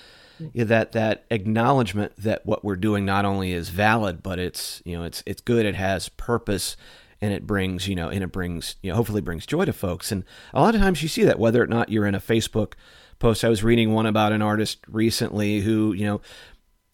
that 0.55 0.91
that 0.91 1.25
acknowledgement 1.31 2.13
that 2.17 2.45
what 2.45 2.63
we're 2.63 2.75
doing 2.75 3.05
not 3.05 3.25
only 3.25 3.51
is 3.51 3.69
valid, 3.69 4.21
but 4.21 4.39
it's 4.39 4.81
you 4.85 4.97
know 4.97 5.03
it's 5.03 5.23
it's 5.25 5.41
good. 5.41 5.65
It 5.65 5.75
has 5.75 6.09
purpose, 6.09 6.77
and 7.21 7.33
it 7.33 7.47
brings 7.47 7.88
you 7.88 7.95
know 7.95 8.09
and 8.09 8.23
it 8.23 8.31
brings 8.31 8.75
you 8.81 8.91
know 8.91 8.95
hopefully 8.95 9.21
brings 9.21 9.45
joy 9.45 9.65
to 9.65 9.73
folks. 9.73 10.11
And 10.11 10.23
a 10.53 10.61
lot 10.61 10.75
of 10.75 10.81
times 10.81 11.01
you 11.01 11.09
see 11.09 11.23
that 11.23 11.39
whether 11.39 11.61
or 11.61 11.67
not 11.67 11.89
you're 11.89 12.05
in 12.05 12.15
a 12.15 12.19
Facebook 12.19 12.73
post. 13.19 13.43
I 13.43 13.49
was 13.49 13.63
reading 13.63 13.93
one 13.93 14.05
about 14.05 14.31
an 14.31 14.41
artist 14.41 14.79
recently 14.88 15.61
who 15.61 15.93
you 15.93 16.05
know 16.05 16.21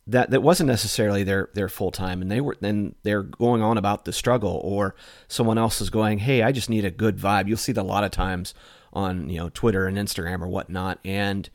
that 0.06 0.32
that 0.32 0.42
wasn't 0.42 0.68
necessarily 0.68 1.24
their 1.24 1.50
their 1.54 1.70
full 1.70 1.92
time 1.92 2.22
and 2.22 2.30
they 2.30 2.42
were 2.42 2.58
then 2.60 2.94
they're 3.04 3.24
going 3.24 3.62
on 3.62 3.78
about 3.78 4.06
the 4.06 4.12
struggle 4.12 4.60
or 4.64 4.96
someone 5.28 5.58
else 5.58 5.80
is 5.80 5.90
going 5.90 6.20
hey 6.20 6.42
i 6.42 6.52
just 6.52 6.70
need 6.70 6.84
a 6.84 6.92
good 6.92 7.18
vibe 7.18 7.48
you'll 7.48 7.58
see 7.58 7.72
that 7.72 7.82
a 7.82 7.84
lot 7.84 8.04
of 8.04 8.12
times 8.12 8.54
on 8.92 9.30
you 9.30 9.38
know 9.38 9.50
twitter 9.50 9.88
and 9.88 9.98
instagram 9.98 10.42
or 10.42 10.48
whatnot 10.48 11.00
and 11.06 11.50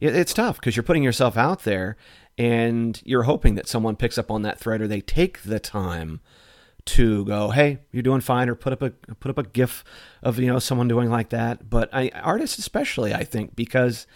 it's 0.00 0.34
tough 0.34 0.60
because 0.60 0.76
you're 0.76 0.82
putting 0.82 1.02
yourself 1.02 1.36
out 1.36 1.64
there 1.64 1.96
and 2.36 3.02
you're 3.04 3.24
hoping 3.24 3.56
that 3.56 3.66
someone 3.66 3.96
picks 3.96 4.16
up 4.16 4.30
on 4.30 4.42
that 4.42 4.60
thread 4.60 4.80
or 4.80 4.86
they 4.86 5.00
take 5.00 5.42
the 5.42 5.58
time 5.58 6.20
to 6.84 7.24
go, 7.26 7.50
hey, 7.50 7.80
you're 7.92 8.02
doing 8.02 8.20
fine, 8.22 8.48
or 8.48 8.54
put 8.54 8.72
up 8.72 8.80
a 8.80 8.90
put 9.20 9.30
up 9.30 9.38
a 9.38 9.42
gif 9.42 9.84
of 10.22 10.38
you 10.38 10.46
know 10.46 10.58
someone 10.58 10.88
doing 10.88 11.10
like 11.10 11.28
that. 11.30 11.68
But 11.68 11.90
I, 11.92 12.10
artists 12.14 12.58
especially, 12.58 13.12
I 13.12 13.24
think, 13.24 13.54
because 13.54 14.06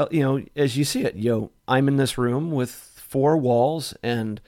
Uh, 0.00 0.08
you 0.10 0.22
know 0.22 0.42
as 0.56 0.78
you 0.78 0.84
see 0.84 1.04
it, 1.04 1.14
you 1.14 1.30
know, 1.30 1.50
I'm 1.68 1.86
in 1.86 1.96
this 1.96 2.16
room 2.16 2.50
with 2.52 2.70
four 2.70 3.36
walls 3.36 3.92
and 4.02 4.40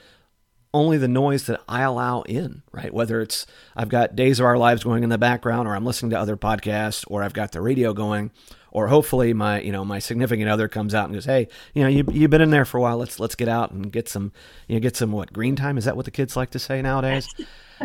only 0.72 0.96
the 0.96 1.08
noise 1.08 1.44
that 1.44 1.60
I 1.68 1.82
allow 1.82 2.22
in, 2.22 2.62
right? 2.72 2.94
Whether 2.94 3.20
it's 3.20 3.46
I've 3.76 3.90
got 3.90 4.16
Days 4.16 4.40
of 4.40 4.46
Our 4.46 4.56
Lives 4.56 4.82
going 4.82 5.02
in 5.02 5.10
the 5.10 5.18
background, 5.18 5.68
or 5.68 5.74
I'm 5.74 5.84
listening 5.84 6.08
to 6.10 6.18
other 6.18 6.38
podcasts, 6.38 7.04
or 7.06 7.22
I've 7.22 7.34
got 7.34 7.52
the 7.52 7.60
radio 7.60 7.92
going, 7.92 8.30
or 8.70 8.88
hopefully 8.88 9.34
my 9.34 9.60
you 9.60 9.72
know 9.72 9.84
my 9.84 9.98
significant 9.98 10.48
other 10.48 10.68
comes 10.68 10.94
out 10.94 11.04
and 11.04 11.12
goes, 11.12 11.26
hey, 11.26 11.48
you 11.74 11.82
know 11.82 11.88
you 11.88 12.02
you've 12.10 12.30
been 12.30 12.40
in 12.40 12.48
there 12.48 12.64
for 12.64 12.78
a 12.78 12.80
while. 12.80 12.96
Let's 12.96 13.20
let's 13.20 13.34
get 13.34 13.48
out 13.48 13.72
and 13.72 13.92
get 13.92 14.08
some 14.08 14.32
you 14.68 14.76
know 14.76 14.80
get 14.80 14.96
some 14.96 15.12
what 15.12 15.34
green 15.34 15.54
time. 15.54 15.76
Is 15.76 15.84
that 15.84 15.96
what 15.96 16.06
the 16.06 16.10
kids 16.10 16.34
like 16.34 16.48
to 16.52 16.58
say 16.58 16.80
nowadays? 16.80 17.28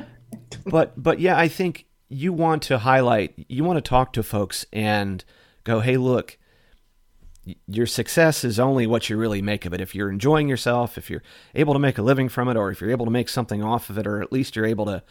but 0.65 0.93
but 0.95 1.20
yeah, 1.20 1.38
I 1.38 1.49
think 1.49 1.86
you 2.07 2.32
want 2.32 2.63
to 2.63 2.78
highlight, 2.78 3.34
you 3.49 3.65
want 3.65 3.76
to 3.76 3.89
talk 3.89 4.13
to 4.13 4.24
folks 4.24 4.65
and 4.72 5.26
go, 5.65 5.82
hey, 5.82 5.97
look. 5.97 6.38
Your 7.67 7.85
success 7.85 8.43
is 8.43 8.59
only 8.59 8.87
what 8.87 9.09
you 9.09 9.17
really 9.17 9.41
make 9.41 9.65
of 9.65 9.73
it. 9.73 9.81
If 9.81 9.95
you're 9.95 10.09
enjoying 10.09 10.47
yourself, 10.47 10.97
if 10.97 11.09
you're 11.09 11.23
able 11.55 11.73
to 11.73 11.79
make 11.79 11.97
a 11.97 12.01
living 12.01 12.29
from 12.29 12.49
it, 12.49 12.57
or 12.57 12.71
if 12.71 12.81
you're 12.81 12.91
able 12.91 13.05
to 13.05 13.11
make 13.11 13.29
something 13.29 13.63
off 13.63 13.89
of 13.89 13.97
it, 13.97 14.07
or 14.07 14.21
at 14.21 14.31
least 14.31 14.55
you're 14.55 14.65
able 14.65 14.85
to 14.85 15.03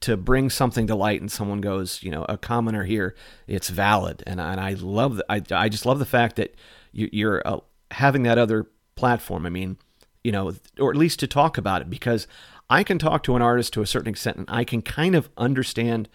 to 0.00 0.16
bring 0.16 0.48
something 0.48 0.86
to 0.86 0.94
light 0.94 1.20
and 1.20 1.30
someone 1.30 1.60
goes, 1.60 2.02
you 2.02 2.10
know, 2.10 2.24
a 2.28 2.38
commenter 2.38 2.86
here, 2.86 3.14
it's 3.46 3.68
valid. 3.68 4.22
And, 4.26 4.40
and 4.40 4.58
I 4.58 4.72
love, 4.74 5.16
the, 5.16 5.26
I, 5.28 5.42
I 5.50 5.68
just 5.68 5.84
love 5.84 5.98
the 5.98 6.06
fact 6.06 6.36
that 6.36 6.54
you, 6.92 7.28
are 7.28 7.46
uh, 7.46 7.60
having 7.90 8.22
that 8.22 8.38
other 8.38 8.66
platform. 8.94 9.44
I 9.44 9.50
mean, 9.50 9.76
you 10.24 10.32
know, 10.32 10.54
or 10.78 10.90
at 10.90 10.96
least 10.96 11.20
to 11.20 11.26
talk 11.26 11.58
about 11.58 11.82
it 11.82 11.90
because 11.90 12.26
I 12.70 12.82
can 12.82 12.98
talk 12.98 13.22
to 13.24 13.36
an 13.36 13.42
artist 13.42 13.72
to 13.74 13.82
a 13.82 13.86
certain 13.86 14.08
extent 14.08 14.36
and 14.38 14.46
I 14.48 14.64
can 14.64 14.80
kind 14.80 15.14
of 15.14 15.28
understand 15.36 16.08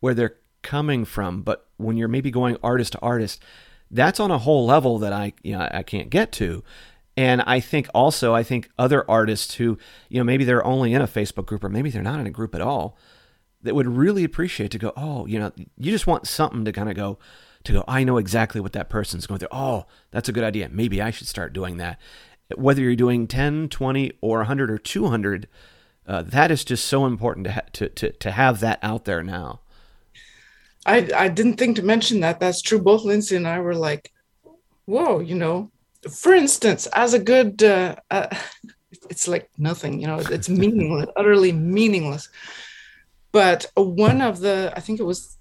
where 0.00 0.14
they're 0.14 0.36
coming 0.62 1.04
from. 1.04 1.42
But 1.42 1.66
when 1.76 1.96
you're 1.96 2.08
maybe 2.08 2.30
going 2.30 2.56
artist 2.62 2.92
to 2.92 3.00
artist, 3.00 3.42
that's 3.94 4.18
on 4.18 4.30
a 4.30 4.38
whole 4.38 4.66
level 4.66 4.98
that 4.98 5.12
I, 5.12 5.32
you 5.42 5.56
know, 5.56 5.68
I 5.70 5.82
can't 5.84 6.10
get 6.10 6.32
to. 6.32 6.62
And 7.16 7.42
I 7.42 7.60
think 7.60 7.88
also, 7.94 8.34
I 8.34 8.42
think 8.42 8.68
other 8.76 9.08
artists 9.08 9.54
who, 9.54 9.78
you 10.08 10.18
know, 10.18 10.24
maybe 10.24 10.44
they're 10.44 10.66
only 10.66 10.92
in 10.92 11.00
a 11.00 11.06
Facebook 11.06 11.46
group 11.46 11.62
or 11.62 11.68
maybe 11.68 11.90
they're 11.90 12.02
not 12.02 12.18
in 12.18 12.26
a 12.26 12.30
group 12.30 12.56
at 12.56 12.60
all, 12.60 12.98
that 13.62 13.74
would 13.74 13.86
really 13.86 14.24
appreciate 14.24 14.72
to 14.72 14.78
go, 14.78 14.92
oh, 14.96 15.26
you 15.26 15.38
know, 15.38 15.52
you 15.78 15.92
just 15.92 16.08
want 16.08 16.26
something 16.26 16.64
to 16.64 16.72
kind 16.72 16.90
of 16.90 16.96
go, 16.96 17.18
to 17.62 17.72
go, 17.72 17.84
I 17.86 18.02
know 18.02 18.18
exactly 18.18 18.60
what 18.60 18.72
that 18.72 18.90
person's 18.90 19.28
going 19.28 19.38
through. 19.38 19.48
Oh, 19.52 19.86
that's 20.10 20.28
a 20.28 20.32
good 20.32 20.44
idea. 20.44 20.68
Maybe 20.70 21.00
I 21.00 21.10
should 21.10 21.28
start 21.28 21.52
doing 21.52 21.76
that. 21.76 22.00
Whether 22.56 22.82
you're 22.82 22.96
doing 22.96 23.28
10, 23.28 23.68
20, 23.68 24.12
or 24.20 24.38
100 24.38 24.70
or 24.70 24.78
200, 24.78 25.48
uh, 26.06 26.22
that 26.22 26.50
is 26.50 26.64
just 26.64 26.84
so 26.84 27.06
important 27.06 27.46
to, 27.46 27.52
ha- 27.52 27.60
to, 27.74 27.88
to, 27.88 28.10
to 28.10 28.30
have 28.32 28.58
that 28.60 28.80
out 28.82 29.04
there 29.04 29.22
now. 29.22 29.60
I, 30.86 31.08
I 31.14 31.28
didn't 31.28 31.56
think 31.56 31.76
to 31.76 31.82
mention 31.82 32.20
that. 32.20 32.40
That's 32.40 32.62
true. 32.62 32.80
Both 32.80 33.04
Lindsey 33.04 33.36
and 33.36 33.48
I 33.48 33.60
were 33.60 33.74
like, 33.74 34.10
whoa, 34.86 35.20
you 35.20 35.34
know, 35.34 35.70
for 36.10 36.34
instance, 36.34 36.86
as 36.88 37.14
a 37.14 37.18
good, 37.18 37.62
uh, 37.62 37.96
uh, 38.10 38.28
it's 39.10 39.26
like 39.28 39.48
nothing, 39.58 40.00
you 40.00 40.06
know, 40.06 40.18
it's 40.18 40.48
meaningless, 40.62 41.08
utterly 41.16 41.52
meaningless. 41.52 42.28
But 43.32 43.66
one 43.74 44.20
of 44.20 44.40
the, 44.40 44.72
I 44.76 44.80
think 44.80 45.00
it 45.00 45.04
was, 45.04 45.36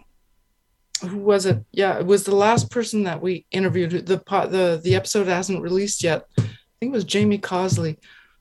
who 1.01 1.17
was 1.17 1.45
it? 1.45 1.63
Yeah, 1.71 1.99
it 1.99 2.05
was 2.05 2.23
the 2.23 2.35
last 2.35 2.71
person 2.71 3.03
that 3.03 3.21
we 3.21 3.45
interviewed. 3.51 3.91
The 3.91 4.23
the 4.49 4.79
the 4.81 4.95
episode 4.95 5.27
hasn't 5.27 5.61
released 5.61 6.01
yet. 6.01 6.25
I 6.37 6.43
think 6.79 6.91
it 6.93 6.95
was 6.95 7.03
Jamie 7.03 7.39
Cosley. 7.39 7.97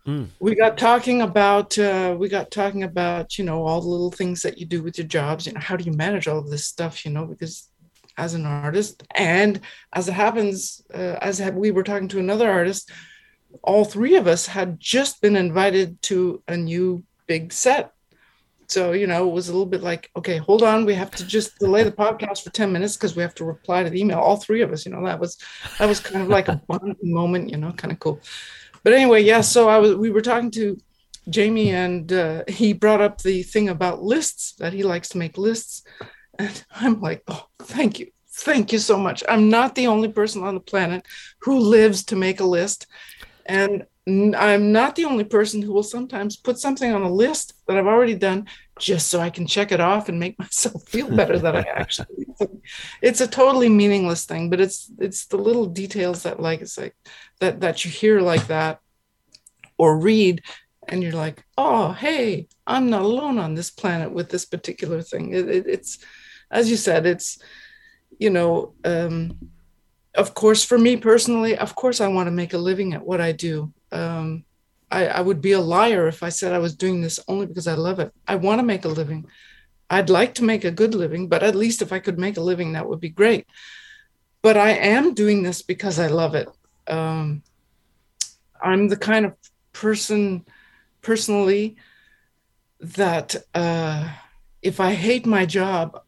Mm. 0.07 0.29
We 0.41 0.57
got 0.57 0.79
talking 0.79 1.23
about 1.23 1.79
uh, 1.79 2.17
we 2.19 2.29
got 2.29 2.51
talking 2.51 2.83
about 2.83 3.39
you 3.39 3.45
know 3.45 3.65
all 3.65 3.81
the 3.81 3.89
little 3.89 4.11
things 4.11 4.43
that 4.43 4.59
you 4.59 4.67
do 4.67 4.83
with 4.83 4.99
your 4.99 5.07
jobs. 5.07 5.47
You 5.47 5.53
know 5.53 5.61
how 5.61 5.77
do 5.77 5.85
you 5.85 5.93
manage 5.93 6.27
all 6.27 6.39
of 6.39 6.51
this 6.51 6.67
stuff? 6.67 7.05
You 7.05 7.13
know 7.13 7.25
because 7.25 7.69
as 8.19 8.35
an 8.35 8.47
artist 8.47 9.03
and 9.15 9.61
as 9.93 10.09
it 10.09 10.13
happens 10.13 10.83
uh, 10.95 11.17
as 11.21 11.41
we 11.53 11.71
were 11.71 11.83
talking 11.83 12.09
to 12.09 12.19
another 12.19 12.51
artist 12.51 12.91
all 13.63 13.85
three 13.85 14.17
of 14.17 14.27
us 14.27 14.47
had 14.47 14.79
just 14.81 15.21
been 15.21 15.37
invited 15.37 16.01
to 16.03 16.43
a 16.49 16.57
new 16.57 17.03
big 17.27 17.53
set 17.53 17.93
so 18.67 18.93
you 18.93 19.07
know 19.07 19.29
it 19.29 19.33
was 19.33 19.49
a 19.49 19.53
little 19.53 19.67
bit 19.67 19.83
like 19.83 20.11
okay 20.17 20.39
hold 20.39 20.63
on 20.63 20.85
we 20.85 20.95
have 20.95 21.11
to 21.11 21.27
just 21.27 21.59
delay 21.59 21.83
the 21.83 21.93
podcast 21.93 22.43
for 22.43 22.51
10 22.51 22.73
minutes 22.73 22.97
because 22.97 23.17
we 23.17 23.23
have 23.23 23.35
to 23.35 23.45
reply 23.45 23.83
to 23.83 23.91
the 23.91 24.01
email 24.01 24.19
all 24.19 24.37
three 24.37 24.63
of 24.63 24.73
us 24.73 24.85
you 24.85 24.93
know 24.93 25.05
that 25.05 25.19
was 25.19 25.39
that 25.79 25.89
was 25.89 26.01
kind 26.01 26.23
of 26.23 26.29
like 26.29 26.49
a 26.49 26.61
moment 27.03 27.51
you 27.51 27.57
know 27.57 27.73
kind 27.73 27.93
of 27.93 27.99
cool 27.99 28.21
but 28.83 28.93
anyway 28.93 29.23
yeah 29.23 29.41
so 29.41 29.69
i 29.69 29.79
was 29.79 29.95
we 29.95 30.11
were 30.11 30.21
talking 30.21 30.51
to 30.51 30.77
jamie 31.29 31.71
and 31.71 32.13
uh, 32.13 32.43
he 32.49 32.73
brought 32.73 33.01
up 33.01 33.19
the 33.23 33.43
thing 33.43 33.69
about 33.69 34.03
lists 34.03 34.55
that 34.59 34.73
he 34.73 34.83
likes 34.83 35.09
to 35.09 35.19
make 35.19 35.39
lists 35.39 35.83
and 36.39 36.65
I'm 36.71 37.01
like, 37.01 37.23
oh, 37.29 37.47
thank 37.61 37.99
you. 37.99 38.09
Thank 38.35 38.73
you 38.73 38.79
so 38.79 38.97
much. 38.97 39.23
I'm 39.29 39.51
not 39.51 39.75
the 39.75 39.87
only 39.87 40.09
person 40.09 40.43
on 40.43 40.55
the 40.55 40.61
planet 40.61 41.07
who 41.43 41.59
lives 41.59 42.05
to 42.05 42.17
make 42.17 42.41
a 42.41 42.45
list. 42.45 42.87
And 43.47 43.85
I'm 44.09 44.73
not 44.73 44.97
the 44.97 45.05
only 45.05 45.25
person 45.25 45.63
who 45.63 45.73
will 45.73 45.83
sometimes 45.83 46.37
put 46.37 46.59
something 46.59 46.93
on 46.93 47.03
a 47.03 47.13
list 47.13 47.55
that 47.69 47.77
I've 47.77 47.87
already 47.87 48.15
done 48.15 48.47
just 48.83 49.09
so 49.09 49.21
I 49.21 49.31
can 49.31 49.47
check 49.47 49.73
it 49.73 49.81
off 49.81 50.09
and 50.09 50.21
make 50.21 50.39
myself 50.45 50.87
feel 50.89 51.11
better 51.15 51.39
that 51.39 51.57
I 51.57 51.65
actually 51.75 52.27
it's 53.03 53.21
a 53.21 53.27
totally 53.27 53.69
meaningless 53.69 54.27
thing 54.27 54.51
but 54.51 54.61
it's 54.61 54.91
it's 54.99 55.27
the 55.27 55.39
little 55.39 55.67
details 55.67 56.25
that 56.25 56.41
like 56.41 56.61
it's 56.61 56.77
like 56.77 56.95
that 57.41 57.61
that 57.61 57.85
you 57.85 57.91
hear 57.91 58.21
like 58.21 58.47
that 58.49 58.81
or 59.79 59.99
read 59.99 60.43
and 60.89 61.03
you're 61.03 61.13
like 61.13 61.45
oh 61.57 61.93
hey 61.93 62.49
I'm 62.67 62.91
not 62.91 63.03
alone 63.03 63.39
on 63.39 63.55
this 63.55 63.71
planet 63.71 64.13
with 64.13 64.29
this 64.31 64.45
particular 64.45 65.01
thing 65.01 65.33
it, 65.33 65.49
it, 65.49 65.67
it's 65.67 65.99
as 66.53 66.71
you 66.71 66.77
said, 66.77 67.07
it's, 67.07 67.39
you 68.19 68.31
know, 68.31 68.75
um, 68.85 69.51
of 70.15 70.35
course, 70.35 70.63
for 70.63 70.79
me 70.79 70.99
personally, 70.99 71.57
of 71.57 71.75
course, 71.75 72.01
I 72.01 72.09
want 72.09 72.27
to 72.27 72.31
make 72.31 72.53
a 72.53 72.59
living 72.59 72.93
at 72.93 73.05
what 73.05 73.21
I 73.21 73.33
do. 73.33 73.73
Um, 73.91 74.45
I, 74.93 75.07
I 75.07 75.21
would 75.23 75.41
be 75.41 75.53
a 75.53 75.61
liar 75.61 76.07
if 76.07 76.23
I 76.23 76.29
said 76.29 76.53
I 76.53 76.59
was 76.59 76.77
doing 76.77 77.01
this 77.01 77.19
only 77.27 77.47
because 77.47 77.67
I 77.67 77.75
love 77.75 77.99
it. 77.99 78.13
I 78.29 78.37
want 78.37 78.59
to 78.61 78.67
make 78.67 78.85
a 78.85 78.89
living. 78.89 79.27
I'd 79.89 80.11
like 80.11 80.35
to 80.35 80.45
make 80.45 80.65
a 80.65 80.71
good 80.71 80.95
living, 80.95 81.29
but 81.29 81.43
at 81.43 81.55
least 81.55 81.83
if 81.83 81.93
I 81.93 81.99
could 81.99 82.19
make 82.19 82.37
a 82.37 82.43
living, 82.43 82.73
that 82.73 82.89
would 82.89 83.01
be 83.01 83.09
great. 83.09 83.47
But 84.43 84.57
I 84.57 84.71
am 84.71 85.15
doing 85.15 85.43
this 85.43 85.63
because 85.63 85.99
I 85.99 86.09
love 86.09 86.35
it. 86.35 86.49
Um, 86.87 87.43
I'm 88.63 88.89
the 88.89 88.97
kind 88.97 89.25
of 89.25 89.35
person, 89.73 90.45
personally, 91.01 91.77
that 92.81 93.37
uh, 93.55 94.13
if 94.61 94.79
I 94.79 94.93
hate 94.93 95.27
my 95.27 95.47
job, 95.47 96.03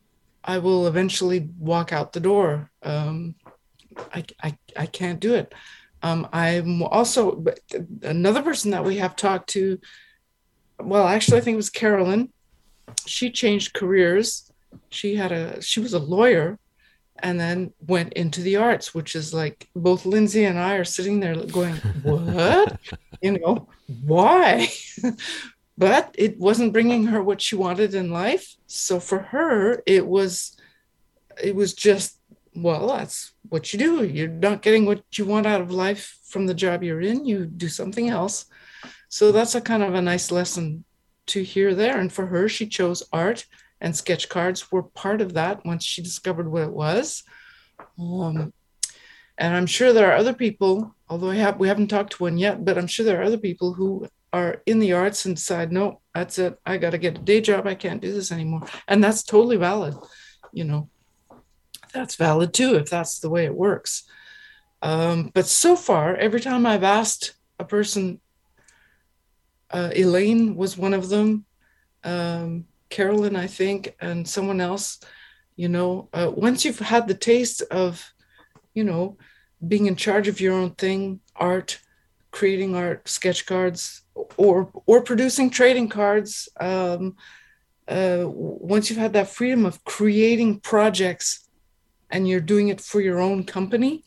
I 0.44 0.58
will 0.58 0.86
eventually 0.86 1.48
walk 1.58 1.92
out 1.92 2.12
the 2.12 2.20
door. 2.20 2.70
Um, 2.82 3.34
I, 4.12 4.24
I, 4.42 4.58
I 4.76 4.86
can't 4.86 5.20
do 5.20 5.34
it. 5.34 5.54
Um, 6.04 6.28
I'm 6.34 6.82
also 6.82 7.42
another 8.02 8.42
person 8.42 8.72
that 8.72 8.84
we 8.84 8.98
have 8.98 9.16
talked 9.16 9.48
to. 9.50 9.80
Well, 10.78 11.08
actually, 11.08 11.38
I 11.38 11.40
think 11.40 11.54
it 11.54 11.64
was 11.64 11.70
Carolyn. 11.70 12.30
She 13.06 13.30
changed 13.30 13.72
careers. 13.72 14.52
She 14.90 15.16
had 15.16 15.32
a 15.32 15.62
she 15.62 15.80
was 15.80 15.94
a 15.94 15.98
lawyer, 15.98 16.58
and 17.20 17.40
then 17.40 17.72
went 17.86 18.12
into 18.12 18.42
the 18.42 18.56
arts, 18.56 18.94
which 18.94 19.16
is 19.16 19.32
like 19.32 19.66
both 19.74 20.04
Lindsey 20.04 20.44
and 20.44 20.58
I 20.58 20.74
are 20.74 20.84
sitting 20.84 21.20
there 21.20 21.36
going, 21.46 21.76
"What? 22.02 22.78
you 23.22 23.38
know, 23.38 23.68
why?" 24.04 24.68
but 25.78 26.14
it 26.18 26.38
wasn't 26.38 26.74
bringing 26.74 27.06
her 27.06 27.22
what 27.22 27.40
she 27.40 27.56
wanted 27.56 27.94
in 27.94 28.08
life 28.12 28.54
so 28.68 29.00
for 29.00 29.18
her 29.18 29.82
it 29.86 30.06
was 30.06 30.56
it 31.42 31.56
was 31.56 31.74
just 31.74 32.20
well 32.54 32.88
that's 32.88 33.32
what 33.48 33.72
you 33.72 33.78
do 33.78 34.04
you're 34.04 34.28
not 34.28 34.62
getting 34.62 34.84
what 34.86 35.02
you 35.16 35.24
want 35.24 35.46
out 35.46 35.60
of 35.60 35.70
life 35.70 36.18
from 36.24 36.46
the 36.46 36.54
job 36.54 36.82
you're 36.82 37.00
in 37.00 37.24
you 37.24 37.46
do 37.46 37.68
something 37.68 38.08
else 38.08 38.46
so 39.08 39.32
that's 39.32 39.54
a 39.54 39.60
kind 39.60 39.82
of 39.82 39.94
a 39.94 40.02
nice 40.02 40.30
lesson 40.30 40.84
to 41.26 41.42
hear 41.42 41.74
there 41.74 41.98
and 41.98 42.12
for 42.12 42.26
her 42.26 42.48
she 42.48 42.66
chose 42.66 43.02
art 43.12 43.46
and 43.80 43.96
sketch 43.96 44.28
cards 44.28 44.70
were 44.70 44.82
part 44.82 45.20
of 45.20 45.34
that 45.34 45.64
once 45.64 45.84
she 45.84 46.02
discovered 46.02 46.50
what 46.50 46.62
it 46.62 46.72
was 46.72 47.24
um, 47.98 48.52
and 49.38 49.56
i'm 49.56 49.66
sure 49.66 49.92
there 49.92 50.10
are 50.10 50.16
other 50.16 50.34
people 50.34 50.94
although 51.08 51.30
have, 51.30 51.58
we 51.58 51.68
haven't 51.68 51.88
talked 51.88 52.12
to 52.12 52.22
one 52.22 52.38
yet 52.38 52.64
but 52.64 52.78
i'm 52.78 52.86
sure 52.86 53.04
there 53.04 53.20
are 53.20 53.24
other 53.24 53.38
people 53.38 53.74
who 53.74 54.06
are 54.34 54.62
in 54.66 54.80
the 54.80 54.92
arts 54.92 55.26
and 55.26 55.36
decide, 55.36 55.70
no, 55.70 56.00
that's 56.12 56.40
it. 56.40 56.58
I 56.66 56.76
got 56.76 56.90
to 56.90 56.98
get 56.98 57.16
a 57.16 57.20
day 57.20 57.40
job. 57.40 57.68
I 57.68 57.76
can't 57.76 58.02
do 58.02 58.12
this 58.12 58.32
anymore. 58.32 58.66
And 58.88 59.02
that's 59.02 59.22
totally 59.22 59.56
valid. 59.56 59.94
You 60.52 60.64
know, 60.64 60.90
that's 61.94 62.16
valid 62.16 62.52
too, 62.52 62.74
if 62.74 62.90
that's 62.90 63.20
the 63.20 63.30
way 63.30 63.46
it 63.46 63.54
works. 63.54 64.04
Um, 64.82 65.30
but 65.32 65.46
so 65.46 65.76
far, 65.76 66.14
every 66.16 66.40
time 66.40 66.66
I've 66.66 66.84
asked 66.84 67.34
a 67.58 67.64
person, 67.64 68.20
uh, 69.70 69.90
Elaine 69.96 70.56
was 70.56 70.76
one 70.76 70.92
of 70.92 71.08
them, 71.08 71.46
um, 72.04 72.66
Carolyn, 72.90 73.34
I 73.34 73.46
think, 73.46 73.96
and 74.00 74.28
someone 74.28 74.60
else, 74.60 75.00
you 75.56 75.68
know, 75.68 76.08
uh, 76.12 76.30
once 76.34 76.64
you've 76.64 76.80
had 76.80 77.08
the 77.08 77.14
taste 77.14 77.62
of, 77.70 78.12
you 78.74 78.84
know, 78.84 79.16
being 79.66 79.86
in 79.86 79.96
charge 79.96 80.28
of 80.28 80.40
your 80.40 80.52
own 80.52 80.72
thing, 80.72 81.20
art, 81.34 81.80
creating 82.30 82.76
art, 82.76 83.08
sketch 83.08 83.46
cards, 83.46 84.02
or 84.36 84.70
or 84.86 85.02
producing 85.02 85.50
trading 85.50 85.88
cards 85.88 86.48
um, 86.60 87.16
uh, 87.88 88.24
once 88.26 88.88
you've 88.88 88.98
had 88.98 89.12
that 89.12 89.28
freedom 89.28 89.66
of 89.66 89.82
creating 89.84 90.60
projects 90.60 91.43
and 92.10 92.28
you're 92.28 92.40
doing 92.40 92.68
it 92.68 92.80
for 92.80 93.00
your 93.00 93.20
own 93.20 93.44
company 93.44 94.04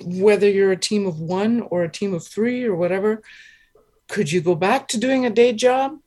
whether 0.00 0.48
you're 0.48 0.72
a 0.72 0.76
team 0.76 1.06
of 1.06 1.20
one 1.20 1.60
or 1.62 1.84
a 1.84 1.88
team 1.88 2.14
of 2.14 2.26
three 2.26 2.64
or 2.64 2.74
whatever 2.74 3.22
could 4.08 4.30
you 4.30 4.40
go 4.40 4.54
back 4.54 4.88
to 4.88 4.98
doing 4.98 5.24
a 5.24 5.30
day 5.30 5.52
job 5.52 5.98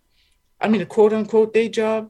i 0.60 0.68
mean 0.68 0.82
a 0.82 0.86
quote 0.86 1.14
unquote 1.14 1.54
day 1.54 1.70
job 1.70 2.10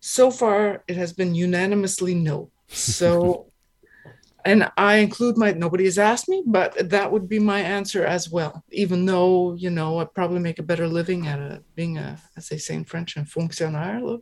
so 0.00 0.30
far 0.30 0.82
it 0.86 0.96
has 0.96 1.12
been 1.12 1.34
unanimously 1.34 2.14
no 2.14 2.50
so 2.68 3.46
and 4.44 4.70
I 4.76 4.96
include 4.96 5.38
my 5.38 5.52
nobody 5.52 5.84
has 5.84 5.98
asked 5.98 6.28
me, 6.28 6.42
but 6.46 6.90
that 6.90 7.10
would 7.10 7.28
be 7.28 7.38
my 7.38 7.60
answer 7.60 8.04
as 8.04 8.30
well. 8.30 8.62
Even 8.70 9.06
though 9.06 9.54
you 9.54 9.70
know 9.70 9.98
I 9.98 10.04
probably 10.04 10.40
make 10.40 10.58
a 10.58 10.62
better 10.62 10.86
living 10.86 11.26
at 11.26 11.38
a, 11.38 11.62
being 11.74 11.96
a, 11.98 12.18
as 12.36 12.48
they 12.48 12.58
say 12.58 12.74
in 12.74 12.84
French, 12.84 13.16
a 13.16 13.24
fonctionnaire. 13.24 14.18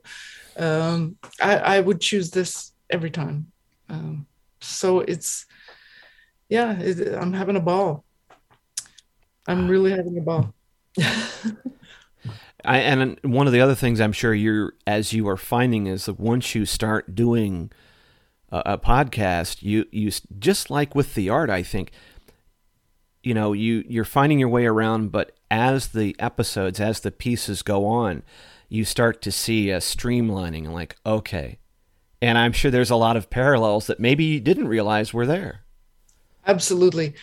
Um, 0.56 1.16
I, 1.40 1.56
I 1.56 1.80
would 1.80 2.00
choose 2.00 2.30
this 2.30 2.72
every 2.88 3.10
time. 3.10 3.51
Um, 3.88 4.26
so 4.60 5.00
it's 5.00 5.46
yeah, 6.48 6.78
it, 6.78 7.14
I'm 7.14 7.32
having 7.32 7.56
a 7.56 7.60
ball. 7.60 8.04
I'm 9.46 9.68
really 9.68 9.90
having 9.90 10.18
a 10.18 10.20
ball. 10.20 10.54
I, 12.64 12.78
and 12.78 13.18
one 13.22 13.46
of 13.46 13.52
the 13.52 13.60
other 13.60 13.74
things 13.74 14.00
I'm 14.00 14.12
sure 14.12 14.34
you're 14.34 14.74
as 14.86 15.12
you 15.12 15.28
are 15.28 15.36
finding 15.36 15.86
is 15.86 16.04
that 16.06 16.20
once 16.20 16.54
you 16.54 16.64
start 16.64 17.14
doing 17.14 17.70
a, 18.50 18.78
podcast, 18.78 19.62
you 19.62 19.86
you 19.90 20.10
just 20.38 20.70
like 20.70 20.94
with 20.94 21.14
the 21.14 21.28
art, 21.28 21.50
I 21.50 21.62
think, 21.62 21.90
you 23.22 23.34
know, 23.34 23.52
you 23.52 23.84
you're 23.88 24.04
finding 24.04 24.38
your 24.38 24.48
way 24.48 24.66
around, 24.66 25.10
but 25.10 25.32
as 25.50 25.88
the 25.88 26.14
episodes, 26.18 26.78
as 26.78 27.00
the 27.00 27.10
pieces 27.10 27.62
go 27.62 27.86
on, 27.86 28.22
you 28.68 28.84
start 28.84 29.22
to 29.22 29.32
see 29.32 29.70
a 29.70 29.78
streamlining. 29.78 30.70
Like, 30.70 30.96
okay, 31.04 31.58
and 32.22 32.38
I'm 32.38 32.52
sure 32.52 32.70
there's 32.70 32.90
a 32.90 32.96
lot 32.96 33.16
of 33.16 33.28
parallels 33.28 33.88
that 33.88 33.98
maybe 33.98 34.24
you 34.24 34.40
didn't 34.40 34.68
realize 34.68 35.12
were 35.12 35.26
there. 35.26 35.64
Absolutely. 36.46 37.14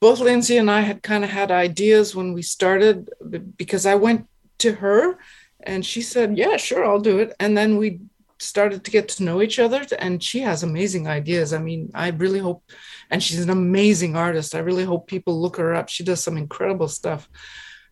both 0.00 0.18
Lindsey 0.20 0.56
and 0.56 0.70
I 0.70 0.80
had 0.80 1.02
kind 1.02 1.24
of 1.24 1.30
had 1.30 1.50
ideas 1.50 2.16
when 2.16 2.32
we 2.32 2.42
started 2.42 3.10
because 3.56 3.86
I 3.86 3.94
went 3.94 4.26
to 4.58 4.72
her 4.72 5.18
and 5.62 5.84
she 5.84 6.00
said, 6.00 6.38
Yeah, 6.38 6.56
sure, 6.56 6.84
I'll 6.84 7.00
do 7.00 7.18
it. 7.18 7.34
And 7.38 7.56
then 7.56 7.76
we 7.76 8.00
started 8.38 8.84
to 8.84 8.90
get 8.90 9.08
to 9.08 9.24
know 9.24 9.40
each 9.42 9.58
other 9.58 9.86
and 9.98 10.22
she 10.22 10.40
has 10.40 10.62
amazing 10.62 11.06
ideas. 11.06 11.52
I 11.52 11.58
mean, 11.58 11.90
I 11.94 12.08
really 12.08 12.38
hope, 12.38 12.62
and 13.10 13.22
she's 13.22 13.40
an 13.40 13.50
amazing 13.50 14.16
artist. 14.16 14.54
I 14.54 14.58
really 14.60 14.84
hope 14.84 15.06
people 15.06 15.40
look 15.40 15.56
her 15.56 15.74
up. 15.74 15.88
She 15.88 16.04
does 16.04 16.22
some 16.22 16.36
incredible 16.36 16.88
stuff. 16.88 17.28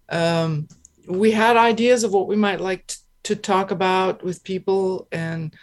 Um, 0.09 0.69
we 1.09 1.31
had 1.31 1.57
ideas 1.57 2.05
of 2.05 2.13
what 2.13 2.29
we 2.29 2.37
might 2.37 2.61
like 2.61 2.87
to, 2.87 2.99
to 3.25 3.37
talk 3.37 3.71
about 3.71 4.23
with 4.23 4.45
people 4.45 5.09
and 5.13 5.55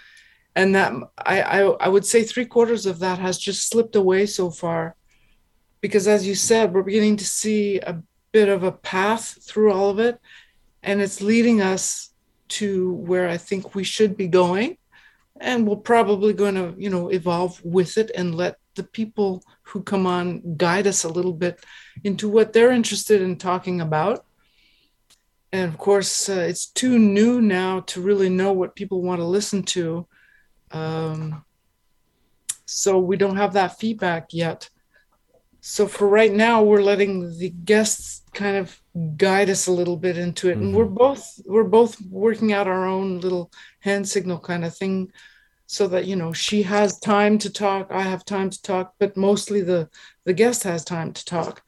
and 0.56 0.76
that 0.76 0.94
I, 1.18 1.42
I 1.42 1.60
i 1.62 1.88
would 1.88 2.06
say 2.06 2.24
three 2.24 2.46
quarters 2.46 2.86
of 2.86 3.00
that 3.00 3.20
has 3.20 3.38
just 3.38 3.70
slipped 3.70 3.96
away 3.96 4.26
so 4.26 4.50
far. 4.50 4.96
Because 5.80 6.08
as 6.08 6.28
you 6.28 6.36
said 6.36 6.74
we're 6.74 6.84
beginning 6.84 7.18
to 7.18 7.26
see 7.26 7.80
a 7.80 8.02
bit 8.32 8.50
of 8.50 8.64
a 8.64 8.72
path 8.72 9.38
through 9.44 9.72
all 9.72 9.90
of 9.90 10.00
it. 10.00 10.20
And 10.84 11.02
it's 11.02 11.22
leading 11.22 11.62
us 11.62 12.10
to 12.50 12.94
where 12.94 13.30
i 13.30 13.38
think 13.38 13.76
we 13.76 13.84
should 13.84 14.18
be 14.18 14.28
going. 14.28 14.78
And 15.40 15.68
we're 15.68 15.78
probably 15.78 16.34
going 16.34 16.56
to 16.56 16.76
you 16.78 16.90
know 16.90 17.10
evolve 17.10 17.64
with 17.64 17.98
it 17.98 18.12
and 18.16 18.36
let 18.36 18.58
the 18.76 18.84
people 18.84 19.44
who 19.64 19.84
come 19.84 20.06
on 20.06 20.56
guide 20.56 20.88
us 20.88 21.04
a 21.04 21.10
little 21.10 21.34
bit 21.34 21.60
into 22.04 22.30
what 22.30 22.54
they're 22.54 22.72
interested 22.72 23.22
in 23.22 23.38
talking 23.38 23.82
about. 23.82 24.26
And 25.54 25.68
of 25.68 25.78
course 25.78 26.30
uh, 26.30 26.46
it's 26.50 26.68
too 26.68 26.98
new 26.98 27.42
now 27.42 27.82
to 27.82 28.02
really 28.02 28.30
know 28.30 28.54
what 28.54 28.76
people 28.76 29.02
want 29.02 29.20
to 29.20 29.26
listen 29.26 29.64
to 29.64 30.08
um, 30.72 31.44
so 32.66 33.00
we 33.00 33.18
don't 33.18 33.38
have 33.38 33.54
that 33.54 33.80
feedback 33.80 34.34
yet. 34.34 34.70
So 35.60 35.88
for 35.88 36.08
right 36.08 36.32
now 36.32 36.64
we're 36.64 36.82
letting 36.82 37.38
the 37.38 37.50
guests 37.50 38.24
kind 38.34 38.58
of 38.58 38.82
guide 39.18 39.50
us 39.50 39.68
a 39.68 39.72
little 39.72 39.98
bit 39.98 40.18
into 40.18 40.50
it. 40.50 40.54
Mm-hmm. 40.54 40.64
and 40.64 40.76
we're 40.76 40.86
both 40.86 41.40
we're 41.46 41.64
both 41.64 42.02
working 42.10 42.54
out 42.54 42.68
our 42.68 42.86
own 42.86 43.20
little 43.20 43.52
hand 43.80 44.08
signal 44.08 44.40
kind 44.40 44.66
of 44.66 44.76
thing 44.76 45.12
so 45.68 45.88
that 45.88 46.06
you 46.06 46.16
know 46.16 46.34
she 46.34 46.64
has 46.64 47.00
time 47.00 47.38
to 47.38 47.50
talk 47.50 47.88
i 47.92 48.02
have 48.02 48.26
time 48.26 48.50
to 48.50 48.62
talk 48.62 48.94
but 49.00 49.16
mostly 49.16 49.62
the 49.62 49.90
the 50.26 50.34
guest 50.34 50.64
has 50.64 50.84
time 50.84 51.14
to 51.14 51.24
talk 51.24 51.64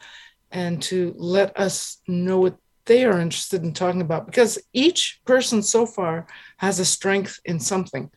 and 0.51 0.81
to 0.81 1.13
let 1.17 1.57
us 1.57 2.01
know 2.07 2.39
what 2.39 2.57
they 2.85 3.05
are 3.05 3.19
interested 3.19 3.63
in 3.63 3.73
talking 3.73 4.01
about 4.01 4.25
because 4.25 4.59
each 4.73 5.21
person 5.23 5.63
so 5.63 5.85
far 5.85 6.27
has 6.57 6.80
a 6.80 6.85
strength 6.85 7.39
in 7.45 7.59
something 7.59 8.11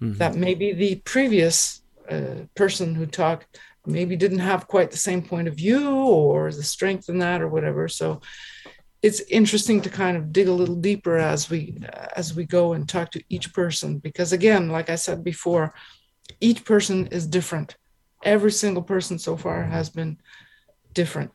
mm-hmm. 0.00 0.18
that 0.18 0.34
maybe 0.34 0.72
the 0.72 0.96
previous 1.04 1.82
uh, 2.10 2.44
person 2.54 2.94
who 2.94 3.06
talked 3.06 3.58
maybe 3.86 4.16
didn't 4.16 4.38
have 4.38 4.68
quite 4.68 4.90
the 4.90 4.96
same 4.96 5.22
point 5.22 5.48
of 5.48 5.54
view 5.54 5.90
or 5.90 6.52
the 6.52 6.62
strength 6.62 7.08
in 7.08 7.18
that 7.18 7.40
or 7.40 7.48
whatever. 7.48 7.88
So 7.88 8.20
it's 9.02 9.20
interesting 9.20 9.80
to 9.82 9.90
kind 9.90 10.16
of 10.16 10.32
dig 10.32 10.48
a 10.48 10.52
little 10.52 10.74
deeper 10.74 11.16
as 11.16 11.48
we 11.48 11.78
as 12.16 12.34
we 12.34 12.44
go 12.44 12.72
and 12.72 12.88
talk 12.88 13.10
to 13.12 13.22
each 13.28 13.52
person 13.54 13.98
because 13.98 14.32
again 14.32 14.68
like 14.70 14.90
i 14.90 14.96
said 14.96 15.22
before 15.22 15.72
each 16.40 16.64
person 16.64 17.06
is 17.06 17.26
different. 17.26 17.76
Every 18.22 18.52
single 18.52 18.82
person 18.82 19.18
so 19.18 19.36
far 19.36 19.62
has 19.64 19.88
been 19.88 20.18
different. 20.92 21.30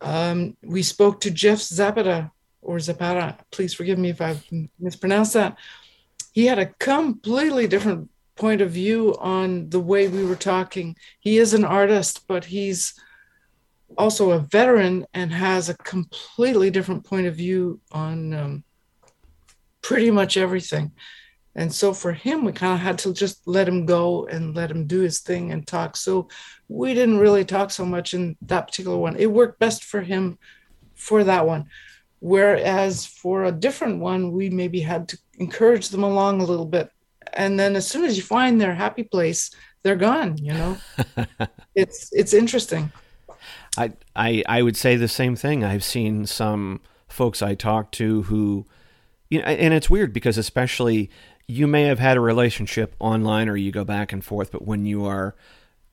Um, 0.00 0.56
we 0.62 0.82
spoke 0.82 1.20
to 1.20 1.30
jeff 1.30 1.60
zapata 1.60 2.32
or 2.60 2.80
zapata. 2.80 3.36
Please 3.50 3.74
forgive 3.74 3.98
me 3.98 4.10
if 4.10 4.20
i've 4.20 4.44
mispronounced 4.80 5.34
that 5.34 5.58
he 6.32 6.46
had 6.46 6.58
a 6.58 6.72
completely 6.78 7.66
different 7.66 8.10
point 8.36 8.60
of 8.60 8.70
view 8.70 9.14
on 9.20 9.68
the 9.68 9.80
way 9.80 10.08
we 10.08 10.24
were 10.24 10.36
talking. 10.36 10.96
He 11.20 11.38
is 11.38 11.54
an 11.54 11.64
artist, 11.64 12.26
but 12.26 12.46
he's 12.46 12.94
also 13.98 14.30
a 14.30 14.38
veteran 14.38 15.06
and 15.12 15.32
has 15.32 15.68
a 15.68 15.76
completely 15.76 16.70
different 16.70 17.04
point 17.04 17.26
of 17.26 17.36
view 17.36 17.80
on 17.92 18.32
um, 18.32 18.64
pretty 19.82 20.10
much 20.10 20.36
everything. 20.36 20.92
And 21.54 21.72
so 21.72 21.92
for 21.92 22.12
him, 22.12 22.44
we 22.44 22.52
kind 22.52 22.72
of 22.72 22.80
had 22.80 22.98
to 23.00 23.12
just 23.12 23.46
let 23.46 23.68
him 23.68 23.84
go 23.84 24.26
and 24.26 24.56
let 24.56 24.70
him 24.70 24.86
do 24.86 25.00
his 25.00 25.18
thing 25.18 25.52
and 25.52 25.66
talk. 25.66 25.96
So 25.96 26.28
we 26.68 26.94
didn't 26.94 27.18
really 27.18 27.44
talk 27.44 27.70
so 27.70 27.84
much 27.84 28.14
in 28.14 28.36
that 28.42 28.68
particular 28.68 28.96
one. 28.96 29.16
It 29.16 29.26
worked 29.26 29.58
best 29.58 29.84
for 29.84 30.00
him 30.00 30.38
for 30.94 31.24
that 31.24 31.46
one. 31.46 31.66
Whereas 32.22 33.04
for 33.04 33.44
a 33.44 33.50
different 33.50 33.98
one, 33.98 34.30
we 34.30 34.48
maybe 34.48 34.80
had 34.80 35.08
to 35.08 35.18
encourage 35.40 35.88
them 35.88 36.04
along 36.04 36.40
a 36.40 36.44
little 36.44 36.66
bit. 36.66 36.88
And 37.32 37.58
then 37.58 37.74
as 37.74 37.88
soon 37.88 38.04
as 38.04 38.16
you 38.16 38.22
find 38.22 38.60
their 38.60 38.74
happy 38.74 39.02
place 39.02 39.50
they're 39.82 39.96
gone 39.96 40.38
you 40.38 40.52
know? 40.52 40.76
It's 41.74 42.12
it's 42.12 42.34
interesting. 42.34 42.92
I, 43.78 43.92
I 44.14 44.44
i 44.46 44.62
would 44.62 44.76
say 44.76 44.96
the 44.96 45.08
same 45.08 45.34
thing. 45.34 45.64
I've 45.64 45.82
seen 45.82 46.26
some 46.26 46.80
folks 47.08 47.42
i 47.42 47.54
talk 47.54 47.90
to 47.92 48.22
who 48.22 48.66
you 49.30 49.38
know 49.38 49.44
and 49.44 49.74
it's 49.74 49.90
weird 49.90 50.12
because 50.12 50.38
especially 50.38 51.10
you 51.46 51.66
may 51.66 51.82
have 51.84 51.98
had 51.98 52.16
a 52.16 52.20
relationship 52.20 52.94
online 53.00 53.48
or 53.48 53.56
you 53.56 53.70
go 53.70 53.84
back 53.84 54.12
and 54.12 54.24
forth 54.24 54.50
but 54.50 54.66
when 54.66 54.86
you 54.86 55.04
are 55.04 55.34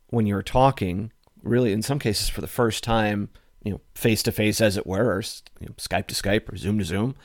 when 0.07 0.25
you're 0.25 0.43
talking 0.43 1.11
really 1.43 1.73
in 1.73 1.81
some 1.81 1.99
cases 1.99 2.29
for 2.29 2.39
the 2.39 2.47
first 2.47 2.83
time 2.83 3.29
you 3.63 3.71
know 3.71 3.81
face 3.95 4.23
to 4.23 4.31
face 4.31 4.61
as 4.61 4.77
it 4.77 4.87
were 4.87 5.13
or 5.13 5.21
you 5.59 5.67
know, 5.67 5.73
skype 5.77 6.07
to 6.07 6.15
skype 6.15 6.51
or 6.51 6.57
zoom 6.57 6.79
to 6.79 6.85
zoom 6.85 7.15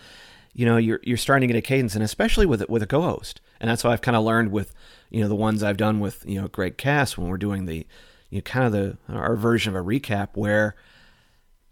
you 0.55 0.65
know 0.65 0.77
you're 0.77 1.01
you're 1.03 1.19
starting 1.19 1.49
to 1.49 1.53
get 1.53 1.59
a 1.59 1.63
cadence 1.63 1.95
and 1.95 2.03
especially 2.03 2.47
with 2.47 2.67
with 2.69 2.83
a 2.83 2.87
co-host. 2.87 3.41
And 3.61 3.71
that's 3.71 3.85
what 3.85 3.93
I've 3.93 4.03
kind 4.03 4.17
of 4.17 4.25
learned 4.25 4.53
with 4.53 4.73
you 5.11 5.21
know 5.21 5.29
the 5.29 5.35
ones 5.35 5.63
I've 5.63 5.77
done 5.77 6.01
with 6.01 6.25
you 6.27 6.41
know 6.41 6.49
Greg 6.49 6.79
Cass 6.79 7.19
when 7.19 7.29
we're 7.29 7.37
doing 7.37 7.67
the 7.67 7.87
you 8.31 8.39
know 8.39 8.43
kind 8.43 8.67
of 8.67 8.73
the 8.73 8.97
our 9.13 9.37
version 9.37 9.75
of 9.75 9.83
a 9.83 9.87
recap 9.87 10.31
where 10.35 10.77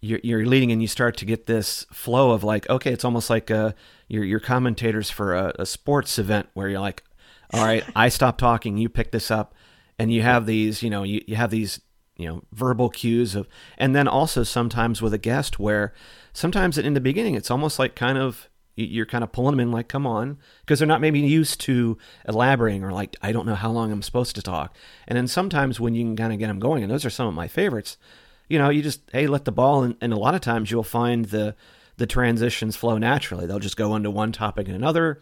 you're, 0.01 0.21
you're 0.25 0.45
leading 0.45 0.73
and 0.73 0.83
you 0.83 0.89
start 0.89 1.17
to 1.19 1.25
get 1.25 1.47
this 1.47 1.87
flow 1.93 2.33
of 2.33 2.43
like 2.43 2.69
okay 2.69 2.93
it's 2.93 3.05
almost 3.05 3.31
like 3.31 3.51
uh 3.53 3.73
your 4.09 4.25
your 4.25 4.41
commentators 4.41 5.11
for 5.11 5.33
a, 5.33 5.55
a 5.61 5.67
sports 5.67 6.19
event 6.19 6.49
where 6.55 6.69
you're 6.69 6.81
like 6.81 7.05
all 7.53 7.65
right 7.65 7.85
I 7.95 8.09
stop 8.09 8.37
talking 8.37 8.77
you 8.77 8.89
pick 8.89 9.13
this 9.13 9.31
up 9.31 9.55
and 9.97 10.13
you 10.13 10.23
have 10.23 10.47
these 10.47 10.83
you 10.83 10.91
know 10.91 11.05
you, 11.05 11.23
you 11.29 11.37
have 11.37 11.51
these 11.51 11.81
you 12.17 12.27
know 12.27 12.43
verbal 12.53 12.89
cues 12.89 13.35
of 13.35 13.49
and 13.79 13.95
then 13.95 14.07
also 14.07 14.43
sometimes 14.43 15.01
with 15.01 15.15
a 15.15 15.19
guest 15.19 15.59
where 15.59 15.93
sometimes 16.33 16.79
in 16.79 16.95
the 16.95 17.01
beginning 17.01 17.35
it's 17.35 17.51
almost 17.51 17.79
like 17.79 17.95
kind 17.95 18.19
of 18.19 18.49
you're 18.75 19.07
kind 19.07 19.23
of 19.23 19.33
pulling 19.33 19.53
them 19.53 19.61
in 19.61 19.71
like 19.71 19.89
come 19.89 20.07
on 20.07 20.39
because 20.61 20.79
they're 20.79 20.89
not 20.89 21.01
maybe 21.01 21.21
used 21.21 21.61
to 21.61 21.99
elaborating 22.27 22.83
or 22.83 22.93
like 22.93 23.17
i 23.23 23.31
don't 23.33 23.47
know 23.47 23.55
how 23.55 23.71
long 23.71 23.93
i'm 23.93 24.03
supposed 24.03 24.35
to 24.35 24.43
talk. 24.43 24.75
And 25.07 25.17
then 25.17 25.27
sometimes 25.27 25.79
when 25.79 25.95
you 25.95 26.05
can 26.05 26.17
kind 26.17 26.33
of 26.33 26.39
get 26.39 26.49
them 26.49 26.59
going 26.59 26.83
and 26.83 26.91
those 26.91 27.05
are 27.05 27.11
some 27.11 27.27
of 27.27 27.35
my 27.35 27.49
favorites 27.49 27.99
you 28.49 28.59
know 28.59 28.71
you 28.71 28.83
just 28.83 29.01
hey 29.13 29.27
let 29.27 29.45
the 29.45 29.53
ball 29.53 29.83
and, 29.83 29.97
and 30.01 30.13
a 30.13 30.19
lot 30.19 30.35
of 30.35 30.41
times 30.41 30.71
you'll 30.71 30.83
find 30.83 31.27
the 31.27 31.55
the 31.99 32.07
transitions 32.07 32.75
flow 32.75 32.97
naturally. 32.97 33.47
They'll 33.47 33.59
just 33.59 33.77
go 33.77 33.95
into 33.95 34.11
one 34.11 34.33
topic 34.33 34.67
and 34.67 34.75
another. 34.75 35.21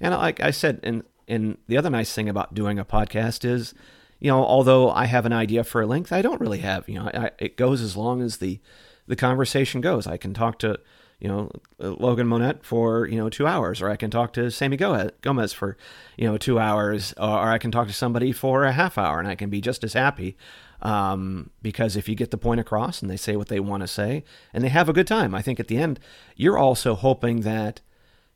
And 0.00 0.14
like 0.14 0.40
i 0.40 0.50
said 0.50 0.80
and 0.82 1.02
and 1.28 1.56
the 1.68 1.76
other 1.76 1.90
nice 1.90 2.12
thing 2.12 2.28
about 2.28 2.54
doing 2.54 2.78
a 2.78 2.84
podcast 2.84 3.44
is 3.44 3.74
you 4.22 4.30
know 4.30 4.44
although 4.44 4.90
i 4.90 5.04
have 5.04 5.26
an 5.26 5.32
idea 5.32 5.64
for 5.64 5.82
a 5.82 5.86
length 5.86 6.12
i 6.12 6.22
don't 6.22 6.40
really 6.40 6.60
have 6.60 6.88
you 6.88 6.94
know 6.94 7.10
I, 7.12 7.30
it 7.38 7.56
goes 7.56 7.82
as 7.82 7.96
long 7.96 8.22
as 8.22 8.38
the 8.38 8.60
the 9.06 9.16
conversation 9.16 9.80
goes 9.80 10.06
i 10.06 10.16
can 10.16 10.32
talk 10.32 10.58
to 10.60 10.78
you 11.22 11.28
know 11.28 11.50
Logan 11.78 12.26
Monette 12.26 12.64
for 12.64 13.06
you 13.06 13.16
know 13.16 13.30
two 13.30 13.46
hours, 13.46 13.80
or 13.80 13.88
I 13.88 13.94
can 13.94 14.10
talk 14.10 14.32
to 14.32 14.50
Sammy 14.50 14.76
Gomez 14.76 15.52
for 15.52 15.76
you 16.16 16.26
know 16.26 16.36
two 16.36 16.58
hours, 16.58 17.14
or 17.16 17.48
I 17.48 17.58
can 17.58 17.70
talk 17.70 17.86
to 17.86 17.92
somebody 17.92 18.32
for 18.32 18.64
a 18.64 18.72
half 18.72 18.98
hour, 18.98 19.20
and 19.20 19.28
I 19.28 19.36
can 19.36 19.48
be 19.48 19.60
just 19.60 19.84
as 19.84 19.92
happy. 19.92 20.36
Um, 20.82 21.50
because 21.62 21.94
if 21.94 22.08
you 22.08 22.16
get 22.16 22.32
the 22.32 22.38
point 22.38 22.58
across 22.58 23.02
and 23.02 23.08
they 23.08 23.16
say 23.16 23.36
what 23.36 23.46
they 23.46 23.60
want 23.60 23.82
to 23.82 23.86
say 23.86 24.24
and 24.52 24.64
they 24.64 24.68
have 24.68 24.88
a 24.88 24.92
good 24.92 25.06
time, 25.06 25.32
I 25.32 25.40
think 25.40 25.60
at 25.60 25.68
the 25.68 25.78
end 25.78 26.00
you're 26.34 26.58
also 26.58 26.96
hoping 26.96 27.42
that 27.42 27.82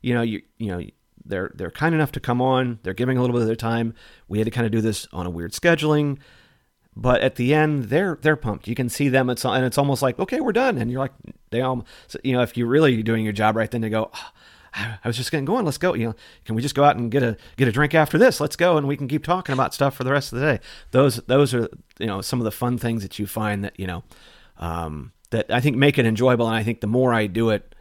you 0.01 0.13
know 0.13 0.21
you 0.21 0.41
you 0.57 0.67
know 0.67 0.81
they're 1.27 1.51
they're 1.55 1.71
kind 1.71 1.93
enough 1.93 2.11
to 2.13 2.19
come 2.19 2.41
on, 2.41 2.79
they're 2.83 2.93
giving 2.93 3.17
a 3.17 3.21
little 3.21 3.33
bit 3.33 3.41
of 3.41 3.47
their 3.47 3.55
time. 3.55 3.93
We 4.27 4.39
had 4.39 4.45
to 4.45 4.51
kind 4.51 4.65
of 4.65 4.71
do 4.71 4.81
this 4.81 5.07
on 5.11 5.25
a 5.25 5.29
weird 5.29 5.53
scheduling. 5.53 6.19
But 6.95 7.21
at 7.21 7.35
the 7.35 7.53
end, 7.53 7.85
they're 7.85 8.17
they're 8.21 8.35
pumped. 8.35 8.67
You 8.67 8.73
can 8.73 8.89
see 8.89 9.07
them. 9.07 9.29
It's 9.29 9.45
and 9.45 9.63
it's 9.63 9.77
almost 9.77 10.01
like 10.01 10.17
okay, 10.17 10.39
we're 10.39 10.51
done. 10.51 10.77
And 10.77 10.89
you're 10.89 10.99
like, 10.99 11.13
they 11.51 11.61
all, 11.61 11.85
you 12.23 12.33
know, 12.33 12.41
if 12.41 12.57
you're 12.57 12.67
really 12.67 13.03
doing 13.03 13.23
your 13.23 13.33
job 13.33 13.55
right, 13.55 13.69
then 13.69 13.81
they 13.81 13.89
go, 13.89 14.09
oh, 14.13 14.31
I 14.73 14.99
was 15.05 15.17
just 15.17 15.31
getting 15.31 15.45
going. 15.45 15.65
Let's 15.65 15.77
go. 15.77 15.93
You 15.93 16.07
know, 16.07 16.15
can 16.45 16.55
we 16.55 16.61
just 16.61 16.75
go 16.75 16.83
out 16.83 16.97
and 16.97 17.11
get 17.11 17.23
a 17.23 17.37
get 17.55 17.67
a 17.67 17.71
drink 17.71 17.93
after 17.93 18.17
this? 18.17 18.39
Let's 18.39 18.55
go, 18.55 18.77
and 18.77 18.87
we 18.87 18.97
can 18.97 19.07
keep 19.07 19.23
talking 19.23 19.53
about 19.53 19.73
stuff 19.73 19.95
for 19.95 20.03
the 20.03 20.11
rest 20.11 20.33
of 20.33 20.39
the 20.39 20.45
day. 20.45 20.59
Those 20.91 21.17
those 21.27 21.53
are 21.53 21.69
you 21.99 22.07
know 22.07 22.21
some 22.21 22.39
of 22.39 22.45
the 22.45 22.51
fun 22.51 22.77
things 22.77 23.03
that 23.03 23.19
you 23.19 23.27
find 23.27 23.63
that 23.63 23.79
you 23.79 23.87
know 23.87 24.03
um, 24.57 25.11
that 25.31 25.51
I 25.51 25.59
think 25.59 25.77
make 25.77 25.97
it 25.97 26.05
enjoyable. 26.05 26.47
And 26.47 26.55
I 26.55 26.63
think 26.63 26.81
the 26.81 26.87
more 26.87 27.13
I 27.13 27.27
do 27.27 27.49
it, 27.49 27.75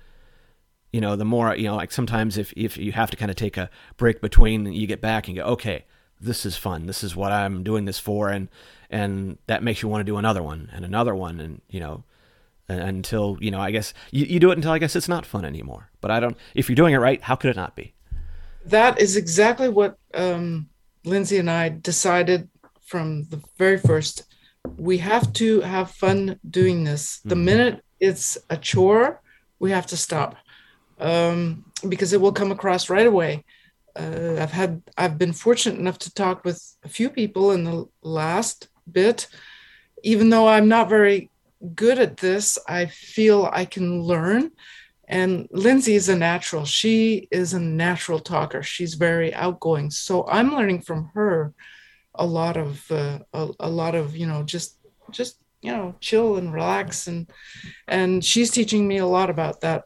you 0.92 1.00
know, 1.00 1.16
the 1.16 1.24
more 1.24 1.54
you 1.54 1.64
know. 1.64 1.76
Like 1.76 1.92
sometimes 1.92 2.36
if 2.38 2.52
if 2.56 2.76
you 2.76 2.92
have 2.92 3.10
to 3.10 3.16
kind 3.16 3.30
of 3.30 3.36
take 3.36 3.56
a 3.56 3.70
break 3.96 4.20
between, 4.20 4.72
you 4.72 4.86
get 4.86 5.00
back 5.00 5.28
and 5.28 5.36
go, 5.36 5.44
okay, 5.44 5.84
this 6.20 6.46
is 6.46 6.56
fun. 6.56 6.86
This 6.86 7.02
is 7.04 7.14
what 7.14 7.32
I'm 7.32 7.62
doing 7.62 7.84
this 7.84 7.98
for, 7.98 8.28
and 8.28 8.48
and 8.90 9.38
that 9.46 9.62
makes 9.62 9.82
you 9.82 9.88
want 9.88 10.00
to 10.00 10.04
do 10.04 10.16
another 10.16 10.42
one 10.42 10.70
and 10.72 10.84
another 10.84 11.14
one 11.14 11.40
and 11.40 11.60
you 11.68 11.80
know 11.80 12.04
until 12.68 13.36
you 13.40 13.50
know 13.50 13.60
i 13.60 13.70
guess 13.70 13.92
you, 14.10 14.24
you 14.26 14.40
do 14.40 14.50
it 14.50 14.56
until 14.56 14.70
i 14.70 14.78
guess 14.78 14.94
it's 14.96 15.08
not 15.08 15.26
fun 15.26 15.44
anymore 15.44 15.90
but 16.00 16.10
i 16.10 16.18
don't 16.18 16.36
if 16.54 16.68
you're 16.68 16.76
doing 16.76 16.94
it 16.94 16.98
right 16.98 17.22
how 17.22 17.34
could 17.34 17.50
it 17.50 17.56
not 17.56 17.74
be 17.76 17.92
that 18.64 19.00
is 19.00 19.16
exactly 19.16 19.68
what 19.68 19.96
um, 20.14 20.68
lindsey 21.04 21.38
and 21.38 21.50
i 21.50 21.68
decided 21.68 22.48
from 22.80 23.24
the 23.30 23.40
very 23.56 23.78
first 23.78 24.24
we 24.76 24.98
have 24.98 25.32
to 25.34 25.60
have 25.60 25.90
fun 25.90 26.38
doing 26.48 26.84
this. 26.84 27.20
The 27.24 27.36
minute 27.36 27.84
it's 28.00 28.36
a 28.50 28.56
chore, 28.56 29.20
we 29.58 29.70
have 29.70 29.86
to 29.86 29.96
stop 29.96 30.36
um, 30.98 31.64
because 31.89 32.12
it 32.12 32.20
will 32.20 32.32
come 32.32 32.52
across 32.52 32.90
right 32.90 33.06
away. 33.06 33.44
Uh, 33.94 34.36
I've 34.39 34.52
had 34.52 34.82
I've 34.97 35.18
been 35.18 35.32
fortunate 35.32 35.78
enough 35.78 35.98
to 36.01 36.14
talk 36.14 36.44
with 36.44 36.62
a 36.85 36.89
few 36.89 37.09
people 37.09 37.52
in 37.52 37.64
the 37.64 37.86
last 38.02 38.68
bit. 38.90 39.28
Even 40.02 40.31
though 40.31 40.48
I'm 40.48 40.68
not 40.68 40.89
very 40.89 41.31
good 41.74 41.98
at 41.98 42.18
this, 42.18 42.59
I 42.68 42.86
feel 42.86 43.48
I 43.52 43.64
can 43.64 44.02
learn. 44.02 44.51
And 45.09 45.48
Lindsey 45.51 45.94
is 45.94 46.09
a 46.09 46.16
natural. 46.16 46.64
She 46.64 47.28
is 47.31 47.55
a 47.55 47.60
natural 47.60 48.18
talker. 48.18 48.62
She's 48.62 48.94
very 48.94 49.32
outgoing. 49.32 49.90
So 49.90 50.27
I'm 50.27 50.55
learning 50.55 50.82
from 50.82 51.10
her 51.14 51.55
a 52.14 52.27
lot 52.27 52.56
of 52.56 52.90
uh, 52.90 53.20
a, 53.32 53.48
a 53.60 53.70
lot 53.70 53.94
of 53.94 54.16
you 54.16 54.27
know 54.27 54.43
just 54.43 54.78
just 55.10 55.39
you 55.62 55.70
know 55.70 55.94
chill 56.01 56.36
and 56.36 56.52
relax 56.52 57.06
and 57.06 57.31
and 57.89 58.24
she's 58.24 58.51
teaching 58.51 58.86
me 58.86 58.98
a 58.98 59.06
lot 59.06 59.31
about 59.31 59.60
that 59.60 59.85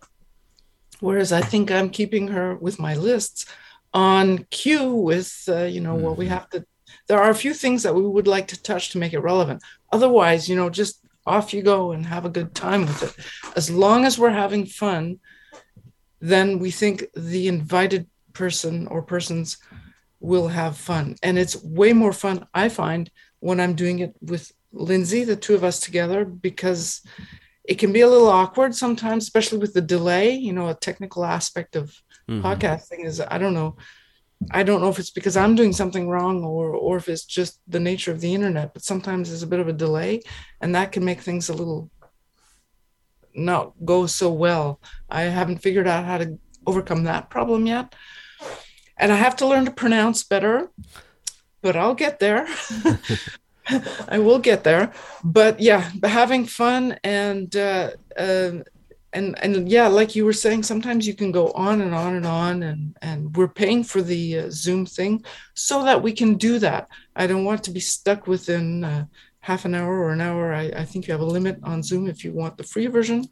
whereas 1.01 1.33
i 1.33 1.41
think 1.41 1.71
i'm 1.71 1.91
keeping 1.91 2.29
her 2.29 2.55
with 2.57 2.79
my 2.79 2.95
lists 2.95 3.47
on 3.93 4.47
cue 4.51 4.95
with 4.95 5.45
uh, 5.49 5.65
you 5.65 5.81
know 5.81 5.95
mm-hmm. 5.95 6.05
what 6.05 6.17
we 6.17 6.27
have 6.27 6.49
to 6.51 6.65
there 7.09 7.21
are 7.21 7.31
a 7.31 7.35
few 7.35 7.55
things 7.55 7.83
that 7.83 7.95
we 7.95 8.03
would 8.03 8.27
like 8.27 8.49
to 8.49 8.63
touch 8.63 8.91
to 8.91 8.99
make 8.99 9.13
it 9.13 9.21
relevant. 9.21 9.63
Otherwise 9.93 10.49
you 10.49 10.57
know 10.57 10.71
just 10.71 11.01
off 11.27 11.53
you 11.53 11.63
go 11.63 11.93
and 11.93 12.07
have 12.07 12.25
a 12.25 12.31
good 12.31 12.55
time 12.55 12.83
with 12.83 13.03
it. 13.03 13.53
As 13.57 13.71
long 13.71 14.05
as 14.05 14.19
we're 14.19 14.31
having 14.31 14.67
fun 14.67 15.19
then 16.21 16.59
we 16.59 16.71
think 16.71 17.05
the 17.15 17.49
invited 17.49 18.07
person 18.35 18.87
or 18.89 19.03
persons 19.03 19.57
will 20.21 20.49
have 20.49 20.77
fun. 20.77 21.17
And 21.23 21.39
it's 21.39 21.63
way 21.63 21.93
more 21.93 22.13
fun 22.13 22.47
i 22.55 22.69
find 22.69 23.11
when 23.41 23.59
i'm 23.59 23.75
doing 23.75 24.01
it 24.01 24.15
with 24.21 24.53
lindsey 24.73 25.25
the 25.25 25.35
two 25.35 25.55
of 25.55 25.65
us 25.65 25.81
together 25.81 26.25
because 26.25 27.03
it 27.71 27.79
can 27.79 27.93
be 27.93 28.01
a 28.01 28.09
little 28.09 28.29
awkward 28.29 28.75
sometimes 28.75 29.23
especially 29.23 29.59
with 29.59 29.73
the 29.73 29.81
delay. 29.81 30.33
You 30.33 30.53
know 30.53 30.69
a 30.69 30.75
technical 30.75 31.25
aspect 31.25 31.77
of 31.77 31.85
mm-hmm. 32.29 32.45
podcasting 32.45 33.05
is 33.07 33.21
i 33.21 33.39
don't 33.39 33.55
know. 33.55 33.77
I 34.51 34.63
don't 34.63 34.81
know 34.81 34.89
if 34.89 34.99
it's 34.99 35.11
because 35.19 35.37
i'm 35.37 35.55
doing 35.55 35.73
something 35.73 36.09
wrong 36.09 36.43
or 36.45 36.75
or 36.75 36.97
if 36.97 37.09
it's 37.09 37.25
just 37.25 37.61
the 37.69 37.79
nature 37.91 38.11
of 38.11 38.21
the 38.21 38.35
internet 38.35 38.73
but 38.75 38.83
sometimes 38.83 39.29
there's 39.29 39.45
a 39.45 39.53
bit 39.53 39.61
of 39.61 39.69
a 39.69 39.81
delay 39.85 40.23
and 40.61 40.75
that 40.75 40.93
can 40.93 41.05
make 41.05 41.21
things 41.21 41.49
a 41.49 41.55
little 41.55 41.91
not 43.33 43.75
go 43.85 44.07
so 44.07 44.33
well. 44.33 44.81
I 45.09 45.23
haven't 45.23 45.63
figured 45.63 45.87
out 45.87 46.05
how 46.05 46.19
to 46.19 46.39
overcome 46.67 47.05
that 47.05 47.31
problem 47.31 47.67
yet. 47.67 47.95
And 48.97 49.13
i 49.13 49.17
have 49.17 49.37
to 49.37 49.47
learn 49.47 49.65
to 49.67 49.71
pronounce 49.83 50.25
better 50.25 50.71
but 51.63 51.77
i'll 51.77 51.95
get 51.95 52.19
there 52.19 52.49
I 54.09 54.19
will 54.19 54.39
get 54.39 54.65
there. 54.65 54.93
But 55.25 55.61
yeah, 55.61 55.91
having 56.03 56.47
fun 56.47 56.99
and 57.05 57.55
uh, 57.57 57.91
uh, 58.17 58.53
and 59.13 59.39
and 59.43 59.69
yeah, 59.69 59.89
like 59.89 60.15
you 60.15 60.25
were 60.25 60.33
saying, 60.33 60.63
sometimes 60.63 61.07
you 61.07 61.15
can 61.15 61.33
go 61.33 61.51
on 61.53 61.81
and 61.81 61.95
on 61.95 62.15
and 62.15 62.27
on, 62.27 62.63
and 62.63 62.97
and 63.03 63.37
we're 63.37 63.49
paying 63.49 63.83
for 63.85 64.03
the 64.03 64.41
uh, 64.41 64.47
Zoom 64.51 64.87
thing 64.87 65.25
so 65.55 65.85
that 65.85 66.03
we 66.03 66.13
can 66.13 66.35
do 66.35 66.59
that. 66.59 66.89
I 67.17 67.27
don't 67.27 67.45
want 67.45 67.65
to 67.65 67.71
be 67.71 67.81
stuck 67.81 68.27
within 68.27 68.85
uh, 68.85 69.07
half 69.41 69.65
an 69.65 69.75
hour 69.75 69.99
or 69.99 70.11
an 70.11 70.21
hour. 70.21 70.53
I, 70.53 70.71
I 70.77 70.85
think 70.85 71.07
you 71.07 71.13
have 71.13 71.21
a 71.21 71.25
limit 71.25 71.59
on 71.63 71.83
Zoom 71.83 72.09
if 72.09 72.25
you 72.25 72.33
want 72.33 72.57
the 72.57 72.65
free 72.65 72.87
version, 72.87 73.29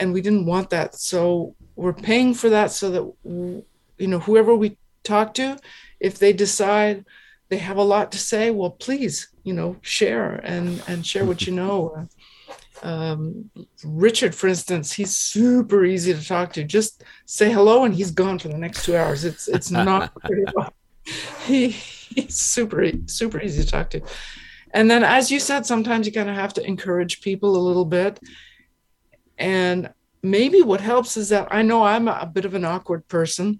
and 0.00 0.12
we 0.12 0.20
didn't 0.20 0.46
want 0.46 0.70
that, 0.70 0.94
so 0.94 1.54
we're 1.76 1.92
paying 1.92 2.34
for 2.34 2.48
that 2.50 2.72
so 2.72 2.90
that 2.90 3.64
you 3.98 4.08
know 4.08 4.20
whoever 4.20 4.54
we 4.54 4.78
talk 5.04 5.34
to, 5.34 5.58
if 6.00 6.18
they 6.18 6.32
decide 6.32 7.04
they 7.48 7.58
have 7.58 7.76
a 7.76 7.82
lot 7.82 8.12
to 8.12 8.18
say, 8.18 8.50
well, 8.50 8.70
please 8.70 9.28
you 9.48 9.54
know 9.54 9.76
share 9.80 10.34
and 10.44 10.82
and 10.86 11.04
share 11.04 11.24
what 11.24 11.46
you 11.46 11.52
know. 11.54 12.06
Um, 12.80 13.50
richard 13.82 14.36
for 14.36 14.46
instance 14.46 14.92
he's 14.92 15.16
super 15.16 15.84
easy 15.84 16.14
to 16.14 16.24
talk 16.24 16.52
to. 16.52 16.62
Just 16.62 17.02
say 17.26 17.50
hello 17.50 17.82
and 17.82 17.92
he's 17.92 18.12
gone 18.12 18.38
for 18.38 18.46
the 18.46 18.56
next 18.56 18.84
two 18.84 18.96
hours. 18.96 19.24
It's 19.24 19.48
it's 19.48 19.72
not 19.72 20.12
he, 21.44 21.70
he's 21.70 22.36
super 22.36 22.88
super 23.06 23.42
easy 23.42 23.64
to 23.64 23.68
talk 23.68 23.90
to. 23.90 24.00
And 24.72 24.88
then 24.88 25.02
as 25.02 25.28
you 25.28 25.40
said 25.40 25.66
sometimes 25.66 26.06
you 26.06 26.12
kind 26.12 26.30
of 26.30 26.36
have 26.36 26.54
to 26.54 26.64
encourage 26.64 27.20
people 27.20 27.56
a 27.56 27.66
little 27.68 27.84
bit. 27.84 28.20
And 29.36 29.92
maybe 30.22 30.62
what 30.62 30.80
helps 30.80 31.16
is 31.16 31.30
that 31.30 31.48
i 31.50 31.62
know 31.62 31.82
i'm 31.82 32.06
a, 32.06 32.18
a 32.22 32.26
bit 32.26 32.44
of 32.44 32.54
an 32.54 32.64
awkward 32.64 33.08
person. 33.08 33.58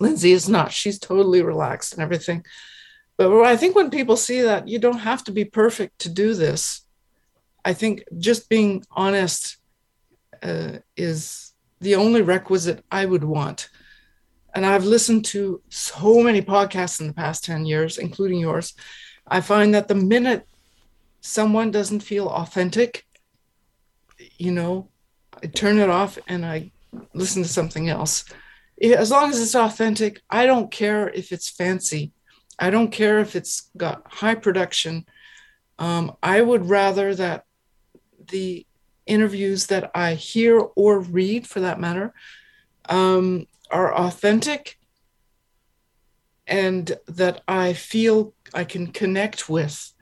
Lindsey 0.00 0.32
is 0.32 0.48
not. 0.48 0.72
She's 0.72 0.98
totally 0.98 1.42
relaxed 1.42 1.92
and 1.92 2.02
everything 2.02 2.46
but 3.28 3.42
I 3.44 3.56
think 3.56 3.74
when 3.74 3.90
people 3.90 4.16
see 4.16 4.42
that 4.42 4.68
you 4.68 4.78
don't 4.78 4.98
have 4.98 5.24
to 5.24 5.32
be 5.32 5.44
perfect 5.44 6.00
to 6.00 6.08
do 6.08 6.34
this, 6.34 6.84
I 7.64 7.72
think 7.74 8.04
just 8.18 8.48
being 8.48 8.84
honest 8.90 9.58
uh, 10.42 10.78
is 10.96 11.52
the 11.80 11.96
only 11.96 12.22
requisite 12.22 12.84
I 12.90 13.04
would 13.04 13.24
want. 13.24 13.68
And 14.54 14.66
I've 14.66 14.84
listened 14.84 15.24
to 15.26 15.62
so 15.68 16.22
many 16.22 16.42
podcasts 16.42 17.00
in 17.00 17.06
the 17.06 17.14
past 17.14 17.44
10 17.44 17.64
years, 17.64 17.98
including 17.98 18.38
yours. 18.38 18.74
I 19.26 19.40
find 19.40 19.74
that 19.74 19.88
the 19.88 19.94
minute 19.94 20.46
someone 21.20 21.70
doesn't 21.70 22.00
feel 22.00 22.28
authentic, 22.28 23.06
you 24.36 24.52
know, 24.52 24.88
I 25.42 25.46
turn 25.46 25.78
it 25.78 25.88
off 25.88 26.18
and 26.28 26.44
I 26.44 26.72
listen 27.14 27.42
to 27.42 27.48
something 27.48 27.88
else. 27.88 28.24
As 28.82 29.10
long 29.10 29.30
as 29.30 29.40
it's 29.40 29.54
authentic, 29.54 30.20
I 30.28 30.46
don't 30.46 30.70
care 30.70 31.08
if 31.08 31.32
it's 31.32 31.48
fancy. 31.48 32.12
I 32.58 32.70
don't 32.70 32.90
care 32.92 33.18
if 33.20 33.34
it's 33.34 33.70
got 33.76 34.02
high 34.06 34.34
production. 34.34 35.06
Um, 35.78 36.16
I 36.22 36.40
would 36.40 36.68
rather 36.68 37.14
that 37.14 37.44
the 38.30 38.66
interviews 39.06 39.66
that 39.66 39.90
I 39.94 40.14
hear 40.14 40.58
or 40.60 41.00
read, 41.00 41.46
for 41.46 41.60
that 41.60 41.80
matter, 41.80 42.12
um, 42.88 43.46
are 43.70 43.94
authentic 43.94 44.78
and 46.46 46.98
that 47.06 47.42
I 47.48 47.72
feel 47.72 48.34
I 48.52 48.64
can 48.64 48.88
connect 48.88 49.48
with. 49.48 49.92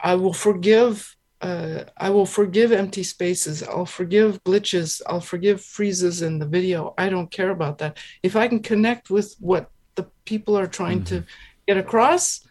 I 0.00 0.14
will 0.14 0.32
forgive. 0.32 1.16
Uh, 1.40 1.84
I 1.96 2.10
will 2.10 2.26
forgive 2.26 2.72
empty 2.72 3.04
spaces. 3.04 3.62
I'll 3.62 3.86
forgive 3.86 4.42
glitches. 4.42 5.00
I'll 5.06 5.20
forgive 5.20 5.62
freezes 5.62 6.22
in 6.22 6.40
the 6.40 6.46
video. 6.46 6.94
I 6.98 7.08
don't 7.08 7.30
care 7.30 7.50
about 7.50 7.78
that. 7.78 7.98
If 8.22 8.34
I 8.34 8.48
can 8.48 8.60
connect 8.60 9.10
with 9.10 9.36
what 9.38 9.70
the 9.98 10.06
people 10.24 10.56
are 10.56 10.66
trying 10.66 11.00
mm-hmm. 11.02 11.22
to 11.22 11.24
get 11.66 11.76
across, 11.76 12.46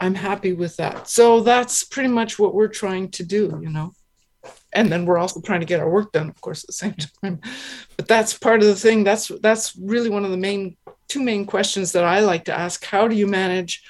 I'm 0.00 0.14
happy 0.14 0.52
with 0.52 0.76
that. 0.76 1.08
So 1.08 1.40
that's 1.40 1.84
pretty 1.84 2.08
much 2.08 2.38
what 2.38 2.54
we're 2.54 2.68
trying 2.68 3.10
to 3.12 3.24
do, 3.24 3.58
you 3.62 3.70
know. 3.70 3.92
And 4.72 4.90
then 4.90 5.04
we're 5.04 5.18
also 5.18 5.40
trying 5.40 5.60
to 5.60 5.66
get 5.66 5.80
our 5.80 5.90
work 5.90 6.12
done, 6.12 6.28
of 6.28 6.40
course, 6.40 6.64
at 6.64 6.68
the 6.68 6.72
same 6.72 6.94
time. 7.22 7.40
But 7.96 8.08
that's 8.08 8.38
part 8.38 8.60
of 8.60 8.66
the 8.66 8.74
thing. 8.74 9.04
That's 9.04 9.28
that's 9.40 9.76
really 9.76 10.10
one 10.10 10.24
of 10.24 10.30
the 10.30 10.36
main 10.48 10.76
two 11.08 11.22
main 11.22 11.44
questions 11.44 11.92
that 11.92 12.04
I 12.04 12.20
like 12.20 12.44
to 12.46 12.58
ask. 12.58 12.84
How 12.84 13.08
do 13.08 13.14
you 13.14 13.26
manage 13.26 13.82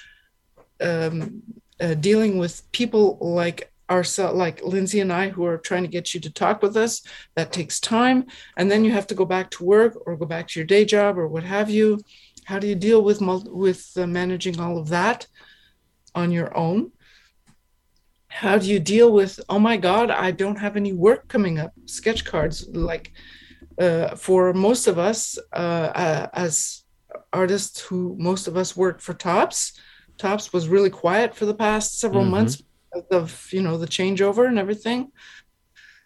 um, 0.81 1.43
uh, 1.79 1.93
dealing 1.93 2.37
with 2.37 2.69
people 2.71 3.17
like 3.21 3.71
ourselves, 3.89 4.37
like 4.37 4.63
Lindsey 4.63 4.99
and 4.99 5.13
I, 5.13 5.29
who 5.29 5.45
are 5.45 5.57
trying 5.57 5.83
to 5.83 5.95
get 5.97 6.13
you 6.13 6.19
to 6.21 6.33
talk 6.33 6.61
with 6.61 6.75
us? 6.75 7.01
That 7.35 7.53
takes 7.53 7.79
time, 7.79 8.25
and 8.57 8.69
then 8.69 8.83
you 8.83 8.91
have 8.91 9.07
to 9.07 9.15
go 9.15 9.25
back 9.25 9.51
to 9.51 9.63
work 9.63 9.97
or 10.05 10.17
go 10.17 10.25
back 10.25 10.49
to 10.49 10.59
your 10.59 10.67
day 10.67 10.83
job 10.83 11.17
or 11.17 11.27
what 11.27 11.43
have 11.43 11.69
you 11.69 11.99
how 12.45 12.59
do 12.59 12.67
you 12.67 12.75
deal 12.75 13.01
with 13.01 13.21
with 13.21 13.91
uh, 13.97 14.07
managing 14.07 14.59
all 14.59 14.77
of 14.77 14.89
that 14.89 15.27
on 16.15 16.31
your 16.31 16.55
own? 16.57 16.91
How 18.27 18.57
do 18.57 18.67
you 18.67 18.79
deal 18.79 19.11
with 19.11 19.39
oh 19.49 19.59
my 19.59 19.77
god, 19.77 20.09
I 20.09 20.31
don't 20.31 20.57
have 20.57 20.75
any 20.75 20.93
work 20.93 21.27
coming 21.27 21.59
up? 21.59 21.73
Sketch 21.85 22.25
cards 22.25 22.67
like 22.69 23.11
uh, 23.79 24.15
for 24.15 24.53
most 24.53 24.87
of 24.87 24.97
us 24.97 25.37
uh, 25.53 26.27
as 26.33 26.83
artists 27.33 27.79
who 27.81 28.15
most 28.19 28.47
of 28.47 28.57
us 28.57 28.75
work 28.75 29.01
for 29.01 29.13
Topps. 29.13 29.79
Topps 30.17 30.53
was 30.53 30.67
really 30.67 30.89
quiet 30.89 31.35
for 31.35 31.45
the 31.45 31.53
past 31.53 31.99
several 31.99 32.23
mm-hmm. 32.23 32.31
months 32.31 32.63
of 33.11 33.47
you 33.51 33.61
know 33.61 33.77
the 33.77 33.87
changeover 33.87 34.47
and 34.47 34.59
everything. 34.59 35.11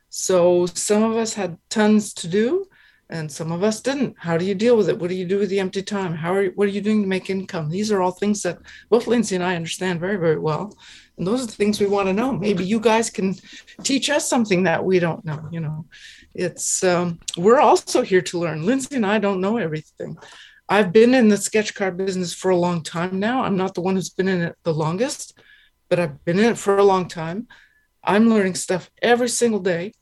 So 0.09 0.65
some 0.67 1.03
of 1.03 1.17
us 1.17 1.33
had 1.33 1.57
tons 1.69 2.13
to 2.15 2.27
do 2.27 2.65
and 3.09 3.31
some 3.31 3.51
of 3.51 3.63
us 3.63 3.81
didn't. 3.81 4.15
How 4.17 4.37
do 4.37 4.45
you 4.45 4.55
deal 4.55 4.75
with 4.75 4.89
it? 4.89 4.97
What 4.97 5.09
do 5.09 5.15
you 5.15 5.25
do 5.25 5.37
with 5.37 5.49
the 5.49 5.59
empty 5.59 5.83
time? 5.83 6.13
How 6.15 6.33
are 6.33 6.43
you, 6.43 6.51
what 6.55 6.67
are 6.67 6.71
you 6.71 6.81
doing 6.81 7.01
to 7.03 7.07
make 7.07 7.29
income? 7.29 7.69
These 7.69 7.91
are 7.91 8.01
all 8.01 8.11
things 8.11 8.41
that 8.41 8.57
both 8.89 9.07
lindsey 9.07 9.35
and 9.35 9.43
i 9.43 9.55
understand 9.55 9.99
very 9.99 10.17
very 10.17 10.39
well. 10.39 10.75
And 11.17 11.25
those 11.25 11.43
are 11.43 11.45
the 11.45 11.51
things 11.51 11.79
we 11.79 11.85
want 11.85 12.07
to 12.07 12.13
know. 12.13 12.33
Maybe 12.33 12.65
you 12.65 12.79
guys 12.79 13.09
can 13.09 13.35
teach 13.83 14.09
us 14.09 14.27
something 14.27 14.63
that 14.63 14.83
we 14.83 14.99
don't 14.99 15.23
know 15.23 15.47
you 15.51 15.59
know? 15.59 15.85
It's 16.33 16.83
um, 16.83 17.19
we're 17.37 17.59
also 17.59 18.01
here 18.01 18.21
to 18.23 18.39
learn. 18.39 18.65
Lindsey 18.65 18.95
and 18.95 19.05
i 19.05 19.19
don't 19.19 19.41
know 19.41 19.57
everything. 19.57 20.17
I've 20.67 20.91
been 20.91 21.13
in 21.13 21.29
the 21.29 21.37
sketch 21.37 21.75
card 21.75 21.95
business 21.95 22.33
for 22.33 22.49
a 22.49 22.57
long 22.57 22.81
time 22.81 23.19
now. 23.19 23.43
I'm 23.43 23.55
not 23.55 23.75
the 23.75 23.81
one 23.81 23.95
who's 23.95 24.09
been 24.09 24.27
in 24.27 24.41
it 24.41 24.55
the 24.63 24.73
longest 24.73 25.39
but 25.89 25.99
i've 25.99 26.23
been 26.25 26.39
in 26.39 26.45
it 26.45 26.57
for 26.57 26.77
a 26.77 26.83
long 26.83 27.07
time. 27.07 27.47
I'm 28.03 28.29
learning 28.29 28.55
stuff 28.55 28.89
every 29.01 29.29
single 29.29 29.59
day. 29.59 29.93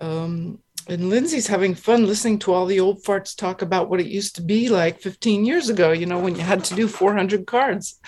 Um, 0.00 0.60
and 0.88 1.08
Lindsey's 1.08 1.46
having 1.46 1.74
fun 1.74 2.06
listening 2.06 2.38
to 2.40 2.52
all 2.52 2.66
the 2.66 2.80
old 2.80 3.02
farts 3.02 3.36
talk 3.36 3.62
about 3.62 3.88
what 3.88 4.00
it 4.00 4.06
used 4.06 4.36
to 4.36 4.42
be 4.42 4.68
like 4.68 5.00
15 5.00 5.44
years 5.44 5.68
ago, 5.68 5.92
you 5.92 6.06
know, 6.06 6.18
when 6.18 6.36
you 6.36 6.42
had 6.42 6.64
to 6.64 6.74
do 6.74 6.88
400 6.88 7.46
cards 7.46 7.98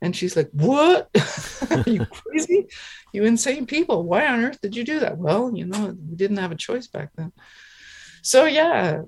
And 0.00 0.14
she's 0.14 0.36
like, 0.36 0.50
What? 0.52 1.08
Are 1.70 1.84
you 1.86 2.04
crazy? 2.06 2.66
You 3.12 3.24
insane 3.24 3.66
people. 3.66 4.04
Why 4.04 4.26
on 4.26 4.44
earth 4.44 4.60
did 4.60 4.76
you 4.76 4.84
do 4.84 5.00
that? 5.00 5.16
Well, 5.16 5.52
you 5.54 5.64
know, 5.64 5.96
we 6.08 6.16
didn't 6.16 6.38
have 6.38 6.52
a 6.52 6.56
choice 6.56 6.86
back 6.88 7.10
then. 7.16 7.32
So, 8.22 8.44
yeah, 8.44 9.02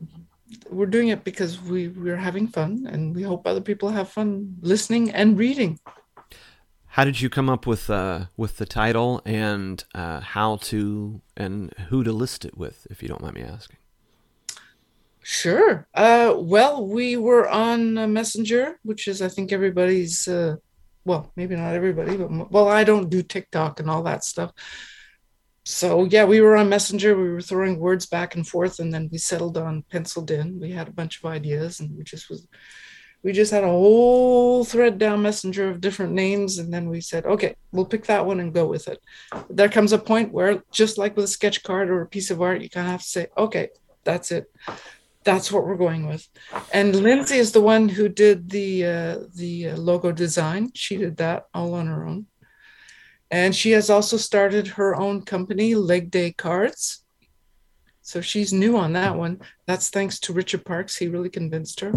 we're 0.71 0.87
doing 0.87 1.09
it 1.09 1.25
because 1.25 1.61
we, 1.61 1.89
we're 1.89 2.17
having 2.17 2.49
fun 2.49 2.87
and 2.89 3.15
we 3.15 3.23
hope 3.23 3.47
other 3.47 3.61
people 3.61 3.91
have 3.91 4.09
fun 4.09 4.57
listening 4.61 5.11
and 5.11 5.39
reading. 5.39 5.79
How 6.97 7.05
did 7.05 7.21
you 7.21 7.29
come 7.29 7.51
up 7.51 7.67
with 7.67 7.91
uh, 7.91 8.29
with 8.39 8.57
the 8.57 8.65
title 8.65 9.21
and 9.27 9.85
uh, 9.95 10.21
how 10.21 10.57
to 10.69 11.21
and 11.37 11.71
who 11.91 12.03
to 12.03 12.11
list 12.11 12.47
it 12.47 12.57
with, 12.57 12.87
if 12.89 13.03
you 13.03 13.09
don't 13.09 13.21
mind 13.21 13.35
me 13.35 13.43
asking? 13.43 13.77
Sure. 15.23 15.87
Uh, 15.93 16.33
well, 16.39 16.87
we 16.87 17.19
were 17.19 17.51
on 17.51 17.99
uh, 17.99 18.07
Messenger, 18.07 18.79
which 18.83 19.09
is, 19.09 19.21
I 19.21 19.29
think, 19.29 19.53
everybody's, 19.53 20.27
uh, 20.27 20.57
well, 21.05 21.31
maybe 21.37 21.55
not 21.55 21.75
everybody, 21.75 22.17
but 22.17 22.51
well, 22.51 22.69
I 22.69 22.83
don't 22.83 23.11
do 23.11 23.23
TikTok 23.23 23.79
and 23.79 23.91
all 23.91 24.03
that 24.05 24.25
stuff. 24.25 24.53
So, 25.67 26.05
yeah, 26.05 26.25
we 26.25 26.41
were 26.41 26.57
on 26.57 26.71
Messenger. 26.71 27.15
We 27.15 27.29
were 27.29 27.43
throwing 27.43 27.79
words 27.79 28.07
back 28.07 28.37
and 28.37 28.49
forth, 28.49 28.79
and 28.79 28.91
then 28.95 29.11
we 29.13 29.19
settled 29.19 29.59
on 29.59 29.85
Pencilled 29.91 30.31
In. 30.31 30.59
We 30.59 30.71
had 30.71 30.89
a 30.89 30.93
bunch 30.93 31.19
of 31.19 31.31
ideas, 31.31 31.79
and 31.81 31.95
we 31.95 32.05
just 32.05 32.31
was, 32.31 32.49
we 33.27 33.33
just 33.33 33.51
had 33.51 33.65
a 33.65 33.69
whole 33.69 34.65
thread 34.65 34.99
down 34.99 35.21
Messenger 35.21 35.69
of 35.69 35.81
different 35.81 36.13
names, 36.13 36.59
and 36.59 36.73
then 36.73 36.89
we 36.89 37.01
said, 37.01 37.27
okay, 37.27 37.57
we'll 37.73 37.85
pick 37.85 38.05
that 38.07 38.25
one 38.25 38.39
and 38.39 38.55
go 38.55 38.67
with 38.69 38.87
it. 38.87 39.03
There 39.51 39.69
comes 39.69 39.93
a 39.93 39.99
point 39.99 40.33
where, 40.33 40.63
just 40.71 40.97
like 40.97 41.17
with 41.17 41.25
a 41.25 41.29
sketch 41.29 41.65
card 41.65 41.91
or 41.91 42.03
a 42.03 42.07
piece 42.07 42.31
of 42.31 42.41
art, 42.41 42.63
you 42.63 42.71
kind 42.71 42.87
of 42.87 42.93
have 42.93 43.03
to 43.03 43.09
say, 43.09 43.27
okay, 43.37 43.71
that's 44.05 44.31
it 44.31 44.49
that's 45.25 45.51
what 45.51 45.67
we're 45.67 45.77
going 45.77 46.07
with. 46.07 46.27
And 46.73 46.95
Lindsey 46.95 47.39
is 47.39 47.51
the 47.51 47.61
one 47.61 47.89
who 47.89 48.09
did 48.09 48.49
the 48.49 48.87
uh, 48.87 49.19
the 49.35 49.71
uh, 49.71 49.77
logo 49.77 50.13
design. 50.13 50.71
She 50.75 50.97
did 50.97 51.17
that 51.17 51.47
all 51.53 51.75
on 51.75 51.89
her 51.89 52.07
own. 52.07 52.27
And 53.29 53.55
she 53.55 53.73
has 53.73 53.91
also 53.91 54.17
started 54.19 54.69
her 54.69 54.95
own 54.95 55.23
company, 55.23 55.75
Leg 55.75 56.13
Day 56.13 56.31
Cards. 56.31 57.05
So 58.03 58.21
she's 58.21 58.53
new 58.53 58.77
on 58.77 58.93
that 58.93 59.17
one. 59.17 59.41
That's 59.67 59.91
thanks 59.91 60.21
to 60.21 60.33
Richard 60.33 60.65
Parks. 60.65 60.97
He 60.97 61.09
really 61.09 61.29
convinced 61.29 61.81
her. 61.81 61.93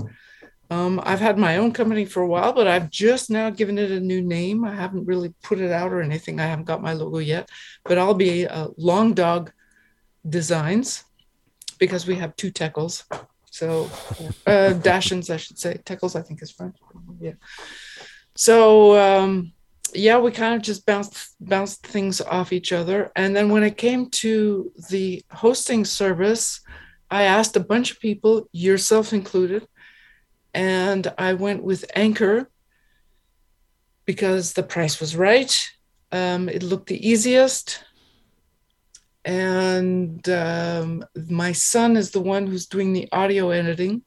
Um, 0.69 1.01
I've 1.03 1.19
had 1.19 1.37
my 1.37 1.57
own 1.57 1.71
company 1.71 2.05
for 2.05 2.21
a 2.21 2.27
while, 2.27 2.53
but 2.53 2.67
I've 2.67 2.89
just 2.91 3.29
now 3.29 3.49
given 3.49 3.77
it 3.77 3.89
a 3.89 3.99
new 3.99 4.21
name. 4.21 4.63
I 4.63 4.75
haven't 4.75 5.07
really 5.07 5.33
put 5.41 5.59
it 5.59 5.71
out 5.71 5.91
or 5.91 6.01
anything. 6.01 6.39
I 6.39 6.45
haven't 6.45 6.65
got 6.65 6.81
my 6.81 6.93
logo 6.93 7.17
yet, 7.17 7.49
but 7.85 7.97
I'll 7.97 8.13
be 8.13 8.47
uh, 8.47 8.67
Long 8.77 9.13
Dog 9.13 9.51
Designs 10.27 11.03
because 11.79 12.05
we 12.05 12.15
have 12.15 12.35
two 12.35 12.51
Teckles. 12.51 13.03
So 13.49 13.85
uh, 14.45 14.73
Dachshunds, 14.75 15.33
I 15.33 15.37
should 15.37 15.57
say. 15.57 15.79
Teckles, 15.85 16.15
I 16.15 16.21
think 16.21 16.41
is 16.43 16.51
French. 16.51 16.77
Yeah. 17.19 17.33
So 18.35 18.95
um, 18.97 19.53
yeah, 19.93 20.19
we 20.19 20.31
kind 20.31 20.55
of 20.55 20.61
just 20.61 20.85
bounced 20.85 21.35
bounced 21.39 21.85
things 21.85 22.21
off 22.21 22.53
each 22.53 22.71
other. 22.71 23.11
And 23.15 23.35
then 23.35 23.49
when 23.49 23.63
it 23.63 23.77
came 23.77 24.09
to 24.11 24.71
the 24.89 25.23
hosting 25.31 25.83
service, 25.85 26.61
I 27.09 27.23
asked 27.23 27.55
a 27.55 27.59
bunch 27.61 27.91
of 27.91 27.99
people, 27.99 28.47
yourself 28.51 29.13
included, 29.13 29.67
and 30.59 31.13
I 31.17 31.31
went 31.35 31.63
with 31.63 31.85
Anchor 31.95 32.49
because 34.05 34.51
the 34.51 34.63
price 34.63 34.99
was 34.99 35.15
right. 35.15 35.53
Um, 36.11 36.49
it 36.49 36.63
looked 36.63 36.87
the 36.87 37.07
easiest 37.11 37.81
and 39.23 40.27
um, 40.27 41.05
my 41.29 41.53
son 41.53 41.95
is 41.95 42.11
the 42.11 42.19
one 42.19 42.45
who's 42.45 42.65
doing 42.65 42.91
the 42.91 43.07
audio 43.13 43.51
editing. 43.51 44.01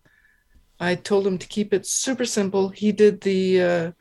I 0.79 0.95
told 0.97 1.27
him 1.27 1.39
to 1.39 1.47
keep 1.47 1.73
it 1.73 1.87
super 1.87 2.27
simple. 2.27 2.69
He 2.69 2.93
did 2.93 3.23
the 3.23 3.63
uh, 3.63 3.93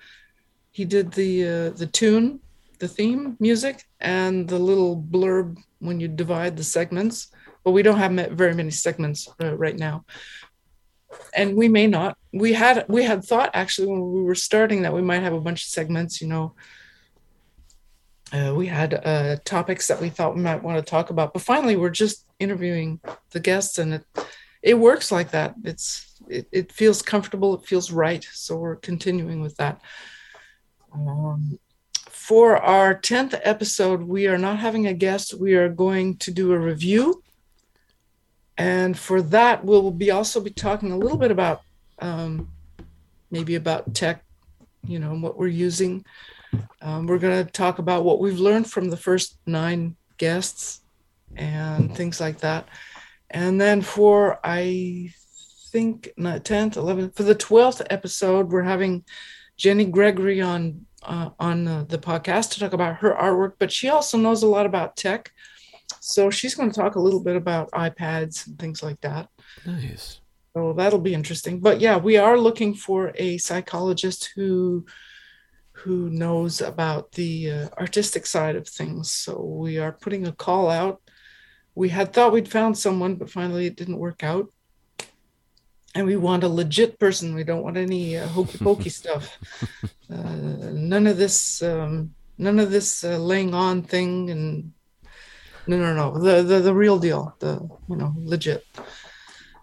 he 0.71 0.83
did 0.83 1.11
the 1.13 1.31
uh, 1.53 1.69
the 1.81 1.87
tune, 1.87 2.41
the 2.79 2.87
theme 2.87 3.37
music, 3.39 3.83
and 3.99 4.47
the 4.47 4.59
little 4.59 4.97
blurb 4.97 5.57
when 5.79 5.99
you 6.01 6.07
divide 6.09 6.57
the 6.57 6.63
segments. 6.63 7.31
But 7.63 7.71
we 7.71 7.83
don't 7.83 7.99
have 7.99 8.13
very 8.35 8.55
many 8.55 8.71
segments 8.71 9.29
uh, 9.41 9.55
right 9.55 9.77
now, 9.77 10.05
and 11.33 11.55
we 11.55 11.67
may 11.67 11.87
not. 11.87 12.17
We 12.33 12.53
had 12.53 12.85
we 12.87 13.03
had 13.03 13.23
thought 13.23 13.51
actually 13.53 13.87
when 13.87 14.11
we 14.11 14.21
were 14.21 14.35
starting 14.35 14.83
that 14.83 14.93
we 14.93 15.01
might 15.01 15.23
have 15.23 15.33
a 15.33 15.41
bunch 15.41 15.63
of 15.63 15.69
segments. 15.69 16.21
You 16.21 16.27
know, 16.27 16.55
uh, 18.31 18.53
we 18.55 18.67
had 18.67 18.93
uh, 18.93 19.37
topics 19.43 19.87
that 19.87 20.01
we 20.01 20.09
thought 20.09 20.35
we 20.35 20.41
might 20.41 20.63
want 20.63 20.77
to 20.77 20.89
talk 20.89 21.09
about, 21.09 21.33
but 21.33 21.41
finally 21.41 21.75
we're 21.75 21.89
just 21.89 22.25
interviewing 22.39 22.99
the 23.31 23.39
guests, 23.39 23.77
and 23.77 23.93
it 23.95 24.05
it 24.61 24.75
works 24.75 25.11
like 25.11 25.31
that. 25.31 25.55
It's 25.63 26.11
it, 26.29 26.47
it 26.51 26.71
feels 26.71 27.01
comfortable, 27.01 27.55
it 27.55 27.65
feels 27.65 27.91
right, 27.91 28.25
so 28.31 28.57
we're 28.57 28.75
continuing 28.77 29.41
with 29.41 29.57
that. 29.57 29.81
Um, 30.93 31.59
for 32.09 32.57
our 32.57 32.93
tenth 32.93 33.35
episode, 33.43 34.03
we 34.03 34.27
are 34.27 34.37
not 34.37 34.59
having 34.59 34.87
a 34.87 34.93
guest. 34.93 35.33
We 35.33 35.55
are 35.55 35.69
going 35.69 36.17
to 36.17 36.31
do 36.31 36.53
a 36.53 36.59
review, 36.59 37.23
and 38.61 38.95
for 38.95 39.23
that, 39.23 39.65
we'll 39.65 39.89
be 39.89 40.11
also 40.11 40.39
be 40.39 40.51
talking 40.51 40.91
a 40.91 40.97
little 40.97 41.17
bit 41.17 41.31
about 41.31 41.63
um, 41.97 42.47
maybe 43.31 43.55
about 43.55 43.95
tech, 43.95 44.23
you 44.85 44.99
know, 44.99 45.15
what 45.15 45.35
we're 45.35 45.47
using. 45.47 46.05
Um, 46.79 47.07
we're 47.07 47.17
going 47.17 47.43
to 47.43 47.51
talk 47.51 47.79
about 47.79 48.03
what 48.03 48.19
we've 48.19 48.39
learned 48.39 48.69
from 48.69 48.91
the 48.91 48.97
first 48.97 49.39
nine 49.47 49.95
guests 50.19 50.81
and 51.35 51.95
things 51.95 52.21
like 52.21 52.41
that. 52.41 52.67
And 53.31 53.59
then 53.59 53.81
for, 53.81 54.39
I 54.43 55.11
think, 55.71 56.11
not 56.15 56.43
10th, 56.43 56.75
11th, 56.75 57.15
for 57.15 57.23
the 57.23 57.33
12th 57.33 57.81
episode, 57.89 58.51
we're 58.51 58.61
having 58.61 59.05
Jenny 59.57 59.85
Gregory 59.85 60.39
on 60.39 60.85
uh, 61.01 61.31
on 61.39 61.67
uh, 61.67 61.85
the 61.87 61.97
podcast 61.97 62.51
to 62.51 62.59
talk 62.59 62.73
about 62.73 62.97
her 62.97 63.11
artwork, 63.11 63.53
but 63.57 63.71
she 63.71 63.89
also 63.89 64.19
knows 64.19 64.43
a 64.43 64.47
lot 64.47 64.67
about 64.67 64.95
tech. 64.95 65.31
So 66.11 66.29
she's 66.29 66.55
going 66.55 66.71
to 66.71 66.79
talk 66.79 66.95
a 66.95 67.01
little 67.01 67.21
bit 67.21 67.35
about 67.35 67.71
iPads 67.71 68.47
and 68.47 68.59
things 68.59 68.83
like 68.83 68.99
that. 69.01 69.29
Nice. 69.65 70.19
So 70.53 70.73
that'll 70.73 70.99
be 70.99 71.13
interesting. 71.13 71.59
But 71.59 71.79
yeah, 71.79 71.97
we 71.97 72.17
are 72.17 72.37
looking 72.37 72.73
for 72.73 73.13
a 73.15 73.37
psychologist 73.37 74.31
who 74.35 74.85
who 75.83 76.09
knows 76.09 76.61
about 76.61 77.11
the 77.13 77.51
uh, 77.51 77.69
artistic 77.77 78.25
side 78.25 78.55
of 78.55 78.67
things. 78.67 79.09
So 79.09 79.41
we 79.41 79.79
are 79.79 79.91
putting 79.91 80.27
a 80.27 80.31
call 80.31 80.69
out. 80.69 81.01
We 81.73 81.89
had 81.89 82.13
thought 82.13 82.33
we'd 82.33 82.51
found 82.51 82.77
someone, 82.77 83.15
but 83.15 83.31
finally 83.31 83.65
it 83.65 83.77
didn't 83.77 83.97
work 83.97 84.23
out. 84.23 84.49
And 85.95 86.05
we 86.05 86.17
want 86.17 86.43
a 86.43 86.49
legit 86.49 86.99
person. 86.99 87.33
We 87.33 87.43
don't 87.43 87.63
want 87.63 87.77
any 87.77 88.17
uh, 88.17 88.27
hokey 88.27 88.59
pokey 88.59 88.89
stuff. 89.01 89.37
Uh, 90.09 90.69
none 90.71 91.07
of 91.07 91.17
this, 91.17 91.63
um, 91.63 92.13
none 92.37 92.59
of 92.59 92.69
this 92.69 93.03
uh, 93.03 93.17
laying 93.17 93.53
on 93.53 93.81
thing. 93.81 94.29
And 94.29 94.73
no, 95.67 95.77
no, 95.77 95.93
no, 95.93 96.19
the, 96.19 96.43
the 96.43 96.59
the 96.59 96.73
real 96.73 96.99
deal. 96.99 97.35
The 97.39 97.67
you 97.87 97.95
know 97.95 98.13
legit. 98.17 98.65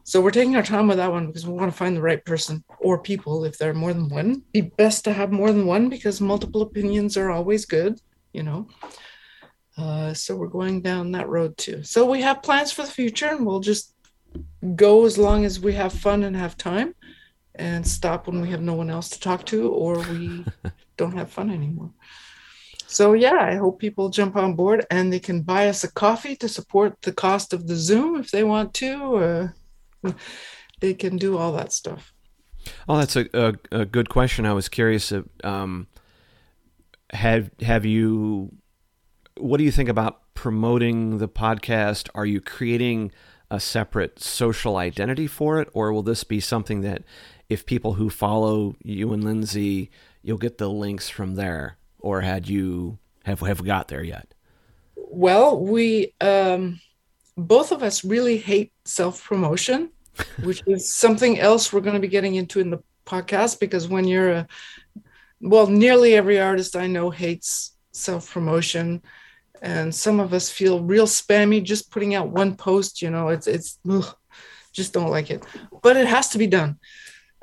So 0.04 0.22
we're 0.22 0.30
taking 0.30 0.56
our 0.56 0.62
time 0.62 0.88
with 0.88 0.96
that 0.96 1.10
one 1.10 1.26
because 1.26 1.46
we 1.46 1.52
want 1.52 1.70
to 1.70 1.76
find 1.76 1.94
the 1.94 2.00
right 2.00 2.24
person 2.24 2.64
or 2.80 2.98
people 2.98 3.44
if 3.44 3.58
there 3.58 3.70
are 3.70 3.74
more 3.74 3.92
than 3.92 4.08
one. 4.08 4.42
Be 4.52 4.62
best 4.62 5.04
to 5.04 5.12
have 5.12 5.30
more 5.30 5.52
than 5.52 5.66
one 5.66 5.90
because 5.90 6.18
multiple 6.18 6.62
opinions 6.62 7.18
are 7.18 7.30
always 7.30 7.66
good, 7.66 8.00
you 8.32 8.42
know. 8.42 8.68
Uh, 9.76 10.14
so 10.14 10.34
we're 10.34 10.48
going 10.48 10.80
down 10.80 11.12
that 11.12 11.28
road 11.28 11.58
too. 11.58 11.82
So 11.84 12.06
we 12.10 12.22
have 12.22 12.42
plans 12.42 12.72
for 12.72 12.84
the 12.84 12.90
future 12.90 13.26
and 13.26 13.44
we'll 13.44 13.60
just 13.60 13.94
go 14.74 15.04
as 15.04 15.18
long 15.18 15.44
as 15.44 15.60
we 15.60 15.74
have 15.74 15.92
fun 15.92 16.24
and 16.24 16.34
have 16.34 16.56
time 16.56 16.94
and 17.54 17.86
stop 17.86 18.26
when 18.26 18.40
we 18.40 18.48
have 18.48 18.62
no 18.62 18.72
one 18.72 18.88
else 18.88 19.10
to 19.10 19.20
talk 19.20 19.44
to 19.46 19.68
or 19.68 19.98
we 19.98 20.44
don't 20.96 21.18
have 21.18 21.30
fun 21.30 21.50
anymore. 21.50 21.90
So 22.90 23.12
yeah, 23.12 23.38
I 23.40 23.56
hope 23.56 23.78
people 23.78 24.08
jump 24.08 24.34
on 24.34 24.54
board 24.54 24.86
and 24.90 25.12
they 25.12 25.20
can 25.20 25.42
buy 25.42 25.68
us 25.68 25.84
a 25.84 25.92
coffee 25.92 26.34
to 26.36 26.48
support 26.48 27.02
the 27.02 27.12
cost 27.12 27.52
of 27.52 27.66
the 27.66 27.76
Zoom 27.76 28.16
if 28.16 28.30
they 28.30 28.42
want 28.42 28.72
to. 28.74 29.52
Uh, 30.04 30.12
they 30.80 30.94
can 30.94 31.18
do 31.18 31.36
all 31.36 31.52
that 31.52 31.72
stuff. 31.72 32.14
Oh, 32.88 32.96
that's 32.96 33.14
a, 33.14 33.26
a, 33.34 33.54
a 33.70 33.84
good 33.84 34.08
question. 34.08 34.46
I 34.46 34.54
was 34.54 34.68
curious. 34.68 35.12
Um, 35.44 35.86
have 37.10 37.50
have 37.60 37.84
you? 37.84 38.52
What 39.36 39.58
do 39.58 39.64
you 39.64 39.70
think 39.70 39.88
about 39.88 40.22
promoting 40.34 41.18
the 41.18 41.28
podcast? 41.28 42.08
Are 42.14 42.26
you 42.26 42.40
creating 42.40 43.12
a 43.50 43.60
separate 43.60 44.22
social 44.22 44.76
identity 44.76 45.26
for 45.26 45.60
it, 45.60 45.68
or 45.72 45.92
will 45.92 46.02
this 46.02 46.24
be 46.24 46.40
something 46.40 46.82
that, 46.82 47.02
if 47.48 47.64
people 47.64 47.94
who 47.94 48.10
follow 48.10 48.76
you 48.82 49.12
and 49.14 49.24
Lindsey, 49.24 49.90
you'll 50.22 50.36
get 50.36 50.58
the 50.58 50.68
links 50.68 51.08
from 51.08 51.34
there, 51.36 51.77
or 51.98 52.20
had 52.20 52.48
you 52.48 52.98
have 53.24 53.40
have 53.40 53.60
we 53.60 53.66
got 53.66 53.88
there 53.88 54.02
yet? 54.02 54.34
Well, 54.96 55.60
we 55.60 56.14
um, 56.20 56.80
both 57.36 57.72
of 57.72 57.82
us 57.82 58.04
really 58.04 58.36
hate 58.36 58.72
self 58.84 59.24
promotion, 59.24 59.90
which 60.42 60.62
is 60.66 60.92
something 60.92 61.38
else 61.38 61.72
we're 61.72 61.80
going 61.80 61.94
to 61.94 62.00
be 62.00 62.08
getting 62.08 62.34
into 62.34 62.60
in 62.60 62.70
the 62.70 62.82
podcast 63.06 63.58
because 63.58 63.88
when 63.88 64.06
you're 64.06 64.30
a 64.30 64.46
well, 65.40 65.66
nearly 65.66 66.14
every 66.14 66.40
artist 66.40 66.76
I 66.76 66.86
know 66.86 67.10
hates 67.10 67.76
self 67.92 68.32
promotion. 68.32 69.02
And 69.60 69.92
some 69.92 70.20
of 70.20 70.32
us 70.32 70.50
feel 70.50 70.84
real 70.84 71.06
spammy 71.06 71.62
just 71.62 71.90
putting 71.90 72.14
out 72.14 72.28
one 72.28 72.54
post, 72.54 73.02
you 73.02 73.10
know, 73.10 73.28
it's, 73.28 73.48
it's, 73.48 73.78
ugh, 73.90 74.14
just 74.72 74.92
don't 74.92 75.10
like 75.10 75.30
it. 75.30 75.44
But 75.82 75.96
it 75.96 76.06
has 76.06 76.28
to 76.28 76.38
be 76.38 76.46
done. 76.46 76.78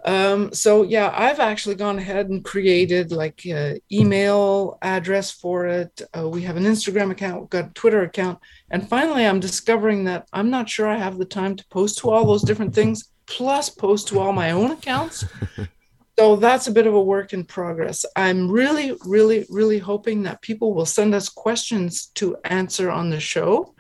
Um, 0.06 0.54
so 0.54 0.84
yeah, 0.84 1.12
I've 1.16 1.40
actually 1.40 1.76
gone 1.76 1.98
ahead 1.98 2.30
and 2.30 2.46
created 2.46 3.12
like 3.12 3.44
an 3.46 3.80
email 3.92 4.78
address 4.84 5.32
for 5.32 5.66
it. 5.66 6.00
Uh, 6.16 6.30
we 6.30 6.44
have 6.44 6.58
an 6.58 6.64
Instagram 6.64 7.10
account, 7.10 7.42
we've 7.42 7.50
got 7.50 7.72
a 7.72 7.74
Twitter 7.74 8.04
account, 8.04 8.38
and 8.70 8.88
finally, 8.88 9.26
I'm 9.26 9.40
discovering 9.40 10.04
that 10.04 10.28
I'm 10.32 10.52
not 10.52 10.70
sure 10.70 10.88
I 10.88 10.98
have 10.98 11.18
the 11.18 11.26
time 11.26 11.56
to 11.56 11.68
post 11.70 11.98
to 12.00 12.12
all 12.12 12.26
those 12.26 12.44
different 12.44 12.76
things, 12.76 13.12
plus 13.26 13.70
post 13.70 14.08
to 14.10 14.20
all 14.20 14.32
my 14.32 14.52
own 14.52 14.70
accounts. 14.70 15.26
so 16.20 16.36
that's 16.36 16.68
a 16.68 16.72
bit 16.72 16.86
of 16.86 16.94
a 16.94 17.02
work 17.02 17.34
in 17.34 17.44
progress. 17.44 18.06
I'm 18.16 18.52
really, 18.52 18.96
really, 19.06 19.48
really 19.50 19.80
hoping 19.80 20.22
that 20.24 20.44
people 20.44 20.76
will 20.76 20.86
send 20.86 21.16
us 21.16 21.30
questions 21.30 22.12
to 22.16 22.38
answer 22.46 22.92
on 22.92 23.10
the 23.10 23.20
show 23.20 23.74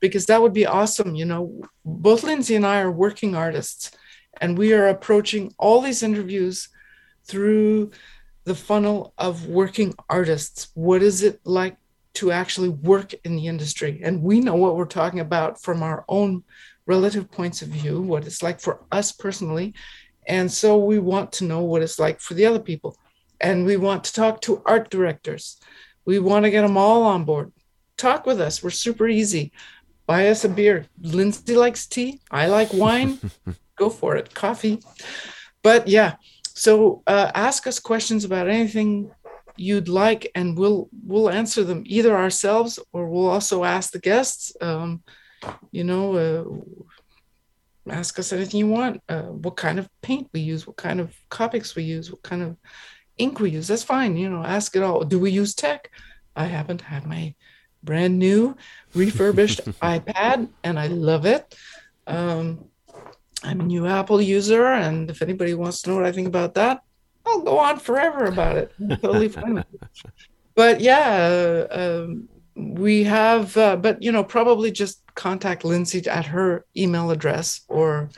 because 0.00 0.24
that 0.26 0.40
would 0.40 0.54
be 0.54 0.64
awesome. 0.64 1.14
You 1.14 1.26
know, 1.26 1.60
both 1.84 2.24
Lindsey 2.24 2.56
and 2.56 2.64
I 2.64 2.80
are 2.80 2.90
working 2.90 3.36
artists 3.36 3.90
and 4.40 4.56
we 4.56 4.72
are 4.72 4.88
approaching 4.88 5.54
all 5.58 5.80
these 5.80 6.02
interviews 6.02 6.68
through 7.24 7.90
the 8.44 8.54
funnel 8.54 9.14
of 9.18 9.46
working 9.46 9.94
artists. 10.08 10.68
What 10.74 11.02
is 11.02 11.22
it 11.22 11.40
like 11.44 11.76
to 12.14 12.32
actually 12.32 12.68
work 12.68 13.14
in 13.24 13.36
the 13.36 13.46
industry? 13.46 14.00
And 14.02 14.22
we 14.22 14.40
know 14.40 14.56
what 14.56 14.76
we're 14.76 14.84
talking 14.84 15.20
about 15.20 15.62
from 15.62 15.82
our 15.82 16.04
own 16.08 16.42
relative 16.86 17.30
points 17.30 17.62
of 17.62 17.68
view, 17.68 18.00
what 18.00 18.26
it's 18.26 18.42
like 18.42 18.60
for 18.60 18.80
us 18.90 19.12
personally. 19.12 19.74
And 20.26 20.50
so 20.50 20.76
we 20.76 20.98
want 20.98 21.32
to 21.32 21.44
know 21.44 21.60
what 21.60 21.82
it's 21.82 21.98
like 21.98 22.20
for 22.20 22.34
the 22.34 22.46
other 22.46 22.58
people. 22.58 22.96
And 23.40 23.64
we 23.64 23.76
want 23.76 24.04
to 24.04 24.12
talk 24.12 24.40
to 24.42 24.62
art 24.66 24.90
directors. 24.90 25.58
We 26.04 26.18
want 26.18 26.44
to 26.44 26.50
get 26.50 26.62
them 26.62 26.76
all 26.76 27.02
on 27.02 27.24
board. 27.24 27.52
Talk 27.96 28.26
with 28.26 28.40
us. 28.40 28.62
We're 28.62 28.70
super 28.70 29.08
easy. 29.08 29.52
Buy 30.06 30.28
us 30.28 30.44
a 30.44 30.48
beer. 30.48 30.86
Lindsey 31.00 31.54
likes 31.54 31.86
tea. 31.86 32.20
I 32.30 32.46
like 32.46 32.72
wine. 32.72 33.18
go 33.82 33.88
for 33.90 34.10
it 34.20 34.26
coffee. 34.34 34.76
But 35.62 35.88
yeah 35.88 36.12
so 36.54 37.02
uh, 37.06 37.30
ask 37.34 37.66
us 37.66 37.78
questions 37.78 38.24
about 38.24 38.48
anything 38.48 39.10
you'd 39.56 39.88
like 39.88 40.30
and 40.34 40.56
we'll 40.56 40.88
we'll 41.04 41.30
answer 41.30 41.64
them 41.64 41.82
either 41.86 42.16
ourselves 42.16 42.78
or 42.92 43.08
we'll 43.08 43.28
also 43.28 43.64
ask 43.64 43.92
the 43.92 43.98
guests. 43.98 44.52
Um, 44.60 45.02
you 45.70 45.84
know 45.84 46.04
uh, 46.24 47.90
ask 47.90 48.18
us 48.18 48.32
anything 48.32 48.60
you 48.60 48.68
want 48.68 49.02
uh, 49.08 49.22
what 49.44 49.56
kind 49.56 49.78
of 49.78 49.88
paint 50.02 50.28
we 50.32 50.40
use 50.40 50.66
what 50.66 50.76
kind 50.76 51.00
of 51.00 51.12
copics 51.30 51.74
we 51.74 51.82
use 51.82 52.12
what 52.12 52.22
kind 52.22 52.42
of 52.42 52.56
ink 53.18 53.40
we 53.40 53.50
use. 53.50 53.66
That's 53.68 53.82
fine 53.82 54.16
you 54.16 54.28
know 54.28 54.44
ask 54.44 54.76
it 54.76 54.82
all. 54.82 55.04
Do 55.04 55.18
we 55.18 55.30
use 55.30 55.54
tech? 55.54 55.90
I 56.36 56.44
happen 56.44 56.78
to 56.78 56.84
have 56.84 57.06
my 57.06 57.34
brand 57.82 58.18
new 58.18 58.56
refurbished 58.94 59.60
ipad 59.94 60.48
and 60.62 60.78
i 60.78 60.86
love 60.86 61.26
it. 61.26 61.54
Um, 62.06 62.68
I'm 63.44 63.60
a 63.60 63.64
new 63.64 63.86
Apple 63.86 64.22
user, 64.22 64.66
and 64.66 65.10
if 65.10 65.22
anybody 65.22 65.54
wants 65.54 65.82
to 65.82 65.90
know 65.90 65.96
what 65.96 66.06
I 66.06 66.12
think 66.12 66.28
about 66.28 66.54
that, 66.54 66.82
I'll 67.26 67.42
go 67.42 67.58
on 67.58 67.78
forever 67.78 68.24
about 68.24 68.56
it. 68.56 68.72
I'm 68.78 68.96
totally 68.98 69.28
fine. 69.28 69.64
But 70.54 70.80
yeah, 70.80 71.66
uh, 71.70 72.04
um, 72.04 72.28
we 72.54 73.04
have, 73.04 73.56
uh, 73.56 73.76
but 73.76 74.02
you 74.02 74.12
know, 74.12 74.24
probably 74.24 74.70
just 74.70 75.02
contact 75.14 75.64
Lindsey 75.64 76.06
at 76.08 76.26
her 76.26 76.64
email 76.76 77.10
address 77.10 77.62
or 77.68 78.10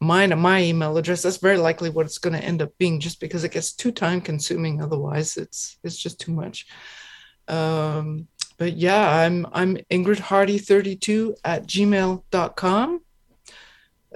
mine 0.00 0.32
at 0.32 0.38
my 0.38 0.62
email 0.62 0.96
address. 0.96 1.22
That's 1.22 1.38
very 1.38 1.58
likely 1.58 1.90
what 1.90 2.06
it's 2.06 2.18
going 2.18 2.38
to 2.38 2.44
end 2.44 2.62
up 2.62 2.76
being, 2.78 3.00
just 3.00 3.20
because 3.20 3.44
it 3.44 3.52
gets 3.52 3.72
too 3.72 3.92
time 3.92 4.20
consuming. 4.20 4.82
Otherwise, 4.82 5.36
it's 5.36 5.78
it's 5.84 5.96
just 5.96 6.20
too 6.20 6.32
much. 6.32 6.66
Um, 7.48 8.26
but 8.58 8.76
yeah, 8.76 9.08
I'm 9.08 9.46
I'm 9.52 9.76
Ingrid 9.90 10.18
Hardy 10.18 10.58
32 10.58 11.36
at 11.44 11.66
gmail.com 11.66 13.00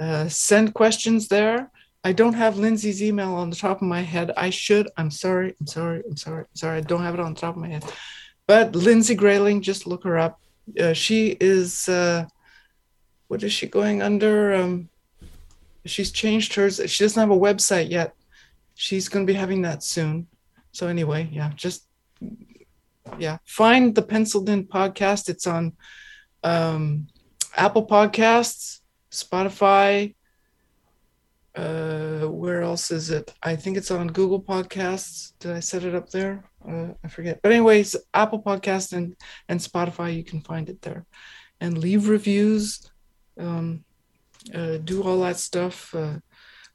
uh, 0.01 0.29
send 0.29 0.73
questions 0.73 1.29
there. 1.29 1.71
I 2.03 2.13
don't 2.13 2.33
have 2.33 2.57
Lindsey's 2.57 3.03
email 3.03 3.35
on 3.35 3.51
the 3.51 3.57
top 3.57 3.83
of 3.83 3.89
my 3.89 4.01
head. 4.01 4.33
I 4.35 4.49
should. 4.49 4.89
I'm 4.97 5.11
sorry. 5.11 5.55
I'm 5.61 5.67
sorry. 5.67 6.03
I'm 6.09 6.17
sorry. 6.17 6.41
I'm 6.41 6.57
sorry. 6.57 6.79
I 6.79 6.81
don't 6.81 7.03
have 7.03 7.13
it 7.13 7.21
on 7.21 7.35
top 7.35 7.57
of 7.57 7.61
my 7.61 7.69
head. 7.69 7.85
But 8.47 8.75
Lindsey 8.75 9.15
Greyling, 9.15 9.61
just 9.61 9.87
look 9.87 10.05
her 10.05 10.19
up. 10.19 10.41
Uh, 10.81 10.95
she 10.95 11.37
is, 11.39 11.89
uh, 11.89 12.25
what 13.29 13.43
is 13.43 13.53
she 13.53 13.67
going 13.67 14.01
under? 14.01 14.55
Um, 14.55 14.89
she's 15.85 16.11
changed 16.11 16.55
hers. 16.55 16.81
She 16.87 17.05
doesn't 17.05 17.21
have 17.21 17.31
a 17.31 17.39
website 17.39 17.91
yet. 17.91 18.15
She's 18.75 19.11
going 19.11 19.27
to 19.27 19.31
be 19.31 19.39
having 19.39 19.63
that 19.63 19.83
soon. 19.83 20.27
So, 20.73 20.87
anyway, 20.87 21.29
yeah, 21.31 21.51
just, 21.55 21.85
yeah, 23.19 23.39
find 23.45 23.95
the 23.95 24.03
Pencilled 24.03 24.49
In 24.49 24.65
podcast. 24.65 25.29
It's 25.29 25.47
on 25.47 25.75
um, 26.43 27.09
Apple 27.55 27.87
Podcasts 27.87 28.81
Spotify. 29.11 30.15
Uh, 31.55 32.27
where 32.27 32.63
else 32.63 32.91
is 32.91 33.11
it? 33.11 33.35
I 33.43 33.57
think 33.57 33.77
it's 33.77 33.91
on 33.91 34.09
Google 34.09 34.41
Podcasts. 34.41 35.33
Did 35.41 35.53
I 35.53 35.61
set 35.61 35.85
it 35.85 35.95
up 35.95 36.11
there? 36.11 36.45
Uh, 36.67 36.89
I 37.05 37.09
forget. 37.09 37.41
But 37.43 37.53
anyways, 37.53 37.97
Apple 38.15 38.43
Podcast 38.43 38.93
and 38.93 39.17
and 39.49 39.59
Spotify, 39.59 40.15
you 40.15 40.23
can 40.23 40.41
find 40.43 40.69
it 40.69 40.81
there, 40.83 41.07
and 41.61 41.77
leave 41.79 42.09
reviews. 42.09 42.89
Um, 43.39 43.85
uh, 44.55 44.79
do 44.79 45.03
all 45.03 45.21
that 45.21 45.39
stuff. 45.39 45.95
Uh, 45.95 46.19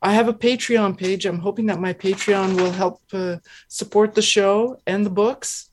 I 0.01 0.13
have 0.13 0.27
a 0.27 0.33
Patreon 0.33 0.97
page. 0.97 1.25
I'm 1.25 1.39
hoping 1.39 1.67
that 1.67 1.79
my 1.79 1.93
Patreon 1.93 2.55
will 2.55 2.71
help 2.71 3.01
uh, 3.13 3.37
support 3.69 4.13
the 4.13 4.21
show 4.21 4.79
and 4.85 5.05
the 5.05 5.09
books. 5.09 5.71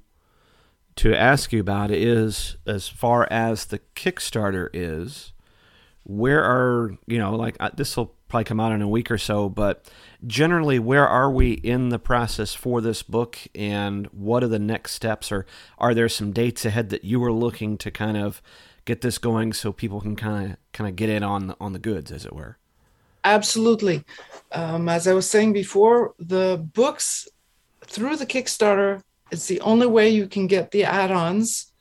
to 0.97 1.15
ask 1.15 1.51
you 1.51 1.59
about 1.59 1.89
is 1.89 2.57
as 2.67 2.87
far 2.87 3.27
as 3.31 3.65
the 3.65 3.79
Kickstarter 3.95 4.69
is, 4.73 5.33
where 6.03 6.43
are 6.43 6.91
you 7.07 7.17
know 7.17 7.35
like 7.35 7.57
uh, 7.59 7.71
this 7.75 7.97
will 7.97 8.15
probably 8.27 8.45
come 8.45 8.59
out 8.59 8.71
in 8.71 8.81
a 8.81 8.87
week 8.87 9.11
or 9.11 9.17
so, 9.17 9.47
but 9.47 9.89
generally 10.25 10.79
where 10.79 11.07
are 11.07 11.29
we 11.29 11.51
in 11.51 11.89
the 11.89 11.99
process 11.99 12.53
for 12.53 12.81
this 12.81 13.03
book 13.03 13.37
and 13.53 14.07
what 14.07 14.43
are 14.43 14.47
the 14.47 14.57
next 14.57 14.93
steps 14.93 15.31
or 15.31 15.45
are 15.77 15.93
there 15.93 16.09
some 16.09 16.31
dates 16.31 16.65
ahead 16.65 16.89
that 16.89 17.03
you 17.03 17.19
were 17.19 17.31
looking 17.31 17.77
to 17.77 17.91
kind 17.91 18.17
of 18.17 18.41
get 18.85 19.01
this 19.01 19.17
going 19.17 19.53
so 19.53 19.71
people 19.71 20.01
can 20.01 20.15
kind 20.15 20.51
of 20.51 20.57
kind 20.71 20.89
of 20.89 20.95
get 20.95 21.09
in 21.09 21.23
on 21.23 21.55
on 21.59 21.73
the 21.73 21.79
goods, 21.79 22.11
as 22.11 22.25
it 22.25 22.33
were. 22.33 22.57
Absolutely. 23.23 24.03
Um, 24.51 24.89
as 24.89 25.07
I 25.07 25.13
was 25.13 25.29
saying 25.29 25.53
before, 25.53 26.13
the 26.19 26.57
books 26.73 27.27
through 27.85 28.17
the 28.17 28.25
Kickstarter, 28.25 29.01
it's 29.31 29.47
the 29.47 29.61
only 29.61 29.87
way 29.87 30.09
you 30.09 30.27
can 30.27 30.47
get 30.47 30.71
the 30.71 30.83
add-ons. 30.83 31.71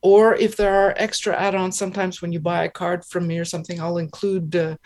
Or 0.00 0.34
if 0.34 0.56
there 0.56 0.74
are 0.74 0.94
extra 0.96 1.34
add-ons, 1.36 1.78
sometimes 1.78 2.22
when 2.22 2.32
you 2.32 2.40
buy 2.40 2.64
a 2.64 2.70
card 2.70 3.04
from 3.04 3.26
me 3.26 3.38
or 3.38 3.44
something, 3.44 3.80
I'll 3.80 3.98
include 3.98 4.54
uh, 4.54 4.76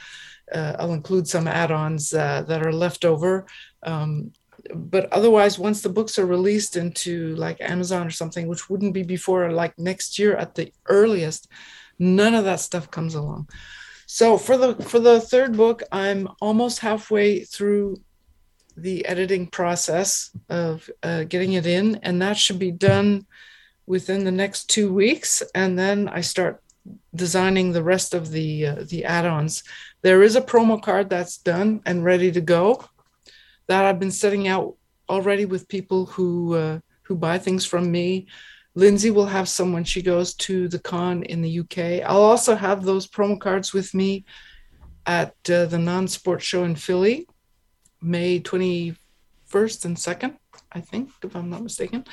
uh, 0.53 0.77
I'll 0.79 0.93
include 0.93 1.27
some 1.27 1.49
add-ons 1.49 2.15
uh, 2.15 2.43
that 2.43 2.65
are 2.65 2.73
left 2.73 3.05
over. 3.05 3.47
Um, 3.83 4.33
but 4.75 5.13
otherwise, 5.13 5.59
once 5.59 5.83
the 5.83 5.89
books 5.89 6.19
are 6.19 6.27
released 6.27 6.77
into 6.77 7.35
like 7.37 7.61
Amazon 7.61 8.07
or 8.07 8.11
something, 8.11 8.47
which 8.47 8.69
wouldn't 8.69 8.95
be 8.95 9.03
before 9.03 9.51
like 9.51 9.79
next 9.79 10.19
year 10.19 10.37
at 10.37 10.55
the 10.55 10.73
earliest, 10.87 11.49
none 11.99 12.35
of 12.35 12.45
that 12.45 12.61
stuff 12.61 12.91
comes 12.91 13.15
along. 13.15 13.49
So 14.07 14.39
for 14.39 14.57
the 14.57 14.75
for 14.83 15.01
the 15.01 15.21
third 15.21 15.57
book, 15.57 15.83
I'm 15.91 16.29
almost 16.41 16.79
halfway 16.79 17.41
through 17.41 18.01
the 18.77 19.07
editing 19.07 19.47
process 19.47 20.31
of 20.49 20.89
uh, 21.03 21.25
getting 21.25 21.55
it 21.55 21.67
in, 21.67 21.97
and 22.03 22.23
that 22.23 22.37
should 22.37 22.59
be 22.59 22.71
done 22.71 23.27
within 23.87 24.25
the 24.25 24.33
next 24.33 24.71
two 24.71 24.93
weeks. 24.93 25.43
And 25.55 25.79
then 25.79 26.09
I 26.09 26.21
start 26.21 26.63
designing 27.15 27.73
the 27.73 27.83
rest 27.83 28.15
of 28.15 28.31
the 28.31 28.67
uh, 28.67 28.85
the 28.89 29.05
add-ons. 29.05 29.65
There 30.03 30.23
is 30.23 30.37
a 30.37 30.41
promo 30.41 30.81
card 30.81 31.11
that's 31.11 31.39
done 31.39 31.81
and 31.85 32.05
ready 32.05 32.31
to 32.33 32.41
go 32.41 32.85
that 33.69 33.85
I've 33.85 33.99
been 33.99 34.11
setting 34.11 34.49
out 34.49 34.75
already 35.09 35.45
with 35.45 35.69
people 35.69 36.07
who 36.07 36.55
uh, 36.55 36.79
who 37.03 37.15
buy 37.17 37.39
things 37.39 37.65
from 37.65 37.91
me. 37.91 38.27
Lindsay 38.75 39.11
will 39.11 39.27
have 39.27 39.49
some 39.49 39.73
when 39.73 39.85
she 39.85 40.03
goes 40.03 40.35
to 40.35 40.69
the 40.69 40.79
con 40.79 41.23
in 41.23 41.41
the 41.41 41.61
UK. 41.61 42.07
I'll 42.09 42.23
also 42.23 42.55
have 42.55 42.85
those 42.85 43.07
promo 43.07 43.41
cards 43.41 43.73
with 43.73 43.95
me 43.95 44.25
at 45.07 45.35
uh, 45.51 45.65
the 45.67 45.79
non-sport 45.79 46.43
show 46.43 46.65
in 46.65 46.75
Philly, 46.75 47.27
May 48.03 48.41
21st 48.41 49.85
and 49.85 49.99
second, 49.99 50.37
I 50.73 50.81
think, 50.81 51.11
if 51.23 51.35
I'm 51.35 51.49
not 51.49 51.63
mistaken. 51.63 52.05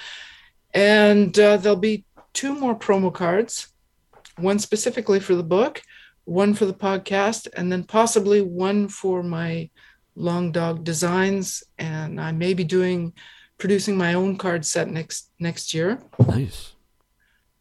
And 0.74 1.38
uh, 1.38 1.58
there'll 1.58 1.76
be 1.76 2.06
two 2.32 2.56
more 2.56 2.76
promo 2.76 3.14
cards, 3.14 3.68
one 4.38 4.60
specifically 4.60 5.20
for 5.20 5.36
the 5.36 5.44
book, 5.44 5.82
one 6.24 6.54
for 6.54 6.66
the 6.66 6.74
podcast, 6.74 7.48
and 7.56 7.72
then 7.72 7.84
possibly 7.84 8.42
one 8.42 8.88
for 8.88 9.22
my 9.22 9.70
long 10.16 10.52
dog 10.52 10.84
designs. 10.84 11.64
And 11.78 12.20
I 12.20 12.32
may 12.32 12.54
be 12.54 12.64
doing 12.64 13.14
producing 13.58 13.98
my 13.98 14.14
own 14.14 14.38
card 14.38 14.66
set 14.66 14.90
next 14.90 15.30
next 15.40 15.74
year. 15.74 16.00
Nice. 16.28 16.74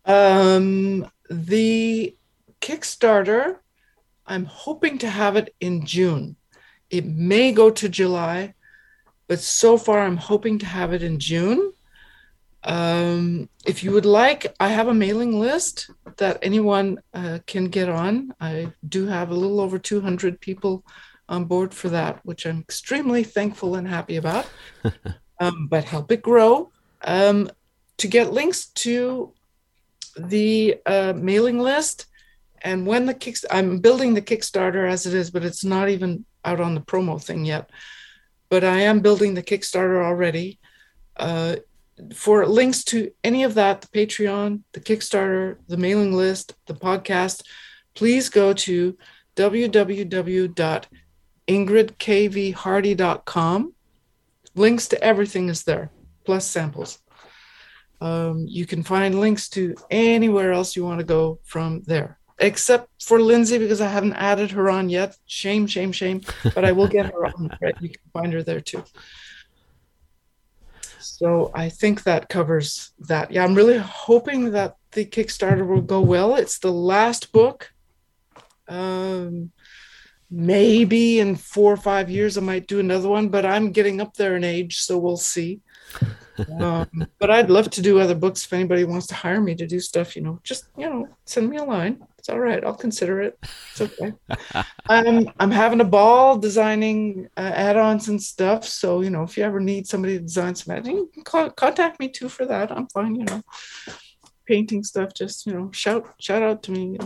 Um, 0.05 1.07
the 1.31 2.16
Kickstarter, 2.61 3.59
I'm 4.27 4.45
hoping 4.45 4.99
to 4.99 5.09
have 5.09 5.37
it 5.37 5.55
in 5.61 5.87
June. 5.87 6.37
It 6.91 7.07
may 7.07 7.53
go 7.53 7.70
to 7.70 7.89
July, 7.89 8.55
but 9.29 9.41
so 9.41 9.77
far 9.77 10.01
I'm 10.01 10.16
hoping 10.16 10.59
to 10.59 10.66
have 10.66 10.93
it 10.93 11.03
in 11.03 11.19
June. 11.19 11.73
Um, 12.65 13.49
if 13.66 13.83
you 13.83 13.91
would 13.93 14.07
like, 14.07 14.55
I 14.61 14.69
have 14.69 14.89
a 14.89 14.95
mailing 14.95 15.41
list 15.41 15.91
that 16.19 16.39
anyone 16.43 17.01
uh, 17.12 17.41
can 17.47 17.66
get 17.66 17.89
on. 17.89 18.33
I 18.41 18.73
do 18.89 19.07
have 19.07 19.31
a 19.31 19.35
little 19.35 19.61
over 19.61 19.79
200 19.79 20.41
people 20.41 20.85
on 21.33 21.47
board 21.47 21.73
for 21.75 21.89
that, 21.89 22.21
which 22.25 22.47
I'm 22.47 22.61
extremely 22.61 23.25
thankful 23.25 23.75
and 23.75 23.89
happy 23.89 24.17
about. 24.17 24.47
um, 25.41 25.67
but 25.69 25.85
help 25.85 26.13
it 26.13 26.23
grow. 26.23 26.71
Um, 27.03 27.51
to 27.97 28.07
get 28.07 28.33
links 28.33 28.67
to 28.67 29.33
the 30.17 30.77
uh, 30.87 31.15
mailing 31.17 31.59
list 31.59 32.07
and 32.63 32.87
when 32.87 33.07
the 33.07 33.15
kick 33.15 33.37
i'm 33.51 33.79
building 33.79 34.13
the 34.15 34.23
kickstarter 34.23 34.89
as 34.89 35.07
it 35.07 35.15
is 35.15 35.31
but 35.31 35.45
it's 35.45 35.65
not 35.65 35.89
even 35.89 36.25
out 36.45 36.61
on 36.61 36.75
the 36.75 36.81
promo 36.81 37.23
thing 37.23 37.45
yet 37.45 37.71
but 38.51 38.63
i 38.63 38.81
am 38.81 39.01
building 39.01 39.35
the 39.35 39.43
kickstarter 39.43 40.05
already 40.05 40.59
uh, 41.17 41.57
for 42.15 42.47
links 42.47 42.85
to 42.85 43.11
any 43.25 43.43
of 43.45 43.55
that 43.55 43.81
the 43.81 43.89
patreon 43.89 44.61
the 44.73 44.81
kickstarter 44.81 45.57
the 45.69 45.77
mailing 45.77 46.13
list 46.13 46.55
the 46.67 46.75
podcast 46.75 47.43
please 47.95 48.29
go 48.29 48.53
to 48.53 48.97
www.ingridkvhardy.com 51.53 53.74
links 54.55 54.89
to 54.89 55.03
everything 55.03 55.49
is 55.49 55.65
there 55.65 55.91
plus 56.24 56.47
samples 56.47 57.03
um, 58.03 58.47
you 58.49 58.66
can 58.66 58.83
find 58.83 59.20
links 59.20 59.49
to 59.51 59.77
anywhere 59.89 60.51
else 60.51 60.74
you 60.74 60.85
want 60.85 60.99
to 60.99 61.07
go 61.07 61.39
from 61.45 61.83
there, 61.87 62.19
except 62.41 62.89
for 63.01 63.20
Lindsey 63.20 63.59
because 63.59 63.81
I 63.81 63.87
haven't 63.87 64.15
added 64.15 64.51
her 64.51 64.69
on 64.69 64.89
yet. 64.89 65.16
Shame, 65.27 65.69
shame, 65.69 65.93
shame. 65.93 66.23
But 66.53 66.65
I 66.65 66.73
will 66.73 66.89
get 66.89 67.07
her 67.07 67.27
on. 67.27 67.57
Right? 67.62 67.77
You 67.81 67.91
can 67.91 68.11
find 68.12 68.33
her 68.33 68.43
there 68.43 68.61
too. 68.61 68.83
So 70.99 71.53
I 71.55 71.69
think 71.69 72.03
that 72.03 72.29
covers 72.29 72.91
that. 73.07 73.31
Yeah, 73.31 73.45
I'm 73.45 73.55
really 73.55 73.79
hoping 73.79 74.51
that 74.51 74.79
the 74.91 75.05
Kickstarter 75.05 75.65
will 75.65 75.81
go 75.81 76.01
well. 76.01 76.35
It's 76.35 76.59
the 76.59 76.73
last 76.73 77.31
book. 77.31 77.70
Um, 78.66 79.53
maybe 80.33 81.21
in 81.21 81.37
four 81.37 81.73
or 81.73 81.77
five 81.77 82.11
years 82.11 82.37
I 82.37 82.41
might 82.41 82.67
do 82.67 82.81
another 82.81 83.09
one, 83.09 83.29
but 83.29 83.47
I'm 83.47 83.71
getting 83.71 84.01
up 84.01 84.15
there 84.15 84.35
in 84.37 84.45
age, 84.45 84.81
so 84.81 84.99
we'll 84.99 85.17
see 85.17 85.61
um, 86.61 87.07
but 87.19 87.31
I'd 87.31 87.51
love 87.51 87.71
to 87.71 87.83
do 87.83 87.99
other 87.99 88.15
books 88.15 88.45
if 88.45 88.53
anybody 88.53 88.85
wants 88.85 89.07
to 89.09 89.15
hire 89.15 89.41
me 89.41 89.55
to 89.55 89.67
do 89.67 89.81
stuff. 89.81 90.17
You 90.17 90.23
know, 90.23 90.41
just 90.43 90.67
you 90.77 90.89
know, 90.89 91.09
send 91.25 91.49
me 91.49 91.59
a 91.59 91.65
line. 91.65 92.05
It's 92.19 92.29
all 92.29 92.39
right. 92.39 92.65
I'll 92.65 92.75
consider 92.75 93.21
it. 93.21 93.39
It's 93.71 93.81
okay. 93.81 94.13
I'm 94.89 95.29
I'm 95.39 95.51
having 95.51 95.81
a 95.81 95.85
ball 95.85 96.39
designing 96.39 97.29
uh, 97.37 97.53
add-ons 97.55 98.09
and 98.09 98.23
stuff. 98.23 98.65
So 98.67 99.03
you 99.03 99.11
know, 99.11 99.23
if 99.23 99.37
you 99.37 99.45
ever 99.45 99.61
need 99.61 99.87
somebody 99.87 100.15
to 100.19 100.23
design 100.23 100.55
some 100.55 100.77
add 100.77 100.89
contact 101.57 102.01
me 102.01 102.09
too 102.09 102.29
for 102.29 102.47
that. 102.47 102.71
I'm 102.73 102.89
fine. 102.89 103.15
You 103.15 103.25
know, 103.25 103.43
painting 104.47 104.85
stuff. 104.85 105.15
Just 105.15 105.47
you 105.47 105.53
know, 105.53 105.71
shout 105.73 106.15
shout 106.19 106.43
out 106.43 106.63
to 106.65 106.73
me. 106.73 106.99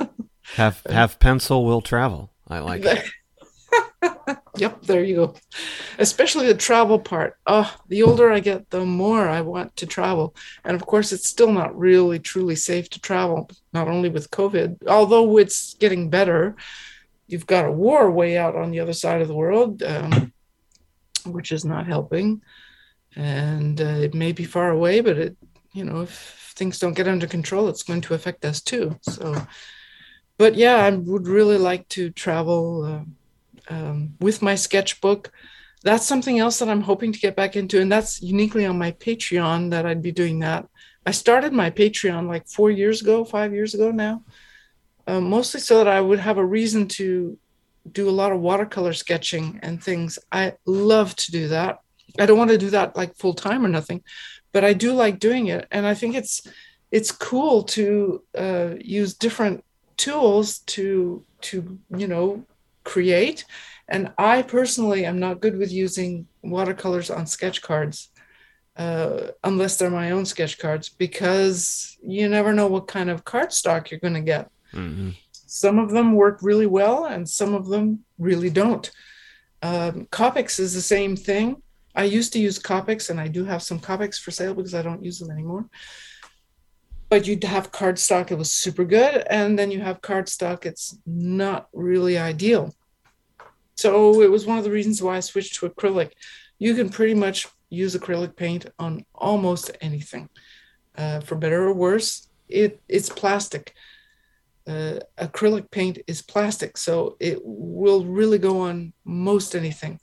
have 0.54 0.82
have 0.88 1.18
pencil 1.18 1.64
will 1.64 1.82
travel. 1.82 2.29
I 2.50 2.58
like 2.70 2.84
it. 2.84 3.10
yep, 4.56 4.82
there 4.82 5.04
you 5.04 5.16
go. 5.16 5.34
Especially 5.98 6.46
the 6.46 6.54
travel 6.54 6.98
part. 6.98 7.36
Oh, 7.46 7.74
the 7.88 8.02
older 8.02 8.30
I 8.30 8.40
get, 8.40 8.68
the 8.70 8.84
more 8.84 9.28
I 9.28 9.40
want 9.40 9.76
to 9.76 9.86
travel. 9.86 10.34
And 10.64 10.74
of 10.74 10.84
course, 10.86 11.12
it's 11.12 11.28
still 11.28 11.52
not 11.52 11.78
really 11.78 12.18
truly 12.18 12.56
safe 12.56 12.90
to 12.90 13.00
travel, 13.00 13.48
not 13.72 13.88
only 13.88 14.08
with 14.08 14.30
COVID, 14.30 14.88
although 14.88 15.38
it's 15.38 15.74
getting 15.74 16.10
better. 16.10 16.56
You've 17.28 17.46
got 17.46 17.66
a 17.66 17.72
war 17.72 18.10
way 18.10 18.36
out 18.36 18.56
on 18.56 18.70
the 18.70 18.80
other 18.80 18.92
side 18.92 19.22
of 19.22 19.28
the 19.28 19.34
world, 19.34 19.82
um, 19.82 20.32
which 21.26 21.52
is 21.52 21.64
not 21.64 21.86
helping. 21.86 22.42
And 23.16 23.80
uh, 23.80 23.84
it 23.84 24.14
may 24.14 24.32
be 24.32 24.44
far 24.44 24.70
away, 24.70 25.00
but 25.00 25.16
it, 25.18 25.36
you 25.72 25.84
know, 25.84 26.02
if 26.02 26.52
things 26.56 26.78
don't 26.78 26.94
get 26.94 27.08
under 27.08 27.26
control, 27.26 27.68
it's 27.68 27.82
going 27.82 28.00
to 28.02 28.14
affect 28.14 28.44
us 28.44 28.60
too. 28.60 28.98
So, 29.02 29.46
but 30.40 30.52
yeah, 30.54 30.76
I 30.86 30.90
would 30.90 31.26
really 31.28 31.58
like 31.58 31.84
to 31.90 32.02
travel. 32.24 32.62
Uh, 32.84 33.04
um, 33.70 34.14
with 34.20 34.42
my 34.42 34.54
sketchbook. 34.54 35.32
That's 35.82 36.06
something 36.06 36.38
else 36.38 36.58
that 36.58 36.68
I'm 36.68 36.82
hoping 36.82 37.12
to 37.12 37.18
get 37.18 37.36
back 37.36 37.56
into, 37.56 37.80
and 37.80 37.90
that's 37.90 38.20
uniquely 38.20 38.66
on 38.66 38.76
my 38.76 38.92
Patreon 38.92 39.70
that 39.70 39.86
I'd 39.86 40.02
be 40.02 40.12
doing 40.12 40.40
that. 40.40 40.68
I 41.06 41.12
started 41.12 41.54
my 41.54 41.70
Patreon 41.70 42.28
like 42.28 42.46
four 42.46 42.70
years 42.70 43.00
ago, 43.00 43.24
five 43.24 43.54
years 43.54 43.72
ago 43.72 43.90
now, 43.90 44.22
uh, 45.06 45.20
mostly 45.20 45.60
so 45.60 45.78
that 45.78 45.88
I 45.88 46.00
would 46.00 46.18
have 46.18 46.36
a 46.36 46.44
reason 46.44 46.86
to 46.88 47.38
do 47.90 48.10
a 48.10 48.18
lot 48.20 48.32
of 48.32 48.40
watercolor 48.40 48.92
sketching 48.92 49.58
and 49.62 49.82
things. 49.82 50.18
I 50.30 50.52
love 50.66 51.16
to 51.16 51.32
do 51.32 51.48
that. 51.48 51.78
I 52.18 52.26
don't 52.26 52.36
want 52.36 52.50
to 52.50 52.58
do 52.58 52.70
that 52.70 52.94
like 52.94 53.16
full 53.16 53.32
time 53.32 53.64
or 53.64 53.68
nothing, 53.68 54.02
but 54.52 54.64
I 54.64 54.74
do 54.74 54.92
like 54.92 55.18
doing 55.18 55.46
it, 55.46 55.66
and 55.70 55.86
I 55.86 55.94
think 55.94 56.14
it's 56.14 56.42
it's 56.90 57.12
cool 57.12 57.62
to 57.62 58.22
uh, 58.36 58.70
use 58.78 59.14
different 59.14 59.64
tools 60.00 60.60
to 60.60 61.24
to 61.42 61.78
you 61.96 62.06
know 62.06 62.44
create. 62.84 63.44
And 63.88 64.12
I 64.16 64.42
personally 64.42 65.04
am 65.04 65.18
not 65.18 65.40
good 65.40 65.56
with 65.58 65.70
using 65.72 66.26
watercolors 66.42 67.10
on 67.10 67.26
sketch 67.26 67.60
cards 67.60 68.08
uh, 68.76 69.32
unless 69.44 69.76
they're 69.76 69.90
my 69.90 70.12
own 70.12 70.24
sketch 70.24 70.58
cards 70.58 70.88
because 70.88 71.98
you 72.02 72.28
never 72.28 72.52
know 72.52 72.68
what 72.68 72.86
kind 72.86 73.10
of 73.10 73.24
cardstock 73.24 73.90
you're 73.90 74.00
going 74.00 74.14
to 74.14 74.20
get. 74.20 74.48
Mm-hmm. 74.72 75.10
Some 75.32 75.78
of 75.78 75.90
them 75.90 76.14
work 76.14 76.38
really 76.40 76.66
well 76.66 77.04
and 77.04 77.28
some 77.28 77.52
of 77.52 77.66
them 77.68 78.04
really 78.18 78.48
don't. 78.48 78.90
Um, 79.62 80.06
Copics 80.10 80.58
is 80.60 80.72
the 80.72 80.80
same 80.80 81.16
thing. 81.16 81.60
I 81.94 82.04
used 82.04 82.32
to 82.34 82.38
use 82.38 82.58
Copics 82.58 83.10
and 83.10 83.20
I 83.20 83.28
do 83.28 83.44
have 83.44 83.62
some 83.62 83.80
Copics 83.80 84.18
for 84.18 84.30
sale 84.30 84.54
because 84.54 84.74
I 84.74 84.82
don't 84.82 85.04
use 85.04 85.18
them 85.18 85.30
anymore 85.30 85.68
but 87.10 87.26
you'd 87.26 87.44
have 87.44 87.72
cardstock, 87.72 88.30
it 88.30 88.38
was 88.38 88.52
super 88.52 88.84
good. 88.84 89.26
And 89.28 89.58
then 89.58 89.70
you 89.70 89.80
have 89.80 90.00
cardstock, 90.00 90.64
it's 90.64 90.96
not 91.04 91.68
really 91.72 92.16
ideal. 92.16 92.74
So 93.74 94.22
it 94.22 94.30
was 94.30 94.46
one 94.46 94.58
of 94.58 94.64
the 94.64 94.70
reasons 94.70 95.02
why 95.02 95.16
I 95.16 95.20
switched 95.20 95.56
to 95.56 95.68
acrylic. 95.68 96.12
You 96.58 96.74
can 96.74 96.88
pretty 96.88 97.14
much 97.14 97.48
use 97.68 97.96
acrylic 97.96 98.36
paint 98.36 98.66
on 98.78 99.04
almost 99.14 99.72
anything. 99.80 100.28
Uh, 100.96 101.20
for 101.20 101.34
better 101.34 101.64
or 101.64 101.74
worse, 101.74 102.28
it, 102.48 102.80
it's 102.88 103.08
plastic. 103.08 103.74
Uh, 104.66 105.00
acrylic 105.18 105.70
paint 105.70 105.98
is 106.06 106.22
plastic, 106.22 106.76
so 106.76 107.16
it 107.18 107.40
will 107.42 108.04
really 108.04 108.38
go 108.38 108.60
on 108.60 108.92
most 109.04 109.56
anything. 109.56 109.98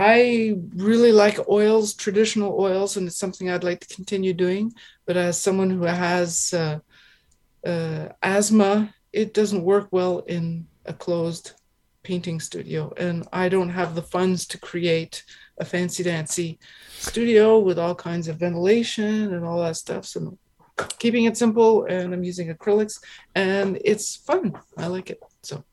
I 0.00 0.54
really 0.76 1.10
like 1.10 1.48
oils, 1.48 1.92
traditional 1.94 2.56
oils, 2.56 2.96
and 2.96 3.08
it's 3.08 3.18
something 3.18 3.50
I'd 3.50 3.64
like 3.64 3.80
to 3.80 3.94
continue 3.94 4.32
doing. 4.32 4.72
But 5.06 5.16
as 5.16 5.40
someone 5.40 5.70
who 5.70 5.82
has 5.82 6.54
uh, 6.54 6.78
uh, 7.66 8.10
asthma, 8.22 8.94
it 9.12 9.34
doesn't 9.34 9.64
work 9.64 9.88
well 9.90 10.20
in 10.20 10.68
a 10.86 10.92
closed 10.92 11.54
painting 12.04 12.38
studio. 12.38 12.92
And 12.96 13.26
I 13.32 13.48
don't 13.48 13.70
have 13.70 13.96
the 13.96 14.02
funds 14.02 14.46
to 14.46 14.58
create 14.58 15.24
a 15.58 15.64
fancy 15.64 16.04
dancy 16.04 16.60
studio 16.90 17.58
with 17.58 17.76
all 17.76 17.96
kinds 17.96 18.28
of 18.28 18.36
ventilation 18.36 19.34
and 19.34 19.44
all 19.44 19.60
that 19.64 19.76
stuff. 19.76 20.06
So 20.06 20.38
keeping 21.00 21.24
it 21.24 21.36
simple, 21.36 21.86
and 21.86 22.14
I'm 22.14 22.22
using 22.22 22.54
acrylics, 22.54 23.02
and 23.34 23.80
it's 23.84 24.14
fun. 24.14 24.52
I 24.76 24.86
like 24.86 25.10
it. 25.10 25.20
So, 25.42 25.64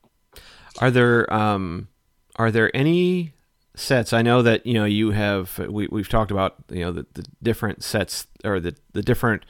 are 0.80 0.90
there 0.90 1.32
um, 1.32 1.86
are 2.34 2.50
there 2.50 2.74
any 2.74 3.35
sets. 3.76 4.12
I 4.12 4.22
know 4.22 4.42
that 4.42 4.66
you 4.66 4.74
know 4.74 4.84
you 4.84 5.12
have 5.12 5.58
we 5.58 5.86
we've 5.86 6.08
talked 6.08 6.30
about 6.30 6.56
you 6.70 6.80
know 6.80 6.92
the, 6.92 7.06
the 7.14 7.24
different 7.42 7.84
sets 7.84 8.26
or 8.44 8.58
the 8.58 8.74
the 8.92 9.02
different 9.02 9.44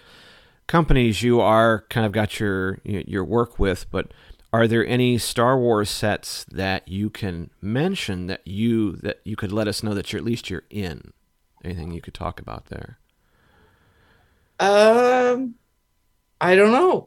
companies 0.66 1.22
you 1.22 1.40
are 1.40 1.84
kind 1.88 2.04
of 2.04 2.12
got 2.12 2.38
your 2.38 2.78
your 2.84 3.24
work 3.24 3.58
with, 3.58 3.90
but 3.90 4.12
are 4.52 4.66
there 4.66 4.86
any 4.86 5.18
Star 5.18 5.58
Wars 5.58 5.90
sets 5.90 6.44
that 6.44 6.86
you 6.88 7.10
can 7.10 7.50
mention 7.60 8.26
that 8.26 8.46
you 8.46 8.92
that 8.96 9.20
you 9.24 9.36
could 9.36 9.52
let 9.52 9.68
us 9.68 9.82
know 9.82 9.94
that 9.94 10.12
you're 10.12 10.18
at 10.18 10.24
least 10.24 10.50
you're 10.50 10.64
in? 10.70 11.12
Anything 11.64 11.92
you 11.92 12.00
could 12.00 12.14
talk 12.14 12.40
about 12.40 12.66
there? 12.66 12.98
Um, 14.58 15.56
I 16.40 16.54
don't 16.54 16.72
know. 16.72 17.04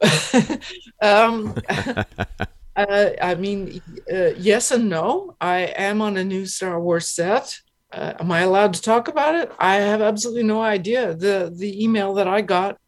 um, 1.02 1.56
uh, 2.84 3.10
I 3.20 3.34
mean, 3.34 3.82
uh, 4.12 4.32
yes 4.36 4.70
and 4.70 4.88
no. 4.88 5.36
I 5.40 5.58
am 5.76 6.02
on 6.02 6.16
a 6.16 6.24
new 6.24 6.46
Star 6.46 6.80
Wars 6.80 7.08
set. 7.08 7.58
Uh, 7.92 8.14
am 8.20 8.30
I 8.30 8.40
allowed 8.40 8.74
to 8.74 8.82
talk 8.82 9.08
about 9.08 9.34
it? 9.34 9.52
I 9.58 9.76
have 9.76 10.00
absolutely 10.00 10.44
no 10.44 10.62
idea. 10.62 11.14
the 11.14 11.52
The 11.54 11.82
email 11.82 12.14
that 12.14 12.28
I 12.28 12.40
got 12.40 12.78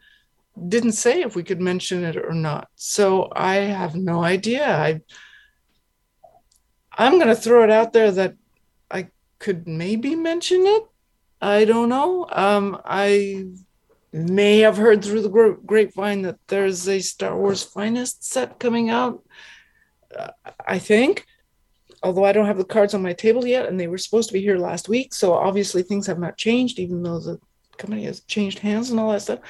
didn't 0.69 0.93
say 0.93 1.23
if 1.23 1.35
we 1.35 1.43
could 1.43 1.61
mention 1.61 2.05
it 2.05 2.17
or 2.17 2.33
not, 2.33 2.69
so 2.75 3.31
I 3.35 3.57
have 3.57 3.95
no 3.95 4.23
idea. 4.23 4.67
I 4.69 5.01
I'm 6.97 7.15
going 7.15 7.29
to 7.29 7.35
throw 7.35 7.65
it 7.65 7.71
out 7.71 7.93
there 7.93 8.11
that 8.13 8.35
I 8.91 9.09
could 9.39 9.67
maybe 9.67 10.15
mention 10.15 10.67
it. 10.67 10.85
I 11.41 11.65
don't 11.65 11.89
know. 11.89 12.27
Um, 12.31 12.81
I 12.85 13.47
may 14.13 14.59
have 14.59 14.77
heard 14.77 15.03
through 15.03 15.23
the 15.23 15.57
grapevine 15.65 16.23
that 16.23 16.39
there's 16.49 16.87
a 16.89 17.01
Star 17.01 17.37
Wars 17.37 17.63
Finest 17.63 18.25
set 18.25 18.59
coming 18.59 18.91
out. 18.91 19.25
I 20.67 20.79
think, 20.79 21.27
although 22.03 22.25
I 22.25 22.33
don't 22.33 22.47
have 22.47 22.59
the 22.59 22.65
cards 22.65 22.95
on 22.95 23.03
my 23.03 23.13
table 23.13 23.47
yet, 23.47 23.69
and 23.69 23.79
they 23.79 23.87
were 23.87 23.99
supposed 23.99 24.29
to 24.29 24.33
be 24.33 24.41
here 24.41 24.59
last 24.59 24.89
week. 24.89 25.15
So 25.15 25.33
obviously 25.35 25.83
things 25.83 26.07
have 26.07 26.19
not 26.19 26.37
changed, 26.37 26.79
even 26.79 27.03
though 27.03 27.21
the 27.21 27.39
company 27.79 28.05
has 28.05 28.21
changed 28.21 28.59
hands 28.59 28.91
and 28.91 29.01
all 29.01 29.13
that 29.13 29.23
stuff. 29.23 29.41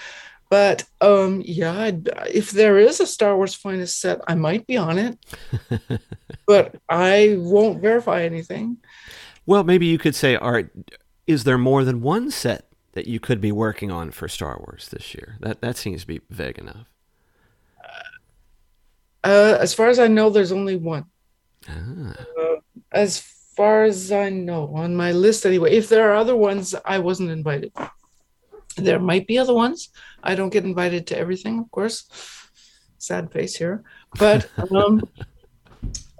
But 0.51 0.85
um, 1.01 1.43
yeah, 1.47 1.73
I'd, 1.79 2.09
if 2.31 2.51
there 2.51 2.79
is 2.79 3.01
a 3.01 3.07
Star 3.07 3.37
Wars 3.37 3.55
Finest 3.55 4.01
set, 4.01 4.21
I 4.29 4.35
might 4.35 4.67
be 4.67 4.77
on 4.77 4.99
it, 4.99 5.19
but 6.47 6.77
I 6.91 7.37
won't 7.39 7.81
verify 7.81 8.23
anything. 8.25 8.77
Well, 9.47 9.65
maybe 9.65 9.87
you 9.87 9.97
could 9.97 10.15
say, 10.15 10.37
all 10.37 10.53
right, 10.53 10.69
is 11.27 11.45
there 11.45 11.57
more 11.57 11.85
than 11.85 12.03
one 12.03 12.31
set 12.31 12.69
that 12.93 13.07
you 13.07 13.19
could 13.19 13.41
be 13.41 13.51
working 13.51 13.91
on 13.91 14.11
for 14.11 14.29
Star 14.29 14.59
Wars 14.59 14.91
this 14.91 15.15
year? 15.15 15.37
That 15.41 15.63
that 15.63 15.79
seems 15.79 16.03
to 16.03 16.07
be 16.07 16.21
vague 16.29 16.59
enough. 16.59 16.91
Uh, 19.24 19.57
as 19.61 19.74
far 19.74 19.89
as 19.89 19.99
I 19.99 20.09
know, 20.09 20.31
there's 20.31 20.53
only 20.53 20.77
one. 20.77 21.05
Ah. 21.69 22.15
Uh, 22.39 22.57
as 22.90 23.20
far 23.57 23.85
as 23.85 24.11
I 24.11 24.31
know, 24.31 24.73
on 24.74 24.97
my 24.97 25.12
list 25.12 25.44
anyway. 25.47 25.73
If 25.73 25.89
there 25.89 26.11
are 26.11 26.16
other 26.16 26.36
ones, 26.36 26.74
I 26.85 26.99
wasn't 26.99 27.31
invited. 27.31 27.73
There 28.77 28.99
might 28.99 29.27
be 29.27 29.39
other 29.39 29.55
ones. 29.55 29.90
I 30.23 30.35
don't 30.35 30.53
get 30.53 30.65
invited 30.65 31.07
to 31.09 31.19
everything, 31.19 31.59
of 31.59 31.70
course. 31.70 32.05
Sad 32.99 33.32
face 33.32 33.57
here, 33.57 33.82
but 34.19 34.49
um, 34.70 35.03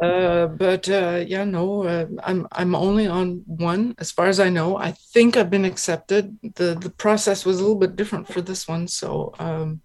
uh, 0.03 0.47
but 0.49 0.89
uh, 0.89 1.25
yeah, 1.27 1.45
no, 1.45 1.85
uh, 1.85 2.07
I'm 2.25 2.47
I'm 2.53 2.75
only 2.75 3.07
on 3.07 3.43
one 3.47 3.95
as 3.99 4.11
far 4.11 4.27
as 4.27 4.41
I 4.41 4.51
know. 4.51 4.77
I 4.77 4.93
think 5.15 5.37
I've 5.37 5.51
been 5.51 5.65
accepted. 5.65 6.37
the 6.43 6.75
The 6.75 6.91
process 6.91 7.47
was 7.47 7.59
a 7.59 7.63
little 7.63 7.79
bit 7.79 7.97
different 7.97 8.27
for 8.27 8.43
this 8.43 8.67
one, 8.67 8.89
so 8.89 9.33
um, 9.39 9.81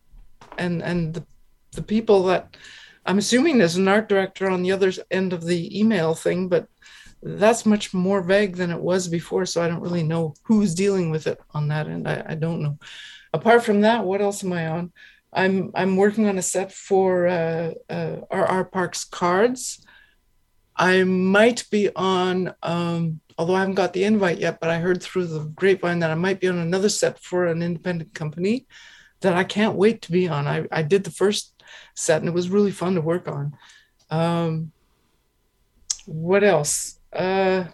and 0.57 0.81
and 0.81 1.13
the 1.13 1.23
the 1.71 1.83
people 1.83 2.23
that 2.23 2.57
I'm 3.07 3.17
assuming 3.17 3.57
there's 3.57 3.77
an 3.77 3.87
art 3.87 4.09
director 4.09 4.49
on 4.49 4.61
the 4.61 4.73
other 4.73 4.91
end 5.09 5.31
of 5.31 5.45
the 5.45 5.79
email 5.79 6.13
thing, 6.13 6.49
but 6.49 6.67
that's 7.23 7.65
much 7.65 7.93
more 7.93 8.21
vague 8.21 8.57
than 8.57 8.69
it 8.69 8.79
was 8.79 9.07
before. 9.07 9.45
So 9.45 9.61
I 9.61 9.67
don't 9.67 9.81
really 9.81 10.03
know 10.03 10.35
who's 10.43 10.75
dealing 10.75 11.09
with 11.09 11.25
it 11.25 11.39
on 11.51 11.69
that 11.69 11.87
end. 11.87 12.07
I, 12.07 12.23
I 12.29 12.35
don't 12.35 12.61
know. 12.61 12.77
Apart 13.33 13.63
from 13.63 13.81
that, 13.81 14.03
what 14.03 14.21
else 14.21 14.43
am 14.43 14.53
I 14.53 14.67
on? 14.67 14.91
I'm 15.33 15.71
I'm 15.75 15.97
working 15.97 16.27
on 16.27 16.37
a 16.37 16.41
set 16.41 16.71
for 16.71 17.27
uh, 17.27 17.73
uh, 17.89 18.17
RR 18.31 18.65
Parks 18.65 19.03
cards. 19.03 19.85
I 20.75 21.03
might 21.03 21.65
be 21.71 21.89
on, 21.95 22.53
um, 22.61 23.19
although 23.37 23.55
I 23.55 23.61
haven't 23.61 23.75
got 23.75 23.93
the 23.93 24.03
invite 24.03 24.37
yet, 24.37 24.59
but 24.59 24.69
I 24.69 24.77
heard 24.77 25.01
through 25.01 25.25
the 25.27 25.45
grapevine 25.45 25.99
that 25.99 26.11
I 26.11 26.15
might 26.15 26.39
be 26.39 26.47
on 26.47 26.59
another 26.59 26.89
set 26.89 27.19
for 27.19 27.47
an 27.47 27.63
independent 27.63 28.13
company 28.13 28.67
that 29.21 29.33
I 29.33 29.43
can't 29.43 29.75
wait 29.75 30.03
to 30.03 30.11
be 30.11 30.27
on. 30.27 30.47
I, 30.47 30.67
I 30.71 30.83
did 30.83 31.03
the 31.03 31.11
first 31.11 31.56
set 31.97 32.21
and 32.21 32.29
it 32.29 32.33
was 32.33 32.49
really 32.49 32.71
fun 32.71 32.95
to 32.95 33.01
work 33.01 33.27
on. 33.27 33.57
Um, 34.09 34.71
what 36.05 36.43
else? 36.43 36.97
uh, 37.13 37.65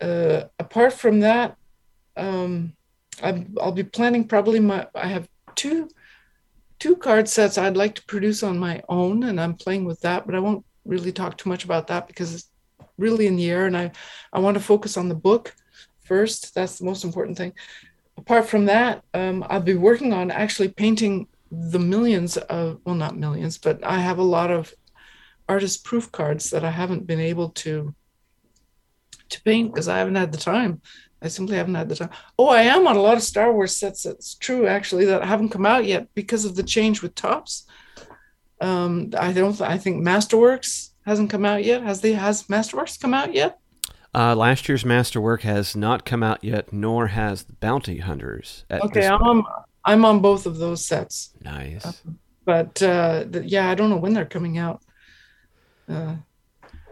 uh, 0.00 0.44
apart 0.58 0.92
from 0.92 1.20
that, 1.20 1.56
um, 2.16 2.72
i 3.22 3.44
will 3.52 3.72
be 3.72 3.84
planning 3.84 4.26
probably 4.26 4.60
my. 4.60 4.86
I 4.94 5.08
have 5.08 5.28
two 5.54 5.88
two 6.78 6.96
card 6.96 7.28
sets 7.28 7.58
I'd 7.58 7.76
like 7.76 7.94
to 7.96 8.04
produce 8.04 8.42
on 8.42 8.58
my 8.58 8.82
own, 8.88 9.24
and 9.24 9.40
I'm 9.40 9.54
playing 9.54 9.84
with 9.84 10.00
that, 10.00 10.26
but 10.26 10.34
I 10.34 10.40
won't 10.40 10.64
really 10.84 11.12
talk 11.12 11.36
too 11.36 11.48
much 11.48 11.64
about 11.64 11.88
that 11.88 12.06
because 12.06 12.34
it's 12.34 12.50
really 12.96 13.26
in 13.26 13.36
the 13.36 13.50
air, 13.50 13.66
and 13.66 13.76
I 13.76 13.90
I 14.32 14.40
want 14.40 14.56
to 14.56 14.62
focus 14.62 14.96
on 14.96 15.08
the 15.08 15.14
book 15.14 15.54
first. 16.04 16.54
That's 16.54 16.78
the 16.78 16.86
most 16.86 17.04
important 17.04 17.36
thing. 17.36 17.52
Apart 18.16 18.48
from 18.48 18.66
that, 18.66 19.02
um, 19.14 19.44
I'll 19.48 19.60
be 19.60 19.74
working 19.74 20.12
on 20.12 20.30
actually 20.30 20.68
painting 20.68 21.26
the 21.50 21.78
millions 21.78 22.36
of 22.36 22.80
well, 22.84 22.94
not 22.94 23.16
millions, 23.16 23.58
but 23.58 23.84
I 23.84 23.98
have 23.98 24.18
a 24.18 24.22
lot 24.22 24.50
of 24.50 24.72
artist 25.48 25.84
proof 25.84 26.12
cards 26.12 26.50
that 26.50 26.64
I 26.64 26.70
haven't 26.70 27.06
been 27.06 27.20
able 27.20 27.50
to 27.50 27.94
to 29.30 29.42
paint 29.42 29.72
because 29.72 29.88
I 29.88 29.98
haven't 29.98 30.16
had 30.16 30.32
the 30.32 30.38
time. 30.38 30.80
I 31.22 31.28
simply 31.28 31.56
haven't 31.56 31.74
had 31.74 31.88
the 31.88 31.96
time. 31.96 32.10
Oh, 32.38 32.48
I 32.48 32.62
am 32.62 32.86
on 32.86 32.96
a 32.96 33.02
lot 33.02 33.16
of 33.16 33.22
Star 33.22 33.52
Wars 33.52 33.76
sets. 33.76 34.06
It's 34.06 34.34
true, 34.34 34.66
actually, 34.66 35.04
that 35.06 35.22
haven't 35.22 35.50
come 35.50 35.66
out 35.66 35.84
yet 35.84 36.08
because 36.14 36.44
of 36.44 36.56
the 36.56 36.62
change 36.62 37.02
with 37.02 37.14
Topps 37.14 37.66
Um, 38.60 39.10
I 39.18 39.32
don't. 39.32 39.60
I 39.60 39.78
think 39.78 40.02
Masterworks 40.02 40.90
hasn't 41.04 41.30
come 41.30 41.44
out 41.44 41.64
yet. 41.64 41.82
Has 41.82 42.00
the 42.00 42.12
has 42.12 42.44
Masterworks 42.44 43.00
come 43.00 43.14
out 43.14 43.34
yet? 43.34 43.58
Uh, 44.14 44.34
last 44.34 44.68
year's 44.68 44.84
Masterwork 44.84 45.42
has 45.42 45.76
not 45.76 46.04
come 46.04 46.22
out 46.22 46.42
yet, 46.42 46.72
nor 46.72 47.08
has 47.08 47.44
Bounty 47.44 47.98
Hunters. 47.98 48.64
okay, 48.70 49.06
I'm 49.06 49.44
I'm 49.84 50.04
on 50.04 50.20
both 50.20 50.46
of 50.46 50.58
those 50.58 50.84
sets. 50.84 51.30
Nice. 51.42 51.84
Uh, 51.84 51.92
but 52.44 52.82
uh, 52.82 53.24
the, 53.28 53.44
yeah, 53.46 53.70
I 53.70 53.74
don't 53.74 53.90
know 53.90 53.96
when 53.96 54.12
they're 54.12 54.24
coming 54.24 54.58
out. 54.58 54.82
Uh, 55.88 56.16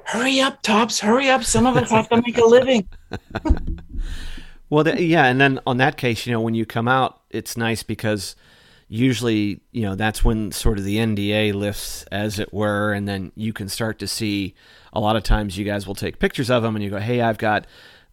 hurry 0.05 0.41
up, 0.41 0.63
Topps! 0.63 1.01
hurry 1.01 1.29
up. 1.29 1.45
Some 1.45 1.67
of 1.67 1.77
us 1.77 1.91
have 1.91 2.09
to 2.09 2.23
make 2.23 2.39
a 2.39 2.45
living. 2.45 2.89
well, 4.71 4.85
the, 4.85 5.03
yeah. 5.03 5.27
And 5.27 5.41
then 5.41 5.61
on 5.67 5.77
that 5.79 5.97
case, 5.97 6.27
you 6.27 6.33
know, 6.33 6.41
when 6.41 6.55
you 6.55 6.65
come 6.65 6.89
out, 6.89 7.23
it's 7.31 7.57
nice 7.57 7.83
because 7.83 8.37
usually, 8.89 9.61
you 9.73 9.83
know, 9.83 9.95
that's 9.95 10.25
when 10.25 10.51
sort 10.51 10.79
of 10.79 10.85
the 10.85 10.97
NDA 10.97 11.55
lifts, 11.55 12.05
as 12.05 12.39
it 12.39 12.53
were. 12.53 12.93
And 12.93 13.07
then 13.07 13.33
you 13.35 13.53
can 13.53 13.69
start 13.69 13.99
to 13.99 14.09
see 14.09 14.55
a 14.93 15.01
lot 15.01 15.17
of 15.17 15.23
times 15.23 15.59
you 15.59 15.65
guys 15.65 15.87
will 15.87 15.95
take 15.95 16.19
pictures 16.19 16.51
of 16.51 16.63
them 16.63 16.75
and 16.75 16.83
you 16.83 16.91
go, 16.91 16.99
hey, 16.99 17.21
I've 17.21 17.39
got 17.39 17.67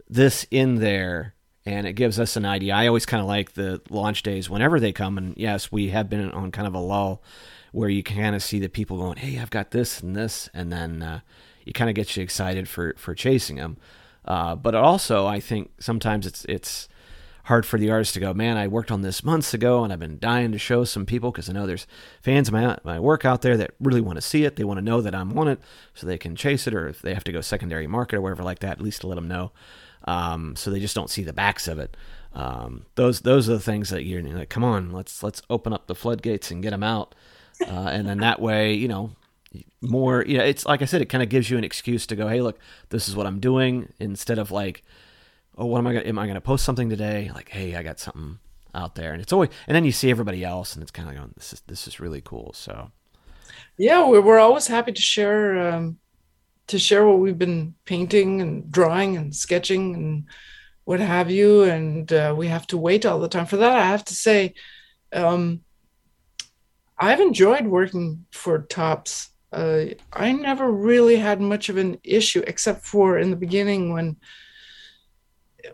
this 0.09 0.45
in 0.51 0.75
there 0.75 1.34
and 1.65 1.87
it 1.87 1.93
gives 1.93 2.19
us 2.19 2.35
an 2.35 2.45
idea. 2.45 2.75
I 2.75 2.87
always 2.87 3.05
kind 3.05 3.21
of 3.21 3.27
like 3.27 3.53
the 3.53 3.81
launch 3.89 4.23
days 4.23 4.49
whenever 4.49 4.79
they 4.79 4.91
come, 4.91 5.17
and 5.17 5.35
yes, 5.35 5.71
we 5.71 5.89
have 5.89 6.09
been 6.09 6.31
on 6.31 6.51
kind 6.51 6.67
of 6.67 6.75
a 6.75 6.79
lull 6.79 7.21
where 7.71 7.89
you 7.89 8.03
kind 8.03 8.35
of 8.35 8.43
see 8.43 8.59
the 8.59 8.69
people 8.69 8.97
going, 8.97 9.17
"Hey, 9.17 9.39
I've 9.39 9.49
got 9.49 9.71
this 9.71 10.01
and 10.01 10.15
this," 10.15 10.49
and 10.53 10.71
then 10.71 11.01
uh, 11.01 11.19
you 11.65 11.73
kind 11.73 11.89
of 11.89 11.95
gets 11.95 12.15
you 12.15 12.23
excited 12.23 12.69
for 12.69 12.93
for 12.97 13.15
chasing 13.15 13.57
them. 13.57 13.77
Uh, 14.25 14.55
but 14.55 14.75
also, 14.75 15.25
I 15.25 15.39
think 15.39 15.71
sometimes 15.79 16.27
it's 16.27 16.45
it's 16.45 16.87
hard 17.45 17.65
for 17.65 17.77
the 17.77 17.89
artist 17.91 18.13
to 18.13 18.19
go, 18.19 18.33
"Man, 18.33 18.57
I 18.57 18.67
worked 18.67 18.91
on 18.91 19.01
this 19.01 19.23
months 19.23 19.53
ago, 19.53 19.83
and 19.83 19.91
I've 19.91 19.99
been 19.99 20.19
dying 20.19 20.51
to 20.51 20.59
show 20.59 20.83
some 20.83 21.05
people 21.05 21.31
because 21.31 21.49
I 21.49 21.53
know 21.53 21.65
there's 21.65 21.87
fans 22.21 22.47
of 22.47 22.53
my 22.53 22.77
my 22.83 22.99
work 22.99 23.25
out 23.25 23.41
there 23.41 23.57
that 23.57 23.71
really 23.79 24.01
want 24.01 24.17
to 24.17 24.21
see 24.21 24.43
it. 24.45 24.55
They 24.55 24.63
want 24.63 24.77
to 24.77 24.85
know 24.85 25.01
that 25.01 25.15
I'm 25.15 25.37
on 25.37 25.47
it, 25.47 25.59
so 25.95 26.05
they 26.05 26.17
can 26.17 26.35
chase 26.35 26.67
it, 26.67 26.75
or 26.75 26.87
if 26.87 27.01
they 27.01 27.13
have 27.15 27.23
to 27.25 27.31
go 27.31 27.41
secondary 27.41 27.87
market 27.87 28.17
or 28.17 28.21
whatever 28.21 28.43
like 28.43 28.59
that, 28.59 28.73
at 28.73 28.81
least 28.81 29.01
to 29.01 29.07
let 29.07 29.15
them 29.15 29.27
know." 29.27 29.51
Um, 30.05 30.55
so 30.55 30.71
they 30.71 30.79
just 30.79 30.95
don't 30.95 31.09
see 31.09 31.23
the 31.23 31.33
backs 31.33 31.67
of 31.67 31.79
it. 31.79 31.97
Um, 32.33 32.85
those 32.95 33.21
those 33.21 33.49
are 33.49 33.53
the 33.53 33.59
things 33.59 33.89
that 33.89 34.03
you're 34.03 34.21
like, 34.21 34.49
come 34.49 34.63
on, 34.63 34.91
let's 34.91 35.23
let's 35.23 35.41
open 35.49 35.73
up 35.73 35.87
the 35.87 35.95
floodgates 35.95 36.51
and 36.51 36.61
get 36.61 36.71
them 36.71 36.83
out 36.83 37.15
uh, 37.61 37.89
and 37.91 38.07
then 38.07 38.19
that 38.19 38.41
way, 38.41 38.73
you 38.73 38.87
know, 38.87 39.11
more. 39.81 40.23
You 40.25 40.37
know, 40.37 40.43
it's 40.43 40.65
like 40.65 40.81
I 40.81 40.85
said, 40.85 41.01
it 41.01 41.05
kind 41.05 41.23
of 41.23 41.29
gives 41.29 41.49
you 41.49 41.57
an 41.57 41.63
excuse 41.63 42.05
to 42.07 42.15
go, 42.15 42.27
hey, 42.27 42.41
look, 42.41 42.59
this 42.89 43.07
is 43.07 43.15
what 43.15 43.25
I'm 43.25 43.39
doing, 43.39 43.91
instead 43.99 44.39
of 44.39 44.51
like, 44.51 44.83
oh, 45.57 45.65
what 45.65 45.79
am 45.79 45.87
I 45.87 45.93
gonna? 45.93 46.05
Am 46.05 46.19
I 46.19 46.27
gonna 46.27 46.41
post 46.41 46.65
something 46.65 46.89
today? 46.89 47.31
Like, 47.33 47.49
hey, 47.49 47.75
I 47.75 47.83
got 47.83 47.99
something 47.99 48.39
out 48.73 48.95
there, 48.95 49.13
and 49.13 49.21
it's 49.21 49.31
always, 49.31 49.49
and 49.67 49.75
then 49.75 49.85
you 49.85 49.91
see 49.91 50.09
everybody 50.09 50.43
else, 50.43 50.73
and 50.73 50.83
it's 50.83 50.91
kind 50.91 51.09
of 51.09 51.15
going, 51.15 51.33
this 51.35 51.53
is 51.53 51.61
this 51.67 51.87
is 51.87 51.99
really 51.99 52.21
cool. 52.21 52.51
So, 52.53 52.91
yeah, 53.77 54.05
we're 54.07 54.21
we're 54.21 54.39
always 54.39 54.67
happy 54.67 54.91
to 54.91 55.01
share. 55.01 55.73
Um, 55.73 55.99
to 56.67 56.79
share 56.79 57.05
what 57.07 57.19
we've 57.19 57.37
been 57.37 57.75
painting 57.85 58.41
and 58.41 58.71
drawing 58.71 59.17
and 59.17 59.35
sketching 59.35 59.95
and 59.95 60.25
what 60.83 60.99
have 60.99 61.31
you 61.31 61.63
and 61.63 62.13
uh, 62.13 62.33
we 62.37 62.47
have 62.47 62.67
to 62.67 62.77
wait 62.77 63.05
all 63.05 63.19
the 63.19 63.27
time 63.27 63.45
for 63.45 63.57
that 63.57 63.77
i 63.77 63.85
have 63.85 64.05
to 64.05 64.13
say 64.13 64.53
um, 65.13 65.61
I've 66.97 67.19
enjoyed 67.19 67.67
working 67.67 68.25
for 68.31 68.59
Topps. 68.59 69.29
Uh, 69.51 69.85
I 70.13 70.31
never 70.31 70.71
really 70.71 71.17
had 71.17 71.41
much 71.41 71.69
of 71.69 71.77
an 71.77 71.97
issue, 72.03 72.43
except 72.45 72.85
for 72.85 73.17
in 73.17 73.29
the 73.29 73.35
beginning 73.35 73.93
when 73.93 74.17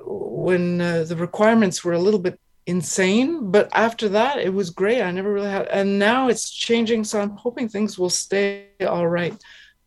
when 0.06 0.80
uh, 0.80 1.04
the 1.04 1.16
requirements 1.16 1.84
were 1.84 1.94
a 1.94 2.00
little 2.00 2.20
bit 2.20 2.40
insane. 2.66 3.52
But 3.52 3.70
after 3.74 4.08
that, 4.10 4.40
it 4.40 4.54
was 4.54 4.70
great. 4.70 5.02
I 5.02 5.12
never 5.12 5.34
really 5.34 5.50
had, 5.50 5.68
and 5.68 6.00
now 6.00 6.28
it's 6.28 6.50
changing. 6.50 7.04
So 7.04 7.20
I'm 7.20 7.32
hoping 7.38 7.68
things 7.68 8.00
will 8.00 8.10
stay 8.10 8.68
all 8.88 9.08
right. 9.08 9.36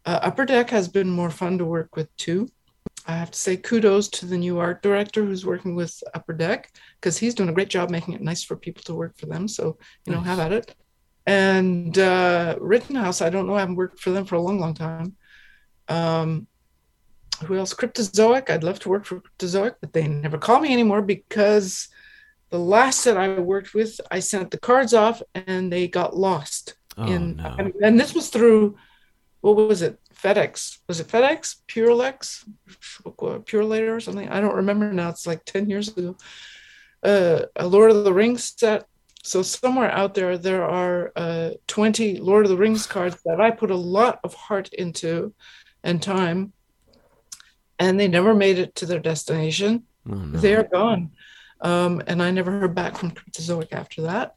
Uh, 0.07 0.21
Upper 0.23 0.45
Deck 0.45 0.71
has 0.71 0.89
been 0.89 1.09
more 1.09 1.31
fun 1.31 1.59
to 1.59 1.65
work 1.65 1.97
with 1.97 2.15
too. 2.17 2.49
I 3.07 3.17
have 3.17 3.31
to 3.31 3.39
say 3.39 3.57
kudos 3.57 4.09
to 4.09 4.27
the 4.27 4.39
new 4.39 4.59
art 4.59 4.83
director 4.83 5.25
who's 5.25 5.45
working 5.45 5.75
with 5.75 6.03
Upper 6.15 6.33
Deck 6.33 6.71
because 7.01 7.19
he's 7.19 7.35
doing 7.35 7.51
a 7.51 7.53
great 7.53 7.69
job 7.69 7.91
making 7.91 8.15
it 8.15 8.23
nice 8.23 8.43
for 8.43 8.57
people 8.57 8.83
to 8.85 8.95
work 8.95 9.19
for 9.19 9.27
them. 9.27 9.47
So 9.49 9.79
you 10.07 10.13
know, 10.13 10.21
nice. 10.21 10.27
have 10.27 10.39
at 10.41 10.53
it 10.53 10.75
and 11.27 11.99
uh, 11.99 12.57
Rittenhouse. 12.61 13.23
I 13.23 13.31
don't 13.31 13.47
know. 13.47 13.55
I 13.55 13.61
haven't 13.61 13.77
worked 13.77 14.01
for 14.01 14.11
them 14.11 14.25
for 14.25 14.37
a 14.37 14.41
long, 14.41 14.59
long 14.59 14.75
time. 14.75 15.17
Um, 15.89 16.47
who 17.45 17.57
else? 17.57 17.75
Cryptozoic. 17.75 18.51
I'd 18.51 18.65
love 18.65 18.79
to 18.81 18.89
work 18.89 19.05
for 19.05 19.21
Cryptozoic, 19.21 19.77
but 19.81 19.93
they 19.93 20.07
never 20.07 20.39
call 20.39 20.61
me 20.61 20.73
anymore 20.73 21.03
because 21.03 21.89
the 22.51 22.59
last 22.59 23.01
set 23.01 23.17
I 23.17 23.41
worked 23.41 23.75
with, 23.75 24.01
I 24.11 24.21
sent 24.21 24.51
the 24.51 24.59
cards 24.59 24.95
off 24.95 25.23
and 25.35 25.73
they 25.73 25.89
got 25.89 26.17
lost. 26.17 26.75
Oh, 26.97 27.07
in, 27.07 27.37
no. 27.37 27.57
and, 27.59 27.73
and 27.83 27.99
this 27.99 28.15
was 28.15 28.29
through, 28.29 28.77
what 29.45 29.69
was 29.69 29.83
it? 29.83 30.01
FedEx. 30.15 30.79
Was 30.89 31.01
it 31.01 31.09
FedEx? 31.09 31.57
Purelex? 31.69 32.49
Purolator 33.05 33.95
or 33.95 34.01
something? 34.01 34.27
I 34.31 34.41
don't 34.41 34.55
remember 34.55 34.91
now. 34.91 35.11
It's 35.11 35.27
like 35.27 35.45
10 35.45 35.69
years 35.69 35.89
ago. 35.89 36.17
Uh, 37.03 37.43
a 37.55 37.67
Lord 37.67 37.91
of 37.91 38.05
the 38.05 38.13
Rings 38.13 38.55
set. 38.57 38.87
So 39.23 39.43
somewhere 39.43 39.91
out 39.91 40.15
there, 40.15 40.39
there 40.39 40.65
are 40.65 41.13
uh, 41.15 41.51
20 41.67 42.21
Lord 42.21 42.47
of 42.47 42.51
the 42.51 42.57
Rings 42.57 42.87
cards 42.87 43.19
that 43.27 43.39
I 43.39 43.51
put 43.51 43.71
a 43.71 43.77
lot 43.77 44.19
of 44.25 44.33
heart 44.33 44.73
into 44.73 45.35
and 45.83 46.03
time, 46.03 46.55
and 47.79 48.01
they 48.01 48.09
never 48.09 48.33
made 48.33 48.59
it 48.59 48.75
to 48.77 48.87
their 48.87 48.99
destination. 48.99 49.83
Oh, 50.11 50.15
no. 50.15 50.39
They 50.39 50.55
are 50.55 50.65
gone. 50.65 51.11
Um, 51.61 52.03
and 52.07 52.23
I 52.23 52.31
never 52.31 52.51
heard 52.51 52.75
back 52.75 52.97
from 52.97 53.11
Cryptozoic 53.11 53.73
after 53.73 54.03
that. 54.03 54.37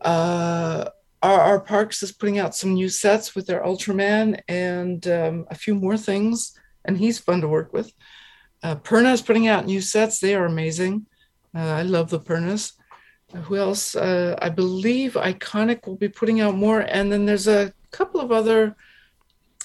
Uh, 0.00 0.90
our, 1.22 1.40
our 1.40 1.60
Parks 1.60 2.02
is 2.02 2.12
putting 2.12 2.38
out 2.38 2.54
some 2.54 2.74
new 2.74 2.88
sets 2.88 3.34
with 3.34 3.46
their 3.46 3.62
Ultraman 3.62 4.40
and 4.48 5.06
um, 5.08 5.46
a 5.50 5.54
few 5.54 5.74
more 5.74 5.96
things, 5.96 6.58
and 6.84 6.96
he's 6.96 7.18
fun 7.18 7.40
to 7.40 7.48
work 7.48 7.72
with. 7.72 7.92
Uh, 8.62 8.76
Perna 8.76 9.12
is 9.12 9.22
putting 9.22 9.48
out 9.48 9.66
new 9.66 9.80
sets. 9.80 10.20
They 10.20 10.34
are 10.34 10.46
amazing. 10.46 11.06
Uh, 11.54 11.60
I 11.60 11.82
love 11.82 12.10
the 12.10 12.20
Pernas. 12.20 12.72
Uh, 13.32 13.38
who 13.38 13.56
else? 13.56 13.94
Uh, 13.94 14.36
I 14.40 14.48
believe 14.48 15.14
Iconic 15.14 15.86
will 15.86 15.96
be 15.96 16.08
putting 16.08 16.40
out 16.40 16.56
more, 16.56 16.80
and 16.80 17.10
then 17.12 17.26
there's 17.26 17.48
a 17.48 17.72
couple 17.90 18.20
of 18.20 18.32
other. 18.32 18.76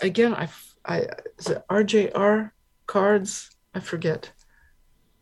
Again, 0.01 0.33
I, 0.33 0.49
I 0.85 1.07
is 1.37 1.49
it 1.49 1.63
RJR 1.69 2.51
cards? 2.87 3.51
I 3.73 3.79
forget. 3.79 4.31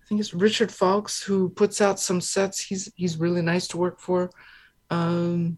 I 0.02 0.08
think 0.08 0.20
it's 0.20 0.34
Richard 0.34 0.70
Falks 0.70 1.24
who 1.24 1.50
puts 1.50 1.82
out 1.82 2.00
some 2.00 2.20
sets. 2.20 2.60
He's 2.60 2.92
he's 2.96 3.18
really 3.18 3.42
nice 3.42 3.68
to 3.70 3.78
work 3.78 4.00
for. 4.00 4.32
Um, 4.90 5.58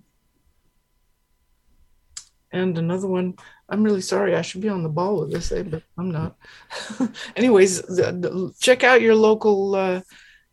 and 2.53 2.77
another 2.77 3.07
one. 3.07 3.33
I'm 3.67 3.83
really 3.83 4.01
sorry. 4.01 4.35
I 4.35 4.41
should 4.43 4.61
be 4.61 4.69
on 4.69 4.83
the 4.83 4.89
ball 4.89 5.19
with 5.19 5.31
this, 5.31 5.51
eh, 5.51 5.63
but 5.63 5.83
I'm 5.97 6.11
not. 6.11 6.37
Anyways, 7.35 7.81
the, 7.81 8.11
the, 8.11 8.53
check 8.59 8.83
out 8.83 9.01
your 9.01 9.15
local 9.15 9.75
uh, 9.75 10.01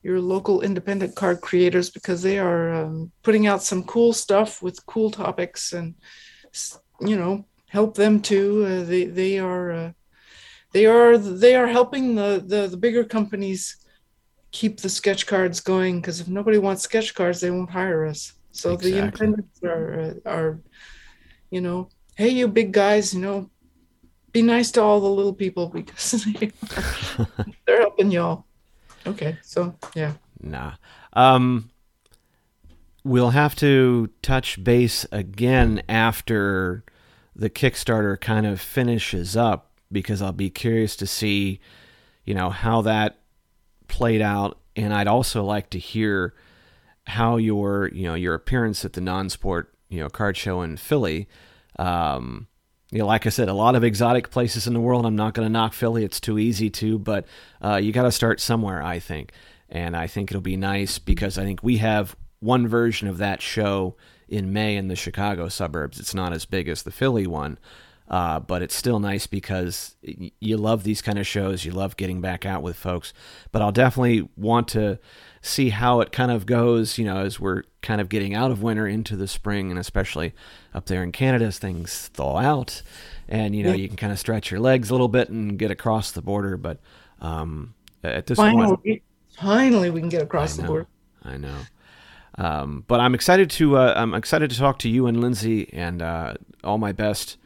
your 0.03 0.21
local 0.21 0.63
independent 0.63 1.15
card 1.15 1.43
creators 1.43 1.91
because 1.91 2.23
they 2.23 2.39
are 2.39 2.73
um, 2.73 3.13
putting 3.23 3.47
out 3.47 3.63
some 3.63 3.85
cool 3.85 4.13
stuff 4.13 4.63
with 4.63 4.85
cool 4.87 5.11
topics, 5.11 5.73
and 5.75 5.95
you 7.01 7.17
know 7.17 7.45
help 7.69 7.95
them 7.95 8.21
too. 8.21 8.65
Uh, 8.65 8.83
they 8.85 9.05
they 9.05 9.39
are 9.39 9.71
uh, 9.71 9.93
they 10.73 10.87
are 10.87 11.19
they 11.19 11.55
are 11.55 11.67
helping 11.67 12.15
the, 12.15 12.43
the 12.45 12.67
the 12.67 12.77
bigger 12.77 13.05
companies 13.05 13.77
keep 14.53 14.81
the 14.81 14.89
sketch 14.89 15.27
cards 15.27 15.61
going 15.61 16.01
because 16.01 16.21
if 16.21 16.29
nobody 16.29 16.59
wants 16.59 16.83
sketch 16.83 17.15
cards, 17.15 17.41
they 17.41 17.51
won't 17.51 17.71
hire 17.71 18.07
us. 18.07 18.33
So 18.53 18.73
Exactly. 18.73 18.91
the 18.91 18.99
independents 18.99 19.63
are 19.63 20.01
uh, 20.01 20.31
are 20.31 20.61
you 21.51 21.61
know, 21.61 21.89
hey, 22.15 22.29
you 22.29 22.49
big 22.49 22.73
guys, 22.73 23.15
you 23.15 23.21
know, 23.21 23.51
be 24.33 24.43
nice 24.43 24.71
to 24.73 24.83
all 24.83 25.01
the 25.01 25.09
little 25.09 25.35
people 25.35 25.69
because 25.69 26.25
they 26.41 26.51
they're 27.67 27.81
helping 27.81 28.11
y'all. 28.11 28.45
Okay, 29.07 29.39
so 29.43 29.75
yeah. 29.95 30.13
Nah. 30.41 30.73
Um, 31.13 31.71
we'll 33.05 33.31
have 33.31 33.57
to 33.57 34.11
touch 34.23 34.63
base 34.63 35.07
again 35.11 35.83
after 35.89 36.85
the 37.35 37.51
Kickstarter 37.51 38.21
kind 38.21 38.47
of 38.47 38.61
finishes 38.61 39.37
up 39.37 39.73
because 39.91 40.23
I'll 40.23 40.33
be 40.33 40.51
curious 40.51 40.97
to 40.97 41.07
see, 41.07 41.61
you 42.25 42.35
know, 42.35 42.51
how 42.51 42.83
that 42.83 43.19
played 43.89 44.21
out, 44.21 44.59
and 44.77 44.95
I'd 44.95 45.09
also 45.09 45.43
like 45.45 45.71
to 45.71 45.79
hear 45.79 46.35
how 47.07 47.37
your, 47.37 47.89
you 47.93 48.05
know, 48.05 48.15
your 48.15 48.35
appearance 48.35 48.85
at 48.85 48.93
the 48.93 49.01
non-sport, 49.01 49.75
you 49.91 50.01
know, 50.01 50.09
card 50.09 50.37
show 50.37 50.63
in 50.63 50.79
Philly. 50.79 51.29
Um, 51.79 52.47
you 52.91 52.99
know, 52.99 53.07
like 53.07 53.27
I 53.27 53.31
said, 53.31 53.49
a 53.49 53.55
lot 53.55 53.77
of 53.77 53.85
exotic 53.85 54.31
places 54.31 54.67
in 54.67 54.73
the 54.73 54.81
world. 54.81 55.05
I'm 55.05 55.17
not 55.17 55.35
going 55.35 55.47
to 55.47 55.53
knock 55.53 55.75
Philly; 55.75 56.05
it's 56.05 56.21
too 56.21 56.39
easy 56.39 56.71
to. 56.71 56.99
But 56.99 57.27
uh, 57.63 57.77
you 57.77 57.93
got 57.93 58.05
to 58.05 58.13
start 58.13 58.41
somewhere, 58.41 58.83
I 58.83 58.99
think. 58.99 59.33
And 59.69 59.97
I 59.97 60.07
think 60.07 60.31
it'll 60.31 60.41
be 60.41 60.57
nice 60.57 60.99
because 60.99 61.39
I 61.39 61.45
think 61.45 61.63
we 61.63 61.77
have 61.77 62.17
one 62.41 62.67
version 62.67 63.07
of 63.07 63.19
that 63.19 63.41
show 63.43 63.97
in 64.29 64.53
May 64.53 64.77
in 64.77 64.89
the 64.89 64.97
Chicago 64.97 65.49
suburbs. 65.49 66.01
It's 66.01 66.15
not 66.15 66.33
as 66.33 66.45
big 66.47 66.69
as 66.69 66.83
the 66.83 66.91
Philly 66.91 67.27
one, 67.27 67.59
uh, 68.09 68.41
but 68.41 68.63
it's 68.63 68.75
still 68.75 68.99
nice 68.99 69.27
because 69.27 69.95
you 70.03 70.57
love 70.57 70.83
these 70.83 71.03
kind 71.03 71.19
of 71.19 71.27
shows. 71.27 71.65
You 71.65 71.73
love 71.73 71.97
getting 71.97 72.21
back 72.21 72.45
out 72.45 72.63
with 72.63 72.77
folks. 72.77 73.13
But 73.53 73.63
I'll 73.63 73.73
definitely 73.73 74.29
want 74.37 74.69
to 74.69 74.99
see 75.43 75.71
how 75.71 76.01
it 76.01 76.13
kind 76.13 76.31
of 76.31 76.45
goes, 76.47 76.99
you 76.99 77.05
know, 77.05 77.19
as 77.19 77.41
we're 77.41 77.63
kind 77.83 78.01
of 78.01 78.09
getting 78.09 78.35
out 78.35 78.51
of 78.51 78.63
winter 78.63 78.87
into 78.87 79.17
the 79.17 79.27
spring, 79.27 79.71
and 79.71 79.79
especially 79.81 80.35
up 80.75 80.87
there 80.87 81.03
in 81.03 81.13
Canada 81.13 81.47
as 81.47 81.59
things 81.59 82.09
thaw 82.13 82.39
out, 82.39 82.83
and 83.29 83.55
you 83.57 83.63
know 83.65 83.71
Yeah. 83.71 83.77
you 83.77 83.89
can 83.89 83.97
kind 83.97 84.13
of 84.13 84.19
stretch 84.19 84.51
your 84.51 84.61
legs 84.61 84.91
a 84.91 84.95
little 84.95 85.09
bit 85.09 85.29
and 85.31 85.59
get 85.59 85.71
across 85.71 86.11
the 86.11 86.23
border. 86.23 86.57
But 86.57 86.79
um, 87.21 87.75
at 88.05 88.27
this 88.27 88.37
point, 88.37 88.55
Finally, 88.59 89.03
finally, 89.39 89.91
we 89.91 90.01
can 90.01 90.09
get 90.11 90.23
across 90.23 90.59
I 90.59 90.63
the 90.63 90.69
border. 90.69 90.87
I 91.25 91.37
know. 91.37 91.57
Um, 92.37 92.85
but 92.87 93.01
I'm 93.01 93.15
excited 93.15 93.51
to 93.51 93.77
uh, 93.77 93.95
I'm 93.97 94.15
excited 94.15 94.51
to 94.51 94.57
talk 94.59 94.79
to 94.81 94.89
you 94.89 95.07
and 95.07 95.21
Lindsey, 95.21 95.73
and 95.73 96.01
uh, 96.03 96.35
all 96.63 96.79
my 96.79 96.93
best 96.93 97.37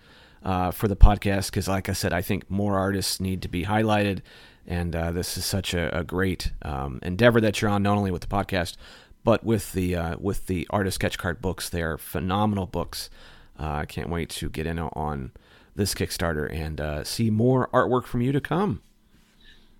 uh, 0.44 0.70
for 0.72 0.88
the 0.88 0.96
podcast 0.96 1.46
because, 1.50 1.68
like 1.68 1.88
I 1.88 1.92
said, 1.94 2.12
I 2.12 2.22
think 2.22 2.50
more 2.50 2.78
artists 2.78 3.18
need 3.20 3.40
to 3.42 3.48
be 3.48 3.64
highlighted, 3.64 4.20
and 4.66 4.94
uh, 4.94 5.12
this 5.12 5.36
is 5.36 5.44
such 5.44 5.74
a, 5.74 5.96
a 5.96 6.04
great 6.04 6.52
um, 6.62 6.98
endeavor 7.02 7.40
that 7.40 7.60
you're 7.60 7.70
on, 7.70 7.82
not 7.82 7.96
only 7.96 8.10
with 8.10 8.22
the 8.22 8.28
podcast, 8.28 8.76
but 9.22 9.44
with 9.44 9.72
the 9.72 9.96
uh, 9.96 10.16
with 10.18 10.46
the 10.46 10.66
artist 10.70 10.96
sketch 10.96 11.18
card 11.18 11.40
books. 11.40 11.68
They 11.68 11.82
are 11.82 11.98
phenomenal 11.98 12.66
books. 12.66 13.10
Uh, 13.58 13.70
I 13.70 13.86
can't 13.86 14.10
wait 14.10 14.30
to 14.30 14.48
get 14.48 14.66
in 14.66 14.78
on 14.78 15.32
this 15.76 15.94
Kickstarter 15.94 16.52
and 16.52 16.80
uh, 16.80 17.04
see 17.04 17.30
more 17.30 17.68
artwork 17.72 18.04
from 18.04 18.20
you 18.20 18.32
to 18.32 18.40
come. 18.40 18.82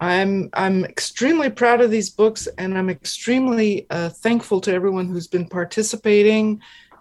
I'm 0.01 0.51
I'm 0.55 0.85
extremely 0.85 1.51
proud 1.51 1.81
of 1.81 1.91
these 1.91 2.11
books, 2.11 2.49
and 2.59 2.77
I'm 2.77 2.91
extremely 2.91 3.87
uh, 3.91 4.09
thankful 4.09 4.61
to 4.63 4.73
everyone 4.73 5.09
who's 5.09 5.29
been 5.29 5.49
participating 5.49 6.61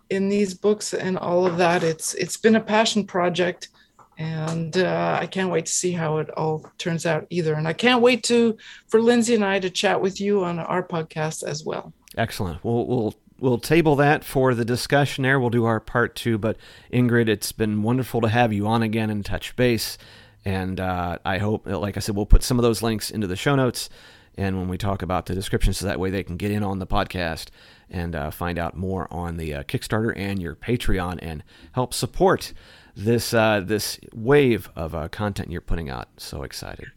in 0.10 0.30
these 0.30 0.54
books 0.54 0.94
and 0.94 1.18
all 1.18 1.46
of 1.46 1.58
that. 1.58 1.84
It's 1.84 2.14
it's 2.16 2.38
been 2.38 2.56
a 2.56 2.62
passion 2.62 3.06
project, 3.06 3.70
and 4.18 4.77
uh, 4.77 5.18
I 5.22 5.26
can't 5.26 5.52
wait 5.52 5.65
to 5.65 5.72
see 5.72 5.91
how 5.91 6.18
it 6.18 6.30
all 6.31 6.69
turns 6.77 7.06
out 7.06 7.27
either. 7.30 7.53
And 7.53 7.68
I 7.68 7.73
can't 7.73 8.02
wait 8.02 8.23
to 8.26 8.57
for 8.88 9.02
Lindsey 9.02 9.35
and 9.35 9.45
I 9.45 9.60
to 9.60 9.69
chat 9.69 10.02
with 10.02 10.22
you 10.22 10.44
on 10.44 10.60
our 10.60 10.84
podcast 10.84 11.44
as 11.44 11.64
well. 11.64 11.94
Excellent. 12.18 12.64
We'll 12.64 12.85
we'll 12.85 13.15
we'll 13.40 13.57
table 13.57 13.95
that 13.98 14.23
for 14.23 14.53
the 14.53 14.65
discussion 14.65 15.23
there. 15.23 15.40
We'll 15.40 15.49
do 15.49 15.65
our 15.65 15.80
part 15.80 16.15
two. 16.15 16.38
But 16.38 16.57
Ingrid, 16.91 17.27
it's 17.27 17.52
been 17.52 17.84
wonderful 17.84 18.22
to 18.22 18.30
have 18.30 18.53
you 18.53 18.68
on 18.68 18.84
again 18.84 19.10
and 19.10 19.26
touch 19.26 19.56
base. 19.56 19.98
And 20.45 20.80
uh, 20.80 21.19
I 21.23 21.38
hope, 21.38 21.65
like 21.65 21.95
I 21.98 21.99
said, 22.02 22.15
we'll 22.15 22.26
put 22.26 22.44
some 22.44 22.60
of 22.60 22.64
those 22.64 22.81
links 22.81 23.10
into 23.10 23.27
the 23.27 23.35
show 23.35 23.56
notes. 23.56 23.90
And 24.35 24.57
when 24.57 24.68
we 24.68 24.77
talk 24.77 25.02
about 25.02 25.27
the 25.27 25.35
description, 25.35 25.73
so 25.73 25.85
that 25.85 25.99
way 25.99 26.10
they 26.10 26.23
can 26.23 26.38
get 26.38 26.52
in 26.52 26.64
on 26.64 26.80
the 26.80 26.88
podcast 26.88 27.49
and 27.90 28.15
uh, 28.15 28.31
find 28.31 28.57
out 28.57 28.76
more 28.76 29.07
on 29.11 29.38
the 29.38 29.53
uh, 29.53 29.64
Kickstarter 29.64 30.11
and 30.15 30.41
your 30.41 30.56
Patreon 30.56 31.19
and 31.22 31.44
help 31.73 31.94
support 31.94 32.53
this 32.95 33.34
uh, 33.34 33.61
this 33.64 33.99
wave 34.14 34.70
of 34.76 34.95
uh, 34.95 35.07
content 35.10 35.52
you're 35.52 35.61
putting 35.61 35.90
out. 35.90 36.07
So 36.18 36.44
excited. 36.44 36.91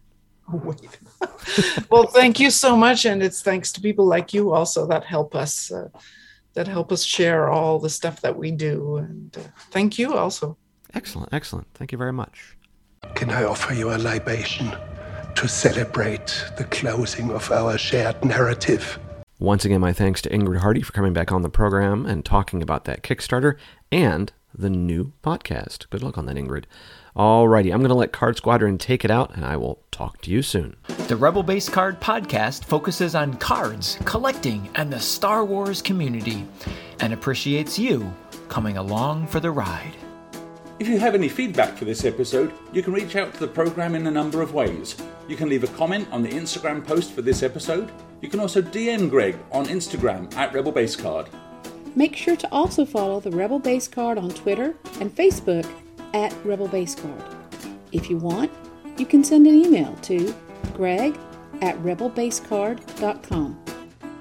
well, 1.91 2.07
thank 2.07 2.39
you 2.39 2.51
so 2.51 2.77
much, 2.77 3.05
and 3.05 3.23
it's 3.23 3.43
thanks 3.43 3.73
to 3.73 3.81
people 3.81 4.07
like 4.07 4.33
you 4.33 4.53
also 4.53 4.87
that 4.87 5.05
help 5.05 5.35
us 5.35 5.73
uh, 5.73 5.89
that 6.55 6.69
help 6.69 6.93
us 6.93 7.03
share 7.03 7.49
all 7.51 7.79
the 7.79 7.91
stuff 7.91 8.21
that 8.21 8.37
we 8.37 8.51
do. 8.51 8.97
And 8.97 9.37
uh, 9.37 9.43
thank 9.71 9.99
you 9.99 10.15
also. 10.15 10.57
Excellent, 10.95 11.33
excellent. 11.33 11.67
Thank 11.75 11.93
you 11.93 11.99
very 11.99 12.13
much. 12.13 12.57
Can 13.15 13.31
I 13.31 13.45
offer 13.45 13.75
you 13.75 13.93
a 13.93 13.99
libation 13.99 14.73
to 15.35 15.49
celebrate 15.49 16.45
the 16.57 16.65
closing 16.65 17.31
of 17.31 17.51
our 17.51 17.77
shared 17.77 18.25
narrative? 18.25 18.99
Once 19.39 19.67
again, 19.67 19.81
my 19.81 19.93
thanks 19.93 20.23
to 20.23 20.31
Ingrid 20.31 20.61
Hardy 20.61 20.81
for 20.81 20.93
coming 20.93 21.13
back 21.13 21.31
on 21.31 21.43
the 21.43 21.51
program 21.51 22.07
and 22.07 22.25
talking 22.25 22.63
about 22.63 22.85
that 22.85 23.03
Kickstarter 23.03 23.57
and 23.93 24.33
the 24.57 24.71
new 24.71 25.13
podcast. 25.23 25.89
Good 25.91 26.03
luck 26.03 26.19
on 26.19 26.27
that, 26.27 26.37
Ingrid. 26.37 26.65
Alrighty, 27.17 27.73
I'm 27.73 27.81
going 27.81 27.89
to 27.89 27.95
let 27.95 28.13
Card 28.13 28.37
Squadron 28.37 28.79
take 28.79 29.05
it 29.05 29.11
out, 29.11 29.35
and 29.35 29.45
I 29.45 29.57
will 29.57 29.83
talk 29.91 30.21
to 30.23 30.31
you 30.31 30.43
soon. 30.43 30.77
The 31.09 31.17
Rebel 31.17 31.43
Base 31.43 31.69
Card 31.69 32.01
podcast 32.01 32.65
focuses 32.65 33.15
on 33.15 33.35
cards, 33.35 33.99
collecting, 34.05 34.69
and 34.75 34.93
the 34.93 35.01
Star 35.01 35.45
Wars 35.45 35.81
community, 35.81 36.47
and 37.01 37.13
appreciates 37.13 37.79
you 37.79 38.13
coming 38.49 38.77
along 38.77 39.27
for 39.29 39.41
the 39.41 39.51
ride. 39.51 39.97
If 40.79 40.89
you 40.89 40.99
have 40.99 41.15
any 41.15 41.31
feedback 41.31 41.75
for 41.75 41.87
this 41.87 42.05
episode, 42.05 42.53
you 42.71 42.83
can 42.83 42.93
reach 42.93 43.17
out 43.17 43.33
to 43.33 43.41
the 43.41 43.49
program 43.49 43.95
in 43.95 44.07
a 44.07 44.11
number 44.11 44.43
of 44.43 44.53
ways. 44.53 44.95
You 45.27 45.35
can 45.35 45.49
leave 45.49 45.65
a 45.65 45.69
comment 45.69 46.07
on 46.13 46.23
the 46.23 46.29
Instagram 46.29 46.87
post 46.87 47.13
for 47.13 47.23
this 47.23 47.43
episode. 47.43 47.91
You 48.21 48.29
can 48.29 48.41
also 48.41 48.61
DM 48.61 49.09
Greg 49.09 49.39
on 49.53 49.65
Instagram 49.67 50.33
at 50.37 50.53
Rebel 50.53 50.73
Base 50.73 50.95
Card. 50.95 51.29
Make 51.97 52.15
sure 52.15 52.37
to 52.37 52.49
also 52.53 52.85
follow 52.85 53.19
the 53.21 53.31
Rebel 53.31 53.59
Base 53.59 53.89
Card 53.89 54.19
on 54.19 54.29
Twitter 54.29 54.75
and 55.01 55.11
Facebook 55.13 55.67
at 56.13 56.33
Rebel 56.45 56.69
Base 56.69 56.95
Card. 56.95 57.25
If 57.91 58.11
you 58.11 58.19
want, 58.19 58.53
you 58.99 59.07
can 59.07 59.25
send 59.25 59.47
an 59.47 59.55
email 59.55 59.97
to 60.03 60.35
greg 60.75 61.19
at 61.63 61.75
rebelbasecard.com. 61.79 63.63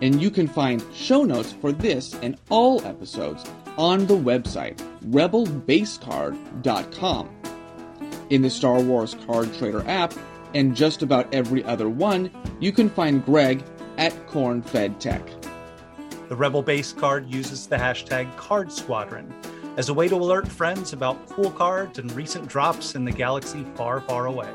And 0.01 0.21
you 0.21 0.29
can 0.31 0.47
find 0.47 0.81
show 0.93 1.23
notes 1.23 1.51
for 1.51 1.73
this 1.73 2.13
and 2.15 2.37
all 2.49 2.83
episodes 2.85 3.43
on 3.77 4.07
the 4.07 4.17
website 4.17 4.77
rebelbasecard.com. 5.09 7.29
In 8.29 8.41
the 8.41 8.49
Star 8.49 8.81
Wars 8.81 9.15
Card 9.27 9.53
Trader 9.53 9.83
app 9.85 10.13
and 10.53 10.73
just 10.75 11.03
about 11.03 11.33
every 11.33 11.63
other 11.65 11.89
one, 11.89 12.31
you 12.61 12.71
can 12.71 12.89
find 12.89 13.25
Greg 13.25 13.61
at 13.97 14.13
CornFed 14.27 14.99
Tech. 14.99 15.44
The 16.27 16.35
Rebel 16.35 16.63
Base 16.63 16.91
card 16.91 17.29
uses 17.29 17.67
the 17.67 17.75
hashtag 17.75 18.35
Card 18.35 18.71
Squadron 18.71 19.31
as 19.77 19.89
a 19.89 19.93
way 19.93 20.07
to 20.07 20.15
alert 20.15 20.47
friends 20.47 20.91
about 20.91 21.29
cool 21.29 21.51
cards 21.51 21.99
and 21.99 22.11
recent 22.13 22.47
drops 22.47 22.95
in 22.95 23.05
the 23.05 23.11
galaxy 23.11 23.63
far, 23.75 24.01
far 24.01 24.25
away. 24.25 24.49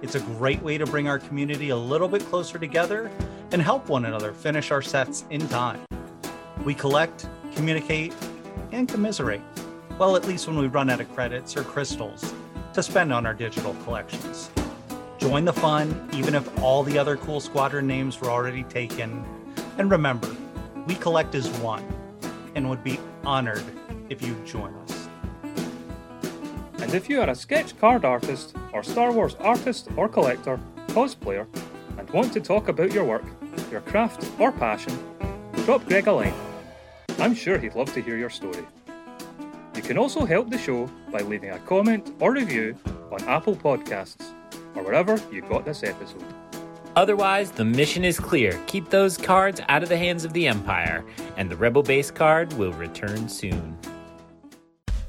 It's 0.00 0.14
a 0.14 0.20
great 0.20 0.62
way 0.62 0.78
to 0.78 0.86
bring 0.86 1.08
our 1.08 1.18
community 1.18 1.70
a 1.70 1.76
little 1.76 2.06
bit 2.06 2.24
closer 2.26 2.56
together 2.56 3.10
and 3.50 3.60
help 3.60 3.88
one 3.88 4.04
another 4.04 4.32
finish 4.32 4.70
our 4.70 4.80
sets 4.80 5.24
in 5.30 5.48
time. 5.48 5.80
We 6.64 6.72
collect, 6.72 7.28
communicate, 7.56 8.14
and 8.70 8.88
commiserate. 8.88 9.42
Well, 9.98 10.14
at 10.14 10.28
least 10.28 10.46
when 10.46 10.56
we 10.56 10.68
run 10.68 10.88
out 10.88 11.00
of 11.00 11.12
credits 11.14 11.56
or 11.56 11.64
crystals 11.64 12.32
to 12.74 12.82
spend 12.82 13.12
on 13.12 13.26
our 13.26 13.34
digital 13.34 13.74
collections. 13.82 14.50
Join 15.18 15.44
the 15.44 15.52
fun, 15.52 16.08
even 16.12 16.36
if 16.36 16.62
all 16.62 16.84
the 16.84 16.96
other 16.96 17.16
cool 17.16 17.40
squadron 17.40 17.88
names 17.88 18.20
were 18.20 18.30
already 18.30 18.62
taken. 18.62 19.24
And 19.78 19.90
remember, 19.90 20.28
we 20.86 20.94
collect 20.94 21.34
as 21.34 21.48
one 21.60 21.84
and 22.54 22.68
would 22.68 22.82
be 22.84 22.98
honored 23.24 23.64
if 24.08 24.22
you 24.22 24.34
join 24.44 24.74
us. 24.74 25.08
And 26.80 26.94
if 26.94 27.08
you 27.08 27.20
are 27.20 27.30
a 27.30 27.34
sketch 27.34 27.78
card 27.78 28.04
artist, 28.04 28.54
or 28.72 28.82
Star 28.82 29.12
Wars 29.12 29.36
artist 29.40 29.88
or 29.96 30.08
collector, 30.08 30.58
cosplayer, 30.88 31.46
and 31.98 32.08
want 32.10 32.32
to 32.32 32.40
talk 32.40 32.68
about 32.68 32.92
your 32.92 33.04
work, 33.04 33.24
your 33.70 33.82
craft, 33.82 34.28
or 34.38 34.50
passion, 34.50 34.98
drop 35.64 35.84
Greg 35.86 36.06
a 36.06 36.12
line. 36.12 36.34
I'm 37.18 37.34
sure 37.34 37.58
he'd 37.58 37.74
love 37.74 37.92
to 37.94 38.02
hear 38.02 38.16
your 38.16 38.30
story. 38.30 38.66
You 39.76 39.82
can 39.82 39.96
also 39.96 40.24
help 40.24 40.50
the 40.50 40.58
show 40.58 40.90
by 41.10 41.20
leaving 41.20 41.50
a 41.50 41.58
comment 41.60 42.14
or 42.18 42.32
review 42.32 42.76
on 43.10 43.22
Apple 43.28 43.56
Podcasts 43.56 44.32
or 44.74 44.82
wherever 44.82 45.20
you 45.30 45.42
got 45.42 45.64
this 45.64 45.82
episode. 45.82 46.24
Otherwise, 46.94 47.50
the 47.50 47.64
mission 47.64 48.04
is 48.04 48.20
clear. 48.20 48.60
Keep 48.66 48.90
those 48.90 49.16
cards 49.16 49.62
out 49.68 49.82
of 49.82 49.88
the 49.88 49.96
hands 49.96 50.26
of 50.26 50.34
the 50.34 50.46
Empire, 50.46 51.02
and 51.38 51.50
the 51.50 51.56
Rebel 51.56 51.82
Base 51.82 52.10
card 52.10 52.52
will 52.54 52.72
return 52.74 53.30
soon. 53.30 53.78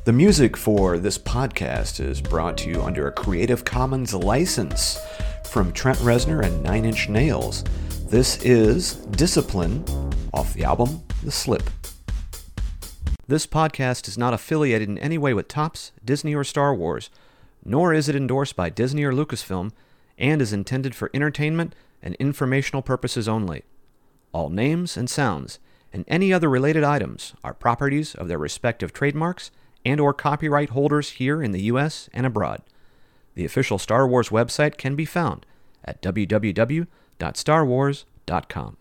The 0.05 0.13
music 0.13 0.55
for 0.55 0.97
this 0.97 1.17
podcast 1.17 1.99
is 1.99 2.21
brought 2.21 2.57
to 2.59 2.69
you 2.69 2.81
under 2.81 3.07
a 3.07 3.11
Creative 3.11 3.65
Commons 3.65 4.13
license 4.13 4.97
from 5.45 5.73
Trent 5.73 5.97
Reznor 5.99 6.45
and 6.45 6.63
Nine 6.63 6.85
Inch 6.85 7.09
Nails. 7.09 7.65
This 8.07 8.41
is 8.43 8.95
Discipline 8.95 9.83
off 10.33 10.53
the 10.53 10.63
album 10.63 11.03
The 11.23 11.31
Slip. 11.31 11.63
This 13.27 13.45
podcast 13.45 14.07
is 14.07 14.17
not 14.17 14.33
affiliated 14.33 14.87
in 14.87 14.97
any 14.97 15.17
way 15.17 15.33
with 15.33 15.49
Topps, 15.49 15.91
Disney, 16.03 16.33
or 16.33 16.45
Star 16.45 16.73
Wars, 16.73 17.09
nor 17.65 17.93
is 17.93 18.07
it 18.07 18.15
endorsed 18.15 18.55
by 18.55 18.69
Disney 18.69 19.03
or 19.03 19.11
Lucasfilm, 19.11 19.71
and 20.23 20.41
is 20.41 20.53
intended 20.53 20.95
for 20.95 21.11
entertainment 21.13 21.75
and 22.01 22.15
informational 22.15 22.81
purposes 22.81 23.27
only. 23.27 23.63
All 24.31 24.49
names 24.49 24.95
and 24.95 25.09
sounds 25.09 25.59
and 25.91 26.05
any 26.07 26.31
other 26.31 26.49
related 26.49 26.85
items 26.85 27.33
are 27.43 27.53
properties 27.53 28.15
of 28.15 28.29
their 28.29 28.37
respective 28.37 28.93
trademarks 28.93 29.51
and 29.85 29.99
or 29.99 30.13
copyright 30.13 30.69
holders 30.69 31.09
here 31.11 31.43
in 31.43 31.51
the 31.51 31.63
US 31.63 32.07
and 32.13 32.25
abroad. 32.25 32.61
The 33.35 33.43
official 33.43 33.77
Star 33.77 34.07
Wars 34.07 34.29
website 34.29 34.77
can 34.77 34.95
be 34.95 35.03
found 35.03 35.45
at 35.83 36.01
www.starwars.com. 36.01 38.77